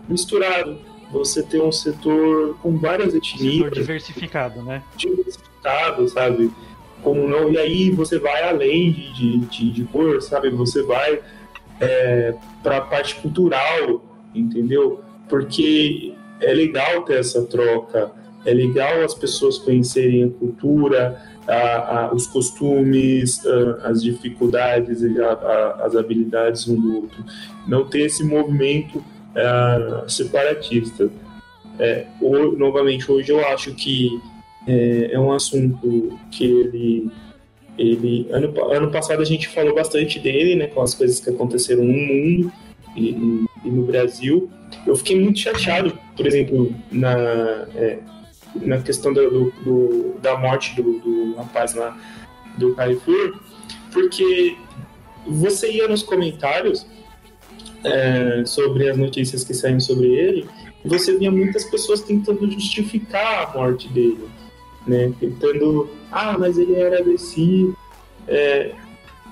misturado, 0.07 0.79
você 1.11 1.43
ter 1.43 1.61
um 1.61 1.71
setor 1.71 2.57
com 2.61 2.77
várias 2.77 3.13
Setor 3.13 3.27
etnias, 3.27 3.71
diversificado, 3.71 4.61
né? 4.61 4.81
diversificado, 4.95 6.07
sabe? 6.07 6.51
Como 7.03 7.27
não, 7.27 7.51
e 7.51 7.57
aí 7.57 7.91
você 7.91 8.17
vai 8.17 8.43
além 8.43 8.91
de, 8.91 9.13
de, 9.13 9.37
de, 9.39 9.71
de 9.71 9.83
cor, 9.85 10.21
sabe? 10.21 10.49
Você 10.49 10.81
vai 10.83 11.19
é, 11.79 12.33
para 12.63 12.77
a 12.77 12.81
parte 12.81 13.15
cultural, 13.15 14.01
entendeu? 14.33 15.01
Porque 15.29 16.13
é 16.41 16.53
legal 16.53 17.03
ter 17.03 17.19
essa 17.19 17.43
troca, 17.43 18.11
é 18.45 18.53
legal 18.53 19.03
as 19.03 19.13
pessoas 19.13 19.57
conhecerem 19.57 20.23
a 20.23 20.29
cultura, 20.29 21.21
a, 21.47 21.99
a, 21.99 22.13
os 22.13 22.27
costumes, 22.27 23.41
a, 23.45 23.89
as 23.89 24.03
dificuldades, 24.03 25.01
as 25.79 25.95
habilidades 25.95 26.67
um 26.67 26.79
do 26.79 26.95
outro. 26.95 27.23
Não 27.67 27.85
ter 27.85 28.01
esse 28.01 28.23
movimento 28.23 28.97
uh, 28.99 30.09
separatista. 30.09 31.09
É, 31.79 32.07
ou, 32.21 32.57
novamente, 32.57 33.09
hoje 33.11 33.31
eu 33.31 33.45
acho 33.47 33.73
que 33.73 34.19
é, 34.67 35.11
é, 35.13 35.19
um 35.19 35.31
assunto 35.31 36.17
que 36.31 36.43
ele. 36.43 37.11
ele 37.77 38.27
ano, 38.31 38.53
ano 38.71 38.91
passado 38.91 39.21
a 39.21 39.25
gente 39.25 39.47
falou 39.47 39.75
bastante 39.75 40.19
dele, 40.19 40.55
né, 40.55 40.67
com 40.67 40.81
as 40.81 40.93
coisas 40.93 41.19
que 41.19 41.29
aconteceram 41.29 41.83
no 41.83 41.93
mundo 41.93 42.51
e, 42.95 43.45
e 43.63 43.69
no 43.69 43.83
Brasil. 43.83 44.49
Eu 44.85 44.95
fiquei 44.95 45.19
muito 45.19 45.39
chateado, 45.39 45.97
por 46.15 46.25
exemplo, 46.25 46.73
na, 46.91 47.15
é, 47.75 47.99
na 48.61 48.81
questão 48.81 49.13
do, 49.13 49.51
do, 49.63 50.15
da 50.21 50.37
morte 50.37 50.75
do, 50.75 50.99
do 50.99 51.35
rapaz 51.35 51.73
lá 51.73 51.97
do 52.57 52.73
Carrefour, 52.75 53.39
porque 53.91 54.57
você 55.25 55.71
ia 55.71 55.87
nos 55.87 56.03
comentários 56.03 56.85
é, 57.83 58.43
sobre 58.45 58.89
as 58.89 58.97
notícias 58.97 59.43
que 59.43 59.53
saíam 59.53 59.79
sobre 59.79 60.07
ele, 60.07 60.47
você 60.83 61.17
via 61.17 61.31
muitas 61.31 61.65
pessoas 61.65 62.01
tentando 62.01 62.49
justificar 62.49 63.49
a 63.49 63.53
morte 63.57 63.87
dele, 63.89 64.27
né? 64.85 65.11
Tentando, 65.19 65.89
ah, 66.11 66.37
mas 66.37 66.57
ele 66.57 66.75
era 66.75 66.99
agressivo. 66.99 67.77
É, 68.27 68.73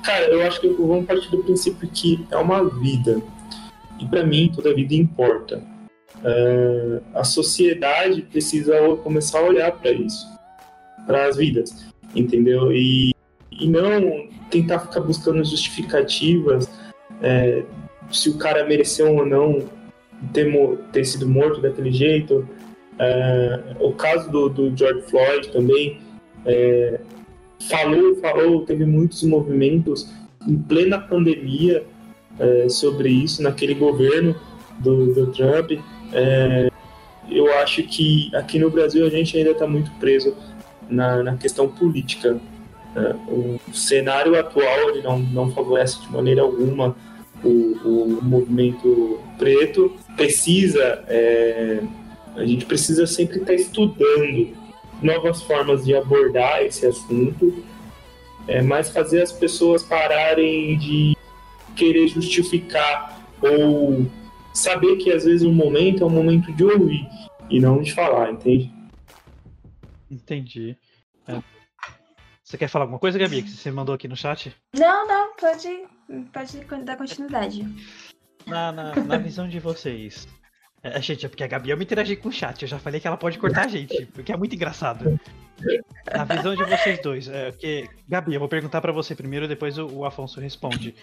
cara, 0.03 0.26
eu 0.27 0.45
acho 0.45 0.60
que 0.61 0.68
vamos 0.68 1.06
partir 1.06 1.30
do 1.31 1.43
princípio 1.43 1.88
que 1.89 2.26
é 2.30 2.38
uma 2.38 2.64
vida, 2.64 3.22
e 3.99 4.06
para 4.06 4.26
mim 4.26 4.52
toda 4.53 4.73
vida 4.73 4.93
importa. 4.93 5.64
Uh, 6.26 7.03
a 7.14 7.23
sociedade 7.23 8.23
precisa 8.23 8.73
começar 9.03 9.39
a 9.39 9.43
olhar 9.43 9.72
para 9.73 9.91
isso, 9.91 10.26
para 11.06 11.27
as 11.27 11.38
vidas, 11.38 11.85
entendeu? 12.15 12.72
E, 12.73 13.11
e 13.52 13.68
não 13.68 14.27
tentar 14.49 14.80
ficar 14.80 15.02
buscando 15.02 15.45
justificativas 15.45 16.68
é, 17.22 17.64
se 18.11 18.30
o 18.30 18.38
cara 18.38 18.65
mereceu 18.65 19.15
ou 19.15 19.26
não 19.26 19.69
ter, 20.34 20.52
ter 20.91 21.06
sido 21.06 21.27
morto 21.27 21.61
daquele 21.61 21.91
jeito. 21.91 22.47
É, 22.97 23.76
o 23.80 23.91
caso 23.91 24.30
do, 24.31 24.49
do, 24.49 24.76
George 24.76 25.02
Floyd 25.03 25.49
também 25.49 25.99
é, 26.45 26.99
falou, 27.69 28.15
falou, 28.15 28.65
teve 28.65 28.85
muitos 28.85 29.23
movimentos 29.23 30.10
em 30.47 30.57
plena 30.57 30.99
pandemia 30.99 31.84
é, 32.39 32.69
sobre 32.69 33.10
isso 33.10 33.41
naquele 33.41 33.73
governo 33.73 34.35
do, 34.80 35.14
do 35.14 35.27
Trump. 35.27 35.72
É, 36.15 36.71
eu 37.29 37.53
acho 37.55 37.83
que 37.83 38.33
aqui 38.33 38.57
no 38.57 38.69
Brasil 38.69 39.05
a 39.05 39.09
gente 39.09 39.37
ainda 39.37 39.51
está 39.51 39.67
muito 39.67 39.91
preso 39.99 40.33
na, 40.89 41.21
na 41.21 41.35
questão 41.35 41.67
política. 41.67 42.39
É, 42.95 43.15
o 43.27 43.59
cenário 43.73 44.39
atual 44.39 44.89
ele 44.89 45.01
não, 45.01 45.19
não 45.19 45.51
favorece 45.51 46.01
de 46.01 46.09
maneira 46.09 46.41
alguma 46.41 46.95
o, 47.43 47.49
o 47.49 48.19
movimento 48.23 49.19
preto. 49.37 49.93
Precisa, 50.15 51.03
é, 51.09 51.81
a 52.37 52.45
gente 52.45 52.65
precisa 52.65 53.05
sempre 53.05 53.39
estar 53.39 53.47
tá 53.47 53.53
estudando 53.53 54.55
novas 55.01 55.41
formas 55.41 55.83
de 55.83 55.93
abordar 55.93 56.63
esse 56.63 56.85
assunto, 56.85 57.61
é, 58.47 58.61
mas 58.61 58.89
fazer 58.89 59.21
as 59.21 59.33
pessoas 59.33 59.83
pararem 59.83 60.77
de 60.77 61.17
querer 61.75 62.07
justificar 62.07 63.21
ou 63.41 64.05
saber 64.56 64.95
que 64.98 65.11
às 65.11 65.26
vezes 65.26 65.44
um 65.44 65.53
momento 65.53 66.03
é 66.03 66.06
um 66.07 66.10
momento 66.10 66.52
de 66.53 66.64
ouvir 66.64 67.07
e 67.49 67.60
não 67.60 67.82
de 67.82 67.94
falar, 67.94 68.32
entende? 68.32 68.73
Entendi. 70.10 70.77
É. 71.27 71.41
Você 72.44 72.57
quer 72.57 72.68
falar 72.68 72.86
alguma 72.86 72.99
coisa, 72.99 73.19
Gabi, 73.19 73.44
que 73.44 73.49
você 73.49 73.72
mandou 73.72 73.94
aqui 73.94 74.07
no 74.07 74.15
chat? 74.15 74.56
Não, 74.73 75.07
não, 75.07 75.36
pode, 75.36 75.68
pode 76.32 76.84
dar 76.84 76.95
continuidade. 76.95 77.68
Na, 78.45 78.72
na, 78.72 78.95
na 78.95 79.18
visão 79.18 79.48
de 79.48 79.60
vocês. 79.60 80.27
É, 80.84 81.02
gente, 81.02 81.26
é 81.26 81.30
porque 81.30 81.44
a 81.44 81.48
Gabi 81.48 81.72
eu 81.72 81.77
me 81.77 81.84
interagi 81.84 82.15
com 82.15 82.30
o 82.30 82.32
chat. 82.32 82.61
Eu 82.61 82.68
já 82.68 82.77
falei 82.77 82.99
que 82.99 83.07
ela 83.07 83.18
pode 83.18 83.40
cortar 83.40 83.65
a 83.65 83.68
gente, 83.68 84.06
porque 84.07 84.32
é 84.32 84.38
muito 84.38 84.53
engraçado. 84.53 85.19
Na 86.14 86.23
visão 86.23 86.56
de 86.56 86.64
vocês 86.64 87.02
dois, 87.02 87.27
é, 87.27 87.52
que, 87.52 87.90
Gabi, 88.07 88.36
eu 88.36 88.40
vou 88.40 88.48
perguntar 88.48 88.82
para 88.82 88.91
você 88.91 89.15
primeiro, 89.15 89.48
depois 89.48 89.80
o, 89.80 89.88
o 89.88 90.06
Afonso 90.06 90.40
responde. 90.40 90.94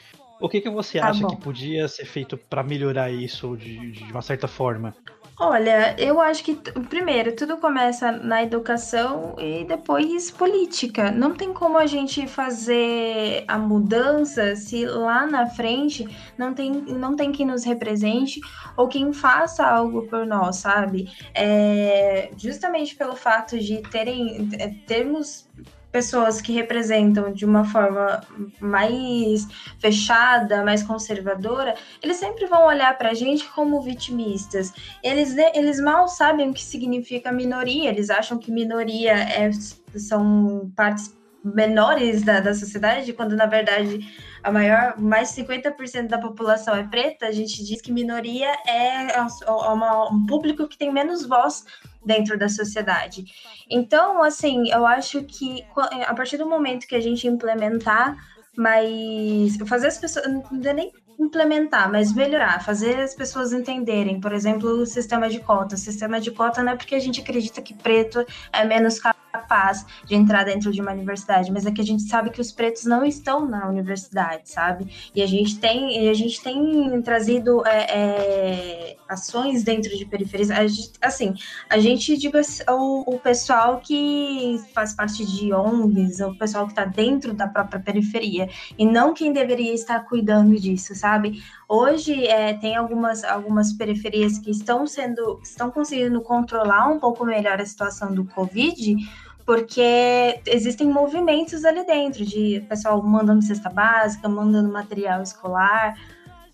O 0.42 0.48
que, 0.48 0.60
que 0.60 0.68
você 0.68 0.98
tá 0.98 1.10
acha 1.10 1.24
que 1.24 1.36
podia 1.36 1.86
ser 1.86 2.04
feito 2.04 2.36
para 2.36 2.64
melhorar 2.64 3.12
isso 3.12 3.56
de, 3.56 3.92
de 3.92 4.12
uma 4.12 4.20
certa 4.20 4.48
forma? 4.48 4.92
Olha, 5.38 5.94
eu 5.98 6.20
acho 6.20 6.42
que, 6.44 6.54
primeiro, 6.88 7.34
tudo 7.34 7.56
começa 7.56 8.10
na 8.10 8.42
educação 8.42 9.34
e 9.38 9.64
depois 9.64 10.30
política. 10.32 11.10
Não 11.10 11.32
tem 11.32 11.52
como 11.52 11.78
a 11.78 11.86
gente 11.86 12.26
fazer 12.26 13.44
a 13.46 13.56
mudança 13.56 14.56
se 14.56 14.84
lá 14.84 15.26
na 15.26 15.46
frente 15.46 16.06
não 16.36 16.52
tem, 16.52 16.72
não 16.72 17.16
tem 17.16 17.30
quem 17.32 17.46
nos 17.46 17.64
represente 17.64 18.40
ou 18.76 18.88
quem 18.88 19.12
faça 19.12 19.64
algo 19.64 20.02
por 20.08 20.26
nós, 20.26 20.56
sabe? 20.56 21.08
É, 21.34 22.30
justamente 22.36 22.96
pelo 22.96 23.14
fato 23.14 23.58
de 23.58 23.80
terem, 23.90 24.48
é, 24.58 24.68
termos 24.86 25.48
pessoas 25.92 26.40
que 26.40 26.52
representam 26.52 27.32
de 27.32 27.44
uma 27.44 27.64
forma 27.64 28.22
mais 28.58 29.46
fechada, 29.78 30.64
mais 30.64 30.82
conservadora, 30.82 31.74
eles 32.02 32.16
sempre 32.16 32.46
vão 32.46 32.66
olhar 32.66 32.96
para 32.96 33.10
a 33.10 33.14
gente 33.14 33.46
como 33.50 33.80
vitimistas. 33.82 34.72
Eles, 35.02 35.36
eles 35.54 35.78
mal 35.78 36.08
sabem 36.08 36.48
o 36.50 36.54
que 36.54 36.64
significa 36.64 37.30
minoria, 37.30 37.90
eles 37.90 38.08
acham 38.08 38.38
que 38.38 38.50
minoria 38.50 39.12
é, 39.12 39.50
são 39.98 40.72
partes 40.74 41.14
menores 41.44 42.22
da, 42.22 42.40
da 42.40 42.54
sociedade, 42.54 43.12
quando 43.12 43.34
na 43.34 43.46
verdade 43.46 44.00
a 44.42 44.50
maior, 44.50 44.98
mais 44.98 45.34
de 45.34 45.42
50% 45.44 46.08
da 46.08 46.18
população 46.18 46.74
é 46.74 46.84
preta, 46.84 47.26
a 47.26 47.32
gente 47.32 47.64
diz 47.64 47.80
que 47.80 47.92
minoria 47.92 48.48
é 48.66 49.20
uma, 49.48 50.10
um 50.10 50.26
público 50.26 50.66
que 50.66 50.76
tem 50.76 50.92
menos 50.92 51.26
voz 51.26 51.64
dentro 52.04 52.38
da 52.38 52.48
sociedade. 52.48 53.24
Então, 53.70 54.22
assim, 54.22 54.70
eu 54.70 54.86
acho 54.86 55.22
que 55.24 55.64
a 56.06 56.14
partir 56.14 56.36
do 56.36 56.48
momento 56.48 56.86
que 56.86 56.94
a 56.94 57.00
gente 57.00 57.26
implementar 57.26 58.16
mais 58.56 59.56
fazer 59.66 59.86
as 59.86 59.98
pessoas 59.98 60.26
não 60.26 60.42
é 60.64 60.74
nem 60.74 60.92
implementar, 61.18 61.90
mas 61.90 62.12
melhorar, 62.12 62.62
fazer 62.64 63.00
as 63.00 63.14
pessoas 63.14 63.52
entenderem, 63.52 64.20
por 64.20 64.32
exemplo, 64.32 64.68
o 64.68 64.86
sistema 64.86 65.28
de 65.28 65.40
cota. 65.40 65.74
O 65.74 65.78
sistema 65.78 66.20
de 66.20 66.30
cota 66.30 66.62
não 66.62 66.72
é 66.72 66.76
porque 66.76 66.94
a 66.94 67.00
gente 67.00 67.20
acredita 67.20 67.62
que 67.62 67.74
preto 67.74 68.24
é 68.52 68.64
menos 68.64 68.98
capaz 69.32 69.86
de 70.04 70.14
entrar 70.14 70.44
dentro 70.44 70.70
de 70.70 70.80
uma 70.80 70.92
universidade, 70.92 71.50
mas 71.50 71.64
é 71.64 71.70
que 71.70 71.80
a 71.80 71.84
gente 71.84 72.02
sabe 72.02 72.30
que 72.30 72.40
os 72.40 72.52
pretos 72.52 72.84
não 72.84 73.04
estão 73.04 73.48
na 73.48 73.68
universidade, 73.68 74.50
sabe? 74.50 74.92
E 75.14 75.22
a 75.22 75.26
gente 75.26 75.58
tem, 75.58 76.08
a 76.08 76.14
gente 76.14 76.42
tem 76.42 77.00
trazido 77.02 77.66
é, 77.66 77.86
é, 77.88 78.96
ações 79.08 79.62
dentro 79.62 79.96
de 79.96 80.04
periferias. 80.04 80.50
A 80.50 80.66
gente, 80.66 80.92
assim, 81.00 81.34
a 81.68 81.78
gente 81.78 82.16
diga 82.16 82.40
o, 82.70 83.14
o 83.14 83.18
pessoal 83.18 83.80
que 83.80 84.60
faz 84.74 84.94
parte 84.94 85.24
de 85.24 85.52
ONGs, 85.52 86.20
o 86.20 86.34
pessoal 86.36 86.66
que 86.66 86.72
está 86.72 86.84
dentro 86.84 87.32
da 87.32 87.46
própria 87.46 87.80
periferia, 87.80 88.48
e 88.78 88.84
não 88.84 89.14
quem 89.14 89.32
deveria 89.32 89.72
estar 89.72 90.00
cuidando 90.00 90.58
disso, 90.58 90.94
sabe? 91.02 91.42
Hoje 91.68 92.26
é, 92.28 92.54
tem 92.54 92.76
algumas, 92.76 93.24
algumas 93.24 93.72
periferias 93.72 94.38
que 94.38 94.52
estão 94.52 94.86
sendo, 94.86 95.40
estão 95.42 95.68
conseguindo 95.68 96.20
controlar 96.22 96.88
um 96.88 97.00
pouco 97.00 97.24
melhor 97.24 97.60
a 97.60 97.66
situação 97.66 98.14
do 98.14 98.24
Covid, 98.24 98.96
porque 99.44 100.40
existem 100.46 100.86
movimentos 100.86 101.64
ali 101.64 101.84
dentro 101.84 102.24
de 102.24 102.64
pessoal 102.68 103.02
mandando 103.02 103.42
cesta 103.42 103.68
básica, 103.68 104.28
mandando 104.28 104.72
material 104.72 105.20
escolar, 105.22 105.96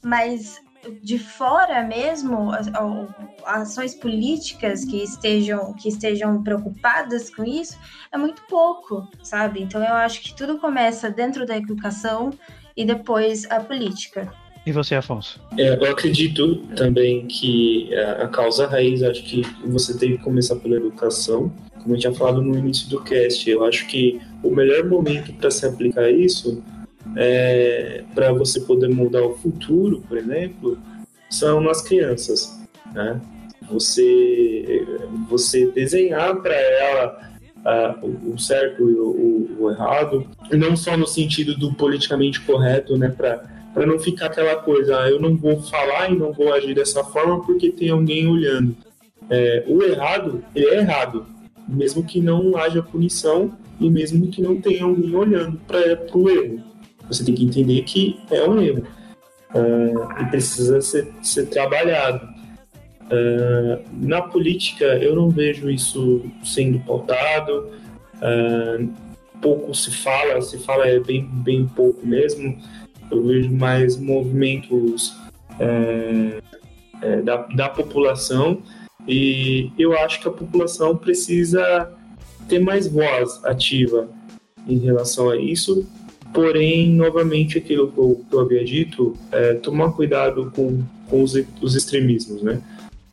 mas 0.03 0.59
de 1.03 1.19
fora 1.19 1.83
mesmo, 1.83 2.51
ações 3.45 3.95
políticas 3.95 4.85
que 4.85 5.03
estejam, 5.03 5.75
que 5.75 5.91
estejam 5.91 6.43
preocupadas 6.43 7.29
com 7.29 7.45
isso, 7.45 7.79
é 8.11 8.16
muito 8.16 8.41
pouco, 8.49 9.07
sabe? 9.23 9.61
Então 9.61 9.83
eu 9.85 9.95
acho 9.95 10.23
que 10.23 10.35
tudo 10.35 10.59
começa 10.59 11.11
dentro 11.11 11.45
da 11.45 11.57
educação 11.57 12.31
e 12.79 12.85
depois 12.85 13.45
a 13.51 13.59
política. 13.59 14.33
E 14.65 14.71
você, 14.71 14.95
Afonso? 14.95 15.41
É, 15.59 15.75
eu 15.75 15.91
acredito 15.91 16.57
também 16.77 17.27
que 17.27 17.93
a 17.95 18.29
causa 18.29 18.67
raiz, 18.67 19.03
acho 19.03 19.25
que 19.25 19.43
você 19.67 19.99
tem 19.99 20.17
que 20.17 20.23
começar 20.23 20.57
pela 20.57 20.77
educação. 20.77 21.51
Como 21.83 21.95
eu 21.95 21.99
tinha 21.99 22.13
falado 22.13 22.41
no 22.41 22.57
início 22.57 22.89
do 22.89 23.03
cast, 23.03 23.49
eu 23.51 23.65
acho 23.65 23.87
que 23.89 24.21
o 24.43 24.51
melhor 24.51 24.85
momento 24.85 25.33
para 25.33 25.51
se 25.51 25.67
aplicar 25.67 26.09
isso 26.11 26.63
é, 27.17 28.05
para 28.15 28.33
você 28.33 28.61
poder 28.61 28.89
mudar 28.89 29.23
o 29.23 29.35
futuro, 29.39 30.05
por 30.07 30.17
exemplo, 30.17 30.79
são 31.31 31.61
nas 31.61 31.83
crianças, 31.83 32.61
né? 32.93 33.21
Você, 33.71 34.87
você 35.29 35.67
desenhar 35.73 36.37
para 36.37 36.55
ela 36.55 37.29
uh, 37.69 38.32
o 38.32 38.39
certo 38.39 38.89
e 38.89 38.95
o, 38.95 39.57
o, 39.61 39.70
errado, 39.70 40.27
e 40.51 40.57
não 40.57 40.77
só 40.77 40.97
no 40.97 41.07
sentido 41.07 41.57
do 41.57 41.73
politicamente 41.74 42.40
correto, 42.40 42.97
né? 42.97 43.09
Para 43.09 43.86
não 43.86 43.99
ficar 43.99 44.27
aquela 44.27 44.57
coisa, 44.57 45.01
ah, 45.01 45.11
eu 45.11 45.20
não 45.20 45.36
vou 45.36 45.61
falar 45.62 46.11
e 46.11 46.16
não 46.16 46.32
vou 46.32 46.53
agir 46.53 46.74
dessa 46.74 47.05
forma 47.05 47.45
porque 47.45 47.70
tem 47.70 47.90
alguém 47.90 48.27
olhando. 48.27 48.74
É, 49.31 49.65
o 49.69 49.82
errado, 49.82 50.43
ele 50.55 50.66
é 50.66 50.78
errado, 50.78 51.27
mesmo 51.69 52.03
que 52.03 52.20
não 52.20 52.57
haja 52.57 52.82
punição 52.82 53.53
e 53.78 53.90
mesmo 53.90 54.28
que 54.28 54.40
não 54.40 54.61
tenha 54.61 54.85
alguém 54.85 55.15
olhando 55.15 55.61
para 55.66 55.78
o 56.15 56.31
erro. 56.31 56.62
Você 57.09 57.24
tem 57.24 57.35
que 57.35 57.45
entender 57.45 57.82
que 57.82 58.19
é 58.31 58.49
um 58.49 58.61
erro 58.61 58.86
uh, 59.55 60.23
e 60.23 60.31
precisa 60.31 60.81
ser, 60.81 61.12
ser 61.23 61.47
trabalhado. 61.47 62.38
Uh, 63.10 63.82
na 63.93 64.22
política, 64.22 64.85
eu 64.85 65.16
não 65.16 65.30
vejo 65.30 65.70
isso 65.70 66.22
sendo 66.44 66.78
pautado, 66.80 67.70
uh, 68.16 68.89
pouco 69.40 69.74
se 69.74 69.90
fala, 69.90 70.40
se 70.43 70.59
fala 70.59 70.86
é 70.86 71.01
bem, 71.01 71.26
bem 71.26 71.66
pouco 71.66 72.06
mesmo. 72.06 72.59
Eu 73.10 73.22
vejo 73.22 73.51
mais 73.51 73.97
movimentos 73.97 75.16
é, 75.59 76.43
da, 77.22 77.36
da 77.47 77.68
população 77.70 78.60
e 79.06 79.72
eu 79.78 79.97
acho 79.98 80.20
que 80.20 80.28
a 80.28 80.30
população 80.30 80.94
precisa 80.94 81.90
ter 82.48 82.59
mais 82.59 82.86
voz 82.86 83.43
ativa 83.44 84.10
em 84.68 84.76
relação 84.76 85.30
a 85.30 85.36
isso 85.39 85.86
Porém, 86.32 86.90
novamente, 86.90 87.59
aquilo 87.59 87.90
que 87.90 87.98
eu, 87.98 88.24
que 88.28 88.36
eu 88.36 88.40
havia 88.40 88.64
dito, 88.64 89.16
é 89.32 89.55
tomar 89.55 89.93
cuidado 89.93 90.52
com, 90.55 90.82
com 91.09 91.22
os, 91.22 91.35
os 91.60 91.74
extremismos, 91.74 92.43
né? 92.43 92.60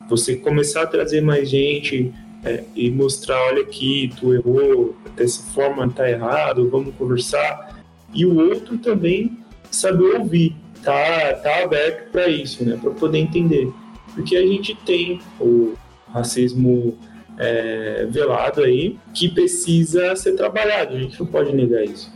Você 0.10 0.36
começar 0.36 0.84
a 0.84 0.88
trazer 0.88 1.22
mais 1.22 1.50
gente 1.50 2.14
é, 2.44 2.64
e 2.76 2.92
mostrar, 2.92 3.42
olha 3.48 3.62
aqui, 3.62 4.12
tu 4.20 4.34
errou, 4.34 4.96
dessa 5.16 5.42
forma 5.54 5.90
tá 5.90 6.10
errado, 6.10 6.70
vamos 6.70 6.94
conversar. 6.96 7.84
E 8.14 8.26
o 8.26 8.38
outro 8.50 8.78
também 8.78 9.40
saber 9.72 10.16
ouvir, 10.18 10.56
tá, 10.84 11.34
tá 11.42 11.64
aberto 11.64 12.12
para 12.12 12.28
isso, 12.28 12.64
né? 12.64 12.78
Para 12.82 12.92
poder 12.92 13.18
entender. 13.18 13.72
Porque 14.14 14.36
a 14.36 14.46
gente 14.46 14.76
tem 14.86 15.20
o 15.40 15.74
racismo 16.14 16.98
é, 17.38 18.06
velado 18.10 18.62
aí 18.62 18.98
que 19.14 19.28
precisa 19.28 20.16
ser 20.16 20.34
trabalhado, 20.34 20.96
a 20.96 21.00
gente 21.00 21.20
não 21.20 21.28
pode 21.28 21.54
negar 21.54 21.84
isso. 21.84 22.14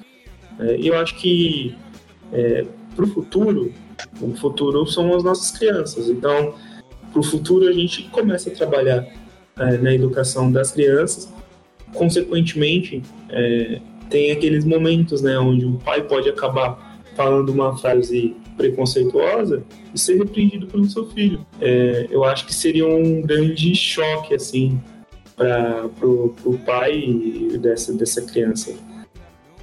É, 0.59 0.77
e 0.77 0.87
eu 0.87 0.97
acho 0.97 1.15
que 1.15 1.75
é, 2.31 2.65
para 2.95 3.05
o 3.05 3.07
futuro, 3.07 3.73
O 4.21 4.35
futuro 4.35 4.85
são 4.85 5.13
as 5.15 5.23
nossas 5.23 5.51
crianças. 5.51 6.09
Então, 6.09 6.55
para 7.11 7.19
o 7.19 7.23
futuro, 7.23 7.67
a 7.67 7.71
gente 7.71 8.03
começa 8.09 8.49
a 8.49 8.53
trabalhar 8.53 9.07
é, 9.57 9.77
na 9.77 9.93
educação 9.93 10.51
das 10.51 10.71
crianças. 10.71 11.31
Consequentemente, 11.93 13.01
é, 13.29 13.79
tem 14.09 14.31
aqueles 14.31 14.65
momentos 14.65 15.21
né, 15.21 15.37
onde 15.37 15.65
o 15.65 15.73
pai 15.73 16.01
pode 16.03 16.29
acabar 16.29 16.99
falando 17.15 17.49
uma 17.49 17.77
frase 17.77 18.35
preconceituosa 18.55 19.63
e 19.93 19.99
ser 19.99 20.17
repreendido 20.17 20.67
pelo 20.67 20.85
seu 20.85 21.07
filho. 21.07 21.45
É, 21.59 22.07
eu 22.09 22.23
acho 22.23 22.45
que 22.45 22.53
seria 22.53 22.87
um 22.87 23.21
grande 23.21 23.75
choque 23.75 24.33
assim 24.33 24.79
para 25.35 25.87
o 26.05 26.59
pai 26.65 27.49
dessa, 27.59 27.93
dessa 27.93 28.21
criança. 28.21 28.73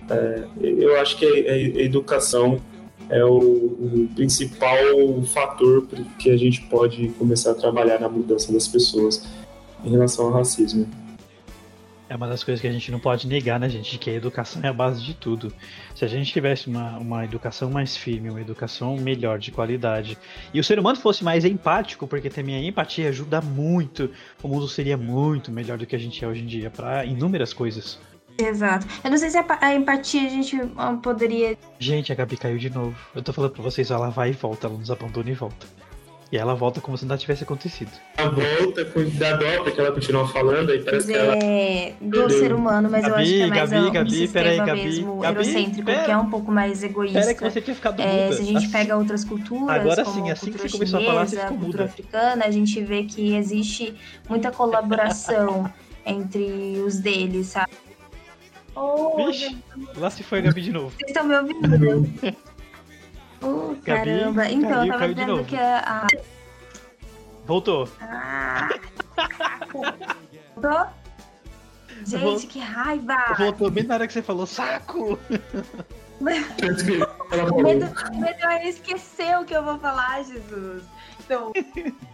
É, 0.08 0.44
eu 0.62 0.98
acho 0.98 1.18
que 1.18 1.26
a, 1.26 1.52
a 1.52 1.82
educação 1.82 2.60
é 3.08 3.24
o, 3.24 3.38
o, 3.38 4.08
principal 4.14 4.76
fator 5.24 5.86
que 6.18 6.30
a 6.30 6.36
gente 6.36 6.62
pode 6.62 7.08
começar 7.10 7.52
a 7.52 7.54
trabalhar 7.54 8.00
na 8.00 8.08
mudança 8.08 8.52
das 8.52 8.66
pessoas 8.66 9.24
em 9.84 9.90
relação 9.90 10.26
ao 10.26 10.32
racismo. 10.32 10.88
É 12.08 12.14
uma 12.14 12.28
das 12.28 12.44
coisas 12.44 12.60
que 12.60 12.68
a 12.68 12.72
gente 12.72 12.90
não 12.92 13.00
pode 13.00 13.26
negar, 13.26 13.58
né, 13.58 13.68
gente? 13.68 13.98
Que 13.98 14.10
a 14.10 14.14
educação 14.14 14.62
é 14.62 14.68
a 14.68 14.72
base 14.72 15.02
de 15.02 15.12
tudo. 15.12 15.52
Se 15.92 16.04
a 16.04 16.08
gente 16.08 16.32
tivesse 16.32 16.68
uma, 16.68 16.98
uma 16.98 17.24
educação 17.24 17.68
mais 17.68 17.96
firme, 17.96 18.30
uma 18.30 18.40
educação 18.40 18.96
melhor, 18.96 19.40
de 19.40 19.50
qualidade, 19.50 20.16
e 20.54 20.60
o 20.60 20.64
ser 20.64 20.78
humano 20.78 20.96
fosse 20.98 21.24
mais 21.24 21.44
empático, 21.44 22.06
porque 22.06 22.30
também 22.30 22.54
a 22.54 22.62
empatia 22.62 23.08
ajuda 23.08 23.40
muito, 23.40 24.08
o 24.40 24.46
mundo 24.46 24.68
seria 24.68 24.96
muito 24.96 25.50
melhor 25.50 25.78
do 25.78 25.84
que 25.84 25.96
a 25.96 25.98
gente 25.98 26.24
é 26.24 26.28
hoje 26.28 26.42
em 26.42 26.46
dia, 26.46 26.70
para 26.70 27.04
inúmeras 27.04 27.52
coisas. 27.52 27.98
Exato. 28.38 28.86
Eu 29.02 29.10
não 29.10 29.18
sei 29.18 29.30
se 29.30 29.38
a, 29.38 29.74
empatia 29.74 30.26
a 30.26 30.30
gente 30.30 30.60
ah, 30.76 30.96
poderia. 31.02 31.56
Gente, 31.78 32.12
a 32.12 32.14
Gabi 32.14 32.36
caiu 32.36 32.58
de 32.58 32.70
novo. 32.70 32.96
Eu 33.14 33.22
tô 33.22 33.32
falando 33.32 33.52
pra 33.52 33.62
vocês, 33.62 33.90
ela 33.90 34.10
vai 34.10 34.30
e 34.30 34.32
volta, 34.32 34.66
ela 34.66 34.76
nos 34.76 34.90
abandona 34.90 35.30
e 35.30 35.34
volta. 35.34 35.66
E 36.30 36.36
ela 36.36 36.56
volta 36.56 36.80
como 36.80 36.98
se 36.98 37.06
nada 37.06 37.18
tivesse 37.18 37.44
acontecido. 37.44 37.92
A 38.16 38.28
volta 38.28 38.84
da 38.84 39.36
dó, 39.36 39.62
porque 39.62 39.80
ela 39.80 39.92
continua 39.92 40.26
falando, 40.26 40.70
aí 40.70 40.82
parece 40.82 41.06
que 41.06 41.12
ela. 41.12 41.36
É, 41.36 41.94
do 42.00 42.28
ser 42.28 42.52
humano, 42.52 42.88
mas 42.90 43.02
Gabi, 43.02 43.12
eu 43.12 43.16
acho 43.16 43.30
que 43.30 43.42
é 43.42 43.46
mais 43.46 43.70
Gabi, 43.70 43.86
um, 43.86 43.92
Gabi, 43.92 44.10
sistema 44.10 44.44
peraí, 44.44 44.56
Gabi, 44.58 44.84
mesmo 44.84 45.20
Gabi, 45.20 45.38
eurocêntrico, 45.38 45.86
pera. 45.86 46.04
que 46.04 46.10
é 46.10 46.16
um 46.16 46.28
pouco 46.28 46.50
mais 46.50 46.82
egoísta. 46.82 47.20
Pera 47.20 47.34
que 47.34 47.42
você 47.42 47.60
tinha 47.60 47.76
ficado 47.76 48.02
muda. 48.02 48.10
É, 48.10 48.32
se 48.32 48.42
a 48.42 48.44
gente 48.44 48.56
assim, 48.56 48.70
pega 48.70 48.96
outras 48.96 49.24
culturas, 49.24 49.68
agora 49.68 50.04
como 50.04 50.26
sim, 50.26 50.30
assim 50.32 50.50
que 50.50 50.58
você 50.58 50.68
começou 50.68 50.98
chinesa, 50.98 50.98
a 50.98 51.14
falar, 51.14 51.26
você 51.26 51.36
ficou 51.36 51.58
cultura 51.58 51.82
muda. 51.82 51.84
africana, 51.84 52.44
a 52.44 52.50
gente 52.50 52.82
vê 52.82 53.04
que 53.04 53.36
existe 53.36 53.94
muita 54.28 54.50
colaboração 54.50 55.70
entre 56.04 56.82
os 56.84 56.98
deles, 56.98 57.46
sabe? 57.46 57.70
Oh, 58.76 59.16
Vixe, 59.16 59.56
lá 59.96 60.10
se 60.10 60.22
foi 60.22 60.40
a 60.40 60.42
Gabi 60.42 60.60
de 60.60 60.72
novo. 60.72 60.90
Vocês 60.90 61.08
estão 61.08 61.24
me 61.24 61.34
ouvindo? 61.34 62.36
oh, 63.42 63.74
caramba. 63.82 64.42
Gabi, 64.42 64.54
então, 64.54 64.70
caiu, 64.70 64.92
eu 64.92 64.98
tava 64.98 65.14
dizendo 65.14 65.44
que 65.44 65.56
a. 65.56 66.06
Voltou. 67.46 67.88
Ah. 68.00 68.68
Voltou? 70.54 70.86
Gente, 72.04 72.22
Voltou. 72.22 72.48
que 72.48 72.58
raiva! 72.58 73.34
Voltou 73.38 73.70
bem 73.70 73.84
na 73.84 73.94
hora 73.94 74.06
que 74.06 74.12
você 74.12 74.22
falou 74.22 74.46
saco! 74.46 75.18
medo, 76.20 77.86
o 78.12 78.20
medo 78.20 78.46
é 78.46 78.68
esquecer 78.68 79.38
o 79.38 79.44
que 79.44 79.54
eu 79.54 79.62
vou 79.62 79.78
falar, 79.78 80.22
Jesus. 80.22 80.84
Então, 81.26 81.52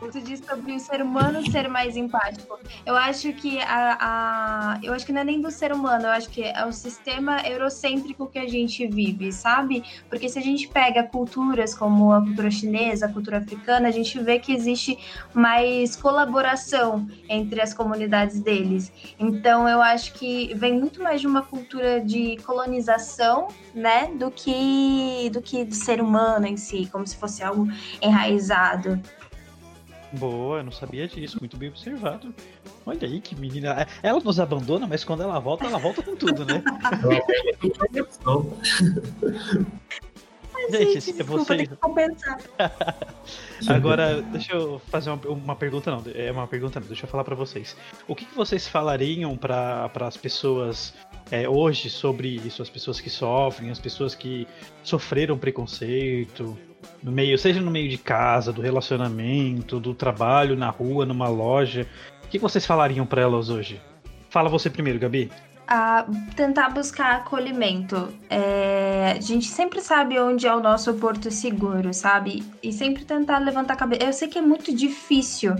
você 0.00 0.22
disse 0.22 0.42
sobre 0.44 0.72
o 0.72 0.80
ser 0.80 1.02
humano 1.02 1.48
ser 1.50 1.68
mais 1.68 1.98
empático. 1.98 2.58
Eu 2.86 2.96
acho 2.96 3.30
que 3.34 3.60
a, 3.60 3.98
a, 4.00 4.80
eu 4.82 4.94
acho 4.94 5.04
que 5.04 5.12
não 5.12 5.20
é 5.20 5.24
nem 5.24 5.40
do 5.40 5.50
ser 5.50 5.70
humano, 5.70 6.06
eu 6.06 6.10
acho 6.10 6.30
que 6.30 6.42
é 6.42 6.64
o 6.64 6.72
sistema 6.72 7.46
eurocêntrico 7.46 8.26
que 8.26 8.38
a 8.38 8.48
gente 8.48 8.86
vive, 8.86 9.30
sabe? 9.30 9.84
Porque 10.08 10.30
se 10.30 10.38
a 10.38 10.42
gente 10.42 10.66
pega 10.66 11.02
culturas 11.02 11.74
como 11.74 12.10
a 12.10 12.22
cultura 12.22 12.50
chinesa, 12.50 13.04
a 13.04 13.12
cultura 13.12 13.38
africana, 13.38 13.88
a 13.88 13.90
gente 13.90 14.18
vê 14.18 14.38
que 14.38 14.52
existe 14.52 14.98
mais 15.34 15.94
colaboração 15.94 17.06
entre 17.28 17.60
as 17.60 17.74
comunidades 17.74 18.40
deles. 18.40 18.90
Então, 19.18 19.68
eu 19.68 19.82
acho 19.82 20.14
que 20.14 20.54
vem 20.54 20.78
muito 20.78 21.02
mais 21.02 21.20
de 21.20 21.26
uma 21.26 21.42
cultura 21.42 22.00
de 22.00 22.38
colonização, 22.38 23.48
né, 23.74 24.10
do 24.14 24.30
que 24.30 25.30
do 25.32 25.42
que 25.42 25.64
do 25.64 25.74
ser 25.74 26.00
humano 26.00 26.46
em 26.46 26.56
si, 26.56 26.88
como 26.90 27.06
se 27.06 27.16
fosse 27.16 27.42
algo 27.42 27.66
enraizado. 28.00 29.01
Boa, 30.12 30.58
eu 30.58 30.64
não 30.64 30.72
sabia 30.72 31.08
disso, 31.08 31.38
muito 31.40 31.56
bem 31.56 31.70
observado. 31.70 32.34
Olha 32.84 33.08
aí 33.08 33.20
que 33.20 33.34
menina. 33.34 33.86
Ela 34.02 34.20
nos 34.20 34.38
abandona, 34.38 34.86
mas 34.86 35.04
quando 35.04 35.22
ela 35.22 35.38
volta, 35.38 35.64
ela 35.64 35.78
volta 35.78 36.02
com 36.02 36.14
tudo, 36.14 36.44
né? 36.44 36.62
Gente, 40.70 41.00
gente 41.00 41.12
desculpa, 41.12 41.56
que 41.56 41.66
compensar. 41.76 42.38
Agora, 43.66 44.22
deixa 44.22 44.52
eu 44.52 44.78
fazer 44.90 45.10
uma, 45.10 45.28
uma, 45.28 45.56
pergunta, 45.56 45.90
não. 45.90 46.04
É 46.14 46.30
uma 46.30 46.46
pergunta, 46.46 46.78
não. 46.78 46.86
Deixa 46.86 47.04
eu 47.04 47.08
falar 47.08 47.24
para 47.24 47.34
vocês. 47.34 47.76
O 48.06 48.14
que, 48.14 48.24
que 48.24 48.34
vocês 48.34 48.68
falariam 48.68 49.36
para 49.36 49.90
as 50.00 50.16
pessoas 50.16 50.94
é, 51.30 51.48
hoje 51.48 51.90
sobre 51.90 52.28
isso? 52.28 52.62
As 52.62 52.70
pessoas 52.70 53.00
que 53.00 53.10
sofrem, 53.10 53.70
as 53.70 53.78
pessoas 53.78 54.14
que 54.14 54.46
sofreram 54.84 55.36
preconceito, 55.36 56.56
no 57.02 57.10
meio, 57.10 57.36
seja 57.38 57.60
no 57.60 57.70
meio 57.70 57.88
de 57.88 57.98
casa, 57.98 58.52
do 58.52 58.60
relacionamento, 58.60 59.80
do 59.80 59.94
trabalho, 59.94 60.56
na 60.56 60.70
rua, 60.70 61.04
numa 61.04 61.28
loja. 61.28 61.86
O 62.24 62.28
que 62.28 62.38
vocês 62.38 62.64
falariam 62.64 63.04
para 63.04 63.22
elas 63.22 63.48
hoje? 63.48 63.80
Fala 64.30 64.48
você 64.48 64.70
primeiro, 64.70 64.98
Gabi. 64.98 65.30
A 65.66 66.06
tentar 66.34 66.70
buscar 66.70 67.16
acolhimento. 67.16 68.12
É, 68.28 69.14
a 69.16 69.20
gente 69.20 69.46
sempre 69.46 69.80
sabe 69.80 70.18
onde 70.18 70.46
é 70.46 70.54
o 70.54 70.60
nosso 70.60 70.92
porto 70.94 71.30
seguro, 71.30 71.94
sabe? 71.94 72.42
E 72.62 72.72
sempre 72.72 73.04
tentar 73.04 73.38
levantar 73.38 73.74
a 73.74 73.76
cabeça. 73.76 74.04
Eu 74.04 74.12
sei 74.12 74.28
que 74.28 74.38
é 74.38 74.42
muito 74.42 74.74
difícil, 74.74 75.54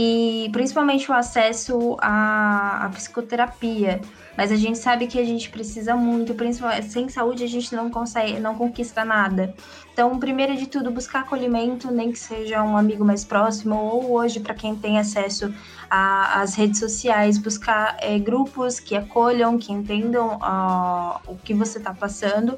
e 0.00 0.48
principalmente 0.52 1.10
o 1.10 1.14
acesso 1.14 1.96
à, 2.00 2.86
à 2.86 2.88
psicoterapia. 2.90 4.00
Mas 4.36 4.52
a 4.52 4.54
gente 4.54 4.78
sabe 4.78 5.08
que 5.08 5.18
a 5.18 5.24
gente 5.24 5.50
precisa 5.50 5.96
muito, 5.96 6.36
principalmente 6.36 6.88
sem 6.92 7.08
saúde 7.08 7.42
a 7.42 7.48
gente 7.48 7.74
não 7.74 7.90
consegue, 7.90 8.38
não 8.38 8.54
conquista 8.54 9.04
nada. 9.04 9.52
Então, 9.92 10.16
primeiro 10.16 10.56
de 10.56 10.68
tudo, 10.68 10.92
buscar 10.92 11.22
acolhimento, 11.22 11.90
nem 11.90 12.12
que 12.12 12.18
seja 12.20 12.62
um 12.62 12.76
amigo 12.76 13.04
mais 13.04 13.24
próximo, 13.24 13.74
ou 13.74 14.12
hoje, 14.12 14.38
para 14.38 14.54
quem 14.54 14.76
tem 14.76 15.00
acesso 15.00 15.52
às 15.90 16.54
redes 16.54 16.78
sociais, 16.78 17.36
buscar 17.36 17.96
é, 17.98 18.16
grupos 18.20 18.78
que 18.78 18.94
acolham, 18.94 19.58
que 19.58 19.72
entendam 19.72 20.36
uh, 20.36 21.18
o 21.26 21.34
que 21.42 21.52
você 21.52 21.78
está 21.78 21.92
passando 21.92 22.56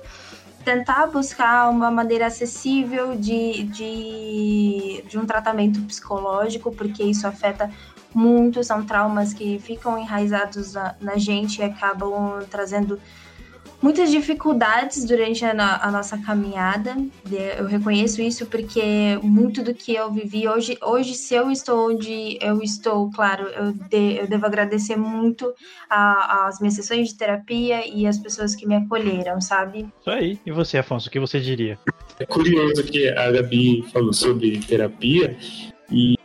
tentar 0.65 1.07
buscar 1.07 1.71
uma 1.71 1.91
maneira 1.91 2.27
acessível 2.27 3.17
de, 3.17 3.65
de, 3.65 5.05
de 5.09 5.19
um 5.19 5.25
tratamento 5.25 5.81
psicológico, 5.83 6.71
porque 6.73 7.03
isso 7.03 7.27
afeta 7.27 7.71
muito, 8.15 8.63
são 8.63 8.85
traumas 8.85 9.33
que 9.33 9.59
ficam 9.59 9.99
enraizados 9.99 10.75
na, 10.75 10.95
na 11.01 11.17
gente 11.17 11.61
e 11.61 11.63
acabam 11.63 12.41
trazendo 12.51 13.01
muitas 13.83 14.11
dificuldades 14.11 15.05
durante 15.05 15.45
a, 15.45 15.51
a, 15.83 15.91
nossa 15.91 16.19
caminhada. 16.19 16.97
Eu 17.59 17.67
reconheço 17.67 18.21
isso 18.21 18.47
porque 18.47 19.19
muito 19.23 19.63
do 19.63 19.75
que 19.75 19.95
eu 19.95 20.13
vivi 20.13 20.47
hoje, 20.47 20.77
hoje 20.83 21.15
se 21.15 21.35
eu 21.35 21.51
estou 21.51 21.91
onde 21.91 22.39
eu 22.41 22.63
estou, 22.63 23.11
claro, 23.11 23.47
eu, 23.49 23.73
de, 23.73 24.19
eu 24.19 24.27
devo 24.27 24.47
agradecer 24.47 24.97
muito 24.97 25.53
às 25.89 26.61
minhas 26.61 26.75
sessões 26.75 27.09
de 27.09 27.15
terapia 27.15 27.87
e 27.87 28.07
às 28.07 28.19
pessoas 28.19 28.55
que 28.55 28.67
me 28.67 28.75
acolheram, 28.75 29.41
sabe? 29.41 29.89
Isso 30.01 30.11
aí. 30.11 30.39
E 30.45 30.53
você, 30.53 30.79
Afonso, 30.79 31.09
o 31.09 31.11
que 31.11 31.19
você 31.19 31.41
diria? 31.41 31.79
É 32.19 32.27
curioso 32.27 32.85
que 32.85 33.09
a 33.09 33.31
Gabi 33.31 33.83
falou 33.93 34.13
sobre 34.13 34.59
terapia 34.59 35.37
e 35.91 36.17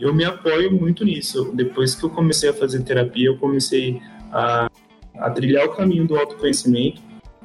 eu 0.00 0.14
me 0.14 0.24
apoio 0.24 0.72
muito 0.72 1.04
nisso. 1.04 1.50
Depois 1.54 1.94
que 1.94 2.04
eu 2.04 2.10
comecei 2.10 2.50
a 2.50 2.54
fazer 2.54 2.82
terapia, 2.84 3.26
eu 3.26 3.36
comecei 3.36 4.00
a, 4.32 4.70
a 5.20 5.30
trilhar 5.30 5.66
o 5.66 5.72
caminho 5.72 6.06
do 6.06 6.16
autoconhecimento, 6.16 7.00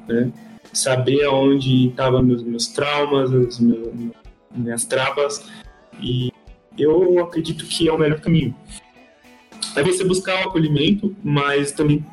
né? 0.08 0.32
saber 0.72 1.24
aonde 1.24 1.88
estavam 1.88 2.22
meus, 2.22 2.42
meus 2.42 2.66
traumas, 2.68 3.32
as 3.32 3.60
minhas 4.54 4.84
travas, 4.84 5.44
e 6.00 6.30
eu 6.78 7.18
acredito 7.20 7.64
que 7.64 7.88
é 7.88 7.92
o 7.92 7.98
melhor 7.98 8.20
caminho. 8.20 8.54
É 9.74 9.82
você 9.82 10.04
buscar 10.04 10.44
o 10.44 10.48
acolhimento, 10.48 11.14
mas 11.22 11.72
também 11.72 12.04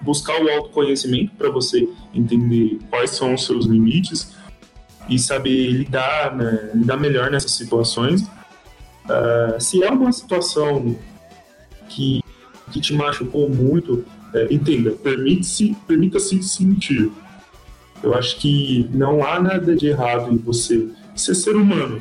buscar 0.00 0.40
o 0.42 0.48
autoconhecimento 0.48 1.32
para 1.36 1.50
você 1.50 1.88
entender 2.12 2.78
quais 2.90 3.10
são 3.10 3.34
os 3.34 3.46
seus 3.46 3.66
limites 3.66 4.36
e 5.08 5.18
saber 5.18 5.70
lidar, 5.70 6.34
né, 6.36 6.70
lidar 6.74 6.96
melhor 6.96 7.30
nessas 7.30 7.52
situações 7.52 8.28
Uh, 9.04 9.60
se 9.60 9.82
é 9.82 9.90
uma 9.90 10.12
situação 10.12 10.96
que, 11.88 12.22
que 12.70 12.80
te 12.80 12.94
machucou 12.94 13.48
muito, 13.48 14.04
é, 14.34 14.52
entenda, 14.52 14.92
permite-se 14.92 15.76
permita 15.86 16.18
-se 16.18 16.42
sentir. 16.42 17.10
Eu 18.02 18.14
acho 18.14 18.38
que 18.38 18.88
não 18.92 19.24
há 19.24 19.40
nada 19.40 19.76
de 19.76 19.86
errado 19.86 20.32
em 20.32 20.36
você 20.36 20.88
ser 21.14 21.34
ser 21.34 21.56
humano. 21.56 22.00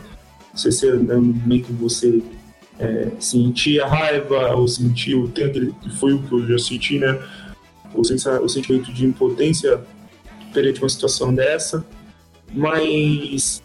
Você 0.53 0.71
ser 0.71 0.95
no 0.95 1.21
momento 1.21 1.67
que 1.67 1.73
você 1.73 2.21
é, 2.79 3.11
sentir 3.19 3.79
a 3.81 3.87
raiva 3.87 4.55
ou 4.55 4.67
sentir 4.67 5.15
o 5.15 5.27
tempo 5.27 5.73
que 5.75 5.89
foi 5.97 6.13
o 6.13 6.23
que 6.23 6.33
eu 6.33 6.47
já 6.47 6.57
senti, 6.57 6.97
né? 6.97 7.19
O, 7.93 8.01
o 8.01 8.49
sentimento 8.49 8.91
de 8.91 9.05
impotência 9.05 9.79
perante 10.53 10.81
uma 10.81 10.89
situação 10.89 11.33
dessa. 11.33 11.85
Mas 12.53 13.61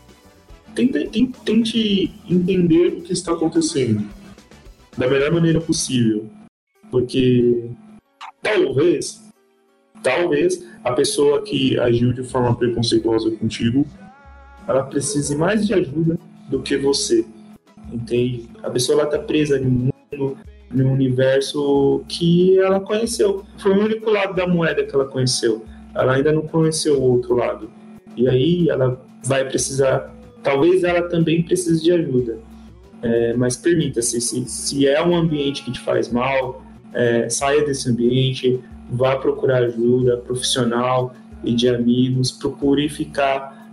tente, 0.74 1.32
tente 1.44 2.14
entender 2.28 2.88
o 2.88 3.00
que 3.00 3.12
está 3.12 3.32
acontecendo 3.32 4.06
da 4.96 5.08
melhor 5.08 5.32
maneira 5.32 5.60
possível. 5.60 6.28
Porque 6.90 7.70
talvez, 8.46 9.22
talvez 10.02 10.64
a 10.84 10.92
pessoa 10.92 11.42
que 11.42 11.78
agiu 11.80 12.12
de 12.12 12.22
forma 12.22 12.54
preconceituosa 12.54 13.30
contigo, 13.32 13.84
ela 14.68 14.84
precise 14.84 15.36
mais 15.36 15.66
de 15.66 15.74
ajuda 15.74 16.18
do 16.48 16.62
que 16.62 16.76
você. 16.76 17.26
Entende? 17.92 18.48
A 18.62 18.70
pessoa 18.70 19.02
está 19.02 19.18
presa 19.18 19.60
um 19.60 19.90
mundo, 20.10 20.38
um 20.72 20.92
universo 20.92 22.04
que 22.08 22.58
ela 22.58 22.80
conheceu. 22.80 23.44
Foi 23.58 23.72
o 23.72 23.84
único 23.84 24.10
lado 24.10 24.34
da 24.34 24.46
moeda 24.46 24.84
que 24.84 24.94
ela 24.94 25.06
conheceu. 25.06 25.64
Ela 25.94 26.14
ainda 26.14 26.32
não 26.32 26.42
conheceu 26.42 27.00
o 27.00 27.02
outro 27.02 27.34
lado. 27.34 27.70
E 28.16 28.28
aí 28.28 28.68
ela 28.68 29.00
vai 29.24 29.44
precisar. 29.48 30.14
Talvez 30.42 30.84
ela 30.84 31.02
também 31.08 31.42
precise 31.42 31.82
de 31.82 31.92
ajuda. 31.92 32.38
É, 33.02 33.34
mas 33.34 33.56
permita-se, 33.56 34.20
se, 34.20 34.48
se 34.48 34.88
é 34.88 35.04
um 35.04 35.14
ambiente 35.14 35.64
que 35.64 35.70
te 35.70 35.80
faz 35.80 36.10
mal, 36.10 36.65
é, 36.96 37.28
saia 37.28 37.64
desse 37.64 37.88
ambiente, 37.90 38.58
vá 38.90 39.16
procurar 39.16 39.58
ajuda 39.58 40.16
profissional 40.16 41.14
e 41.44 41.54
de 41.54 41.68
amigos, 41.68 42.32
procure 42.32 42.88
ficar 42.88 43.70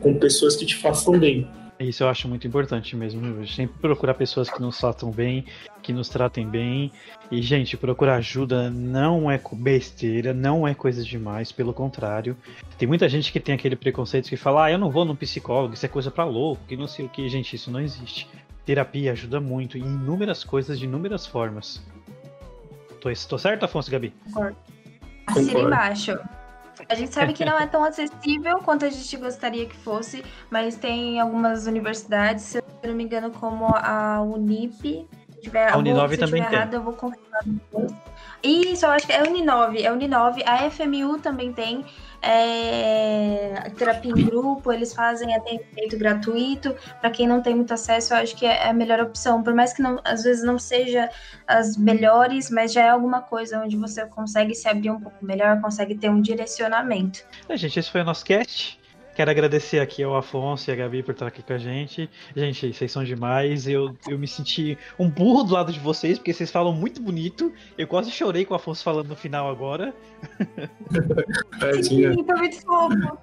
com 0.00 0.14
pessoas 0.14 0.56
que 0.56 0.64
te 0.64 0.76
façam 0.76 1.18
bem. 1.18 1.46
Isso 1.80 2.04
eu 2.04 2.08
acho 2.08 2.28
muito 2.28 2.46
importante 2.46 2.94
mesmo. 2.94 3.44
Sempre 3.46 3.76
procurar 3.80 4.14
pessoas 4.14 4.48
que 4.48 4.60
nos 4.62 4.78
tratam 4.78 5.10
bem, 5.10 5.44
que 5.82 5.92
nos 5.92 6.08
tratem 6.08 6.48
bem. 6.48 6.92
E, 7.28 7.42
gente, 7.42 7.76
procurar 7.76 8.16
ajuda 8.16 8.70
não 8.70 9.28
é 9.28 9.40
besteira, 9.52 10.32
não 10.32 10.66
é 10.66 10.74
coisa 10.74 11.02
demais, 11.02 11.50
pelo 11.50 11.72
contrário. 11.72 12.36
Tem 12.78 12.86
muita 12.86 13.08
gente 13.08 13.32
que 13.32 13.40
tem 13.40 13.54
aquele 13.54 13.74
preconceito 13.74 14.28
que 14.28 14.36
fala, 14.36 14.66
ah, 14.66 14.70
eu 14.70 14.78
não 14.78 14.90
vou 14.90 15.04
num 15.04 15.16
psicólogo, 15.16 15.74
isso 15.74 15.84
é 15.84 15.88
coisa 15.88 16.10
pra 16.10 16.24
louco, 16.24 16.62
que 16.68 16.76
não 16.76 16.86
sei 16.86 17.06
o 17.06 17.08
que. 17.08 17.28
Gente, 17.28 17.56
isso 17.56 17.70
não 17.70 17.80
existe. 17.80 18.28
Terapia 18.64 19.10
ajuda 19.10 19.40
muito 19.40 19.76
em 19.76 19.82
inúmeras 19.82 20.44
coisas, 20.44 20.78
de 20.78 20.84
inúmeras 20.84 21.26
formas. 21.26 21.82
Tô, 23.02 23.10
tô 23.28 23.36
certo, 23.36 23.64
Afonso 23.64 23.90
Gabi? 23.90 24.14
Concordo. 24.26 24.56
Assina 25.26 25.60
embaixo. 25.60 26.16
A 26.88 26.94
gente 26.94 27.12
sabe 27.12 27.32
que 27.32 27.44
não 27.44 27.58
é 27.58 27.66
tão 27.68 27.82
acessível 27.82 28.58
quanto 28.58 28.84
a 28.84 28.90
gente 28.90 29.16
gostaria 29.16 29.66
que 29.66 29.76
fosse, 29.76 30.24
mas 30.48 30.76
tem 30.76 31.18
algumas 31.18 31.66
universidades, 31.66 32.44
se 32.44 32.58
eu 32.58 32.64
não 32.84 32.94
me 32.94 33.02
engano, 33.02 33.32
como 33.32 33.66
a 33.74 34.22
Unip. 34.22 35.08
Tiver, 35.40 35.72
a 35.72 35.76
Uninove 35.76 36.16
também 36.16 36.44
tem. 36.44 36.52
Errado, 36.52 36.74
eu 36.74 36.82
vou 36.82 36.92
confirmar 36.92 37.40
depois. 37.44 37.92
Isso, 38.44 38.86
eu 38.86 38.90
acho 38.90 39.06
que 39.06 39.12
é 39.12 39.24
Uninove, 39.24 39.82
é 39.82 39.90
Uninove. 39.90 40.44
A 40.46 40.70
FMU 40.70 41.18
também 41.18 41.52
tem 41.52 41.84
é, 42.22 43.70
terapia 43.76 44.12
em 44.12 44.24
grupo, 44.24 44.72
eles 44.72 44.94
fazem 44.94 45.34
atendimento 45.34 45.98
gratuito. 45.98 46.74
Para 47.00 47.10
quem 47.10 47.26
não 47.26 47.42
tem 47.42 47.54
muito 47.54 47.74
acesso, 47.74 48.14
eu 48.14 48.18
acho 48.18 48.36
que 48.36 48.46
é 48.46 48.68
a 48.68 48.72
melhor 48.72 49.00
opção. 49.00 49.42
Por 49.42 49.52
mais 49.54 49.72
que 49.72 49.82
não, 49.82 50.00
às 50.04 50.22
vezes 50.22 50.44
não 50.44 50.58
seja 50.58 51.10
as 51.46 51.76
melhores, 51.76 52.48
mas 52.48 52.72
já 52.72 52.82
é 52.82 52.88
alguma 52.88 53.20
coisa 53.20 53.60
onde 53.60 53.76
você 53.76 54.06
consegue 54.06 54.54
se 54.54 54.68
abrir 54.68 54.90
um 54.90 55.00
pouco 55.00 55.24
melhor, 55.24 55.60
consegue 55.60 55.96
ter 55.96 56.08
um 56.08 56.20
direcionamento. 56.20 57.24
É, 57.48 57.56
gente, 57.56 57.78
esse 57.78 57.90
foi 57.90 58.02
o 58.02 58.04
nosso 58.04 58.24
cast. 58.24 58.80
Quero 59.14 59.30
agradecer 59.30 59.78
aqui 59.78 60.02
ao 60.02 60.16
Afonso 60.16 60.70
e 60.70 60.72
a 60.72 60.76
Gabi 60.76 61.02
por 61.02 61.12
estar 61.12 61.26
aqui 61.26 61.42
com 61.42 61.52
a 61.52 61.58
gente. 61.58 62.08
Gente, 62.34 62.72
vocês 62.72 62.90
são 62.90 63.04
demais. 63.04 63.68
Eu, 63.68 63.94
eu 64.08 64.18
me 64.18 64.26
senti 64.26 64.78
um 64.98 65.08
burro 65.08 65.44
do 65.44 65.52
lado 65.52 65.70
de 65.70 65.78
vocês, 65.78 66.18
porque 66.18 66.32
vocês 66.32 66.50
falam 66.50 66.72
muito 66.72 67.00
bonito. 67.02 67.52
Eu 67.76 67.86
quase 67.86 68.10
chorei 68.10 68.44
com 68.46 68.54
o 68.54 68.56
Afonso 68.56 68.82
falando 68.82 69.08
no 69.08 69.16
final 69.16 69.50
agora. 69.50 69.94
Sim, 71.82 72.24
tá 72.24 72.36
muito 72.36 72.60
fofo. 72.62 73.18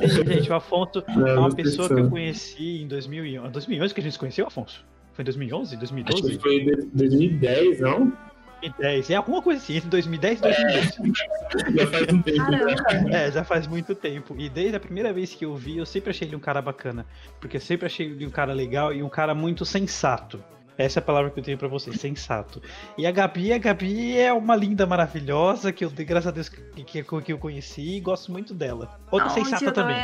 Gente, 0.00 0.50
o 0.50 0.54
Afonso 0.54 1.04
é 1.08 1.38
uma 1.38 1.52
pessoa 1.52 1.88
que 1.88 1.94
eu 1.94 2.08
conheci 2.08 2.82
em 2.82 2.86
2011. 2.86 3.50
2011 3.50 3.94
que 3.94 4.00
a 4.00 4.02
gente 4.04 4.12
se 4.12 4.18
conheceu, 4.18 4.46
Afonso? 4.46 4.84
Foi 5.14 5.24
em 5.24 5.26
2011? 5.26 5.76
2012? 5.76 6.22
Acho 6.22 6.36
que 6.36 6.42
foi 6.42 6.56
em 6.58 6.90
2010, 6.94 7.80
não? 7.80 8.12
2010. 8.60 9.10
É 9.10 9.14
alguma 9.16 9.42
coisa 9.42 9.62
assim, 9.62 9.76
entre 9.76 9.88
2010 9.88 10.38
e 10.38 10.42
2012. 10.42 11.76
já 11.76 11.86
faz 11.86 12.12
um 12.12 12.22
tempo. 12.22 12.38
Já. 12.38 13.18
É, 13.18 13.32
já 13.32 13.44
faz 13.44 13.66
muito 13.66 13.94
tempo. 13.94 14.34
E 14.38 14.48
desde 14.48 14.76
a 14.76 14.80
primeira 14.80 15.12
vez 15.12 15.34
que 15.34 15.44
eu 15.44 15.54
vi, 15.54 15.78
eu 15.78 15.86
sempre 15.86 16.10
achei 16.10 16.28
ele 16.28 16.36
um 16.36 16.40
cara 16.40 16.60
bacana. 16.60 17.06
Porque 17.40 17.56
eu 17.56 17.60
sempre 17.60 17.86
achei 17.86 18.06
ele 18.06 18.26
um 18.26 18.30
cara 18.30 18.52
legal 18.52 18.92
e 18.92 19.02
um 19.02 19.08
cara 19.08 19.34
muito 19.34 19.64
sensato. 19.64 20.42
Essa 20.76 21.00
é 21.00 21.02
a 21.02 21.04
palavra 21.04 21.30
que 21.30 21.40
eu 21.40 21.42
tenho 21.42 21.58
para 21.58 21.66
você, 21.66 21.92
sensato. 21.92 22.62
E 22.96 23.04
a 23.04 23.10
Gabi, 23.10 23.52
a 23.52 23.58
Gabi 23.58 24.16
é 24.16 24.32
uma 24.32 24.54
linda 24.54 24.86
maravilhosa 24.86 25.72
que 25.72 25.84
eu, 25.84 25.90
graças 25.90 26.28
a 26.28 26.30
Deus, 26.30 26.48
que, 26.48 26.84
que, 26.84 27.02
que 27.02 27.32
eu 27.32 27.38
conheci 27.38 27.96
e 27.96 28.00
gosto 28.00 28.30
muito 28.30 28.54
dela. 28.54 28.96
Outra 29.10 29.28
sensata 29.30 29.72
também. 29.72 29.96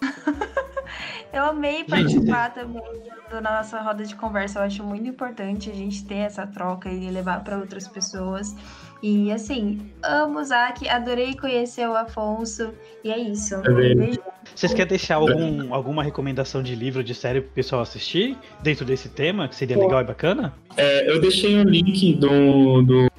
Eu 1.32 1.44
amei 1.44 1.84
participar 1.88 2.52
também 2.52 2.82
da 3.30 3.40
nossa 3.40 3.80
roda 3.80 4.04
de 4.04 4.14
conversa. 4.14 4.58
Eu 4.58 4.64
acho 4.64 4.84
muito 4.84 5.08
importante 5.08 5.70
a 5.70 5.74
gente 5.74 6.04
ter 6.04 6.16
essa 6.16 6.46
troca 6.46 6.88
e 6.88 7.10
levar 7.10 7.42
para 7.42 7.58
outras 7.58 7.88
pessoas. 7.88 8.54
E 9.02 9.32
assim, 9.32 9.90
amo 10.02 10.38
o 10.38 10.44
Zac, 10.44 10.88
adorei 10.88 11.34
conhecer 11.34 11.88
o 11.88 11.96
Afonso. 11.96 12.72
E 13.02 13.10
é 13.10 13.18
isso. 13.18 13.56
Um 13.56 13.74
beijo. 13.74 14.20
Vocês 14.54 14.72
querem 14.72 14.88
deixar 14.88 15.16
algum, 15.16 15.72
alguma 15.72 16.02
recomendação 16.02 16.62
de 16.62 16.74
livro, 16.74 17.02
de 17.02 17.14
série 17.14 17.40
pro 17.40 17.50
pessoal 17.50 17.82
assistir 17.82 18.36
dentro 18.62 18.84
desse 18.84 19.08
tema, 19.08 19.48
que 19.48 19.56
seria 19.56 19.78
legal 19.78 20.00
e 20.02 20.04
bacana? 20.04 20.52
É, 20.76 21.10
eu 21.10 21.20
deixei 21.20 21.56
um 21.56 21.64
link 21.64 22.14
do. 22.14 22.82
do 22.82 23.12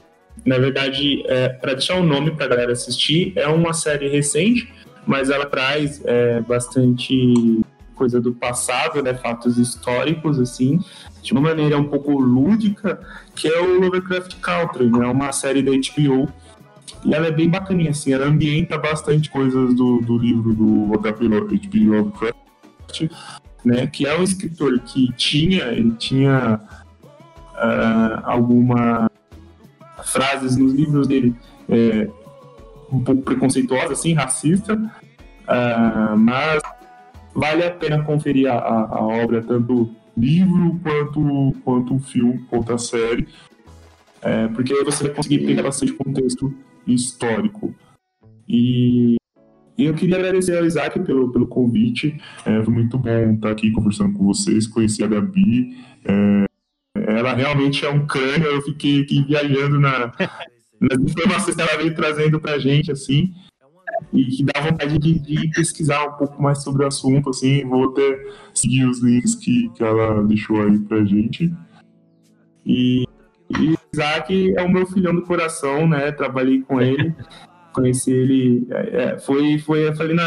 na 0.46 0.58
verdade, 0.58 1.24
é, 1.28 1.50
para 1.50 1.74
deixar 1.74 1.96
o 1.96 2.00
um 2.00 2.04
nome 2.04 2.32
pra 2.32 2.48
galera 2.48 2.72
assistir, 2.72 3.34
é 3.36 3.48
uma 3.48 3.74
série 3.74 4.10
recente, 4.10 4.72
mas 5.06 5.30
ela 5.30 5.46
traz 5.46 6.02
é, 6.06 6.42
bastante 6.42 7.64
coisa 7.96 8.20
do 8.20 8.34
passado, 8.34 9.02
né, 9.02 9.14
fatos 9.14 9.58
históricos, 9.58 10.40
assim, 10.40 10.80
de 11.22 11.32
uma 11.32 11.42
maneira 11.42 11.78
um 11.78 11.86
pouco 11.86 12.12
lúdica, 12.20 13.00
que 13.36 13.48
é 13.48 13.62
o 13.62 13.80
Lovecraft 13.80 14.36
Country, 14.42 14.90
né, 14.90 15.06
uma 15.06 15.32
série 15.32 15.62
da 15.62 15.72
HBO, 15.72 16.28
e 17.06 17.14
ela 17.14 17.28
é 17.28 17.32
bem 17.32 17.50
bacaninha, 17.50 17.92
assim, 17.92 18.14
ela 18.14 18.26
ambienta 18.26 18.78
bastante 18.78 19.30
coisas 19.30 19.74
do, 19.76 20.00
do 20.02 20.18
livro 20.18 20.54
do 20.54 20.94
H.P. 20.96 21.28
Lovecraft, 21.28 23.10
né, 23.64 23.88
que 23.88 24.08
é 24.08 24.18
um 24.18 24.24
escritor 24.24 24.80
que 24.80 25.12
tinha, 25.14 25.66
ele 25.66 25.92
tinha 25.92 26.60
uh, 27.54 28.22
alguma 28.24 29.10
frases 30.04 30.58
nos 30.58 30.74
livros 30.74 31.08
dele 31.08 31.34
é, 31.70 32.10
um 32.98 33.04
pouco 33.04 33.22
preconceituosas, 33.22 34.00
assim, 34.00 34.14
racista, 34.14 34.74
uh, 34.76 36.18
mas 36.18 36.62
vale 37.34 37.66
a 37.66 37.72
pena 37.72 38.04
conferir 38.04 38.52
a, 38.52 38.56
a, 38.56 38.98
a 38.98 39.02
obra, 39.02 39.42
tanto 39.42 39.90
livro 40.16 40.80
quanto, 40.84 41.56
quanto 41.64 41.96
o 41.96 42.00
filme, 42.00 42.46
quanto 42.50 42.74
a 42.74 42.78
série, 42.78 43.28
é, 44.22 44.48
porque 44.50 44.74
aí 44.74 44.84
você 44.84 45.06
vai 45.06 45.14
conseguir 45.14 45.46
pegar 45.46 45.64
bastante 45.64 45.94
contexto 45.94 46.54
histórico. 46.88 47.76
E, 48.48 49.16
e 49.78 49.86
eu 49.86 49.94
queria 49.94 50.18
agradecer 50.18 50.58
ao 50.58 50.66
Isaac 50.66 51.00
pelo, 51.02 51.32
pelo 51.32 51.48
convite, 51.48 52.16
é, 52.46 52.64
foi 52.64 52.74
muito 52.74 52.98
bom 52.98 53.34
estar 53.34 53.52
aqui 53.52 53.72
conversando 53.72 54.14
com 54.14 54.26
vocês, 54.26 54.68
conhecer 54.68 55.04
a 55.04 55.08
Gabi, 55.08 55.76
é, 56.06 56.46
ela 56.96 57.34
realmente 57.34 57.86
é 57.86 57.90
um 57.90 58.06
crânio, 58.06 58.48
eu 58.48 58.62
fiquei 58.62 59.02
aqui 59.02 59.24
viajando 59.24 59.80
na, 59.80 60.12
nas 60.84 61.00
informações 61.00 61.56
que 61.56 61.62
ela 61.62 61.78
veio 61.78 61.96
trazendo 61.96 62.40
pra 62.40 62.60
gente, 62.60 62.92
assim, 62.92 63.34
e 64.12 64.26
que 64.26 64.44
dá 64.44 64.60
vontade 64.60 64.98
de, 65.00 65.20
de, 65.20 65.50
pesquisar 65.52 66.04
um 66.06 66.14
pouco 66.14 66.42
mais 66.42 66.62
sobre 66.62 66.84
o 66.84 66.88
assunto, 66.88 67.30
assim, 67.30 67.66
vou 67.66 67.92
até 67.92 68.26
seguir 68.54 68.86
os 68.86 69.02
links 69.02 69.36
que, 69.36 69.70
que 69.70 69.84
ela 69.84 70.24
deixou 70.24 70.62
aí 70.62 70.78
pra 70.80 71.06
gente. 71.06 71.54
E, 72.66 73.06
e 73.60 73.76
Isaac 73.94 74.56
é 74.58 74.62
o 74.62 74.70
meu 74.70 74.86
filhão 74.86 75.16
do 75.16 75.22
coração, 75.22 75.88
né? 75.88 76.12
Trabalhei 76.12 76.62
com 76.62 76.82
ele, 76.82 77.16
conheci 77.74 78.12
ele, 78.12 78.68
é, 78.70 79.04
é 79.04 79.20
foi, 79.20 79.58
foi, 79.60 79.88
eu 79.88 79.96
falei, 79.96 80.16
não, 80.16 80.26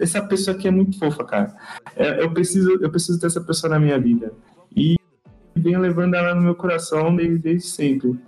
essa 0.00 0.22
pessoa 0.22 0.56
aqui 0.56 0.68
é 0.68 0.70
muito 0.70 0.98
fofa, 0.98 1.24
cara. 1.24 1.56
É, 1.96 2.22
eu 2.22 2.30
preciso, 2.30 2.78
eu 2.80 2.90
preciso 2.90 3.18
ter 3.18 3.26
essa 3.26 3.40
pessoa 3.40 3.70
na 3.70 3.80
minha 3.80 3.98
vida. 3.98 4.32
E 4.74 4.96
venho 5.56 5.80
levando 5.80 6.14
ela 6.14 6.34
no 6.34 6.42
meu 6.42 6.54
coração 6.54 7.14
desde, 7.14 7.38
desde 7.38 7.66
sempre. 7.66 8.18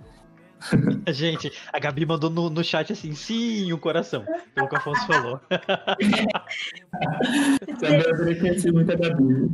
Gente, 1.09 1.51
a 1.71 1.79
Gabi 1.79 2.05
mandou 2.05 2.29
no, 2.29 2.49
no 2.49 2.63
chat 2.63 2.93
assim, 2.93 3.13
sim, 3.13 3.71
o 3.73 3.77
coração, 3.77 4.25
pelo 4.53 4.67
que 4.67 4.75
o 4.75 4.77
Afonso 4.77 5.07
falou. 5.07 5.39
Também 7.79 8.39
conhecer 8.39 8.71
muito 8.71 8.91
a 8.91 8.95
Gabi. 8.95 9.49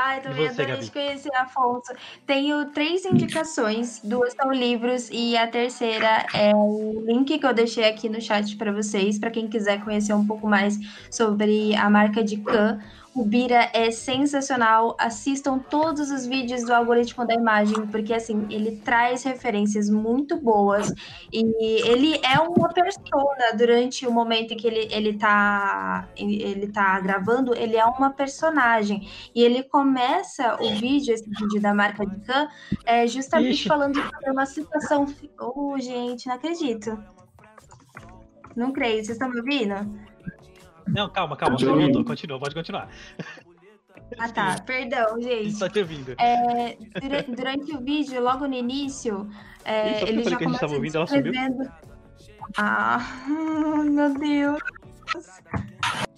Ah, 0.00 0.16
eu 0.16 0.22
também 0.22 0.48
você, 0.48 0.62
adorei 0.62 0.88
conhecer 0.90 1.34
Afonso. 1.34 1.92
Tenho 2.24 2.66
três 2.66 3.04
indicações, 3.04 4.00
duas 4.04 4.32
são 4.32 4.52
livros 4.52 5.08
e 5.10 5.36
a 5.36 5.48
terceira 5.48 6.24
é 6.32 6.54
o 6.54 7.02
link 7.04 7.36
que 7.36 7.44
eu 7.44 7.52
deixei 7.52 7.88
aqui 7.88 8.08
no 8.08 8.20
chat 8.20 8.56
para 8.56 8.70
vocês, 8.70 9.18
para 9.18 9.30
quem 9.30 9.48
quiser 9.48 9.82
conhecer 9.82 10.12
um 10.12 10.24
pouco 10.24 10.46
mais 10.46 10.78
sobre 11.10 11.74
a 11.74 11.90
marca 11.90 12.22
de 12.22 12.36
Can. 12.36 12.78
O 13.18 13.24
Bira 13.24 13.68
é 13.72 13.90
sensacional. 13.90 14.94
Assistam 14.96 15.58
todos 15.58 16.08
os 16.08 16.24
vídeos 16.24 16.64
do 16.64 16.72
algoritmo 16.72 17.26
da 17.26 17.34
imagem, 17.34 17.84
porque 17.88 18.14
assim, 18.14 18.46
ele 18.48 18.76
traz 18.76 19.24
referências 19.24 19.90
muito 19.90 20.36
boas. 20.36 20.92
E 21.32 21.42
ele 21.84 22.20
é 22.24 22.38
uma 22.38 22.68
persona 22.72 23.56
durante 23.56 24.06
o 24.06 24.12
momento 24.12 24.52
em 24.52 24.56
que 24.56 24.68
ele, 24.68 24.88
ele, 24.92 25.18
tá, 25.18 26.08
ele 26.16 26.68
tá 26.68 27.00
gravando, 27.00 27.56
ele 27.56 27.76
é 27.76 27.84
uma 27.84 28.10
personagem. 28.10 29.08
E 29.34 29.42
ele 29.42 29.64
começa 29.64 30.56
o 30.62 30.76
vídeo, 30.76 31.12
esse 31.12 31.28
vídeo 31.28 31.60
da 31.60 31.74
marca 31.74 32.06
de 32.06 32.20
Khan, 32.20 32.48
é, 32.86 33.04
justamente 33.08 33.54
Ixi. 33.54 33.68
falando 33.68 34.00
sobre 34.00 34.30
uma 34.30 34.46
situação. 34.46 35.06
Oh, 35.40 35.76
gente, 35.76 36.28
não 36.28 36.36
acredito. 36.36 36.96
Não 38.54 38.72
creio. 38.72 39.04
Vocês 39.04 39.10
estão 39.10 39.28
me 39.28 39.40
ouvindo? 39.40 40.07
Não, 40.94 41.08
calma, 41.10 41.36
calma, 41.36 41.54
Continua. 41.56 41.76
voltou, 41.76 42.04
continua, 42.04 42.38
pode 42.38 42.54
continuar. 42.54 42.88
Ah, 44.18 44.28
tá. 44.30 44.60
Perdão, 44.64 45.20
gente. 45.20 45.58
tá 45.58 45.68
te 45.68 45.80
ouvindo. 45.80 46.14
É, 46.18 46.76
dura- 47.00 47.24
durante 47.28 47.76
o 47.76 47.80
vídeo, 47.80 48.22
logo 48.22 48.46
no 48.46 48.54
início, 48.54 49.28
é, 49.64 49.98
porque 49.98 50.12
ele 50.12 50.24
já 50.24 50.36
que 50.36 50.44
a 50.44 50.48
gente 50.48 50.60
tava 50.60 50.74
ouvindo, 50.74 50.96
ela 50.96 51.06
sumiu. 51.06 51.32
Ah, 52.56 52.98
meu 53.84 54.14
Deus. 54.18 54.58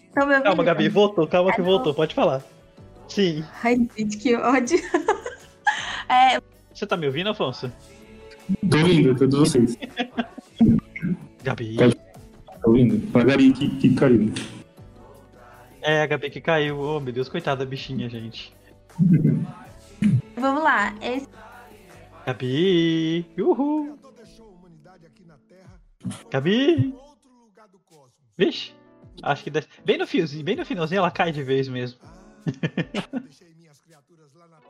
Estão 0.06 0.26
me 0.26 0.34
ouvindo? 0.34 0.42
Calma, 0.44 0.64
Gabi, 0.64 0.88
voltou, 0.88 1.26
calma 1.26 1.52
que 1.52 1.62
voltou, 1.62 1.92
pode 1.94 2.14
falar. 2.14 2.42
Sim. 3.09 3.44
Ai, 3.64 3.76
gente, 3.97 4.16
que 4.18 4.36
ódio. 4.36 4.78
É, 6.09 6.40
Você 6.74 6.84
tá 6.88 6.97
me 6.97 7.06
ouvindo, 7.06 7.30
Afonso? 7.30 7.72
Tô 8.68 8.78
ouvindo, 8.78 9.14
todos 9.16 9.38
vocês. 9.38 9.78
Gabi. 11.44 11.76
Tá 11.76 11.86
ouvindo? 12.64 13.16
A 13.16 13.22
Gabi 13.22 13.52
que, 13.52 13.68
que 13.76 13.94
caiu. 13.94 14.32
É, 15.82 16.02
a 16.02 16.07
Gabi 16.07 16.31
que 16.31 16.40
caiu. 16.40 16.78
Oh, 16.78 17.01
meu 17.01 17.12
Deus, 17.12 17.28
coitada 17.28 17.65
da 17.65 17.70
bichinha, 17.70 18.09
gente. 18.09 18.55
vamos 20.36 20.62
lá. 20.62 20.94
Esse 21.01 21.28
Gabi! 22.27 23.27
Uhul! 23.39 23.98
Gabi! 26.31 26.94
Vixe! 28.36 28.73
Acho 29.23 29.44
que 29.44 29.51
desce. 29.51 29.69
Bem 29.85 29.98
no 29.98 30.07
fiozinho, 30.07 30.44
bem 30.44 30.57
no 30.57 30.65
finalzinho 30.65 30.98
ela 31.01 31.11
cai 31.11 31.32
de 31.32 31.43
vez 31.43 31.69
mesmo. 31.69 31.98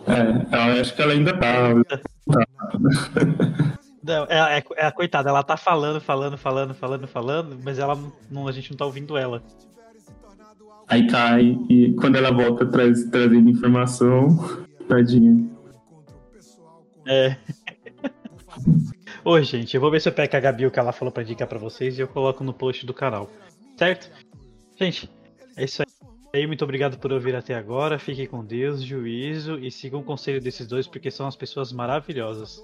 É, 0.06 0.76
eu 0.76 0.80
acho 0.80 0.94
que 0.96 1.02
ela 1.02 1.12
ainda 1.12 1.36
tá. 1.38 1.68
Não, 4.02 4.24
é, 4.24 4.58
é, 4.58 4.64
é 4.76 4.86
a 4.86 4.92
coitada, 4.92 5.28
ela 5.28 5.42
tá 5.42 5.56
falando, 5.56 6.00
falando, 6.00 6.38
falando, 6.38 6.74
falando, 6.74 7.06
falando, 7.06 7.60
mas 7.62 7.78
ela 7.78 7.94
não, 8.30 8.48
a 8.48 8.52
gente 8.52 8.70
não 8.70 8.78
tá 8.78 8.86
ouvindo 8.86 9.16
ela. 9.16 9.42
Aí 10.90 11.06
cai 11.06 11.56
e 11.68 11.92
quando 11.94 12.16
ela 12.16 12.32
volta 12.32 12.66
traz, 12.66 13.04
trazendo 13.04 13.48
informação, 13.48 14.66
tadinha. 14.88 15.48
É. 17.06 17.36
Oi, 19.24 19.44
gente, 19.44 19.74
eu 19.74 19.80
vou 19.80 19.90
ver 19.90 20.00
se 20.00 20.08
eu 20.08 20.12
pego 20.12 20.36
a 20.36 20.40
Gabi 20.40 20.66
o 20.66 20.70
que 20.70 20.80
ela 20.80 20.90
falou 20.90 21.12
pra 21.12 21.22
indicar 21.22 21.46
pra 21.46 21.60
vocês 21.60 21.96
e 21.96 22.00
eu 22.00 22.08
coloco 22.08 22.42
no 22.42 22.52
post 22.52 22.84
do 22.84 22.92
canal. 22.92 23.30
Certo? 23.78 24.10
Gente, 24.76 25.08
é 25.56 25.64
isso 25.64 25.82
aí. 26.34 26.46
Muito 26.46 26.64
obrigado 26.64 26.98
por 26.98 27.12
ouvir 27.12 27.36
até 27.36 27.54
agora. 27.54 27.96
Fiquem 27.96 28.26
com 28.26 28.44
Deus, 28.44 28.82
juízo 28.82 29.60
e 29.60 29.70
sigam 29.70 30.00
o 30.00 30.04
conselho 30.04 30.40
desses 30.40 30.66
dois 30.66 30.88
porque 30.88 31.10
são 31.10 31.28
as 31.28 31.36
pessoas 31.36 31.72
maravilhosas. 31.72 32.60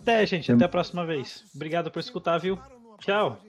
Até, 0.00 0.26
gente. 0.26 0.50
Até 0.50 0.64
a 0.64 0.68
próxima 0.68 1.06
vez. 1.06 1.44
Obrigado 1.54 1.88
por 1.88 2.00
escutar, 2.00 2.38
viu? 2.38 2.58
Tchau. 2.98 3.40